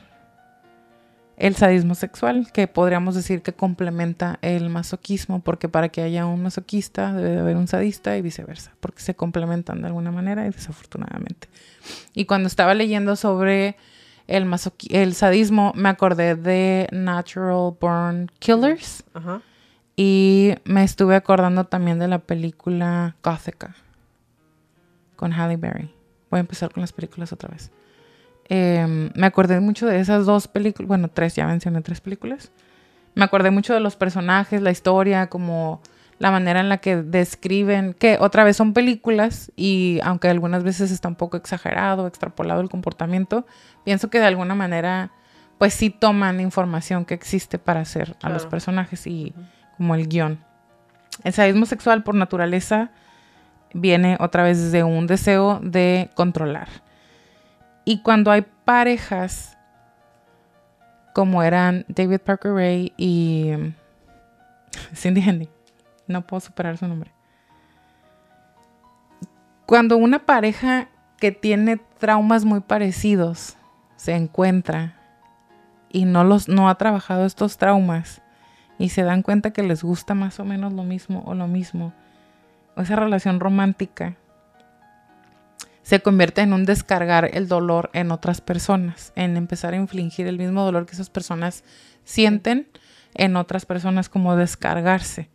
el 1.37 1.57
sadismo 1.57 1.95
sexual, 1.95 2.53
que 2.53 2.69
podríamos 2.69 3.15
decir 3.15 3.43
que 3.43 3.53
complementa 3.53 4.39
el 4.43 4.71
masoquismo, 4.71 5.41
porque 5.41 5.69
para 5.69 5.89
que 5.89 6.03
haya 6.03 6.27
un 6.27 6.43
masoquista 6.43 7.13
debe 7.13 7.41
haber 7.41 7.57
un 7.57 7.67
sadista 7.67 8.17
y 8.17 8.23
viceversa, 8.23 8.73
porque 8.81 9.03
se 9.03 9.17
complementan 9.17 9.81
de 9.81 9.89
alguna 9.89 10.13
manera 10.13 10.47
y 10.47 10.51
desafortunadamente. 10.51 11.49
Y 12.15 12.27
cuando 12.27 12.47
estaba 12.47 12.75
leyendo 12.75 13.17
sobre 13.17 13.77
el, 14.27 14.49
el 14.91 15.15
sadismo, 15.15 15.73
me 15.75 15.89
acordé 15.89 16.35
de 16.35 16.89
Natural 16.93 17.77
Born 17.81 18.31
Killers 18.39 19.05
y 19.97 20.55
me 20.65 20.83
estuve 20.83 21.15
acordando 21.17 21.65
también 21.65 21.99
de 21.99 22.09
la 22.09 22.19
película 22.19 23.17
Gothica 23.23 23.75
con 25.17 25.33
Halle 25.33 25.57
Berry. 25.57 25.95
Voy 26.31 26.39
a 26.39 26.41
empezar 26.41 26.73
con 26.73 26.81
las 26.81 26.93
películas 26.93 27.33
otra 27.33 27.49
vez. 27.49 27.71
Em, 28.49 29.11
me 29.15 29.27
acordé 29.27 29.61
mucho 29.61 29.87
de 29.87 30.01
esas 30.01 30.27
dos 30.27 30.49
películas, 30.49 30.89
bueno, 30.89 31.09
tres, 31.09 31.35
ya 31.37 31.47
mencioné 31.47 31.81
tres 31.81 32.01
películas. 32.01 32.51
Me 33.15 33.25
acordé 33.25 33.51
mucho 33.51 33.73
de 33.73 33.81
los 33.81 33.97
personajes, 33.97 34.61
la 34.61 34.71
historia, 34.71 35.29
como 35.29 35.81
la 36.25 36.31
manera 36.31 36.61
en 36.61 36.71
la 36.71 36.79
que 36.79 36.97
describen, 36.97 37.93
que 37.93 38.17
otra 38.19 38.45
vez 38.45 38.57
son 38.57 38.73
películas 38.73 39.53
y 39.57 40.01
aunque 40.03 40.31
algunas 40.31 40.65
veces 40.65 40.91
está 40.91 41.07
un 41.07 41.17
poco 41.17 41.37
exagerado, 41.37 42.07
extrapolado 42.07 42.63
el 42.63 42.71
comportamiento, 42.71 43.45
pienso 43.85 44.09
que 44.09 44.21
de 44.21 44.25
alguna 44.25 44.55
manera 44.55 45.11
pues 45.59 45.75
sí 45.75 45.91
toman 45.91 46.41
información 46.41 47.05
que 47.05 47.13
existe 47.13 47.59
para 47.59 47.81
hacer 47.81 48.17
a 48.23 48.31
los 48.31 48.47
personajes 48.47 49.07
y 49.07 49.35
como 49.77 49.95
el 49.95 50.09
guion. 50.09 50.43
El 51.25 51.35
sadismo 51.35 51.67
sexual 51.67 52.03
por 52.03 52.15
naturaleza 52.15 52.91
viene 53.75 54.17
otra 54.19 54.45
vez 54.45 54.73
de 54.73 54.83
un 54.83 55.07
deseo 55.07 55.61
de 55.63 56.09
controlar. 56.15 56.69
Y 57.85 58.01
cuando 58.01 58.31
hay 58.31 58.47
parejas 58.65 59.59
como 61.13 61.43
eran 61.43 61.85
David 61.89 62.21
Parker 62.21 62.53
Ray 62.53 62.95
y 62.97 63.53
um, 63.55 63.75
Cindy 64.95 65.21
Henry, 65.21 65.51
no 66.07 66.27
puedo 66.27 66.41
superar 66.41 66.77
su 66.79 66.87
nombre. 66.87 67.13
Cuando 69.67 69.97
una 69.97 70.27
pareja 70.27 70.89
que 71.19 71.33
tiene 71.33 71.79
traumas 71.99 72.45
muy 72.45 72.61
parecidos 72.61 73.57
se 73.97 74.15
encuentra 74.15 74.97
y 75.89 76.05
no 76.05 76.25
los 76.25 76.49
no 76.49 76.69
ha 76.69 76.75
trabajado 76.75 77.25
estos 77.25 77.57
traumas 77.57 78.21
y 78.79 78.91
se 78.91 79.03
dan 79.05 79.23
cuenta 79.23 79.53
que 79.53 79.63
les 79.63 79.83
gusta 79.83 80.15
más 80.15 80.39
o 80.41 80.45
menos 80.45 80.73
lo 80.73 80.83
mismo 80.83 81.23
o 81.27 81.35
lo 81.35 81.47
mismo, 81.47 81.93
esa 82.77 82.97
relación 82.97 83.41
romántica 83.41 84.17
se 85.83 86.01
convierte 86.01 86.41
en 86.41 86.53
un 86.55 86.65
descargar 86.65 87.31
el 87.35 87.47
dolor 87.47 87.91
en 87.93 88.11
otras 88.11 88.41
personas, 88.41 89.13
en 89.17 89.37
empezar 89.37 89.75
a 89.75 89.77
infligir 89.77 90.27
el 90.27 90.39
mismo 90.39 90.65
dolor 90.65 90.87
que 90.87 90.93
esas 90.93 91.11
personas 91.11 91.63
sienten 92.05 92.69
en 93.15 93.37
otras 93.37 93.67
personas 93.67 94.09
como 94.09 94.35
descargarse. 94.35 95.29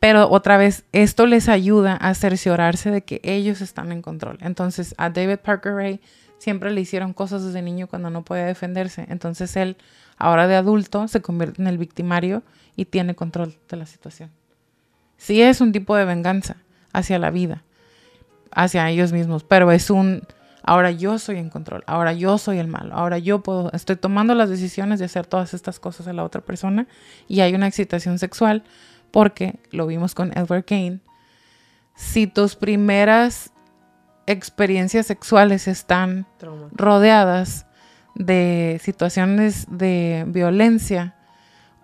Pero 0.00 0.30
otra 0.30 0.56
vez, 0.56 0.84
esto 0.92 1.26
les 1.26 1.48
ayuda 1.48 1.96
a 1.96 2.14
cerciorarse 2.14 2.90
de 2.90 3.02
que 3.02 3.20
ellos 3.24 3.60
están 3.60 3.90
en 3.90 4.02
control. 4.02 4.38
Entonces, 4.40 4.94
a 4.96 5.10
David 5.10 5.38
Parker 5.38 5.74
Ray 5.74 6.00
siempre 6.38 6.70
le 6.70 6.80
hicieron 6.80 7.12
cosas 7.12 7.44
desde 7.44 7.62
niño 7.62 7.88
cuando 7.88 8.10
no 8.10 8.24
podía 8.24 8.44
defenderse. 8.44 9.06
Entonces, 9.08 9.56
él, 9.56 9.76
ahora 10.16 10.46
de 10.46 10.54
adulto, 10.54 11.08
se 11.08 11.20
convierte 11.20 11.60
en 11.60 11.68
el 11.68 11.78
victimario 11.78 12.42
y 12.76 12.84
tiene 12.84 13.14
control 13.14 13.56
de 13.68 13.76
la 13.76 13.86
situación. 13.86 14.30
Sí 15.16 15.42
es 15.42 15.60
un 15.60 15.72
tipo 15.72 15.96
de 15.96 16.04
venganza 16.04 16.56
hacia 16.92 17.18
la 17.18 17.30
vida 17.30 17.64
hacia 18.52 18.88
ellos 18.88 19.12
mismos, 19.12 19.44
pero 19.44 19.70
es 19.72 19.90
un, 19.90 20.22
ahora 20.62 20.90
yo 20.90 21.18
soy 21.18 21.36
en 21.36 21.50
control, 21.50 21.84
ahora 21.86 22.12
yo 22.12 22.38
soy 22.38 22.58
el 22.58 22.66
malo, 22.66 22.94
ahora 22.94 23.18
yo 23.18 23.40
puedo, 23.42 23.70
estoy 23.72 23.96
tomando 23.96 24.34
las 24.34 24.50
decisiones 24.50 24.98
de 24.98 25.06
hacer 25.06 25.26
todas 25.26 25.54
estas 25.54 25.78
cosas 25.80 26.08
a 26.08 26.12
la 26.12 26.24
otra 26.24 26.40
persona 26.40 26.86
y 27.26 27.40
hay 27.40 27.54
una 27.54 27.66
excitación 27.66 28.18
sexual 28.18 28.64
porque 29.10 29.58
lo 29.70 29.86
vimos 29.86 30.14
con 30.14 30.36
Edward 30.36 30.64
Kane. 30.64 31.00
Si 31.94 32.26
tus 32.26 32.56
primeras 32.56 33.52
experiencias 34.26 35.06
sexuales 35.06 35.68
están 35.68 36.26
rodeadas 36.72 37.66
de 38.14 38.80
situaciones 38.82 39.66
de 39.70 40.24
violencia 40.28 41.14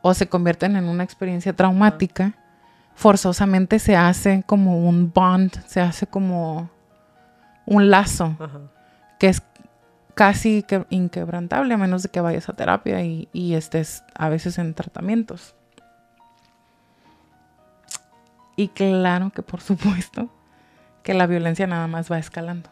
o 0.03 0.15
se 0.15 0.29
convierten 0.29 0.77
en 0.77 0.89
una 0.89 1.05
experiencia 1.05 1.55
traumática, 1.55 2.35
forzosamente 2.95 3.79
se 3.79 3.97
hace 3.97 4.45
como 4.47 4.87
un 4.87 5.13
bond, 5.13 5.53
se 5.67 5.81
hace 5.81 6.07
como 6.07 6.71
un 7.67 7.91
lazo 7.91 8.37
que 9.19 9.29
es 9.29 9.43
casi 10.15 10.65
inquebrantable 10.91 11.75
a 11.75 11.79
menos 11.79 12.03
de 12.03 12.09
que 12.09 12.21
vayas 12.21 12.49
a 12.49 12.53
terapia 12.55 13.03
y, 13.03 13.55
estés 13.55 14.05
a 14.15 14.29
veces 14.29 14.59
en 14.59 14.75
tratamientos. 14.75 15.55
Y 18.57 18.69
claro 18.69 19.31
que 19.31 19.43
por 19.43 19.61
supuesto 19.61 20.29
que 21.03 21.15
la 21.15 21.27
violencia 21.27 21.67
nada 21.67 21.87
más 21.87 22.11
va 22.11 22.19
escalando. 22.19 22.71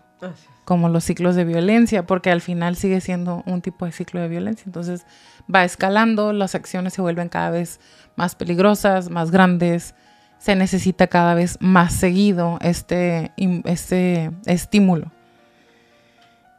Como 0.65 0.89
los 0.89 1.03
ciclos 1.03 1.35
de 1.35 1.45
violencia, 1.45 2.07
porque 2.07 2.31
al 2.31 2.41
final 2.41 2.77
sigue 2.77 3.01
siendo 3.01 3.43
un 3.47 3.61
tipo 3.61 3.87
de 3.87 3.93
ciclo 3.93 4.21
de 4.21 4.29
violencia. 4.29 4.65
Entonces 4.67 5.05
va 5.53 5.65
escalando, 5.65 6.33
las 6.33 6.55
acciones 6.55 6.95
se 6.95 7.03
vuelven 7.03 7.29
cada 7.29 7.51
vez 7.51 7.81
más 8.15 8.37
peligrosas, 8.37 9.11
más 9.11 9.33
grandes, 9.33 9.95
se 10.39 10.55
necesita 10.55 11.09
cada 11.09 11.35
vez 11.35 11.59
más 11.61 11.93
seguido 11.93 12.59
este, 12.63 13.33
este 13.65 14.31
estímulo. 14.47 15.11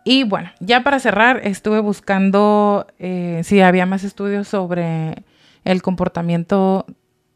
Y 0.03 0.23
bueno, 0.23 0.51
ya 0.59 0.83
para 0.83 0.99
cerrar, 0.99 1.41
estuve 1.43 1.79
buscando 1.79 2.87
eh, 2.99 3.41
si 3.43 3.61
había 3.61 3.85
más 3.85 4.03
estudios 4.03 4.47
sobre 4.49 5.23
el 5.63 5.81
comportamiento 5.81 6.85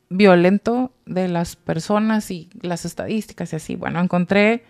violento 0.09 0.91
de 1.05 1.27
las 1.27 1.55
personas 1.55 2.31
y 2.31 2.49
las 2.61 2.85
estadísticas 2.85 3.53
y 3.53 3.55
así. 3.57 3.75
Bueno, 3.75 3.99
encontré 3.99 4.63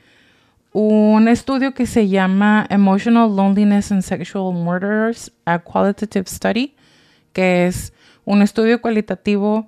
un 0.73 1.27
estudio 1.27 1.73
que 1.73 1.85
se 1.85 2.07
llama 2.07 2.65
Emotional 2.69 3.35
Loneliness 3.35 3.91
and 3.91 4.01
Sexual 4.01 4.53
Murderers, 4.53 5.31
a 5.45 5.59
Qualitative 5.59 6.26
Study, 6.27 6.76
que 7.34 7.68
es 7.68 7.93
un 8.26 8.41
estudio 8.41 8.81
cualitativo 8.81 9.68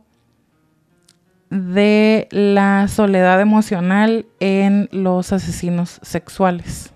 de 1.50 2.28
la 2.32 2.88
soledad 2.88 3.42
emocional 3.42 4.26
en 4.40 4.88
los 4.92 5.34
asesinos 5.34 6.00
sexuales. 6.04 6.94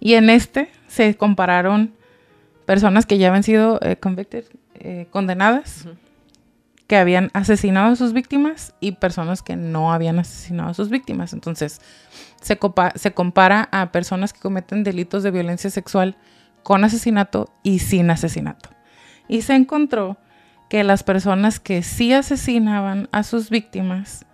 Y 0.00 0.14
en 0.14 0.28
este 0.28 0.68
se 0.86 1.16
compararon 1.16 1.94
personas 2.66 3.06
que 3.06 3.18
ya 3.18 3.28
habían 3.28 3.42
sido 3.42 3.78
eh, 3.82 3.96
eh, 4.80 5.06
condenadas, 5.10 5.86
que 6.94 7.00
habían 7.00 7.32
asesinado 7.32 7.92
a 7.92 7.96
sus 7.96 8.12
víctimas 8.12 8.72
y 8.78 8.92
personas 8.92 9.42
que 9.42 9.56
no 9.56 9.92
habían 9.92 10.20
asesinado 10.20 10.70
a 10.70 10.74
sus 10.74 10.90
víctimas. 10.90 11.32
Entonces, 11.32 11.80
se, 12.40 12.56
se 12.94 13.12
compara 13.12 13.68
a 13.72 13.90
personas 13.90 14.32
que 14.32 14.38
cometen 14.38 14.84
delitos 14.84 15.24
de 15.24 15.32
violencia 15.32 15.70
sexual 15.70 16.16
con 16.62 16.84
asesinato 16.84 17.52
y 17.64 17.80
sin 17.80 18.10
asesinato. 18.10 18.70
Y 19.26 19.42
se 19.42 19.56
encontró 19.56 20.18
que 20.70 20.84
las 20.84 21.02
personas 21.02 21.58
que 21.58 21.82
sí 21.82 22.12
asesinaban 22.12 23.08
a 23.10 23.24
sus 23.24 23.50
víctimas 23.50 24.24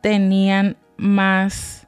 tenían 0.00 0.78
más 0.96 1.86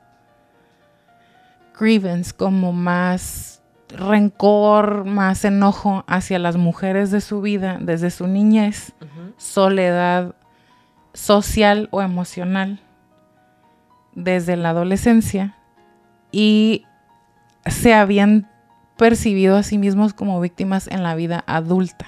grievance, 1.80 2.34
como 2.34 2.74
más 2.74 3.61
rencor, 3.96 5.04
más 5.04 5.44
enojo 5.44 6.04
hacia 6.06 6.38
las 6.38 6.56
mujeres 6.56 7.10
de 7.10 7.20
su 7.20 7.40
vida 7.40 7.78
desde 7.80 8.10
su 8.10 8.26
niñez, 8.26 8.92
soledad 9.36 10.34
social 11.14 11.88
o 11.90 12.02
emocional 12.02 12.80
desde 14.14 14.56
la 14.56 14.70
adolescencia 14.70 15.56
y 16.30 16.84
se 17.66 17.94
habían 17.94 18.48
percibido 18.96 19.56
a 19.56 19.62
sí 19.62 19.78
mismos 19.78 20.14
como 20.14 20.40
víctimas 20.40 20.88
en 20.88 21.02
la 21.02 21.14
vida 21.14 21.44
adulta. 21.46 22.06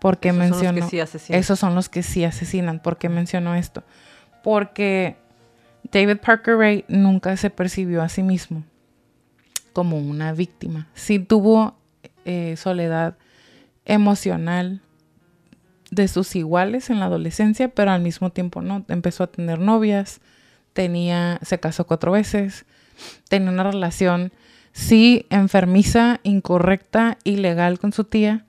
Porque 0.00 0.28
esos 0.28 0.38
mencionó. 0.38 0.80
Son 0.80 0.98
los 0.98 1.10
que 1.10 1.18
sí 1.18 1.32
esos 1.32 1.58
son 1.58 1.74
los 1.74 1.88
que 1.88 2.02
sí 2.02 2.24
asesinan. 2.24 2.80
¿Por 2.80 2.98
qué 2.98 3.08
mencionó 3.08 3.54
esto? 3.54 3.84
Porque 4.42 5.16
David 5.92 6.18
Parker 6.18 6.56
Ray 6.56 6.84
nunca 6.88 7.36
se 7.36 7.50
percibió 7.50 8.02
a 8.02 8.08
sí 8.08 8.22
mismo 8.22 8.64
como 9.72 9.98
una 9.98 10.32
víctima. 10.32 10.88
Sí 10.94 11.18
tuvo 11.18 11.76
eh, 12.24 12.56
soledad 12.56 13.16
emocional 13.84 14.80
de 15.90 16.08
sus 16.08 16.34
iguales 16.36 16.88
en 16.88 17.00
la 17.00 17.06
adolescencia, 17.06 17.68
pero 17.68 17.90
al 17.90 18.00
mismo 18.00 18.30
tiempo 18.30 18.62
no. 18.62 18.84
Empezó 18.88 19.24
a 19.24 19.26
tener 19.26 19.58
novias, 19.58 20.20
tenía, 20.72 21.38
se 21.42 21.60
casó 21.60 21.86
cuatro 21.86 22.12
veces, 22.12 22.64
tenía 23.28 23.50
una 23.50 23.64
relación, 23.64 24.32
sí, 24.72 25.26
enfermiza, 25.30 26.20
incorrecta, 26.22 27.18
ilegal 27.24 27.78
con 27.78 27.92
su 27.92 28.04
tía, 28.04 28.46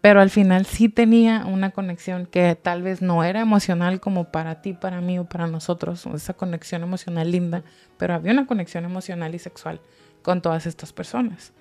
pero 0.00 0.20
al 0.20 0.30
final 0.30 0.66
sí 0.66 0.88
tenía 0.88 1.44
una 1.46 1.70
conexión 1.70 2.26
que 2.26 2.56
tal 2.60 2.82
vez 2.82 3.02
no 3.02 3.22
era 3.22 3.40
emocional 3.40 4.00
como 4.00 4.32
para 4.32 4.62
ti, 4.62 4.72
para 4.72 5.00
mí 5.00 5.18
o 5.18 5.24
para 5.24 5.46
nosotros, 5.46 6.06
esa 6.06 6.34
conexión 6.34 6.82
emocional 6.82 7.30
linda, 7.30 7.62
pero 7.98 8.14
había 8.14 8.32
una 8.32 8.46
conexión 8.46 8.84
emocional 8.84 9.34
y 9.34 9.38
sexual 9.38 9.80
con 10.22 10.42
todas 10.42 10.66
estas 10.66 10.92
personas. 10.92 11.52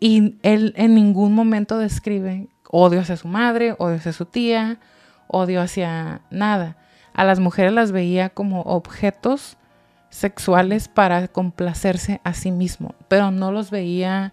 Y 0.00 0.36
él 0.42 0.74
en 0.76 0.94
ningún 0.94 1.34
momento 1.34 1.78
describe 1.78 2.48
odio 2.72 3.00
hacia 3.00 3.16
su 3.16 3.28
madre, 3.28 3.76
odio 3.78 3.96
hacia 3.96 4.12
su 4.12 4.24
tía, 4.24 4.78
odio 5.28 5.60
hacia 5.60 6.22
nada. 6.30 6.76
A 7.14 7.24
las 7.24 7.38
mujeres 7.38 7.72
las 7.72 7.92
veía 7.92 8.30
como 8.30 8.62
objetos 8.62 9.56
sexuales 10.10 10.88
para 10.88 11.28
complacerse 11.28 12.20
a 12.24 12.34
sí 12.34 12.50
mismo, 12.50 12.94
pero 13.08 13.30
no 13.30 13.52
los 13.52 13.70
veía 13.70 14.32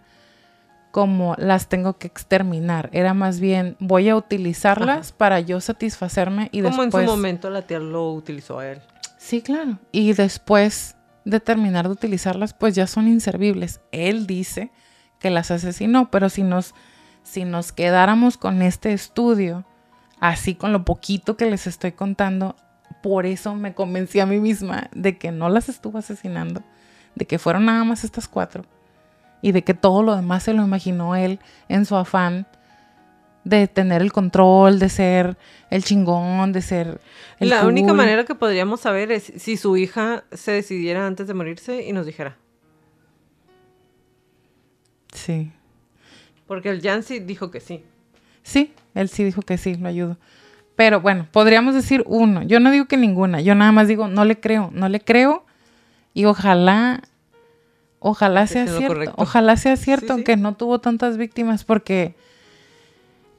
como 0.91 1.35
las 1.37 1.69
tengo 1.69 1.97
que 1.97 2.07
exterminar. 2.07 2.89
Era 2.93 3.13
más 3.13 3.39
bien, 3.39 3.75
voy 3.79 4.09
a 4.09 4.15
utilizarlas 4.15 5.11
para 5.11 5.39
yo 5.39 5.61
satisfacerme 5.61 6.49
y 6.51 6.61
como 6.61 6.81
después... 6.83 7.03
en 7.03 7.09
su 7.09 7.15
momento 7.15 7.49
la 7.49 7.61
tía 7.61 7.79
lo 7.79 8.11
utilizó 8.11 8.59
a 8.59 8.71
él. 8.71 8.81
Sí, 9.17 9.41
claro. 9.41 9.77
Y 9.91 10.13
después 10.13 10.95
de 11.29 11.39
terminar 11.39 11.87
de 11.87 11.93
utilizarlas, 11.93 12.53
pues 12.53 12.75
ya 12.75 12.87
son 12.87 13.07
inservibles. 13.07 13.81
Él 13.91 14.27
dice 14.27 14.71
que 15.19 15.29
las 15.29 15.51
asesinó, 15.51 16.09
pero 16.11 16.29
si 16.29 16.43
nos, 16.43 16.73
si 17.23 17.45
nos 17.45 17.71
quedáramos 17.71 18.37
con 18.37 18.61
este 18.61 18.93
estudio, 18.93 19.65
así 20.19 20.55
con 20.55 20.71
lo 20.71 20.85
poquito 20.85 21.37
que 21.37 21.45
les 21.45 21.67
estoy 21.67 21.91
contando, 21.91 22.55
por 23.01 23.25
eso 23.25 23.55
me 23.55 23.73
convencí 23.73 24.19
a 24.19 24.25
mí 24.25 24.39
misma 24.39 24.89
de 24.93 25.17
que 25.17 25.31
no 25.31 25.49
las 25.49 25.69
estuvo 25.69 25.97
asesinando, 25.97 26.63
de 27.15 27.25
que 27.25 27.39
fueron 27.39 27.65
nada 27.65 27.83
más 27.83 28.03
estas 28.03 28.27
cuatro 28.27 28.65
y 29.41 29.51
de 29.51 29.63
que 29.63 29.73
todo 29.73 30.03
lo 30.03 30.15
demás 30.15 30.43
se 30.43 30.53
lo 30.53 30.63
imaginó 30.63 31.15
él 31.15 31.39
en 31.67 31.85
su 31.85 31.95
afán 31.95 32.47
de 33.43 33.67
tener 33.67 34.01
el 34.01 34.11
control, 34.11 34.79
de 34.79 34.89
ser 34.89 35.37
el 35.69 35.83
chingón, 35.83 36.51
de 36.51 36.61
ser 36.61 36.99
el 37.39 37.49
La 37.49 37.65
única 37.65 37.93
manera 37.93 38.25
que 38.25 38.35
podríamos 38.35 38.81
saber 38.81 39.11
es 39.11 39.31
si 39.37 39.57
su 39.57 39.77
hija 39.77 40.23
se 40.31 40.51
decidiera 40.51 41.07
antes 41.07 41.27
de 41.27 41.33
morirse 41.33 41.83
y 41.87 41.93
nos 41.93 42.05
dijera. 42.05 42.37
Sí. 45.13 45.51
Porque 46.47 46.69
el 46.69 46.81
Jancy 46.81 47.19
dijo 47.19 47.51
que 47.51 47.59
sí. 47.59 47.83
Sí, 48.43 48.73
él 48.95 49.09
sí 49.09 49.23
dijo 49.23 49.41
que 49.41 49.57
sí, 49.57 49.75
lo 49.75 49.87
ayudo. 49.87 50.17
Pero 50.75 51.01
bueno, 51.01 51.27
podríamos 51.31 51.75
decir 51.75 52.03
uno. 52.07 52.41
Yo 52.43 52.59
no 52.59 52.71
digo 52.71 52.85
que 52.85 52.97
ninguna. 52.97 53.41
Yo 53.41 53.53
nada 53.53 53.71
más 53.71 53.87
digo, 53.87 54.07
no 54.07 54.25
le 54.25 54.39
creo, 54.39 54.69
no 54.73 54.87
le 54.89 55.01
creo. 55.01 55.45
Y 56.13 56.25
ojalá, 56.25 57.01
ojalá 57.99 58.47
sea 58.47 58.65
cierto. 58.65 58.87
correcto. 58.87 59.15
Ojalá 59.17 59.57
sea 59.57 59.75
cierto 59.75 60.13
Sí, 60.13 60.19
sí. 60.19 60.23
que 60.23 60.37
no 60.37 60.55
tuvo 60.55 60.79
tantas 60.79 61.17
víctimas 61.17 61.63
porque 61.63 62.15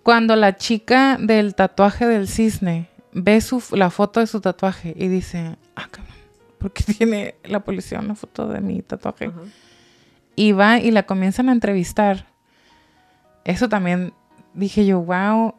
cuando 0.03 0.37
la 0.37 0.57
chica 0.57 1.17
del 1.21 1.55
tatuaje 1.55 2.07
del 2.07 2.29
cisne 2.29 2.89
ve 3.13 3.41
su, 3.41 3.63
la 3.73 3.91
foto 3.91 4.21
de 4.21 4.27
su 4.27 4.41
tatuaje 4.41 4.95
y 4.97 5.09
dice, 5.09 5.57
ah, 5.77 5.89
cabrón, 5.91 6.15
¿por 6.59 6.73
qué 6.73 6.85
tiene 6.93 7.35
la 7.45 7.61
policía 7.61 8.01
una 8.01 8.15
foto 8.15 8.49
de 8.49 8.61
mi 8.61 8.83
tatuaje? 8.83 9.31
Y 10.37 10.53
va 10.53 10.79
y 10.79 10.91
la 10.91 11.05
comienzan 11.05 11.49
a 11.49 11.53
entrevistar. 11.53 12.27
Eso 13.45 13.69
también 13.69 14.13
dije 14.55 14.87
yo, 14.87 15.01
wow, 15.01 15.55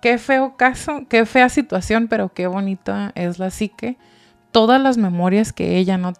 qué 0.00 0.18
feo 0.18 0.56
caso, 0.56 1.02
qué 1.08 1.26
fea 1.26 1.48
situación, 1.48 2.08
pero 2.08 2.32
qué 2.32 2.46
bonita 2.46 3.12
es 3.14 3.38
la 3.38 3.50
psique. 3.50 3.96
Todas 4.50 4.80
las 4.80 4.96
memorias 4.96 5.52
que 5.52 5.76
ella 5.78 5.98
no, 5.98 6.14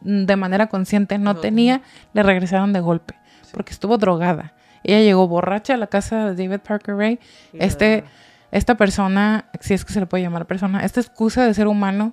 de 0.00 0.36
manera 0.36 0.68
consciente 0.68 1.18
no 1.18 1.34
No. 1.34 1.40
tenía, 1.40 1.82
le 2.14 2.22
regresaron 2.22 2.72
de 2.72 2.80
golpe, 2.80 3.14
porque 3.52 3.72
estuvo 3.72 3.98
drogada. 3.98 4.54
Ella 4.86 5.00
llegó 5.00 5.26
borracha 5.26 5.74
a 5.74 5.76
la 5.76 5.88
casa 5.88 6.32
de 6.32 6.44
David 6.46 6.60
Parker 6.60 6.94
Ray. 6.96 7.18
Este, 7.52 8.04
esta 8.52 8.76
persona, 8.76 9.46
si 9.60 9.74
es 9.74 9.84
que 9.84 9.92
se 9.92 9.98
le 10.00 10.06
puede 10.06 10.22
llamar 10.22 10.46
persona, 10.46 10.84
esta 10.84 11.00
excusa 11.00 11.44
de 11.44 11.52
ser 11.54 11.66
humano, 11.66 12.12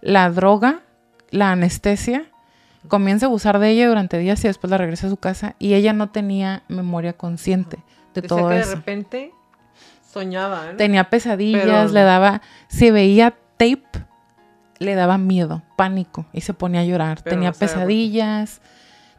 la 0.00 0.30
droga, 0.30 0.82
la 1.30 1.50
anestesia, 1.50 2.26
comienza 2.86 3.26
a 3.26 3.28
abusar 3.28 3.58
de 3.58 3.70
ella 3.70 3.88
durante 3.88 4.18
días 4.18 4.44
y 4.44 4.48
después 4.48 4.70
la 4.70 4.78
regresa 4.78 5.08
a 5.08 5.10
su 5.10 5.16
casa 5.16 5.56
y 5.58 5.74
ella 5.74 5.92
no 5.92 6.10
tenía 6.10 6.62
memoria 6.68 7.14
consciente 7.14 7.78
de 8.14 8.22
todo 8.22 8.48
que 8.48 8.54
de 8.54 8.60
eso. 8.60 8.76
repente 8.76 9.32
soñaba, 10.08 10.70
¿no? 10.70 10.76
Tenía 10.76 11.10
pesadillas, 11.10 11.64
Pero- 11.64 11.88
le 11.88 12.02
daba, 12.02 12.42
si 12.68 12.90
veía 12.92 13.34
tape, 13.56 13.82
le 14.78 14.94
daba 14.94 15.18
miedo, 15.18 15.62
pánico 15.76 16.26
y 16.32 16.42
se 16.42 16.54
ponía 16.54 16.80
a 16.80 16.84
llorar. 16.84 17.22
Pero 17.24 17.36
tenía 17.36 17.52
qué. 17.52 17.58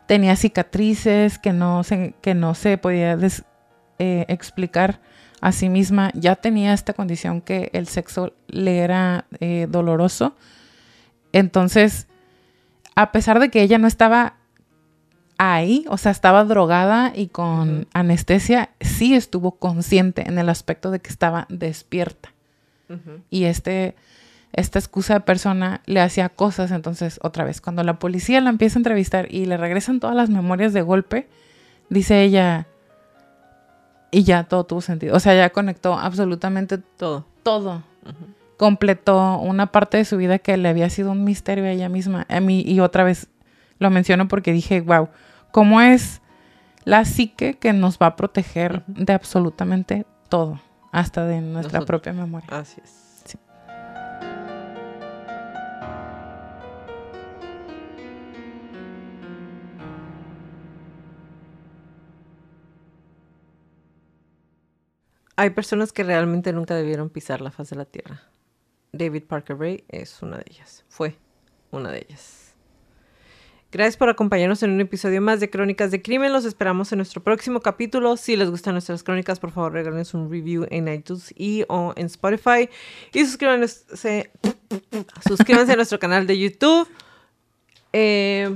Tenía 0.08 0.36
cicatrices 0.36 1.38
que 1.40 1.54
no 1.54 1.84
se, 1.84 2.14
que 2.22 2.34
no 2.36 2.54
se 2.56 2.78
podía 2.78 3.18
des- 3.18 3.44
eh, 4.00 4.26
explicar 4.28 5.00
a 5.42 5.52
sí 5.52 5.70
misma. 5.70 6.12
Ya 6.14 6.36
tenía 6.36 6.74
esta 6.74 6.94
condición 6.94 7.42
que 7.42 7.70
el 7.74 7.88
sexo 7.88 8.34
le 8.48 8.80
era 8.80 9.26
eh, 9.40 9.68
doloroso. 9.70 10.36
Entonces, 11.34 12.08
a 12.96 13.12
pesar 13.12 13.40
de 13.40 13.50
que 13.50 13.62
ella 13.62 13.78
no 13.78 13.88
estaba 13.88 14.36
ahí, 15.38 15.86
o 15.90 15.98
sea, 15.98 16.12
estaba 16.12 16.46
drogada 16.46 17.12
y 17.14 17.28
con 17.28 17.88
anestesia, 17.94 18.70
sí 18.80 19.16
estuvo 19.16 19.52
consciente 19.58 20.28
en 20.28 20.38
el 20.40 20.48
aspecto 20.50 20.92
de 20.92 21.00
que 21.00 21.10
estaba 21.10 21.46
despierta. 21.50 22.32
Y 23.30 23.46
este, 23.46 23.96
esta 24.56 24.80
excusa 24.80 25.16
de 25.16 25.20
persona 25.22 25.82
le 25.86 26.02
hacía 26.02 26.30
cosas. 26.30 26.72
Entonces, 26.72 27.20
otra 27.22 27.44
vez, 27.44 27.62
cuando 27.62 27.84
la 27.84 28.00
policía 28.00 28.42
la 28.42 28.50
empieza 28.50 28.80
a 28.80 28.82
entrevistar 28.82 29.28
y 29.32 29.46
le 29.46 29.58
regresan 29.58 30.00
todas 30.00 30.16
las 30.16 30.30
memorias 30.30 30.74
de 30.74 30.82
golpe, 30.82 31.28
dice 31.90 32.24
ella, 32.24 32.68
y 34.12 34.24
ya 34.24 34.46
todo 34.46 34.64
tuvo 34.64 34.82
sentido. 34.82 35.16
O 35.16 35.20
sea, 35.20 35.36
ya 35.36 35.50
conectó 35.52 35.98
absolutamente 35.98 36.78
Todo. 36.98 37.26
todo 37.44 37.84
completó 38.58 39.38
una 39.40 39.68
parte 39.68 39.98
de 39.98 40.06
su 40.06 40.18
vida 40.18 40.40
que 40.40 40.58
le 40.58 40.70
había 40.70 40.90
sido 40.90 41.12
un 41.12 41.24
misterio 41.24 41.66
a 41.66 41.72
ella 41.72 41.90
misma. 41.90 42.26
A 42.30 42.40
mí, 42.40 42.62
y 42.62 42.80
otra 42.80 43.04
vez 43.04 43.28
lo 43.80 43.90
menciono 43.90 44.28
porque 44.28 44.52
dije, 44.52 44.82
wow, 44.82 45.10
¿cómo 45.52 45.82
es 45.82 46.22
la 46.84 47.06
psique 47.06 47.58
que 47.58 47.74
nos 47.74 47.98
va 47.98 48.08
a 48.08 48.16
proteger 48.16 48.84
de 48.88 49.14
absolutamente 49.14 50.06
todo, 50.30 50.62
hasta 50.92 51.26
de 51.26 51.42
nuestra 51.42 51.80
Nosotros. 51.80 51.86
propia 51.86 52.14
memoria? 52.14 52.48
Así 52.52 52.80
es. 52.84 53.05
Hay 65.38 65.50
personas 65.50 65.92
que 65.92 66.04
realmente 66.04 66.54
nunca 66.54 66.76
debieron 66.76 67.10
pisar 67.10 67.42
la 67.42 67.52
faz 67.52 67.70
de 67.70 67.76
la 67.76 67.86
tierra. 67.86 68.24
David 68.94 69.24
Parker 69.24 69.58
Ray 69.58 69.84
es 69.90 70.22
una 70.22 70.38
de 70.38 70.46
ellas. 70.50 70.86
Fue 70.88 71.18
una 71.72 71.92
de 71.92 72.06
ellas. 72.08 72.46
Gracias 73.76 73.98
por 73.98 74.08
acompañarnos 74.08 74.64
en 74.64 74.72
un 74.72 74.80
episodio 74.80 75.22
más 75.22 75.42
de 75.42 75.50
Crónicas 75.50 75.92
de 75.92 76.02
Crimen. 76.02 76.32
Los 76.32 76.46
esperamos 76.46 76.94
en 76.94 77.00
nuestro 77.00 77.22
próximo 77.22 77.60
capítulo. 77.60 78.16
Si 78.16 78.38
les 78.38 78.50
gustan 78.50 78.76
nuestras 78.76 79.04
crónicas, 79.04 79.38
por 79.42 79.52
favor, 79.52 79.74
regálenos 79.74 80.14
un 80.14 80.32
review 80.32 80.66
en 80.70 80.88
iTunes 80.88 81.34
y 81.36 81.66
o 81.68 81.94
en 81.98 82.06
Spotify. 82.06 82.70
Y 83.12 83.26
suscríbanse, 83.26 84.32
a 85.74 85.76
nuestro 85.76 86.00
canal 86.00 86.26
de 86.26 86.40
YouTube. 86.40 86.88
Eh, 87.92 88.56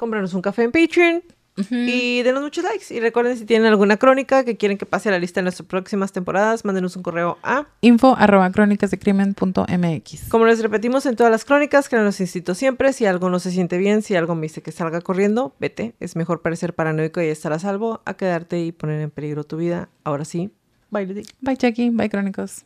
un 0.00 0.42
café 0.42 0.62
en 0.62 0.70
Patreon. 0.70 1.24
Y 1.56 2.22
denos 2.22 2.42
muchos 2.42 2.64
likes. 2.64 2.92
Y 2.92 3.00
recuerden, 3.00 3.36
si 3.36 3.44
tienen 3.44 3.68
alguna 3.68 3.96
crónica 3.96 4.44
que 4.44 4.56
quieren 4.56 4.76
que 4.78 4.86
pase 4.86 5.08
a 5.08 5.12
la 5.12 5.18
lista 5.18 5.40
en 5.40 5.44
nuestras 5.44 5.68
próximas 5.68 6.12
temporadas, 6.12 6.64
mándenos 6.64 6.96
un 6.96 7.02
correo 7.02 7.38
a. 7.42 7.66
Info 7.80 8.16
arroba 8.18 8.50
crónicasdecrimen.mx. 8.50 10.28
Como 10.28 10.46
les 10.46 10.60
repetimos 10.62 11.06
en 11.06 11.16
todas 11.16 11.30
las 11.30 11.44
crónicas, 11.44 11.88
que 11.88 11.96
los 11.96 12.20
incito 12.20 12.54
siempre. 12.54 12.92
Si 12.92 13.06
algo 13.06 13.30
no 13.30 13.38
se 13.38 13.50
siente 13.50 13.78
bien, 13.78 14.02
si 14.02 14.16
algo 14.16 14.34
me 14.34 14.42
dice 14.42 14.62
que 14.62 14.72
salga 14.72 15.00
corriendo, 15.00 15.54
vete. 15.60 15.94
Es 16.00 16.16
mejor 16.16 16.42
parecer 16.42 16.74
paranoico 16.74 17.22
y 17.22 17.26
estar 17.26 17.52
a 17.52 17.58
salvo 17.58 18.02
a 18.04 18.14
quedarte 18.14 18.60
y 18.60 18.72
poner 18.72 19.00
en 19.00 19.10
peligro 19.10 19.44
tu 19.44 19.56
vida. 19.56 19.88
Ahora 20.02 20.24
sí, 20.24 20.50
bye, 20.90 21.06
Lady. 21.06 21.22
Bye, 21.40 21.56
Jackie. 21.56 21.90
Bye, 21.90 22.10
Crónicos. 22.10 22.64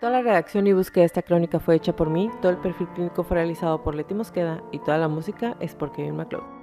Toda 0.00 0.12
la 0.12 0.22
redacción 0.22 0.66
y 0.66 0.72
búsqueda 0.72 1.02
de 1.02 1.06
esta 1.06 1.20
crónica 1.20 1.60
fue 1.60 1.74
hecha 1.74 1.94
por 1.94 2.08
mí, 2.08 2.30
todo 2.40 2.50
el 2.50 2.56
perfil 2.56 2.88
clínico 2.94 3.22
fue 3.22 3.36
realizado 3.36 3.82
por 3.82 3.94
Leti 3.94 4.14
Mosqueda 4.14 4.62
y 4.72 4.78
toda 4.78 4.96
la 4.96 5.08
música 5.08 5.58
es 5.60 5.74
por 5.74 5.92
Kevin 5.92 6.16
MacLeod. 6.16 6.59